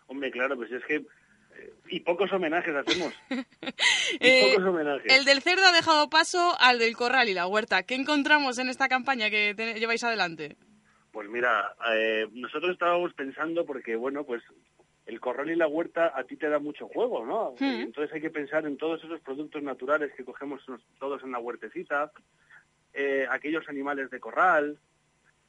Hombre, 0.09 0.31
claro, 0.31 0.57
pues 0.57 0.71
es 0.73 0.85
que... 0.85 1.05
Y 1.89 2.01
pocos 2.01 2.33
homenajes 2.33 2.75
hacemos. 2.75 3.13
y 3.31 4.27
Eh, 4.27 4.49
pocos 4.55 4.69
homenajes. 4.69 5.13
El 5.13 5.25
del 5.25 5.43
cerdo 5.43 5.65
ha 5.67 5.73
dejado 5.73 6.09
paso 6.11 6.55
al 6.61 6.79
del 6.79 6.97
corral 6.97 7.29
y 7.29 7.35
la 7.35 7.47
huerta. 7.47 7.83
¿Qué 7.85 7.95
encontramos 7.95 8.59
en 8.59 8.69
esta 8.69 8.89
campaña 8.89 9.31
que 9.31 9.55
te- 9.55 9.79
lleváis 9.79 10.03
adelante? 10.05 10.57
Pues 11.13 11.29
mira, 11.29 11.75
eh, 11.95 12.27
nosotros 12.33 12.73
estábamos 12.73 13.15
pensando 13.15 13.65
porque, 13.65 13.97
bueno, 13.97 14.25
pues 14.25 14.43
el 15.07 15.21
corral 15.21 15.51
y 15.51 15.57
la 15.57 15.69
huerta 15.69 16.13
a 16.15 16.25
ti 16.25 16.37
te 16.37 16.49
da 16.49 16.59
mucho 16.59 16.89
juego, 16.89 17.25
¿no? 17.25 17.55
Hmm. 17.59 17.81
Entonces 17.83 18.13
hay 18.15 18.21
que 18.21 18.31
pensar 18.31 18.67
en 18.67 18.77
todos 18.77 19.03
esos 19.05 19.21
productos 19.21 19.63
naturales 19.63 20.11
que 20.17 20.25
cogemos 20.25 20.61
todos 20.99 21.23
en 21.23 21.31
la 21.33 21.39
huertecita, 21.39 22.11
eh, 22.93 23.27
aquellos 23.31 23.69
animales 23.69 24.11
de 24.11 24.19
corral, 24.21 24.79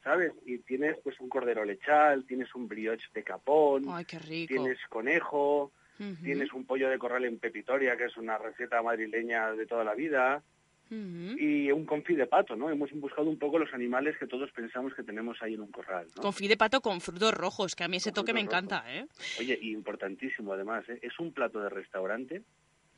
¿sabes? 0.04 0.32
Y 0.46 0.58
tienes 0.58 0.96
pues 1.02 1.18
un 1.20 1.28
cordero 1.28 1.64
lechal, 1.64 2.24
tienes 2.24 2.54
un 2.54 2.68
brioche 2.68 3.06
de 3.12 3.24
capón, 3.24 3.84
Ay, 3.90 4.04
qué 4.04 4.18
rico. 4.20 4.54
tienes 4.54 4.78
conejo, 4.88 5.72
Tienes 6.22 6.52
un 6.52 6.64
pollo 6.64 6.88
de 6.88 6.98
corral 6.98 7.24
en 7.24 7.38
pepitoria, 7.38 7.96
que 7.96 8.04
es 8.04 8.16
una 8.16 8.38
receta 8.38 8.82
madrileña 8.82 9.52
de 9.52 9.66
toda 9.66 9.84
la 9.84 9.94
vida, 9.94 10.42
y 10.90 11.70
un 11.70 11.84
confit 11.84 12.16
de 12.16 12.26
pato, 12.26 12.56
¿no? 12.56 12.70
Hemos 12.70 12.90
buscado 12.92 13.28
un 13.28 13.38
poco 13.38 13.58
los 13.58 13.72
animales 13.74 14.16
que 14.18 14.26
todos 14.26 14.50
pensamos 14.52 14.94
que 14.94 15.02
tenemos 15.02 15.36
ahí 15.42 15.54
en 15.54 15.60
un 15.60 15.70
corral, 15.70 16.06
¿no? 16.16 16.22
Confit 16.22 16.48
de 16.48 16.56
pato 16.56 16.80
con 16.80 17.00
frutos 17.00 17.34
rojos, 17.34 17.74
que 17.74 17.84
a 17.84 17.88
mí 17.88 17.98
ese 17.98 18.10
Con 18.10 18.14
toque 18.14 18.32
me 18.32 18.40
encanta, 18.40 18.84
¿eh? 18.88 19.06
Oye, 19.38 19.58
y 19.60 19.72
importantísimo 19.72 20.54
además, 20.54 20.88
¿eh? 20.88 20.98
es 21.02 21.18
un 21.18 21.32
plato 21.32 21.60
de 21.60 21.68
restaurante 21.68 22.42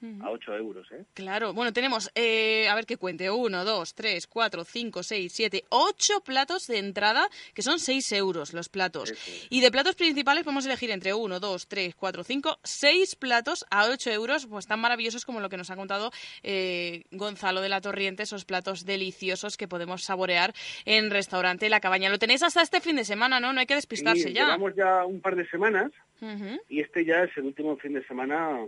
Ujú. 0.02 0.24
a 0.24 0.30
8 0.30 0.54
euros, 0.56 0.90
¿eh? 0.92 1.04
Claro, 1.14 1.52
bueno, 1.52 1.72
tenemos, 1.72 2.10
eh, 2.14 2.68
a 2.68 2.74
ver 2.74 2.86
qué 2.86 2.96
cuente, 2.96 3.30
uno, 3.30 3.64
dos, 3.64 3.94
tres, 3.94 4.26
cuatro, 4.26 4.64
cinco, 4.64 5.02
seis, 5.02 5.32
siete, 5.32 5.64
ocho 5.68 6.20
platos 6.22 6.66
de 6.66 6.78
entrada, 6.78 7.28
que 7.54 7.62
son 7.62 7.78
seis 7.78 8.10
euros 8.12 8.52
los 8.54 8.68
platos. 8.68 9.12
Y 9.50 9.60
de 9.60 9.70
platos 9.70 9.96
principales 9.96 10.44
podemos 10.44 10.64
elegir 10.66 10.90
entre 10.90 11.12
uno, 11.14 11.40
dos, 11.40 11.68
tres, 11.68 11.94
cuatro, 11.94 12.24
cinco, 12.24 12.58
seis 12.64 13.14
platos 13.14 13.66
a 13.70 13.88
ocho 13.88 14.10
euros, 14.10 14.46
pues 14.46 14.66
tan 14.66 14.80
maravillosos 14.80 15.24
como 15.24 15.40
lo 15.40 15.48
que 15.48 15.56
nos 15.56 15.70
ha 15.70 15.76
contado 15.76 16.10
eh, 16.42 17.04
Gonzalo 17.10 17.60
de 17.60 17.68
la 17.68 17.80
Torriente, 17.80 18.22
esos 18.22 18.44
platos 18.44 18.84
deliciosos 18.84 19.56
que 19.56 19.68
podemos 19.68 20.02
saborear 20.02 20.54
en 20.84 21.10
restaurante 21.10 21.68
La 21.68 21.80
Cabaña. 21.80 22.08
Lo 22.08 22.18
tenéis 22.18 22.42
hasta 22.42 22.62
este 22.62 22.80
fin 22.80 22.96
de 22.96 23.04
semana, 23.04 23.40
¿no? 23.40 23.52
No 23.52 23.60
hay 23.60 23.66
que 23.66 23.74
despistarse 23.74 24.30
Y 24.30 24.32
ya. 24.32 24.44
Llevamos 24.46 24.74
ya 24.74 25.04
un 25.04 25.20
par 25.20 25.36
de 25.36 25.46
semanas 25.48 25.90
Ujú. 26.20 26.60
y 26.68 26.80
este 26.80 27.04
ya 27.04 27.24
es 27.24 27.36
el 27.36 27.44
último 27.44 27.76
fin 27.76 27.94
de 27.94 28.06
semana 28.06 28.64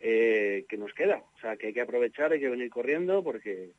eh, 0.00 0.64
que 0.68 0.76
nos 0.76 0.92
queda. 0.94 1.22
O 1.36 1.40
sea, 1.40 1.56
que 1.56 1.68
hay 1.68 1.72
que 1.72 1.80
aprovechar, 1.82 2.32
hay 2.32 2.40
que 2.40 2.48
venir 2.48 2.70
corriendo 2.70 3.22
porque 3.22 3.70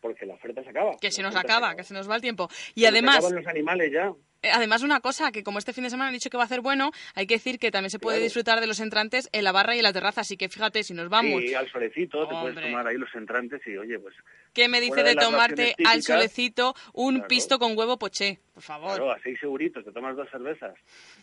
porque 0.00 0.26
la 0.26 0.34
oferta 0.34 0.62
se 0.62 0.68
acaba. 0.68 0.96
Que 1.00 1.10
se 1.10 1.22
nos 1.22 1.34
acaba, 1.34 1.74
que 1.74 1.82
se 1.82 1.94
nos 1.94 2.10
va 2.10 2.16
el 2.16 2.20
tiempo. 2.20 2.46
Y 2.74 2.80
Se 2.82 2.86
nos 2.86 2.88
además... 2.90 3.16
acaban 3.20 3.36
los 3.36 3.46
animales 3.46 3.90
ya. 3.90 4.12
Eh, 4.42 4.50
Además, 4.52 4.82
una 4.82 5.00
cosa, 5.00 5.32
que 5.32 5.42
como 5.42 5.58
este 5.58 5.72
fin 5.72 5.82
de 5.84 5.88
semana 5.88 6.08
han 6.08 6.12
dicho 6.12 6.28
que 6.28 6.36
va 6.36 6.42
a 6.42 6.44
hacer 6.44 6.60
bueno, 6.60 6.90
hay 7.14 7.26
que 7.26 7.36
decir 7.36 7.58
que 7.58 7.70
también 7.70 7.88
se 7.88 7.98
puede 7.98 8.16
Claro. 8.18 8.24
disfrutar 8.24 8.60
de 8.60 8.66
los 8.66 8.80
entrantes 8.80 9.30
en 9.32 9.44
la 9.44 9.52
barra 9.52 9.74
y 9.74 9.78
en 9.78 9.84
la 9.84 9.94
terraza. 9.94 10.20
Así 10.20 10.36
que 10.36 10.50
fíjate, 10.50 10.82
si 10.82 10.92
nos 10.92 11.08
vamos, 11.08 11.40
Sí, 11.40 11.54
al 11.54 11.70
solecito, 11.70 12.28
te 12.28 12.34
puedes 12.34 12.60
tomar 12.62 12.86
ahí 12.86 12.98
los 12.98 13.08
entrantes 13.14 13.62
y, 13.66 13.78
oye, 13.78 13.98
pues... 13.98 14.14
¿qué 14.52 14.68
me 14.68 14.82
dice 14.82 15.02
de, 15.02 15.14
tomarte 15.14 15.74
al 15.86 16.02
solecito 16.02 16.74
un 16.92 17.14
Claro. 17.14 17.28
pisto 17.28 17.58
con 17.58 17.74
huevo 17.74 17.98
poché? 17.98 18.40
Por 18.52 18.62
favor. 18.62 18.90
Claro, 18.90 19.10
a 19.12 19.18
seis 19.20 19.38
seguritos, 19.40 19.82
te 19.82 19.90
tomas 19.92 20.14
dos 20.16 20.28
cervezas 20.30 20.74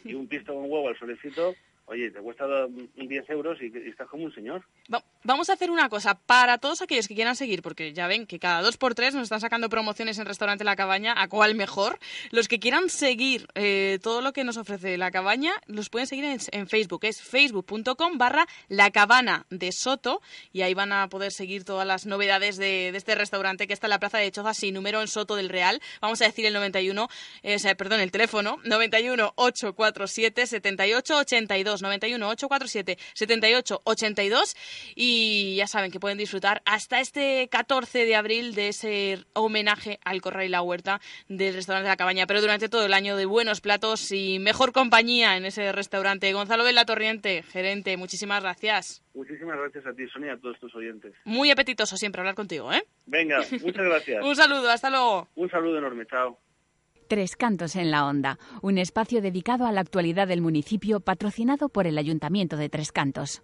y 0.03 0.15
un 0.15 0.27
pisto 0.27 0.55
con 0.55 0.63
huevo 0.63 0.87
al 0.89 0.97
solecito, 0.97 1.53
oye, 1.85 2.09
te 2.11 2.19
cuesta 2.21 2.45
do- 2.45 2.67
10 2.95 3.29
euros 3.29 3.57
y, 3.61 3.71
estás 3.89 4.07
como 4.07 4.23
un 4.25 4.33
señor. 4.33 4.63
Va- 4.93 5.03
Vamos 5.23 5.49
a 5.51 5.53
hacer 5.53 5.69
una 5.69 5.87
cosa 5.89 6.15
para 6.15 6.57
todos 6.57 6.81
aquellos 6.81 7.07
que 7.07 7.13
quieran 7.13 7.35
seguir, 7.35 7.61
porque 7.61 7.93
ya 7.93 8.07
ven 8.07 8.25
que 8.25 8.39
cada 8.39 8.61
dos 8.63 8.77
por 8.77 8.95
tres 8.95 9.13
nos 9.13 9.23
están 9.23 9.39
sacando 9.39 9.69
promociones 9.69 10.17
en 10.17 10.25
Restaurante 10.25 10.63
La 10.63 10.75
Cabaña, 10.75 11.13
a 11.15 11.27
cuál 11.27 11.53
mejor. 11.53 11.99
Los 12.31 12.47
que 12.47 12.59
quieran 12.59 12.89
seguir 12.89 13.47
eh, 13.53 13.99
todo 14.01 14.21
lo 14.21 14.33
que 14.33 14.43
nos 14.43 14.57
ofrece 14.57 14.97
La 14.97 15.11
Cabaña, 15.11 15.51
los 15.67 15.89
pueden 15.89 16.07
seguir 16.07 16.25
en, 16.25 16.39
en 16.51 16.67
Facebook. 16.67 17.01
Es 17.05 17.21
facebook.com 17.21 18.17
barra 18.17 18.47
La 18.67 18.89
Cabana 18.89 19.45
de 19.51 19.71
Soto 19.71 20.21
y 20.51 20.61
ahí 20.63 20.73
van 20.73 20.91
a 20.91 21.07
poder 21.09 21.31
seguir 21.31 21.65
todas 21.65 21.85
las 21.85 22.05
novedades 22.07 22.57
de, 22.57 22.89
este 22.89 23.13
restaurante 23.15 23.67
que 23.67 23.73
está 23.73 23.87
en 23.87 23.91
la 23.91 23.99
Plaza 23.99 24.17
de 24.17 24.31
Chozas 24.31 24.57
sin 24.57 24.73
número 24.73 25.01
en 25.01 25.07
Soto 25.07 25.35
del 25.35 25.49
Real. 25.49 25.81
Vamos 26.01 26.19
a 26.21 26.25
decir 26.25 26.45
el 26.47 26.53
91, 26.53 27.07
eh, 27.43 27.75
perdón, 27.75 27.99
el 27.99 28.11
teléfono, 28.11 28.57
91 28.63 29.33
847 29.35 30.47
78 30.47 31.17
82, 31.17 31.70
91 31.79 32.27
847 32.27 32.97
78 33.13 33.81
82 33.83 34.55
y 34.95 35.55
ya 35.55 35.67
saben 35.67 35.91
que 35.91 35.99
pueden 35.99 36.17
disfrutar 36.17 36.61
hasta 36.65 36.99
este 36.99 37.47
14 37.49 38.05
de 38.05 38.15
abril 38.15 38.55
de 38.55 38.69
ese 38.69 39.23
homenaje 39.33 39.99
al 40.03 40.21
Corral 40.21 40.45
y 40.45 40.49
la 40.49 40.61
Huerta 40.61 40.99
del 41.29 41.53
restaurante 41.53 41.85
de 41.85 41.93
la 41.93 41.97
Cabaña, 41.97 42.27
pero 42.27 42.41
durante 42.41 42.69
todo 42.69 42.85
el 42.85 42.93
año 42.93 43.15
de 43.15 43.25
buenos 43.25 43.61
platos 43.61 44.11
y 44.11 44.39
mejor 44.39 44.71
compañía 44.71 45.37
en 45.37 45.45
ese 45.45 45.71
restaurante. 45.71 46.33
Gonzalo 46.33 46.63
de 46.63 46.73
la 46.73 46.85
Torriente, 46.85 47.43
gerente, 47.43 47.95
muchísimas 47.97 48.41
gracias. 48.41 49.03
Muchísimas 49.13 49.57
gracias 49.57 49.85
a 49.85 49.93
ti, 49.93 50.07
Sonia, 50.07 50.31
y 50.31 50.35
a 50.35 50.37
todos 50.37 50.59
tus 50.59 50.73
oyentes. 50.75 51.13
Muy 51.25 51.51
apetitoso 51.51 51.97
siempre 51.97 52.21
hablar 52.21 52.35
contigo, 52.35 52.71
¿eh? 52.71 52.83
Venga, 53.05 53.39
muchas 53.61 53.85
gracias. 53.85 54.23
Un 54.23 54.35
saludo, 54.35 54.69
hasta 54.69 54.89
luego. 54.89 55.27
Un 55.35 55.49
saludo 55.49 55.77
enorme, 55.77 56.05
chao. 56.05 56.39
Tres 57.11 57.35
Cantos 57.35 57.75
en 57.75 57.91
la 57.91 58.05
Onda, 58.05 58.39
un 58.61 58.77
espacio 58.77 59.21
dedicado 59.21 59.65
a 59.65 59.73
la 59.73 59.81
actualidad 59.81 60.29
del 60.29 60.39
municipio 60.39 61.01
patrocinado 61.01 61.67
por 61.67 61.85
el 61.85 61.97
Ayuntamiento 61.97 62.55
de 62.55 62.69
Tres 62.69 62.93
Cantos. 62.93 63.41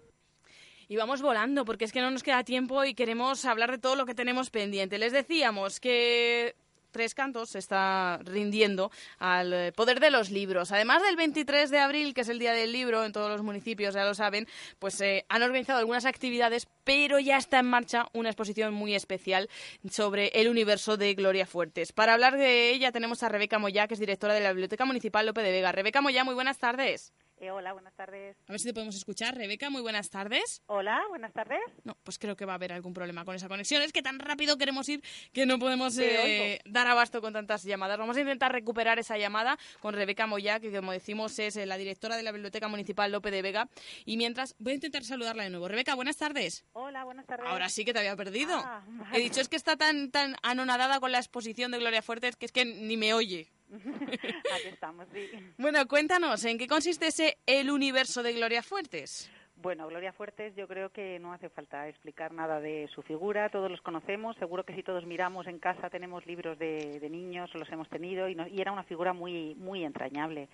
Y 0.88 0.96
vamos 0.96 1.20
volando, 1.20 1.66
porque 1.66 1.84
es 1.84 1.92
que 1.92 2.00
no 2.00 2.10
nos 2.10 2.22
queda 2.22 2.44
tiempo 2.44 2.82
y 2.86 2.94
queremos 2.94 3.44
hablar 3.44 3.70
de 3.70 3.76
todo 3.76 3.94
lo 3.94 4.06
que 4.06 4.14
tenemos 4.14 4.48
pendiente. 4.48 4.96
Les 4.96 5.12
decíamos 5.12 5.80
que 5.80 6.56
Tres 6.90 7.14
Cantos 7.14 7.50
se 7.50 7.58
está 7.58 8.18
rindiendo 8.24 8.90
al 9.18 9.72
poder 9.74 10.00
de 10.00 10.10
los 10.10 10.30
libros. 10.30 10.72
Además 10.72 11.02
del 11.02 11.16
23 11.16 11.70
de 11.70 11.78
abril, 11.78 12.14
que 12.14 12.22
es 12.22 12.28
el 12.30 12.38
Día 12.38 12.54
del 12.54 12.72
Libro 12.72 13.04
en 13.04 13.12
todos 13.12 13.30
los 13.30 13.42
municipios, 13.42 13.94
ya 13.94 14.04
lo 14.04 14.14
saben, 14.14 14.48
pues 14.78 14.98
eh, 15.02 15.26
han 15.28 15.42
organizado 15.42 15.78
algunas 15.78 16.06
actividades, 16.06 16.66
pero 16.88 17.18
ya 17.18 17.36
está 17.36 17.58
en 17.58 17.66
marcha 17.66 18.06
una 18.14 18.30
exposición 18.30 18.72
muy 18.72 18.94
especial 18.94 19.50
sobre 19.90 20.28
el 20.28 20.48
universo 20.48 20.96
de 20.96 21.12
Gloria 21.12 21.44
Fuertes. 21.44 21.92
Para 21.92 22.14
hablar 22.14 22.38
de 22.38 22.70
ella 22.70 22.92
tenemos 22.92 23.22
a 23.22 23.28
Rebeca 23.28 23.58
Moya, 23.58 23.86
que 23.86 23.92
es 23.92 24.00
directora 24.00 24.32
de 24.32 24.40
la 24.40 24.52
Biblioteca 24.52 24.86
Municipal 24.86 25.26
Lope 25.26 25.42
de 25.42 25.52
Vega. 25.52 25.70
Rebeca 25.70 26.00
Moya, 26.00 26.24
muy 26.24 26.32
buenas 26.32 26.56
tardes. 26.56 27.12
Eh, 27.40 27.50
hola, 27.52 27.72
buenas 27.72 27.94
tardes. 27.94 28.36
A 28.48 28.52
ver 28.52 28.58
si 28.58 28.66
te 28.66 28.74
podemos 28.74 28.96
escuchar. 28.96 29.36
Rebeca, 29.36 29.70
muy 29.70 29.80
buenas 29.80 30.10
tardes. 30.10 30.62
Hola, 30.66 31.00
buenas 31.08 31.32
tardes. 31.32 31.60
No, 31.84 31.96
pues 32.02 32.18
creo 32.18 32.36
que 32.36 32.44
va 32.44 32.52
a 32.52 32.56
haber 32.56 32.72
algún 32.72 32.92
problema 32.92 33.24
con 33.24 33.36
esa 33.36 33.48
conexión. 33.48 33.82
Es 33.82 33.92
que 33.92 34.02
tan 34.02 34.18
rápido 34.18 34.58
queremos 34.58 34.88
ir 34.88 35.02
que 35.32 35.46
no 35.46 35.58
podemos 35.58 35.96
eh, 35.98 36.60
dar 36.64 36.88
abasto 36.88 37.20
con 37.20 37.32
tantas 37.32 37.62
llamadas. 37.62 37.98
Vamos 37.98 38.16
a 38.16 38.20
intentar 38.20 38.50
recuperar 38.50 38.98
esa 38.98 39.18
llamada 39.18 39.56
con 39.80 39.94
Rebeca 39.94 40.26
Moya, 40.26 40.58
que 40.58 40.72
como 40.72 40.90
decimos 40.90 41.38
es 41.38 41.56
eh, 41.56 41.66
la 41.66 41.76
directora 41.76 42.16
de 42.16 42.24
la 42.24 42.32
Biblioteca 42.32 42.66
Municipal 42.66 43.12
Lope 43.12 43.30
de 43.30 43.42
Vega. 43.42 43.68
Y 44.04 44.16
mientras, 44.16 44.56
voy 44.58 44.72
a 44.72 44.74
intentar 44.76 45.04
saludarla 45.04 45.44
de 45.44 45.50
nuevo. 45.50 45.68
Rebeca, 45.68 45.94
buenas 45.94 46.16
tardes. 46.16 46.64
Hola, 46.80 47.02
buenas 47.02 47.26
tardes. 47.26 47.44
Ahora 47.48 47.68
sí 47.68 47.84
que 47.84 47.92
te 47.92 47.98
había 47.98 48.14
perdido. 48.14 48.54
Ah, 48.56 48.84
vale. 48.86 49.18
He 49.18 49.20
dicho, 49.20 49.40
es 49.40 49.48
que 49.48 49.56
está 49.56 49.76
tan, 49.76 50.12
tan 50.12 50.36
anonadada 50.42 51.00
con 51.00 51.10
la 51.10 51.18
exposición 51.18 51.72
de 51.72 51.78
Gloria 51.78 52.02
Fuertes 52.02 52.36
que 52.36 52.46
es 52.46 52.52
que 52.52 52.64
ni 52.64 52.96
me 52.96 53.14
oye. 53.14 53.50
Aquí 53.72 54.68
estamos, 54.68 55.08
sí. 55.12 55.28
Bueno, 55.56 55.88
cuéntanos, 55.88 56.44
¿en 56.44 56.56
qué 56.56 56.68
consiste 56.68 57.08
ese 57.08 57.36
El 57.46 57.72
Universo 57.72 58.22
de 58.22 58.32
Gloria 58.32 58.62
Fuertes? 58.62 59.28
Bueno, 59.60 59.88
Gloria 59.88 60.12
Fuertes, 60.12 60.54
yo 60.54 60.68
creo 60.68 60.90
que 60.90 61.18
no 61.18 61.32
hace 61.32 61.48
falta 61.48 61.88
explicar 61.88 62.32
nada 62.32 62.60
de 62.60 62.86
su 62.94 63.02
figura, 63.02 63.48
todos 63.48 63.68
los 63.68 63.80
conocemos, 63.80 64.36
seguro 64.36 64.62
que 64.64 64.72
si 64.72 64.84
todos 64.84 65.04
miramos 65.04 65.48
en 65.48 65.58
casa 65.58 65.90
tenemos 65.90 66.24
libros 66.26 66.56
de, 66.60 67.00
de 67.00 67.10
niños, 67.10 67.52
los 67.54 67.68
hemos 67.72 67.88
tenido, 67.88 68.28
y, 68.28 68.36
no- 68.36 68.46
y 68.46 68.60
era 68.60 68.70
una 68.70 68.84
figura 68.84 69.12
muy 69.12 69.56
muy 69.56 69.82
entrañable. 69.84 70.48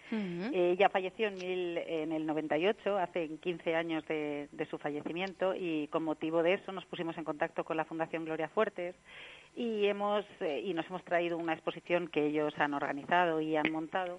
Eh, 0.55 0.71
Ella 0.73 0.89
falleció 0.89 1.29
en, 1.29 1.35
mil- 1.35 1.79
en 1.87 2.13
el 2.13 2.25
98, 2.25 2.97
hace 2.97 3.29
15 3.37 3.77
años 3.77 4.07
de, 4.07 4.49
de 4.51 4.67
su 4.67 4.79
fallecimiento, 4.79 5.55
y 5.55 5.87
con 5.89 6.03
motivo 6.03 6.43
de 6.43 6.55
eso 6.55 6.73
nos 6.73 6.87
pusimos 6.87 7.19
en 7.19 7.25
contacto 7.25 7.63
con 7.63 7.77
la 7.77 7.85
Fundación 7.85 8.25
Gloria 8.25 8.49
Fuertes 8.49 8.95
y 9.55 9.85
hemos 9.87 10.25
eh, 10.41 10.63
y 10.65 10.73
nos 10.73 10.87
hemos 10.87 11.05
traído 11.05 11.37
una 11.37 11.53
exposición 11.53 12.09
que 12.09 12.25
ellos 12.27 12.55
han 12.59 12.73
organizado 12.73 13.41
y 13.43 13.55
han 13.55 13.71
montado 13.71 14.19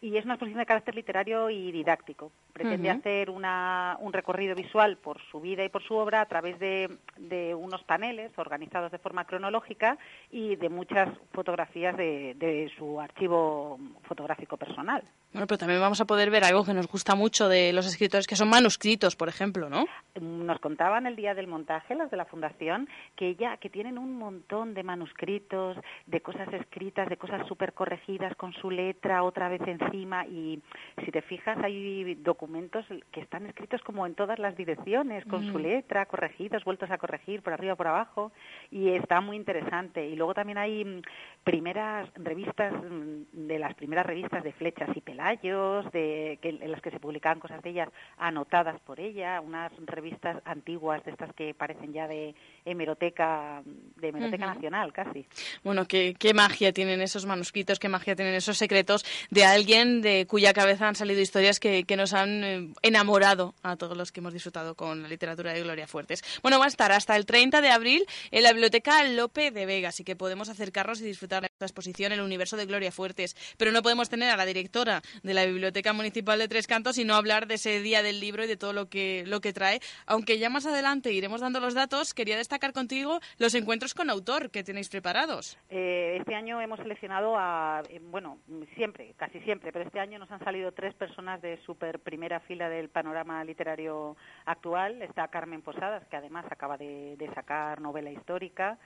y 0.00 0.16
es 0.16 0.24
una 0.24 0.34
exposición 0.34 0.60
de 0.60 0.66
carácter 0.66 0.94
literario 0.94 1.50
y 1.50 1.72
didáctico. 1.72 2.30
Pretende 2.52 2.88
hacer 3.00 3.30
una- 3.30 3.96
un 4.00 4.12
recorrido 4.12 4.54
visual 4.54 4.96
por 4.96 5.20
su 5.30 5.40
vida 5.40 5.64
y 5.64 5.68
por 5.68 5.82
su 5.82 5.94
obra 5.94 6.20
a 6.20 6.26
través 6.26 6.58
de, 6.58 6.98
de 7.16 7.54
unos 7.54 7.82
paneles 7.84 8.30
organizados 8.38 8.92
de 8.92 8.98
forma 8.98 9.24
cronológica 9.24 9.98
y 10.30 10.56
de 10.56 10.68
muchas 10.68 11.08
fotografías 11.32 11.96
de, 11.96 12.34
de 12.34 12.70
su 12.78 13.00
archivo 13.00 13.78
fotográfico 14.04 14.56
personal. 14.56 15.02
Bueno, 15.32 15.46
pero 15.46 15.58
también 15.58 15.80
vamos 15.80 16.00
a 16.00 16.06
poder 16.06 16.30
ver 16.30 16.42
algo 16.44 16.64
que 16.64 16.72
nos 16.72 16.88
gusta 16.88 17.14
mucho 17.14 17.48
de 17.48 17.72
los 17.74 17.86
escritores, 17.86 18.26
que 18.26 18.34
son 18.34 18.48
manuscritos, 18.48 19.14
por 19.14 19.28
ejemplo, 19.28 19.68
¿no? 19.68 19.84
Nos 20.18 20.58
contaban 20.58 21.06
el 21.06 21.16
día 21.16 21.34
del 21.34 21.46
montaje, 21.46 21.94
las 21.94 22.10
de 22.10 22.16
la 22.16 22.24
fundación, 22.24 22.88
que 23.14 23.34
ya 23.36 23.58
que 23.58 23.68
tienen 23.68 23.98
un 23.98 24.16
montón 24.18 24.72
de 24.72 24.82
manuscritos, 24.82 25.76
de 26.06 26.20
cosas 26.22 26.50
escritas, 26.54 27.08
de 27.10 27.18
cosas 27.18 27.46
súper 27.46 27.74
corregidas 27.74 28.34
con 28.36 28.54
su 28.54 28.70
letra 28.70 29.22
otra 29.22 29.48
vez 29.50 29.60
encima 29.66 30.26
y 30.26 30.62
si 31.04 31.10
te 31.12 31.20
fijas 31.22 31.58
hay 31.62 32.14
documentos 32.16 32.86
que 33.12 33.20
están 33.20 33.46
escritos 33.46 33.82
como 33.82 34.06
en 34.06 34.14
todas 34.14 34.38
las 34.38 34.56
direcciones, 34.56 35.24
con 35.26 35.44
su 35.52 35.58
Mm. 35.58 35.62
letra, 35.62 36.06
corregidos, 36.06 36.64
vueltos 36.64 36.90
a 36.90 36.96
corregir 36.98 37.42
por 37.42 37.52
arriba, 37.52 37.76
por 37.76 37.86
abajo 37.88 38.32
y 38.70 38.88
está 38.88 39.20
muy 39.20 39.36
interesante. 39.36 40.06
Y 40.06 40.16
luego 40.16 40.32
también 40.34 40.56
hay 40.58 40.84
mm, 40.84 41.02
primeras 41.44 42.08
revistas, 42.14 42.72
mm, 42.72 43.46
de 43.46 43.58
las 43.58 43.74
primeras 43.74 44.06
revistas 44.06 44.42
de 44.42 44.52
Flechas 44.52 44.88
y 44.96 45.00
Pelayos, 45.18 45.90
de, 45.90 46.38
que, 46.40 46.50
en 46.50 46.70
las 46.70 46.80
que 46.80 46.92
se 46.92 47.00
publicaban 47.00 47.40
cosas 47.40 47.60
de 47.62 47.70
ellas 47.70 47.88
anotadas 48.18 48.78
por 48.82 49.00
ella, 49.00 49.40
unas 49.40 49.72
revistas 49.84 50.40
antiguas 50.44 51.04
de 51.04 51.10
estas 51.10 51.34
que 51.34 51.54
parecen 51.54 51.92
ya 51.92 52.06
de 52.06 52.36
hemeroteca, 52.70 53.62
de 53.64 54.08
hemeroteca 54.08 54.46
Ujú. 54.46 54.54
nacional 54.54 54.92
casi. 54.92 55.26
Bueno, 55.64 55.86
qué, 55.86 56.14
qué 56.18 56.34
magia 56.34 56.72
tienen 56.72 57.00
esos 57.00 57.26
manuscritos, 57.26 57.78
qué 57.78 57.88
magia 57.88 58.14
tienen 58.16 58.34
esos 58.34 58.58
secretos 58.58 59.04
de 59.30 59.44
alguien 59.44 60.00
de 60.02 60.26
cuya 60.26 60.52
cabeza 60.52 60.88
han 60.88 60.94
salido 60.94 61.20
historias 61.20 61.60
que, 61.60 61.84
que 61.84 61.96
nos 61.96 62.12
han 62.12 62.44
eh, 62.44 62.72
enamorado 62.82 63.54
a 63.62 63.76
todos 63.76 63.96
los 63.96 64.12
que 64.12 64.20
hemos 64.20 64.32
disfrutado 64.32 64.74
con 64.74 65.02
la 65.02 65.08
literatura 65.08 65.52
de 65.52 65.62
Gloria 65.62 65.86
Fuertes. 65.86 66.22
Bueno, 66.42 66.58
va 66.58 66.66
a 66.66 66.68
estar 66.68 66.92
hasta 66.92 67.16
el 67.16 67.26
30 67.26 67.60
de 67.60 67.70
abril 67.70 68.04
en 68.30 68.42
la 68.42 68.52
Biblioteca 68.52 69.02
Lope 69.04 69.50
de 69.50 69.66
Vega, 69.66 69.88
así 69.90 70.04
que 70.04 70.16
podemos 70.16 70.48
acercarnos 70.48 71.00
y 71.00 71.04
disfrutar 71.04 71.42
de 71.42 71.48
esta 71.52 71.64
exposición 71.64 72.12
El 72.12 72.20
universo 72.20 72.56
de 72.56 72.66
Gloria 72.66 72.92
Fuertes. 72.92 73.36
Pero 73.56 73.72
no 73.72 73.82
podemos 73.82 74.08
tener 74.08 74.30
a 74.30 74.36
la 74.36 74.44
directora 74.46 75.02
de 75.22 75.34
la 75.34 75.44
Biblioteca 75.46 75.92
Municipal 75.92 76.38
de 76.38 76.48
Tres 76.48 76.66
Cantos 76.66 76.98
y 76.98 77.04
no 77.04 77.14
hablar 77.14 77.46
de 77.46 77.54
ese 77.54 77.80
día 77.80 78.02
del 78.02 78.20
libro 78.20 78.44
y 78.44 78.46
de 78.46 78.56
todo 78.56 78.72
lo 78.72 78.88
que, 78.88 79.24
lo 79.26 79.40
que 79.40 79.52
trae. 79.52 79.80
Aunque 80.06 80.38
ya 80.38 80.50
más 80.50 80.66
adelante 80.66 81.12
iremos 81.12 81.40
dando 81.40 81.60
los 81.60 81.74
datos, 81.74 82.14
quería 82.14 82.36
destacar 82.36 82.57
contigo 82.72 83.20
los 83.38 83.54
encuentros 83.54 83.94
con 83.94 84.10
autor 84.10 84.50
que 84.50 84.62
tenéis 84.62 84.88
preparados. 84.88 85.58
Eh, 85.70 86.16
este 86.18 86.34
año 86.34 86.60
hemos 86.60 86.78
seleccionado 86.78 87.36
a, 87.36 87.82
eh, 87.88 88.00
bueno, 88.02 88.38
siempre, 88.74 89.14
casi 89.16 89.40
siempre, 89.40 89.72
pero 89.72 89.84
este 89.84 90.00
año 90.00 90.18
nos 90.18 90.30
han 90.30 90.40
salido 90.40 90.72
tres 90.72 90.94
personas 90.94 91.40
de 91.40 91.56
super 91.64 92.00
primera 92.00 92.40
fila 92.40 92.68
del 92.68 92.88
panorama 92.88 93.42
literario 93.44 94.16
actual. 94.44 95.00
Está 95.02 95.28
Carmen 95.28 95.62
Posadas, 95.62 96.06
que 96.08 96.16
además 96.16 96.44
acaba 96.50 96.76
de, 96.76 97.16
sacar 97.34 97.80
novela 97.80 98.10
histórica. 98.10 98.78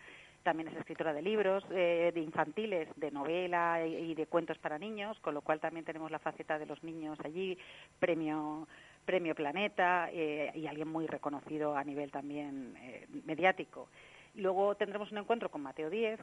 También 0.43 0.69
es 0.69 0.77
escritora 0.77 1.13
de 1.13 1.23
libros, 1.23 1.65
eh, 1.71 2.11
de 2.13 2.21
infantiles, 2.21 2.89
de 2.97 3.13
novela 3.13 3.87
y 3.87 4.13
de 4.15 4.27
cuentos 4.27 4.59
para 4.59 4.77
niños, 4.77 5.17
con 5.21 5.35
lo 5.35 5.41
cual 5.41 5.61
también 5.61 5.85
tenemos 5.85 6.11
la 6.11 6.19
faceta 6.19 6.59
de 6.59 6.67
los 6.67 6.83
niños 6.83 7.17
allí, 7.25 7.57
premio 8.01 8.67
Premio 9.05 9.35
Planeta 9.35 10.09
eh, 10.13 10.53
y 10.55 10.67
alguien 10.67 10.89
muy 10.89 11.07
reconocido 11.07 11.77
a 11.77 11.85
nivel 11.85 12.11
también 12.11 12.77
eh, 12.81 13.07
mediático. 13.25 13.89
Luego 14.35 14.75
tendremos 14.77 15.11
un 15.13 15.19
encuentro 15.19 15.51
con 15.51 15.63
Mateo 15.63 15.91
Díez, 15.91 16.21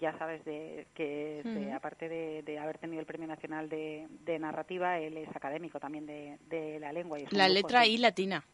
ya 0.00 0.16
sabes 0.18 0.44
de, 0.44 0.86
que 0.94 1.40
es, 1.40 1.72
aparte 1.72 2.08
de, 2.08 2.42
de 2.42 2.58
haber 2.58 2.78
tenido 2.78 3.00
el 3.00 3.06
Premio 3.06 3.28
Nacional 3.28 3.68
de, 3.68 4.38
Narrativa, 4.40 4.98
él 4.98 5.16
es 5.16 5.28
académico 5.34 5.78
también 5.78 6.06
de, 6.06 6.78
la 6.80 6.92
lengua. 6.92 7.20
Y 7.20 7.26
La 7.30 7.48
letra. 7.48 7.86
I 7.86 7.98
latina. 7.98 8.44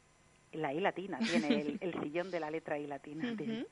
La 0.58 0.72
I 0.74 0.80
latina, 0.80 1.18
tiene 1.18 1.60
el, 1.60 1.76
el 1.80 2.02
sillón 2.02 2.30
de 2.30 2.40
la 2.40 2.50
letra 2.50 2.78
I 2.78 2.86
latina. 2.86 3.34
tiene. 3.36 3.66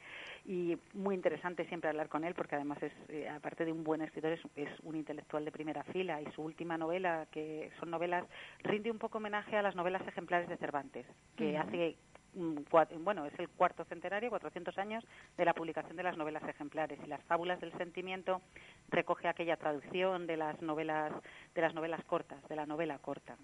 Y 0.45 0.77
muy 0.95 1.15
interesante 1.15 1.65
siempre 1.67 1.91
hablar 1.91 2.09
con 2.09 2.25
él 2.25 2.35
porque 2.35 2.55
además 2.55 2.81
es, 2.83 2.93
eh, 3.09 3.29
aparte 3.29 3.65
de 3.65 3.73
un 3.73 3.83
buen 3.83 4.01
escritor, 4.03 4.33
es, 4.33 4.41
es 4.55 4.69
un 4.85 4.95
intelectual 4.97 5.45
de 5.45 5.51
primera 5.51 5.83
fila 5.85 6.23
y 6.23 6.31
su 6.33 6.43
última 6.43 6.79
novela, 6.79 7.27
que 7.33 7.71
son 7.81 7.91
novelas, 7.91 8.25
rinde 8.63 8.91
un 8.91 8.99
poco 8.99 9.19
homenaje 9.19 9.57
a 9.57 9.63
las 9.63 9.75
novelas 9.75 10.07
ejemplares 10.07 10.49
de 10.49 10.57
Cervantes, 10.59 11.07
que 11.37 11.55
Ujú. 11.55 11.59
hace 11.69 11.97
bueno, 13.01 13.27
es 13.27 13.39
el 13.39 13.49
cuarto 13.49 13.85
centenario, 13.85 14.31
400 14.31 14.77
años 14.79 15.05
de 15.37 15.45
la 15.45 15.55
publicación 15.55 15.97
de 15.97 16.03
las 16.03 16.17
novelas 16.17 16.43
ejemplares 16.49 16.99
y 17.05 17.09
las 17.09 17.23
fábulas 17.25 17.61
del 17.61 17.73
sentimiento 17.79 18.43
recoge 18.91 19.29
aquella 19.29 19.57
traducción 19.57 20.27
de 20.27 20.37
las 20.37 20.61
novelas 20.63 21.13
de 21.55 21.61
las 21.63 21.75
novelas 21.75 22.05
cortas, 22.05 22.47
de 22.49 22.57
la 22.57 22.67
novela 22.67 22.99
corta. 22.99 23.37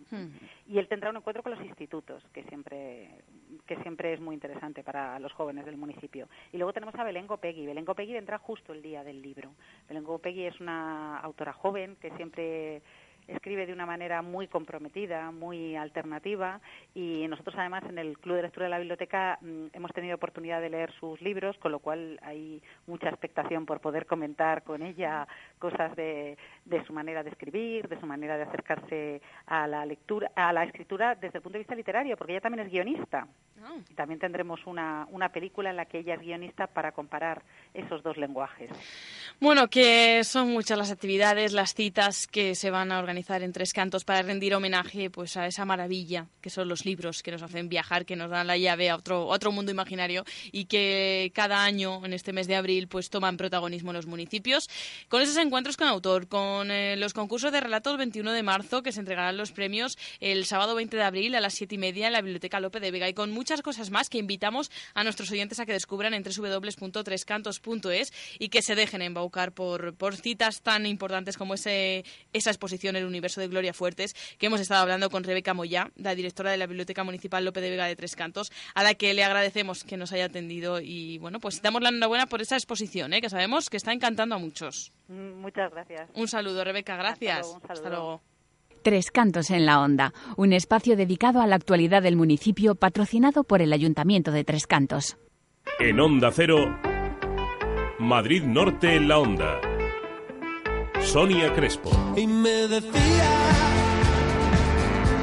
Y 0.66 0.78
él 0.78 0.88
tendrá 0.88 1.10
un 1.10 1.16
encuentro 1.16 1.42
con 1.42 1.52
los 1.52 1.64
institutos, 1.64 2.22
que 2.32 2.44
siempre 2.44 3.22
que 3.66 3.76
siempre 3.76 4.12
es 4.12 4.20
muy 4.20 4.34
interesante 4.34 4.82
para 4.82 5.18
los 5.18 5.32
jóvenes 5.32 5.64
del 5.64 5.76
municipio. 5.76 6.28
Y 6.52 6.56
luego 6.56 6.72
tenemos 6.72 6.94
a 6.94 7.04
Belén 7.04 7.26
Gopegui. 7.26 7.66
Belén 7.66 7.84
Gopegui 7.84 8.12
vendrá 8.12 8.38
justo 8.38 8.72
el 8.72 8.82
día 8.82 9.04
del 9.04 9.22
libro. 9.22 9.54
Belén 9.88 10.04
Gopegui 10.04 10.46
es 10.46 10.60
una 10.60 11.18
autora 11.18 11.52
joven 11.52 11.96
que 11.96 12.10
siempre 12.12 12.82
escribe 13.28 13.66
de 13.66 13.72
una 13.72 13.86
manera 13.86 14.22
muy 14.22 14.48
comprometida, 14.48 15.30
muy 15.30 15.76
alternativa 15.76 16.60
y 16.94 17.26
nosotros 17.28 17.56
además 17.58 17.84
en 17.88 17.98
el 17.98 18.18
Club 18.18 18.36
de 18.36 18.42
Lectura 18.42 18.66
de 18.66 18.70
la 18.70 18.78
Biblioteca 18.78 19.38
mm, 19.40 19.66
hemos 19.72 19.92
tenido 19.92 20.16
oportunidad 20.16 20.60
de 20.60 20.70
leer 20.70 20.92
sus 20.98 21.20
libros, 21.20 21.56
con 21.58 21.72
lo 21.72 21.78
cual 21.78 22.18
hay 22.22 22.62
mucha 22.86 23.08
expectación 23.08 23.66
por 23.66 23.80
poder 23.80 24.06
comentar 24.06 24.62
con 24.62 24.82
ella 24.82 25.26
cosas 25.58 25.94
de, 25.96 26.36
de 26.64 26.84
su 26.84 26.92
manera 26.92 27.22
de 27.22 27.30
escribir, 27.30 27.88
de 27.88 27.98
su 27.98 28.06
manera 28.06 28.36
de 28.36 28.44
acercarse 28.44 29.20
a 29.46 29.66
la 29.66 29.84
lectura, 29.84 30.30
a 30.34 30.52
la 30.52 30.64
escritura 30.64 31.14
desde 31.14 31.38
el 31.38 31.42
punto 31.42 31.54
de 31.54 31.60
vista 31.60 31.74
literario, 31.74 32.16
porque 32.16 32.32
ella 32.32 32.40
también 32.40 32.66
es 32.66 32.72
guionista. 32.72 33.26
Y 33.88 33.94
también 33.94 34.18
tendremos 34.18 34.58
una, 34.66 35.06
una 35.12 35.28
película 35.28 35.70
en 35.70 35.76
la 35.76 35.84
que 35.84 36.00
ella 36.00 36.14
es 36.14 36.20
guionista 36.20 36.66
para 36.66 36.90
comparar 36.90 37.44
esos 37.72 38.02
dos 38.02 38.16
lenguajes. 38.16 38.70
Bueno, 39.40 39.68
que 39.68 40.24
son 40.24 40.50
muchas 40.52 40.76
las 40.76 40.90
actividades, 40.90 41.52
las 41.52 41.72
citas 41.72 42.26
que 42.26 42.56
se 42.56 42.72
van 42.72 42.90
a 42.90 42.98
organizar 42.98 43.42
en 43.42 43.52
Tres 43.52 43.72
Cantos 43.72 44.04
para 44.04 44.22
rendir 44.22 44.54
homenaje 44.54 45.10
pues 45.10 45.36
a 45.36 45.46
esa 45.46 45.64
maravilla 45.64 46.26
que 46.40 46.50
son 46.50 46.68
los 46.68 46.84
libros 46.84 47.22
que 47.22 47.30
nos 47.30 47.42
hacen 47.42 47.68
viajar, 47.68 48.04
que 48.04 48.16
nos 48.16 48.30
dan 48.30 48.48
la 48.48 48.56
llave 48.56 48.90
a 48.90 48.96
otro, 48.96 49.26
otro 49.26 49.52
mundo 49.52 49.70
imaginario 49.70 50.24
y 50.50 50.64
que 50.64 51.30
cada 51.34 51.64
año 51.64 52.04
en 52.04 52.12
este 52.12 52.32
mes 52.32 52.48
de 52.48 52.56
abril 52.56 52.88
pues 52.88 53.10
toman 53.10 53.36
protagonismo 53.36 53.90
en 53.90 53.96
los 53.96 54.06
municipios 54.06 54.68
con 55.08 55.22
esos 55.22 55.36
encuentros 55.36 55.76
con 55.76 55.86
autor, 55.88 56.28
con 56.28 56.51
eh, 56.70 56.96
los 56.96 57.12
concursos 57.14 57.52
de 57.52 57.60
relatos 57.60 57.96
21 57.96 58.32
de 58.32 58.42
marzo 58.42 58.82
que 58.82 58.92
se 58.92 59.00
entregarán 59.00 59.36
los 59.36 59.52
premios 59.52 59.98
el 60.20 60.44
sábado 60.44 60.74
20 60.74 60.96
de 60.96 61.02
abril 61.02 61.34
a 61.34 61.40
las 61.40 61.54
7 61.54 61.74
y 61.74 61.78
media 61.78 62.06
en 62.06 62.12
la 62.12 62.20
Biblioteca 62.20 62.60
Lope 62.60 62.80
de 62.80 62.90
Vega 62.90 63.08
y 63.08 63.14
con 63.14 63.30
muchas 63.30 63.62
cosas 63.62 63.90
más 63.90 64.08
que 64.08 64.18
invitamos 64.18 64.70
a 64.94 65.04
nuestros 65.04 65.30
oyentes 65.30 65.58
a 65.60 65.66
que 65.66 65.72
descubran 65.72 66.14
en 66.14 66.22
www.trescantos.es 66.22 68.12
y 68.38 68.48
que 68.48 68.62
se 68.62 68.74
dejen 68.74 69.02
embaucar 69.02 69.52
por, 69.52 69.94
por 69.94 70.16
citas 70.16 70.62
tan 70.62 70.86
importantes 70.86 71.36
como 71.36 71.54
ese, 71.54 72.04
esa 72.32 72.50
exposición 72.50 72.96
El 72.96 73.04
universo 73.04 73.40
de 73.40 73.48
Gloria 73.48 73.74
Fuertes 73.74 74.14
que 74.38 74.46
hemos 74.46 74.60
estado 74.60 74.82
hablando 74.82 75.10
con 75.10 75.24
Rebeca 75.24 75.54
Moya, 75.54 75.90
la 75.96 76.14
directora 76.14 76.50
de 76.50 76.56
la 76.56 76.66
Biblioteca 76.66 77.04
Municipal 77.04 77.44
Lope 77.44 77.60
de 77.60 77.70
Vega 77.70 77.86
de 77.86 77.96
Tres 77.96 78.16
Cantos, 78.16 78.52
a 78.74 78.82
la 78.82 78.94
que 78.94 79.14
le 79.14 79.24
agradecemos 79.24 79.84
que 79.84 79.96
nos 79.96 80.12
haya 80.12 80.26
atendido 80.26 80.80
y 80.80 81.18
bueno, 81.18 81.40
pues 81.40 81.62
damos 81.62 81.82
la 81.82 81.88
enhorabuena 81.88 82.26
por 82.26 82.42
esa 82.42 82.56
exposición, 82.56 83.12
¿eh? 83.12 83.20
que 83.20 83.30
sabemos 83.30 83.70
que 83.70 83.76
está 83.76 83.92
encantando 83.92 84.34
a 84.34 84.38
muchos. 84.38 84.92
Mm, 85.12 85.40
Muchas 85.40 85.70
gracias. 85.70 86.08
Un 86.14 86.26
saludo, 86.28 86.64
Rebeca, 86.64 86.96
gracias. 86.96 87.40
luego, 87.40 87.54
un 87.54 87.60
saludo. 87.60 87.72
Hasta 87.74 87.88
luego. 87.90 88.20
Tres 88.82 89.10
Cantos 89.12 89.50
en 89.50 89.64
la 89.66 89.80
Onda, 89.80 90.12
un 90.36 90.52
espacio 90.52 90.96
dedicado 90.96 91.40
a 91.40 91.46
la 91.46 91.54
actualidad 91.56 92.02
del 92.02 92.16
municipio 92.16 92.74
patrocinado 92.74 93.44
por 93.44 93.62
el 93.62 93.72
Ayuntamiento 93.72 94.32
de 94.32 94.42
Tres 94.42 94.66
Cantos. 94.66 95.16
En 95.78 96.00
Onda 96.00 96.30
Cero, 96.32 96.76
Madrid 98.00 98.42
Norte 98.42 98.96
en 98.96 99.06
la 99.08 99.18
Onda. 99.18 99.60
Sonia 101.00 101.52
Crespo. 101.54 101.90
Y 102.16 102.26
me 102.26 102.66
decía, 102.68 103.30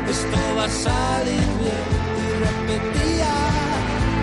esto 0.10 0.38
va 0.58 0.64
a 0.66 0.70
salir 0.70 1.48
bien. 1.60 1.90
Y 2.16 2.32
repetía, 2.40 3.36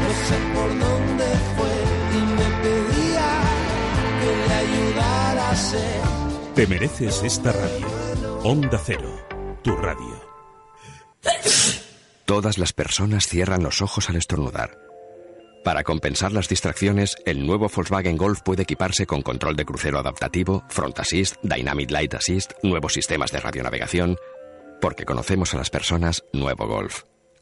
no 0.03 0.11
sé 0.25 0.37
por 0.55 0.69
dónde 0.79 1.25
fue. 1.57 1.76
Te 6.55 6.67
mereces 6.67 7.23
esta 7.23 7.53
radio. 7.53 7.87
Onda 8.45 8.81
Cero, 8.83 9.15
tu 9.63 9.77
radio. 9.77 10.21
Todas 12.25 12.59
las 12.59 12.73
personas 12.73 13.27
cierran 13.27 13.63
los 13.63 13.83
ojos 13.83 14.09
al 14.11 14.17
estornudar. 14.17 14.79
Para 15.65 15.83
compensar 15.83 16.33
las 16.33 16.49
distracciones, 16.49 17.17
el 17.25 17.47
nuevo 17.47 17.69
Volkswagen 17.69 18.17
Golf 18.17 18.41
puede 18.43 18.63
equiparse 18.63 19.07
con 19.07 19.23
control 19.23 19.57
de 19.57 19.65
crucero 19.65 19.99
adaptativo, 19.99 20.65
Front 20.69 20.99
Assist, 21.01 21.37
Dynamic 21.43 21.91
Light 21.91 22.15
Assist, 22.15 22.53
nuevos 22.63 22.93
sistemas 22.93 23.33
de 23.33 23.41
radionavegación. 23.41 24.17
Porque 24.81 25.05
conocemos 25.05 25.55
a 25.55 25.59
las 25.59 25.71
personas, 25.71 26.25
nuevo 26.33 26.67
Golf. 26.67 27.03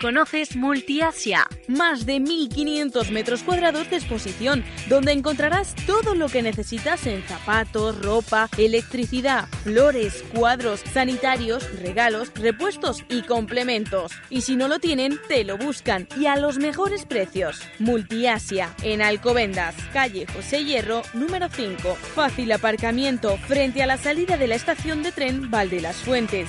¿Conoces 0.00 0.56
Multiasia? 0.56 1.46
Más 1.68 2.04
de 2.04 2.16
1.500 2.16 3.10
metros 3.10 3.42
cuadrados 3.42 3.88
de 3.88 3.96
exposición, 3.96 4.62
donde 4.88 5.12
encontrarás 5.12 5.74
todo 5.86 6.14
lo 6.14 6.28
que 6.28 6.42
necesitas 6.42 7.06
en 7.06 7.22
zapatos, 7.22 7.98
ropa, 8.02 8.48
electricidad, 8.58 9.48
flores, 9.64 10.22
cuadros, 10.34 10.80
sanitarios, 10.80 11.64
regalos, 11.80 12.30
repuestos 12.34 13.04
y 13.08 13.22
complementos. 13.22 14.12
Y 14.28 14.42
si 14.42 14.56
no 14.56 14.68
lo 14.68 14.80
tienen, 14.80 15.18
te 15.28 15.44
lo 15.44 15.56
buscan 15.56 16.06
y 16.18 16.26
a 16.26 16.36
los 16.36 16.58
mejores 16.58 17.06
precios. 17.06 17.60
Multiasia, 17.78 18.74
en 18.82 19.00
Alcobendas, 19.00 19.74
calle 19.92 20.26
José 20.26 20.64
Hierro, 20.64 21.02
número 21.14 21.48
5. 21.48 21.94
Fácil 22.14 22.52
aparcamiento 22.52 23.38
frente 23.48 23.82
a 23.82 23.86
la 23.86 23.96
salida 23.96 24.36
de 24.36 24.46
la 24.46 24.56
estación 24.56 25.02
de 25.02 25.12
tren 25.12 25.50
Valde 25.50 25.80
las 25.80 25.96
Fuentes. 25.96 26.48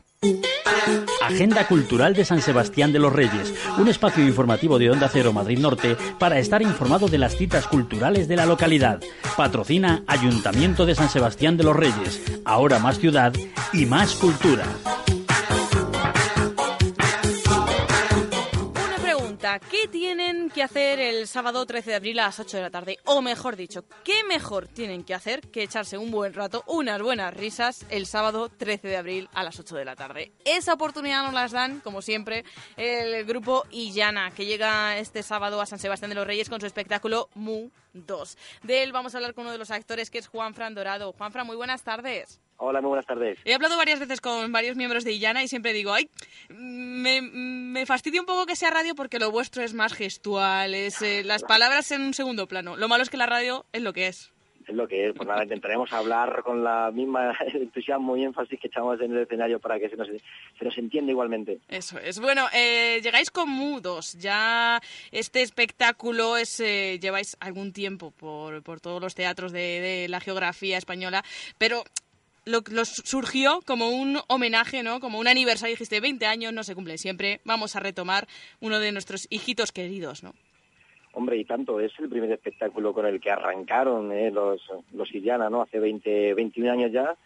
Agenda 1.23 1.67
Cultural 1.67 2.13
de 2.13 2.25
San 2.25 2.41
Sebastián 2.41 2.93
de 2.93 2.99
los 2.99 3.11
Reyes, 3.11 3.55
un 3.79 3.87
espacio 3.87 4.23
informativo 4.23 4.77
de 4.77 4.91
Onda 4.91 5.09
Cero 5.11 5.33
Madrid 5.33 5.57
Norte 5.57 5.97
para 6.19 6.37
estar 6.37 6.61
informado 6.61 7.07
de 7.07 7.17
las 7.17 7.35
citas 7.35 7.65
culturales 7.65 8.27
de 8.27 8.35
la 8.35 8.45
localidad. 8.45 9.01
Patrocina 9.35 10.03
Ayuntamiento 10.05 10.85
de 10.85 10.93
San 10.93 11.09
Sebastián 11.09 11.57
de 11.57 11.63
los 11.63 11.75
Reyes, 11.75 12.21
ahora 12.45 12.77
más 12.77 12.99
ciudad 12.99 13.33
y 13.73 13.87
más 13.87 14.13
cultura. 14.13 14.65
¿Qué 19.59 19.87
tienen 19.87 20.49
que 20.49 20.63
hacer 20.63 20.99
el 20.99 21.27
sábado 21.27 21.65
13 21.65 21.89
de 21.89 21.95
abril 21.95 22.19
a 22.19 22.25
las 22.25 22.39
8 22.39 22.57
de 22.57 22.63
la 22.63 22.69
tarde? 22.69 22.97
O 23.05 23.21
mejor 23.21 23.55
dicho, 23.55 23.83
¿qué 24.03 24.23
mejor 24.23 24.67
tienen 24.67 25.03
que 25.03 25.13
hacer 25.13 25.41
que 25.49 25.63
echarse 25.63 25.97
un 25.97 26.11
buen 26.11 26.33
rato, 26.33 26.63
unas 26.67 27.01
buenas 27.01 27.33
risas 27.33 27.85
el 27.89 28.05
sábado 28.05 28.49
13 28.49 28.87
de 28.87 28.97
abril 28.97 29.29
a 29.33 29.43
las 29.43 29.59
8 29.59 29.75
de 29.75 29.85
la 29.85 29.95
tarde? 29.95 30.31
Esa 30.45 30.73
oportunidad 30.73 31.23
nos 31.23 31.33
las 31.33 31.51
dan, 31.51 31.79
como 31.81 32.01
siempre, 32.01 32.45
el 32.77 33.25
grupo 33.25 33.65
Illana, 33.71 34.31
que 34.31 34.45
llega 34.45 34.97
este 34.97 35.23
sábado 35.23 35.61
a 35.61 35.65
San 35.65 35.79
Sebastián 35.79 36.09
de 36.09 36.15
los 36.15 36.27
Reyes 36.27 36.49
con 36.49 36.59
su 36.59 36.67
espectáculo 36.67 37.29
Mu 37.35 37.69
2. 37.93 38.37
De 38.63 38.83
él 38.83 38.91
vamos 38.91 39.13
a 39.13 39.17
hablar 39.17 39.33
con 39.33 39.43
uno 39.43 39.51
de 39.51 39.57
los 39.57 39.71
actores, 39.71 40.09
que 40.09 40.19
es 40.19 40.27
Juan 40.27 40.53
Fran 40.53 40.75
Dorado. 40.75 41.13
Juan 41.13 41.31
Fran, 41.31 41.47
muy 41.47 41.55
buenas 41.55 41.83
tardes. 41.83 42.39
Hola, 42.63 42.79
muy 42.79 42.89
buenas 42.89 43.07
tardes. 43.07 43.39
He 43.43 43.55
hablado 43.55 43.75
varias 43.75 43.99
veces 43.99 44.21
con 44.21 44.51
varios 44.51 44.75
miembros 44.75 45.03
de 45.03 45.11
Illana 45.11 45.41
y 45.41 45.47
siempre 45.47 45.73
digo, 45.73 45.93
ay, 45.93 46.07
me, 46.49 47.19
me 47.23 47.87
fastidia 47.87 48.21
un 48.21 48.27
poco 48.27 48.45
que 48.45 48.55
sea 48.55 48.69
radio 48.69 48.93
porque 48.93 49.17
lo 49.17 49.31
vuestro 49.31 49.63
es 49.63 49.73
más 49.73 49.93
gestual, 49.93 50.75
es 50.75 51.01
eh, 51.01 51.23
las 51.23 51.41
palabras 51.41 51.91
en 51.91 52.03
un 52.03 52.13
segundo 52.13 52.47
plano. 52.47 52.77
Lo 52.77 52.87
malo 52.87 53.01
es 53.01 53.09
que 53.09 53.17
la 53.17 53.25
radio 53.25 53.65
es 53.73 53.81
lo 53.81 53.93
que 53.93 54.05
es. 54.05 54.31
Es 54.67 54.75
lo 54.75 54.87
que 54.87 55.07
es, 55.07 55.15
pues 55.15 55.27
nada, 55.27 55.41
intentaremos 55.41 55.91
hablar 55.91 56.43
con 56.43 56.63
la 56.63 56.91
misma 56.91 57.35
entusiasmo 57.51 58.15
y 58.15 58.25
énfasis 58.25 58.59
que 58.59 58.67
echamos 58.67 59.01
en 59.01 59.11
el 59.11 59.23
escenario 59.23 59.59
para 59.59 59.79
que 59.79 59.89
se 59.89 59.95
nos, 59.95 60.07
se 60.07 60.63
nos 60.63 60.77
entienda 60.77 61.11
igualmente. 61.11 61.57
Eso 61.67 61.97
es. 61.97 62.19
Bueno, 62.19 62.45
eh, 62.53 62.99
llegáis 63.01 63.31
con 63.31 63.49
mudos. 63.49 64.13
Ya 64.19 64.79
este 65.11 65.41
espectáculo 65.41 66.37
es 66.37 66.59
eh, 66.59 66.99
lleváis 67.01 67.35
algún 67.39 67.73
tiempo 67.73 68.11
por, 68.11 68.61
por 68.61 68.79
todos 68.79 69.01
los 69.01 69.15
teatros 69.15 69.51
de, 69.51 69.81
de 69.81 70.07
la 70.09 70.19
geografía 70.19 70.77
española, 70.77 71.23
pero 71.57 71.83
lo, 72.45 72.61
lo 72.71 72.85
surgió 72.85 73.61
como 73.65 73.89
un 73.89 74.19
homenaje, 74.27 74.83
¿no? 74.83 74.99
Como 74.99 75.19
un 75.19 75.27
aniversario. 75.27 75.73
Dijiste, 75.73 75.99
20 75.99 76.25
años 76.25 76.53
no 76.53 76.63
se 76.63 76.75
cumplen 76.75 76.97
siempre. 76.97 77.41
Vamos 77.45 77.75
a 77.75 77.79
retomar 77.79 78.27
uno 78.59 78.79
de 78.79 78.91
nuestros 78.91 79.27
hijitos 79.29 79.71
queridos, 79.71 80.23
¿no? 80.23 80.33
Hombre, 81.13 81.37
y 81.37 81.45
tanto, 81.45 81.79
es 81.79 81.91
el 81.99 82.09
primer 82.09 82.31
espectáculo 82.31 82.93
con 82.93 83.05
el 83.05 83.19
que 83.19 83.31
arrancaron 83.31 84.11
eh, 84.13 84.31
los, 84.31 84.61
los 84.93 85.13
Illana, 85.13 85.49
¿no? 85.49 85.61
Hace 85.61 85.79
20, 85.79 86.33
21 86.33 86.71
años 86.71 86.91
ya, 86.91 87.17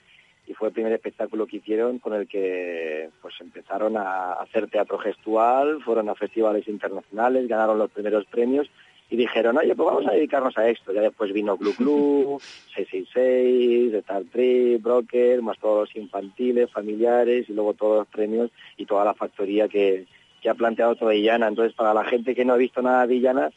y 0.48 0.54
fue 0.54 0.70
el 0.70 0.74
primer 0.74 0.94
espectáculo 0.94 1.46
que 1.46 1.58
hicieron 1.58 2.00
con 2.00 2.14
el 2.14 2.28
que 2.28 3.10
pues 3.22 3.36
empezaron 3.40 3.96
a 3.96 4.34
hacer 4.34 4.68
teatro 4.70 4.98
gestual, 4.98 5.84
fueron 5.84 6.10
a 6.10 6.16
festivales 6.16 6.68
internacionales, 6.68 7.48
ganaron 7.48 7.78
los 7.78 7.92
primeros 7.92 8.26
premios 8.26 8.68
y 9.10 9.18
dijeron, 9.18 9.58
oye, 9.58 9.76
pues 9.76 9.86
vamos 9.86 10.08
a 10.08 10.14
dedicarnos 10.14 10.58
a 10.58 10.68
esto. 10.68 10.92
Ya 10.92 11.02
después 11.02 11.32
vino 11.32 11.58
Glu 11.58 11.74
Glu, 11.78 12.40
666, 12.76 13.94
Star 13.94 14.24
Trek, 14.32 14.82
Broker, 14.82 15.42
más 15.42 15.60
todos 15.60 15.88
los 15.88 15.96
infantiles, 15.96 16.72
familiares 16.72 17.50
y 17.50 17.54
luego 17.54 17.74
todos 17.74 18.00
los 18.00 18.08
premios 18.08 18.52
y 18.78 18.86
toda 18.86 19.06
la 19.06 19.14
factoría 19.14 19.68
que, 19.68 20.06
que 20.42 20.50
ha 20.50 20.56
planteado 20.56 20.96
toda 20.96 21.14
Illana. 21.14 21.48
Entonces, 21.48 21.76
para 21.76 21.94
la 21.94 22.04
gente 22.06 22.36
que 22.36 22.46
no 22.46 22.54
ha 22.54 22.58
visto 22.58 22.82
nada 22.82 23.06
de 23.06 23.16
Illana, 23.16 23.52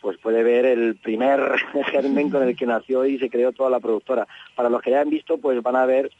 pues 0.00 0.18
puede 0.18 0.42
ver 0.42 0.66
el 0.66 0.96
primer 0.96 1.40
germen 1.90 2.30
con 2.30 2.42
el 2.42 2.56
que 2.56 2.66
nació 2.66 3.06
y 3.06 3.18
se 3.18 3.30
creó 3.30 3.52
toda 3.52 3.70
la 3.70 3.80
productora. 3.80 4.26
Para 4.54 4.68
los 4.68 4.82
que 4.82 4.90
ya 4.90 5.00
han 5.00 5.10
visto, 5.10 5.38
pues 5.38 5.62
van 5.62 5.76
a 5.76 5.86
ver, 5.86 6.10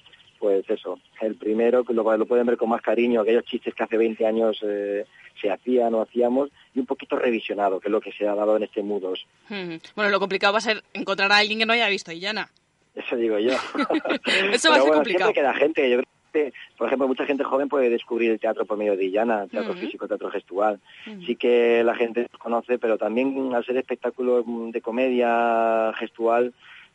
pues 0.42 0.68
eso, 0.68 0.98
el 1.20 1.36
primero, 1.36 1.84
que 1.84 1.94
lo, 1.94 2.16
lo 2.16 2.26
pueden 2.26 2.46
ver 2.46 2.56
con 2.56 2.68
más 2.68 2.82
cariño, 2.82 3.20
aquellos 3.20 3.44
chistes 3.44 3.72
que 3.76 3.84
hace 3.84 3.96
20 3.96 4.26
años 4.26 4.58
eh, 4.66 5.06
se 5.40 5.48
hacían 5.48 5.94
o 5.94 6.02
hacíamos, 6.02 6.50
y 6.74 6.80
un 6.80 6.86
poquito 6.86 7.14
revisionado, 7.14 7.78
que 7.78 7.86
es 7.86 7.92
lo 7.92 8.00
que 8.00 8.10
se 8.10 8.26
ha 8.26 8.34
dado 8.34 8.56
en 8.56 8.64
este 8.64 8.82
Mudos. 8.82 9.24
Mm. 9.50 9.76
Bueno, 9.94 10.10
lo 10.10 10.18
complicado 10.18 10.52
va 10.54 10.58
a 10.58 10.62
ser 10.62 10.82
encontrar 10.94 11.30
a 11.30 11.36
alguien 11.36 11.60
que 11.60 11.66
no 11.66 11.74
haya 11.74 11.88
visto 11.88 12.10
Illana. 12.10 12.50
Eso 12.96 13.14
digo 13.14 13.38
yo. 13.38 13.52
Eso 14.52 14.70
va 14.70 14.74
a 14.74 14.78
ser 14.78 14.80
bueno, 14.80 14.94
complicado. 14.94 15.30
siempre 15.30 15.32
queda 15.32 15.54
gente, 15.54 15.88
yo 15.88 15.98
creo 15.98 16.08
que, 16.32 16.52
por 16.76 16.88
ejemplo, 16.88 17.06
mucha 17.06 17.24
gente 17.24 17.44
joven 17.44 17.68
puede 17.68 17.88
descubrir 17.88 18.32
el 18.32 18.40
teatro 18.40 18.66
por 18.66 18.76
medio 18.76 18.96
de 18.96 19.04
Illana, 19.04 19.46
teatro 19.46 19.74
Ujú. 19.74 19.80
físico, 19.80 20.08
teatro 20.08 20.28
gestual. 20.28 20.80
Sí 21.24 21.36
que 21.36 21.84
la 21.84 21.94
gente 21.94 22.26
conoce, 22.36 22.80
pero 22.80 22.98
también 22.98 23.54
al 23.54 23.64
ser 23.64 23.76
espectáculo 23.76 24.42
de 24.72 24.80
comedia 24.80 25.92
gestual, 26.00 26.52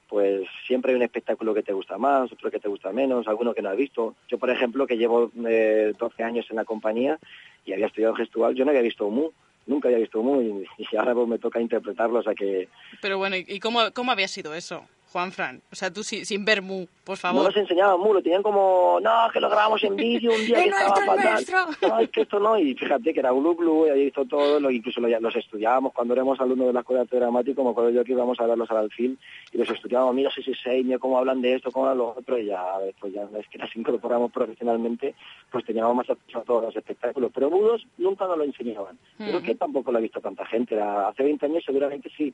pues 0.07 0.47
siempre 0.65 0.91
hay 0.91 0.95
un 0.95 1.03
espectáculo 1.03 1.53
que 1.53 1.63
te 1.63 1.73
gusta 1.73 1.97
más, 1.97 2.31
otro 2.31 2.49
que 2.49 2.59
te 2.59 2.67
gusta 2.67 2.91
menos, 2.91 3.27
alguno 3.27 3.53
que 3.53 3.61
no 3.61 3.69
has 3.69 3.77
visto. 3.77 4.15
Yo, 4.27 4.37
por 4.37 4.49
ejemplo, 4.49 4.87
que 4.87 4.97
llevo 4.97 5.31
eh, 5.47 5.93
12 5.97 6.23
años 6.23 6.45
en 6.49 6.55
la 6.55 6.65
compañía 6.65 7.19
y 7.65 7.73
había 7.73 7.87
estudiado 7.87 8.15
gestual, 8.15 8.55
yo 8.55 8.63
no 8.63 8.71
había 8.71 8.81
visto 8.81 9.09
Mu, 9.09 9.29
nunca 9.65 9.89
había 9.89 9.99
visto 9.99 10.23
Mu 10.23 10.41
y, 10.41 10.97
ahora 10.97 11.13
pues 11.13 11.27
me 11.27 11.39
toca 11.39 11.59
interpretarlo, 11.59 12.19
o 12.19 12.23
sea 12.23 12.35
que 12.35 12.69
Pero 13.01 13.17
bueno, 13.17 13.35
¿y 13.35 13.45
y 13.47 13.59
cómo, 13.59 13.79
cómo 13.93 14.11
había 14.11 14.27
sido 14.27 14.53
eso, 14.55 14.85
Juan 15.11 15.31
Fran? 15.31 15.61
O 15.71 15.75
sea, 15.75 15.91
tú 15.91 16.03
si- 16.03 16.25
sin 16.25 16.43
ver 16.45 16.61
Mu, 16.61 16.85
por 17.05 17.13
no 17.13 17.17
favor. 17.17 17.43
nos 17.45 17.55
enseñaban 17.57 17.99
Mu, 17.99 18.13
lo 18.13 18.21
tenían 18.21 18.43
como, 18.43 18.99
no, 19.01 19.11
que 19.31 19.39
lo 19.39 19.49
grabamos 19.49 19.81
en 19.83 19.95
vídeo 19.95 20.31
un 20.33 20.45
día 20.45 20.57
¡Es 20.59 20.63
que 20.63 20.69
estaba 20.69 21.15
es 21.39 21.45
fatal. 21.51 21.77
No, 21.81 21.99
es 21.99 22.09
que 22.09 22.21
esto 22.21 22.39
no, 22.39 22.57
y 22.59 22.73
fíjate 22.75 23.13
que 23.13 23.19
era 23.21 23.31
Glu 23.31 23.55
Glu, 23.55 23.87
y 23.87 23.89
había 23.91 24.03
visto 24.03 24.25
todo, 24.25 24.59
lo, 24.59 24.69
incluso 24.69 24.99
lo- 24.99 25.07
los 25.19 25.35
estudiábamos 25.35 25.93
cuando 25.93 26.13
éramos 26.13 26.39
alumnos 26.41 26.67
de 26.67 26.73
la 26.73 26.81
escuela 26.81 26.99
de 26.99 27.03
arte 27.03 27.15
dramático, 27.17 27.63
me 27.63 27.69
acuerdo 27.71 27.89
yo 27.91 28.03
que 28.03 28.11
íbamos 28.11 28.39
a 28.39 28.45
verlos 28.45 28.69
al 28.69 28.77
alfil, 28.77 29.17
y 29.53 29.57
los 29.57 29.69
estudiábamos, 29.69 30.13
mira 30.13 30.29
si 30.31 30.43
seis, 30.43 30.85
mira 30.85 30.99
cómo 30.99 31.17
hablan 31.17 31.41
de 31.41 31.55
esto, 31.55 31.71
cómo 31.71 31.85
hablan 31.85 31.97
lo 31.99 32.09
otro, 32.17 32.37
y 32.37 32.45
ya 32.47 32.61
después 32.79 33.13
ya 33.13 33.25
vez 33.25 33.47
que 33.49 33.57
las 33.57 33.73
incorporamos 33.75 34.31
profesionalmente, 34.31 35.15
pues 35.51 35.63
teníamos 35.65 35.95
más 35.95 36.09
acceso 36.09 36.39
a 36.39 36.43
todos 36.43 36.63
los 36.65 36.75
espectáculos, 36.75 37.31
pero 37.33 37.49
mudos 37.49 37.85
nunca 37.97 38.27
nos 38.27 38.37
lo 38.37 38.43
enseñaban. 38.43 38.97
Creo 39.17 39.41
que 39.41 39.55
tampoco 39.55 39.91
lo 39.91 39.97
ha 39.99 40.01
visto 40.01 40.19
tanta 40.19 40.45
gente, 40.45 40.79
hace 40.79 41.23
20 41.23 41.45
años 41.45 41.63
seguramente 41.65 42.09
sí, 42.17 42.33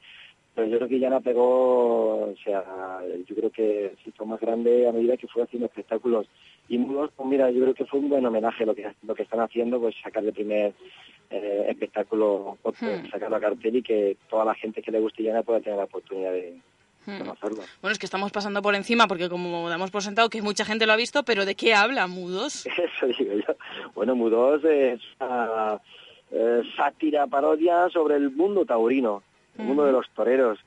pero 0.56 0.68
yo 0.68 0.78
creo 0.78 0.88
que 0.90 1.00
ya 1.00 1.10
no 1.10 1.22
pegó, 1.22 2.26
o 2.32 2.36
sea, 2.44 2.64
yo 3.28 3.36
creo 3.36 3.50
que 3.50 3.94
se 4.04 4.10
hizo 4.10 4.26
más 4.26 4.40
grande 4.40 4.88
a 4.88 4.92
medida 4.92 5.18
que 5.18 5.28
fue 5.28 5.44
haciendo 5.44 5.66
espectáculos 5.68 6.28
y 6.70 6.78
mudos, 6.78 7.12
pues 7.16 7.28
mira, 7.30 7.50
yo 7.52 7.62
creo 7.62 7.74
que 7.74 7.86
fue 7.86 8.00
un 8.00 8.10
buen 8.10 8.26
homenaje 8.26 8.66
lo 8.66 8.76
que 8.76 8.92
lo 9.04 9.16
que 9.16 9.24
están 9.24 9.40
haciendo, 9.42 9.80
pues 9.80 9.96
sacar 10.04 10.24
el 10.24 10.34
primer 10.34 10.74
eh, 11.30 11.66
espectáculo, 11.70 12.58
Hmm. 12.64 13.10
sacarlo 13.10 13.36
a 13.38 13.40
cartel 13.40 13.78
y 13.78 13.82
que 13.82 14.18
toda 14.30 14.46
la 14.46 14.56
gente 14.56 14.82
que 14.82 14.92
le 14.92 15.00
guste 15.00 15.24
Llana 15.24 15.42
pueda 15.44 15.60
tener 15.62 15.78
la 15.78 15.86
oportunidad 15.86 16.32
de 16.32 16.56
Hmm. 17.06 17.18
conocerlo. 17.18 17.58
Bueno, 17.82 17.92
es 17.92 18.00
que 18.00 18.06
estamos 18.06 18.32
pasando 18.32 18.62
por 18.62 18.76
encima 18.76 19.08
porque 19.08 19.28
como 19.28 19.68
damos 19.68 19.92
por 19.92 20.02
sentado 20.04 20.30
que 20.30 20.42
mucha 20.42 20.64
gente 20.64 20.86
lo 20.86 20.94
ha 20.94 20.96
visto, 20.96 21.24
pero 21.24 21.46
¿de 21.46 21.54
qué 21.56 21.74
habla 21.74 22.08
Mudos? 22.08 22.66
Eso 22.96 23.08
digo 23.08 23.34
yo. 23.46 23.56
Bueno, 23.94 24.16
Mudos 24.16 24.64
es 24.64 25.02
una 25.20 25.82
eh, 26.32 26.62
sátira, 26.78 27.28
parodia 27.28 27.90
sobre 27.90 28.16
el 28.16 28.32
mundo 28.32 28.64
taurino, 28.66 29.22
el 29.58 29.66
mundo 29.66 29.86
de 29.86 29.92
los 29.92 30.10
toreros. 30.12 30.60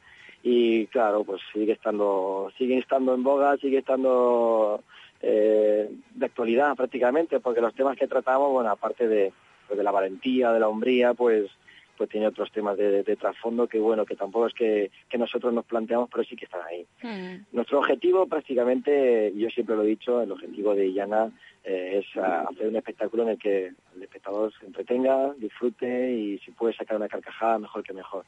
Y 0.43 0.87
claro, 0.87 1.25
pues 1.25 1.41
sigue 1.53 1.73
estando, 1.73 2.53
sigue 2.57 2.79
estando 2.79 3.15
en 3.15 3.23
boga, 3.23 3.57
sigue 3.57 3.79
estando 3.79 4.81
eh, 5.21 5.91
de 6.15 6.27
actualidad 6.27 6.77
prácticamente, 6.77 7.41
porque 7.41 7.61
los 7.61 7.75
temas 7.75 7.97
que 7.97 8.07
tratamos, 8.07 8.53
bueno, 8.53 8.71
aparte 8.71 9.09
de, 9.09 9.33
pues, 9.67 9.77
de 9.77 9.85
la 9.85 9.91
valentía, 9.91 10.53
de 10.53 10.61
la 10.61 10.69
hombría, 10.69 11.15
pues 11.15 11.51
pues 11.97 12.10
tiene 12.10 12.27
otros 12.27 12.51
temas 12.52 12.77
de, 12.77 13.02
de 13.02 13.16
trasfondo 13.16 13.66
que 13.66 13.78
bueno, 13.78 14.05
que 14.05 14.16
tampoco 14.16 14.47
es 14.47 14.55
que, 14.55 14.90
que 15.09 15.18
nosotros 15.18 15.52
nos 15.52 15.64
planteamos, 15.64 16.09
pero 16.10 16.24
sí 16.24 16.36
que 16.36 16.44
están 16.44 16.62
ahí. 16.62 16.86
Nuestro 17.52 17.78
objetivo 17.78 18.27
prácticamente, 18.27 19.32
yo 19.36 19.48
siempre 19.51 19.77
lo 19.77 19.82
he 19.82 19.89
dicho, 19.89 20.20
el 20.20 20.32
objetivo 20.32 20.74
de 20.74 20.86
Illana 20.86 21.31
eh, 21.68 21.98
es 21.98 22.06
ah, 22.23 22.47
hacer 22.48 22.68
un 22.68 22.77
espectáculo 22.77 23.24
en 23.24 23.31
el 23.31 23.39
que 23.39 23.73
el 23.97 24.02
espectador 24.02 24.52
se 24.60 24.66
entretenga, 24.66 25.35
disfrute 25.36 26.12
y 26.12 26.39
si 26.39 26.52
puede 26.52 26.73
sacar 26.77 26.97
una 26.97 27.09
carcajada, 27.09 27.59
mejor 27.59 27.82
que 27.82 27.93
mejor. 27.93 28.24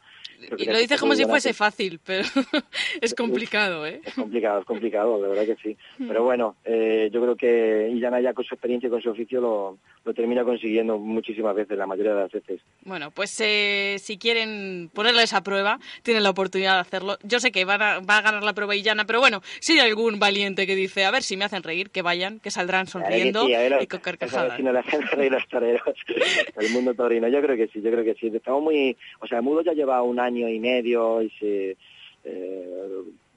Y 0.57 0.65
lo 0.65 0.77
dices 0.77 0.99
como 0.99 1.15
si 1.15 1.25
fuese 1.25 1.55
fácil, 1.55 2.01
pero 2.05 2.25
es 3.01 3.15
complicado, 3.15 3.87
¿eh? 3.87 4.01
Es 4.05 4.15
complicado, 4.15 4.59
es 4.59 4.67
complicado, 4.67 5.23
de 5.23 5.29
verdad 5.29 5.47
que 5.47 5.57
sí. 5.63 5.77
Mm. 5.99 6.09
Pero 6.09 6.25
bueno, 6.25 6.57
eh, 6.65 7.11
yo 7.13 7.21
creo 7.23 7.37
que 7.37 7.89
Illana 7.93 8.21
ya 8.21 8.33
con 8.33 8.45
su 8.45 8.55
experiencia 8.55 8.89
y 8.89 8.91
con 8.91 9.03
su 9.03 9.11
oficio 9.11 9.41
lo, 9.41 9.79
lo 10.05 10.15
termina 10.15 10.43
consiguiendo 10.43 10.99
muchísimas 10.99 11.55
veces, 11.55 11.79
la 11.79 11.87
mayoría 11.87 12.15
de 12.15 12.23
las 12.23 12.33
veces. 12.33 12.61
Bueno, 12.85 13.13
pues 13.13 13.41
eh, 13.41 13.58
si 13.99 14.19
quieren 14.19 14.91
ponerles 14.93 15.33
a 15.33 15.43
prueba, 15.43 15.79
tienen 16.03 16.23
la 16.23 16.31
oportunidad 16.31 16.75
de 16.75 16.81
hacerlo. 16.81 17.19
Yo 17.23 17.41
sé 17.41 17.51
que 17.53 17.65
van 17.65 17.83
a- 17.83 18.01
va 18.01 18.19
a 18.19 18.23
ganar 18.23 18.43
la 18.43 18.53
prueba 18.53 18.75
Illana, 18.77 19.05
pero 19.05 19.21
bueno, 19.21 19.41
si 19.61 19.73
hay 19.79 19.89
algún 19.89 20.19
valiente 20.19 20.67
que 20.67 20.75
dice, 20.75 21.05
a 21.05 21.11
ver 21.11 21.23
si 21.23 21.37
me 21.37 21.45
hacen 21.45 21.63
reír, 21.63 21.91
que 21.91 22.03
vayan, 22.03 22.41
que 22.41 22.51
saldrán 22.51 22.87
sonriendo 22.87 23.43
que 23.43 23.47
sí, 23.49 23.55
a 23.55 23.59
ver, 23.61 23.83
y 23.83 23.87
con 23.87 24.01
carcajadas. 24.01 24.57
si 24.57 24.63
no 24.63 24.73
le 24.73 24.79
hacen 24.81 25.03
reír 25.03 25.33
los 25.33 25.47
toreros 25.49 25.83
el 26.57 26.71
mundo 26.71 26.95
taurino. 26.95 27.29
Yo 27.29 27.41
creo 27.43 27.57
que 27.57 27.69
sí, 27.69 27.81
yo 27.83 27.91
creo 27.91 28.05
que 28.05 28.15
sí. 28.15 28.29
Estamos 28.35 28.63
muy... 28.63 28.97
O 29.21 29.27
sea, 29.27 29.41
Mudo 29.41 29.63
ya 29.63 29.73
lleva 29.73 30.03
un 30.03 30.19
año 30.21 30.49
y 30.49 30.59
medio 30.59 31.23
y 31.23 31.31
se... 31.39 31.77
Eh, 32.25 32.89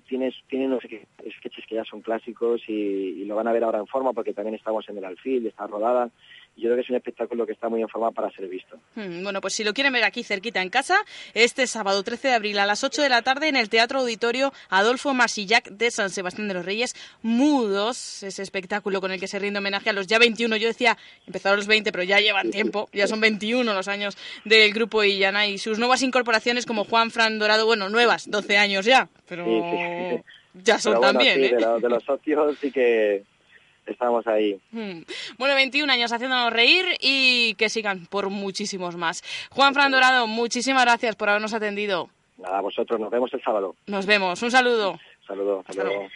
tiene, 0.07 0.33
tiene 0.49 0.65
unos 0.65 0.83
sketches 0.83 1.65
que 1.69 1.75
ya 1.75 1.85
son 1.85 2.01
clásicos 2.01 2.61
y, 2.67 2.73
y 2.73 3.23
lo 3.25 3.35
van 3.37 3.47
a 3.47 3.53
ver 3.53 3.63
ahora 3.63 3.79
en 3.79 3.87
forma 3.87 4.11
porque 4.11 4.33
también 4.33 4.55
estamos 4.55 4.87
en 4.89 4.97
el 4.97 5.05
alfil, 5.05 5.47
está 5.47 5.67
rodada. 5.67 6.09
Y 6.55 6.61
yo 6.63 6.67
creo 6.67 6.75
que 6.75 6.81
es 6.81 6.89
un 6.89 6.97
espectáculo 6.97 7.45
que 7.45 7.53
está 7.53 7.69
muy 7.69 7.81
en 7.81 7.87
forma 7.87 8.11
para 8.11 8.29
ser 8.31 8.47
visto. 8.47 8.77
Hmm, 8.95 9.23
Bueno, 9.23 9.39
pues 9.41 9.53
si 9.53 9.63
lo 9.63 9.73
quieren 9.73 9.93
ver 9.93 10.03
aquí 10.03 10.21
cerquita 10.23 10.61
en 10.61 10.69
casa, 10.69 10.97
este 11.33 11.65
sábado 11.65 12.03
13 12.03 12.27
de 12.27 12.33
abril 12.33 12.59
a 12.59 12.65
las 12.65 12.83
8 12.83 13.01
de 13.01 13.09
la 13.09 13.21
tarde 13.21 13.47
en 13.47 13.55
el 13.55 13.69
Teatro 13.69 13.99
Auditorio 13.99 14.51
Adolfo 14.69 15.13
Masillac 15.13 15.69
de 15.69 15.89
San 15.91 16.09
Sebastián 16.09 16.49
de 16.49 16.53
los 16.55 16.65
Reyes, 16.65 16.93
Mudos, 17.23 18.23
ese 18.23 18.43
espectáculo 18.43 19.01
con 19.01 19.11
el 19.11 19.19
que 19.19 19.27
se 19.27 19.39
rinde 19.39 19.59
homenaje 19.59 19.89
a 19.89 19.93
los 19.93 20.07
ya 20.07 20.19
21, 20.19 20.55
yo 20.57 20.67
decía, 20.67 20.97
empezaron 21.25 21.57
los 21.57 21.67
20, 21.67 21.91
pero 21.91 22.03
ya 22.03 22.19
llevan 22.19 22.51
tiempo, 22.51 22.89
ya 22.93 23.07
son 23.07 23.21
21 23.21 23.73
los 23.73 23.87
años 23.87 24.17
del 24.45 24.73
grupo 24.73 25.03
Illana 25.03 25.47
y 25.47 25.57
sus 25.57 25.79
nuevas 25.79 26.01
incorporaciones 26.03 26.65
como 26.65 26.83
Juan 26.85 27.11
Fran 27.11 27.39
Dorado, 27.39 27.65
bueno, 27.65 27.89
nuevas, 27.89 28.29
12 28.29 28.57
años 28.57 28.85
ya, 28.85 29.09
pero 29.27 29.45
Sí, 29.45 30.17
sí. 30.17 30.23
ya 30.63 30.79
son 30.79 30.93
Pero 30.93 30.99
bueno, 31.01 31.19
también, 31.19 31.35
sí, 31.39 31.45
¿eh? 31.45 31.55
de, 31.55 31.61
los, 31.61 31.81
de 31.81 31.89
los 31.89 32.03
socios 32.03 32.57
sí 32.59 32.71
que 32.71 33.23
estamos 33.85 34.25
ahí. 34.27 34.59
Hmm. 34.71 35.01
Bueno, 35.37 35.55
21 35.55 35.91
años 35.91 36.11
haciéndonos 36.11 36.53
reír 36.53 36.85
y 36.99 37.55
que 37.55 37.69
sigan 37.69 38.05
por 38.07 38.29
muchísimos 38.29 38.95
más. 38.95 39.23
Juan 39.51 39.73
Fran 39.73 39.91
Dorado, 39.91 40.27
muchísimas 40.27 40.83
gracias 40.83 41.15
por 41.15 41.29
habernos 41.29 41.53
atendido. 41.53 42.09
Nada, 42.37 42.59
a 42.59 42.61
vosotros, 42.61 42.99
nos 42.99 43.11
vemos 43.11 43.33
el 43.33 43.41
sábado. 43.41 43.75
Nos 43.87 44.05
vemos. 44.05 44.41
Un 44.41 44.51
saludo. 44.51 44.99
Saludos, 45.27 45.63
hasta 45.67 45.83
luego. 45.83 46.07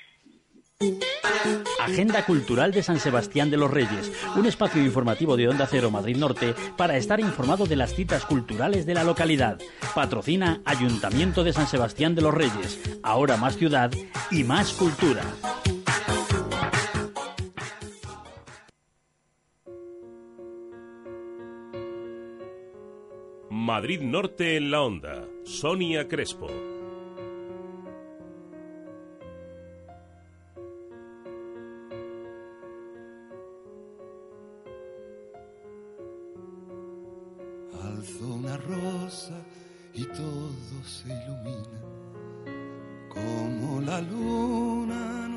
Agenda 1.80 2.26
Cultural 2.26 2.72
de 2.72 2.84
San 2.84 3.00
Sebastián 3.00 3.50
de 3.50 3.58
los 3.58 3.72
Reyes, 3.72 4.12
un 4.36 4.46
espacio 4.46 4.84
informativo 4.84 5.38
de 5.38 5.48
Onda 5.48 5.68
Cero 5.68 5.90
Madrid 5.90 6.18
Norte 6.18 6.54
para 6.76 6.98
estar 6.98 7.20
informado 7.20 7.66
de 7.66 7.76
las 7.76 7.96
citas 7.96 8.26
culturales 8.26 8.86
de 8.86 8.94
la 8.94 9.04
localidad. 9.04 9.60
Patrocina 9.94 10.62
Ayuntamiento 10.66 11.44
de 11.44 11.54
San 11.54 11.68
Sebastián 11.68 12.16
de 12.16 12.24
los 12.24 12.34
Reyes, 12.34 13.00
ahora 13.04 13.38
más 13.38 13.58
ciudad 13.58 13.92
y 14.32 14.44
más 14.44 14.74
cultura. 14.74 15.24
Madrid 23.66 24.00
Norte 24.00 24.58
en 24.58 24.70
la 24.70 24.84
onda. 24.84 25.28
Sonia 25.44 26.08
Crespo. 26.08 26.46
Alzo 37.82 38.36
una 38.36 38.56
rosa 38.58 39.44
y 39.96 40.04
todo 40.06 40.84
se 40.84 41.08
ilumina 41.08 41.82
como 43.10 43.82
la 43.82 44.00
luna 44.00 45.28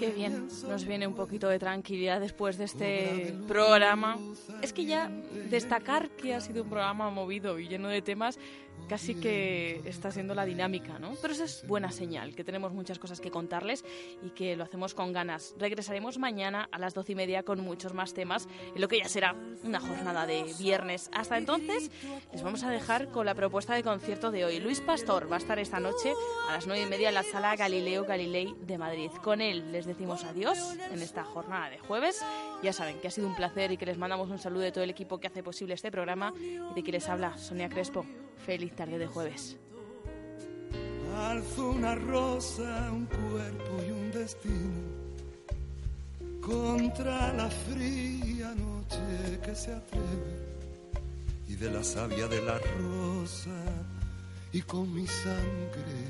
Qué 0.00 0.08
bien, 0.12 0.48
nos 0.66 0.86
viene 0.86 1.06
un 1.06 1.12
poquito 1.12 1.46
de 1.50 1.58
tranquilidad 1.58 2.20
después 2.20 2.56
de 2.56 2.64
este 2.64 3.34
programa. 3.46 4.16
Es 4.62 4.72
que 4.72 4.86
ya 4.86 5.10
destacar 5.50 6.08
que 6.08 6.34
ha 6.34 6.40
sido 6.40 6.62
un 6.62 6.70
programa 6.70 7.10
movido 7.10 7.58
y 7.58 7.68
lleno 7.68 7.88
de 7.88 8.00
temas 8.00 8.38
casi 8.88 9.14
que 9.14 9.82
está 9.84 10.10
siendo 10.10 10.34
la 10.34 10.44
dinámica, 10.44 10.98
¿no? 10.98 11.14
Pero 11.20 11.32
eso 11.34 11.44
es 11.44 11.66
buena 11.66 11.90
señal, 11.90 12.34
que 12.34 12.44
tenemos 12.44 12.72
muchas 12.72 12.98
cosas 12.98 13.20
que 13.20 13.30
contarles 13.30 13.84
y 14.22 14.30
que 14.30 14.56
lo 14.56 14.64
hacemos 14.64 14.94
con 14.94 15.12
ganas. 15.12 15.54
Regresaremos 15.58 16.18
mañana 16.18 16.68
a 16.72 16.78
las 16.78 16.94
doce 16.94 17.12
y 17.12 17.14
media 17.14 17.42
con 17.42 17.60
muchos 17.60 17.94
más 17.94 18.14
temas, 18.14 18.48
en 18.74 18.80
lo 18.80 18.88
que 18.88 18.98
ya 18.98 19.08
será 19.08 19.34
una 19.62 19.80
jornada 19.80 20.26
de 20.26 20.44
viernes. 20.58 21.10
Hasta 21.12 21.38
entonces, 21.38 21.90
les 22.32 22.42
vamos 22.42 22.64
a 22.64 22.70
dejar 22.70 23.08
con 23.08 23.26
la 23.26 23.34
propuesta 23.34 23.74
de 23.74 23.82
concierto 23.82 24.30
de 24.30 24.44
hoy. 24.44 24.60
Luis 24.60 24.80
Pastor 24.80 25.30
va 25.30 25.36
a 25.36 25.38
estar 25.38 25.58
esta 25.58 25.80
noche 25.80 26.12
a 26.48 26.52
las 26.52 26.66
nueve 26.66 26.82
y 26.82 26.86
media 26.86 27.08
en 27.08 27.14
la 27.14 27.22
sala 27.22 27.56
Galileo 27.56 28.04
Galilei 28.04 28.54
de 28.60 28.78
Madrid. 28.78 29.10
Con 29.22 29.40
él 29.40 29.72
les 29.72 29.86
decimos 29.86 30.24
adiós 30.24 30.76
en 30.92 31.00
esta 31.00 31.24
jornada 31.24 31.70
de 31.70 31.78
jueves. 31.78 32.20
Ya 32.62 32.72
saben 32.72 33.00
que 33.00 33.08
ha 33.08 33.10
sido 33.10 33.28
un 33.28 33.36
placer 33.36 33.72
y 33.72 33.76
que 33.76 33.86
les 33.86 33.98
mandamos 33.98 34.30
un 34.30 34.38
saludo 34.38 34.62
de 34.62 34.72
todo 34.72 34.84
el 34.84 34.90
equipo 34.90 35.18
que 35.18 35.26
hace 35.26 35.42
posible 35.42 35.74
este 35.74 35.90
programa 35.90 36.32
y 36.38 36.74
de 36.74 36.82
quien 36.82 36.92
les 36.92 37.08
habla 37.08 37.36
Sonia 37.38 37.68
Crespo. 37.68 38.04
Feliz 38.70 38.76
tarde 38.76 38.98
de 38.98 39.06
jueves. 39.06 39.56
Alzo 41.16 41.70
una 41.70 41.94
rosa, 41.94 42.90
un 42.92 43.06
cuerpo 43.06 43.82
y 43.86 43.90
un 43.90 44.10
destino. 44.12 45.00
Contra 46.40 47.32
la 47.32 47.50
fría 47.50 48.54
noche 48.54 49.40
que 49.42 49.54
se 49.54 49.72
atreve. 49.72 50.60
Y 51.48 51.56
de 51.56 51.70
la 51.70 51.82
savia 51.82 52.28
de 52.28 52.42
la 52.42 52.58
rosa 52.58 53.60
y 54.52 54.62
con 54.62 54.92
mi 54.94 55.06
sangre. 55.06 56.08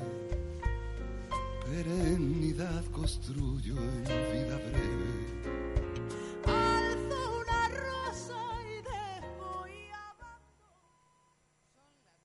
Perennidad 1.65 2.83
construyo 2.91 3.75
en 3.77 4.03
vida 4.03 4.57
breve 4.57 5.80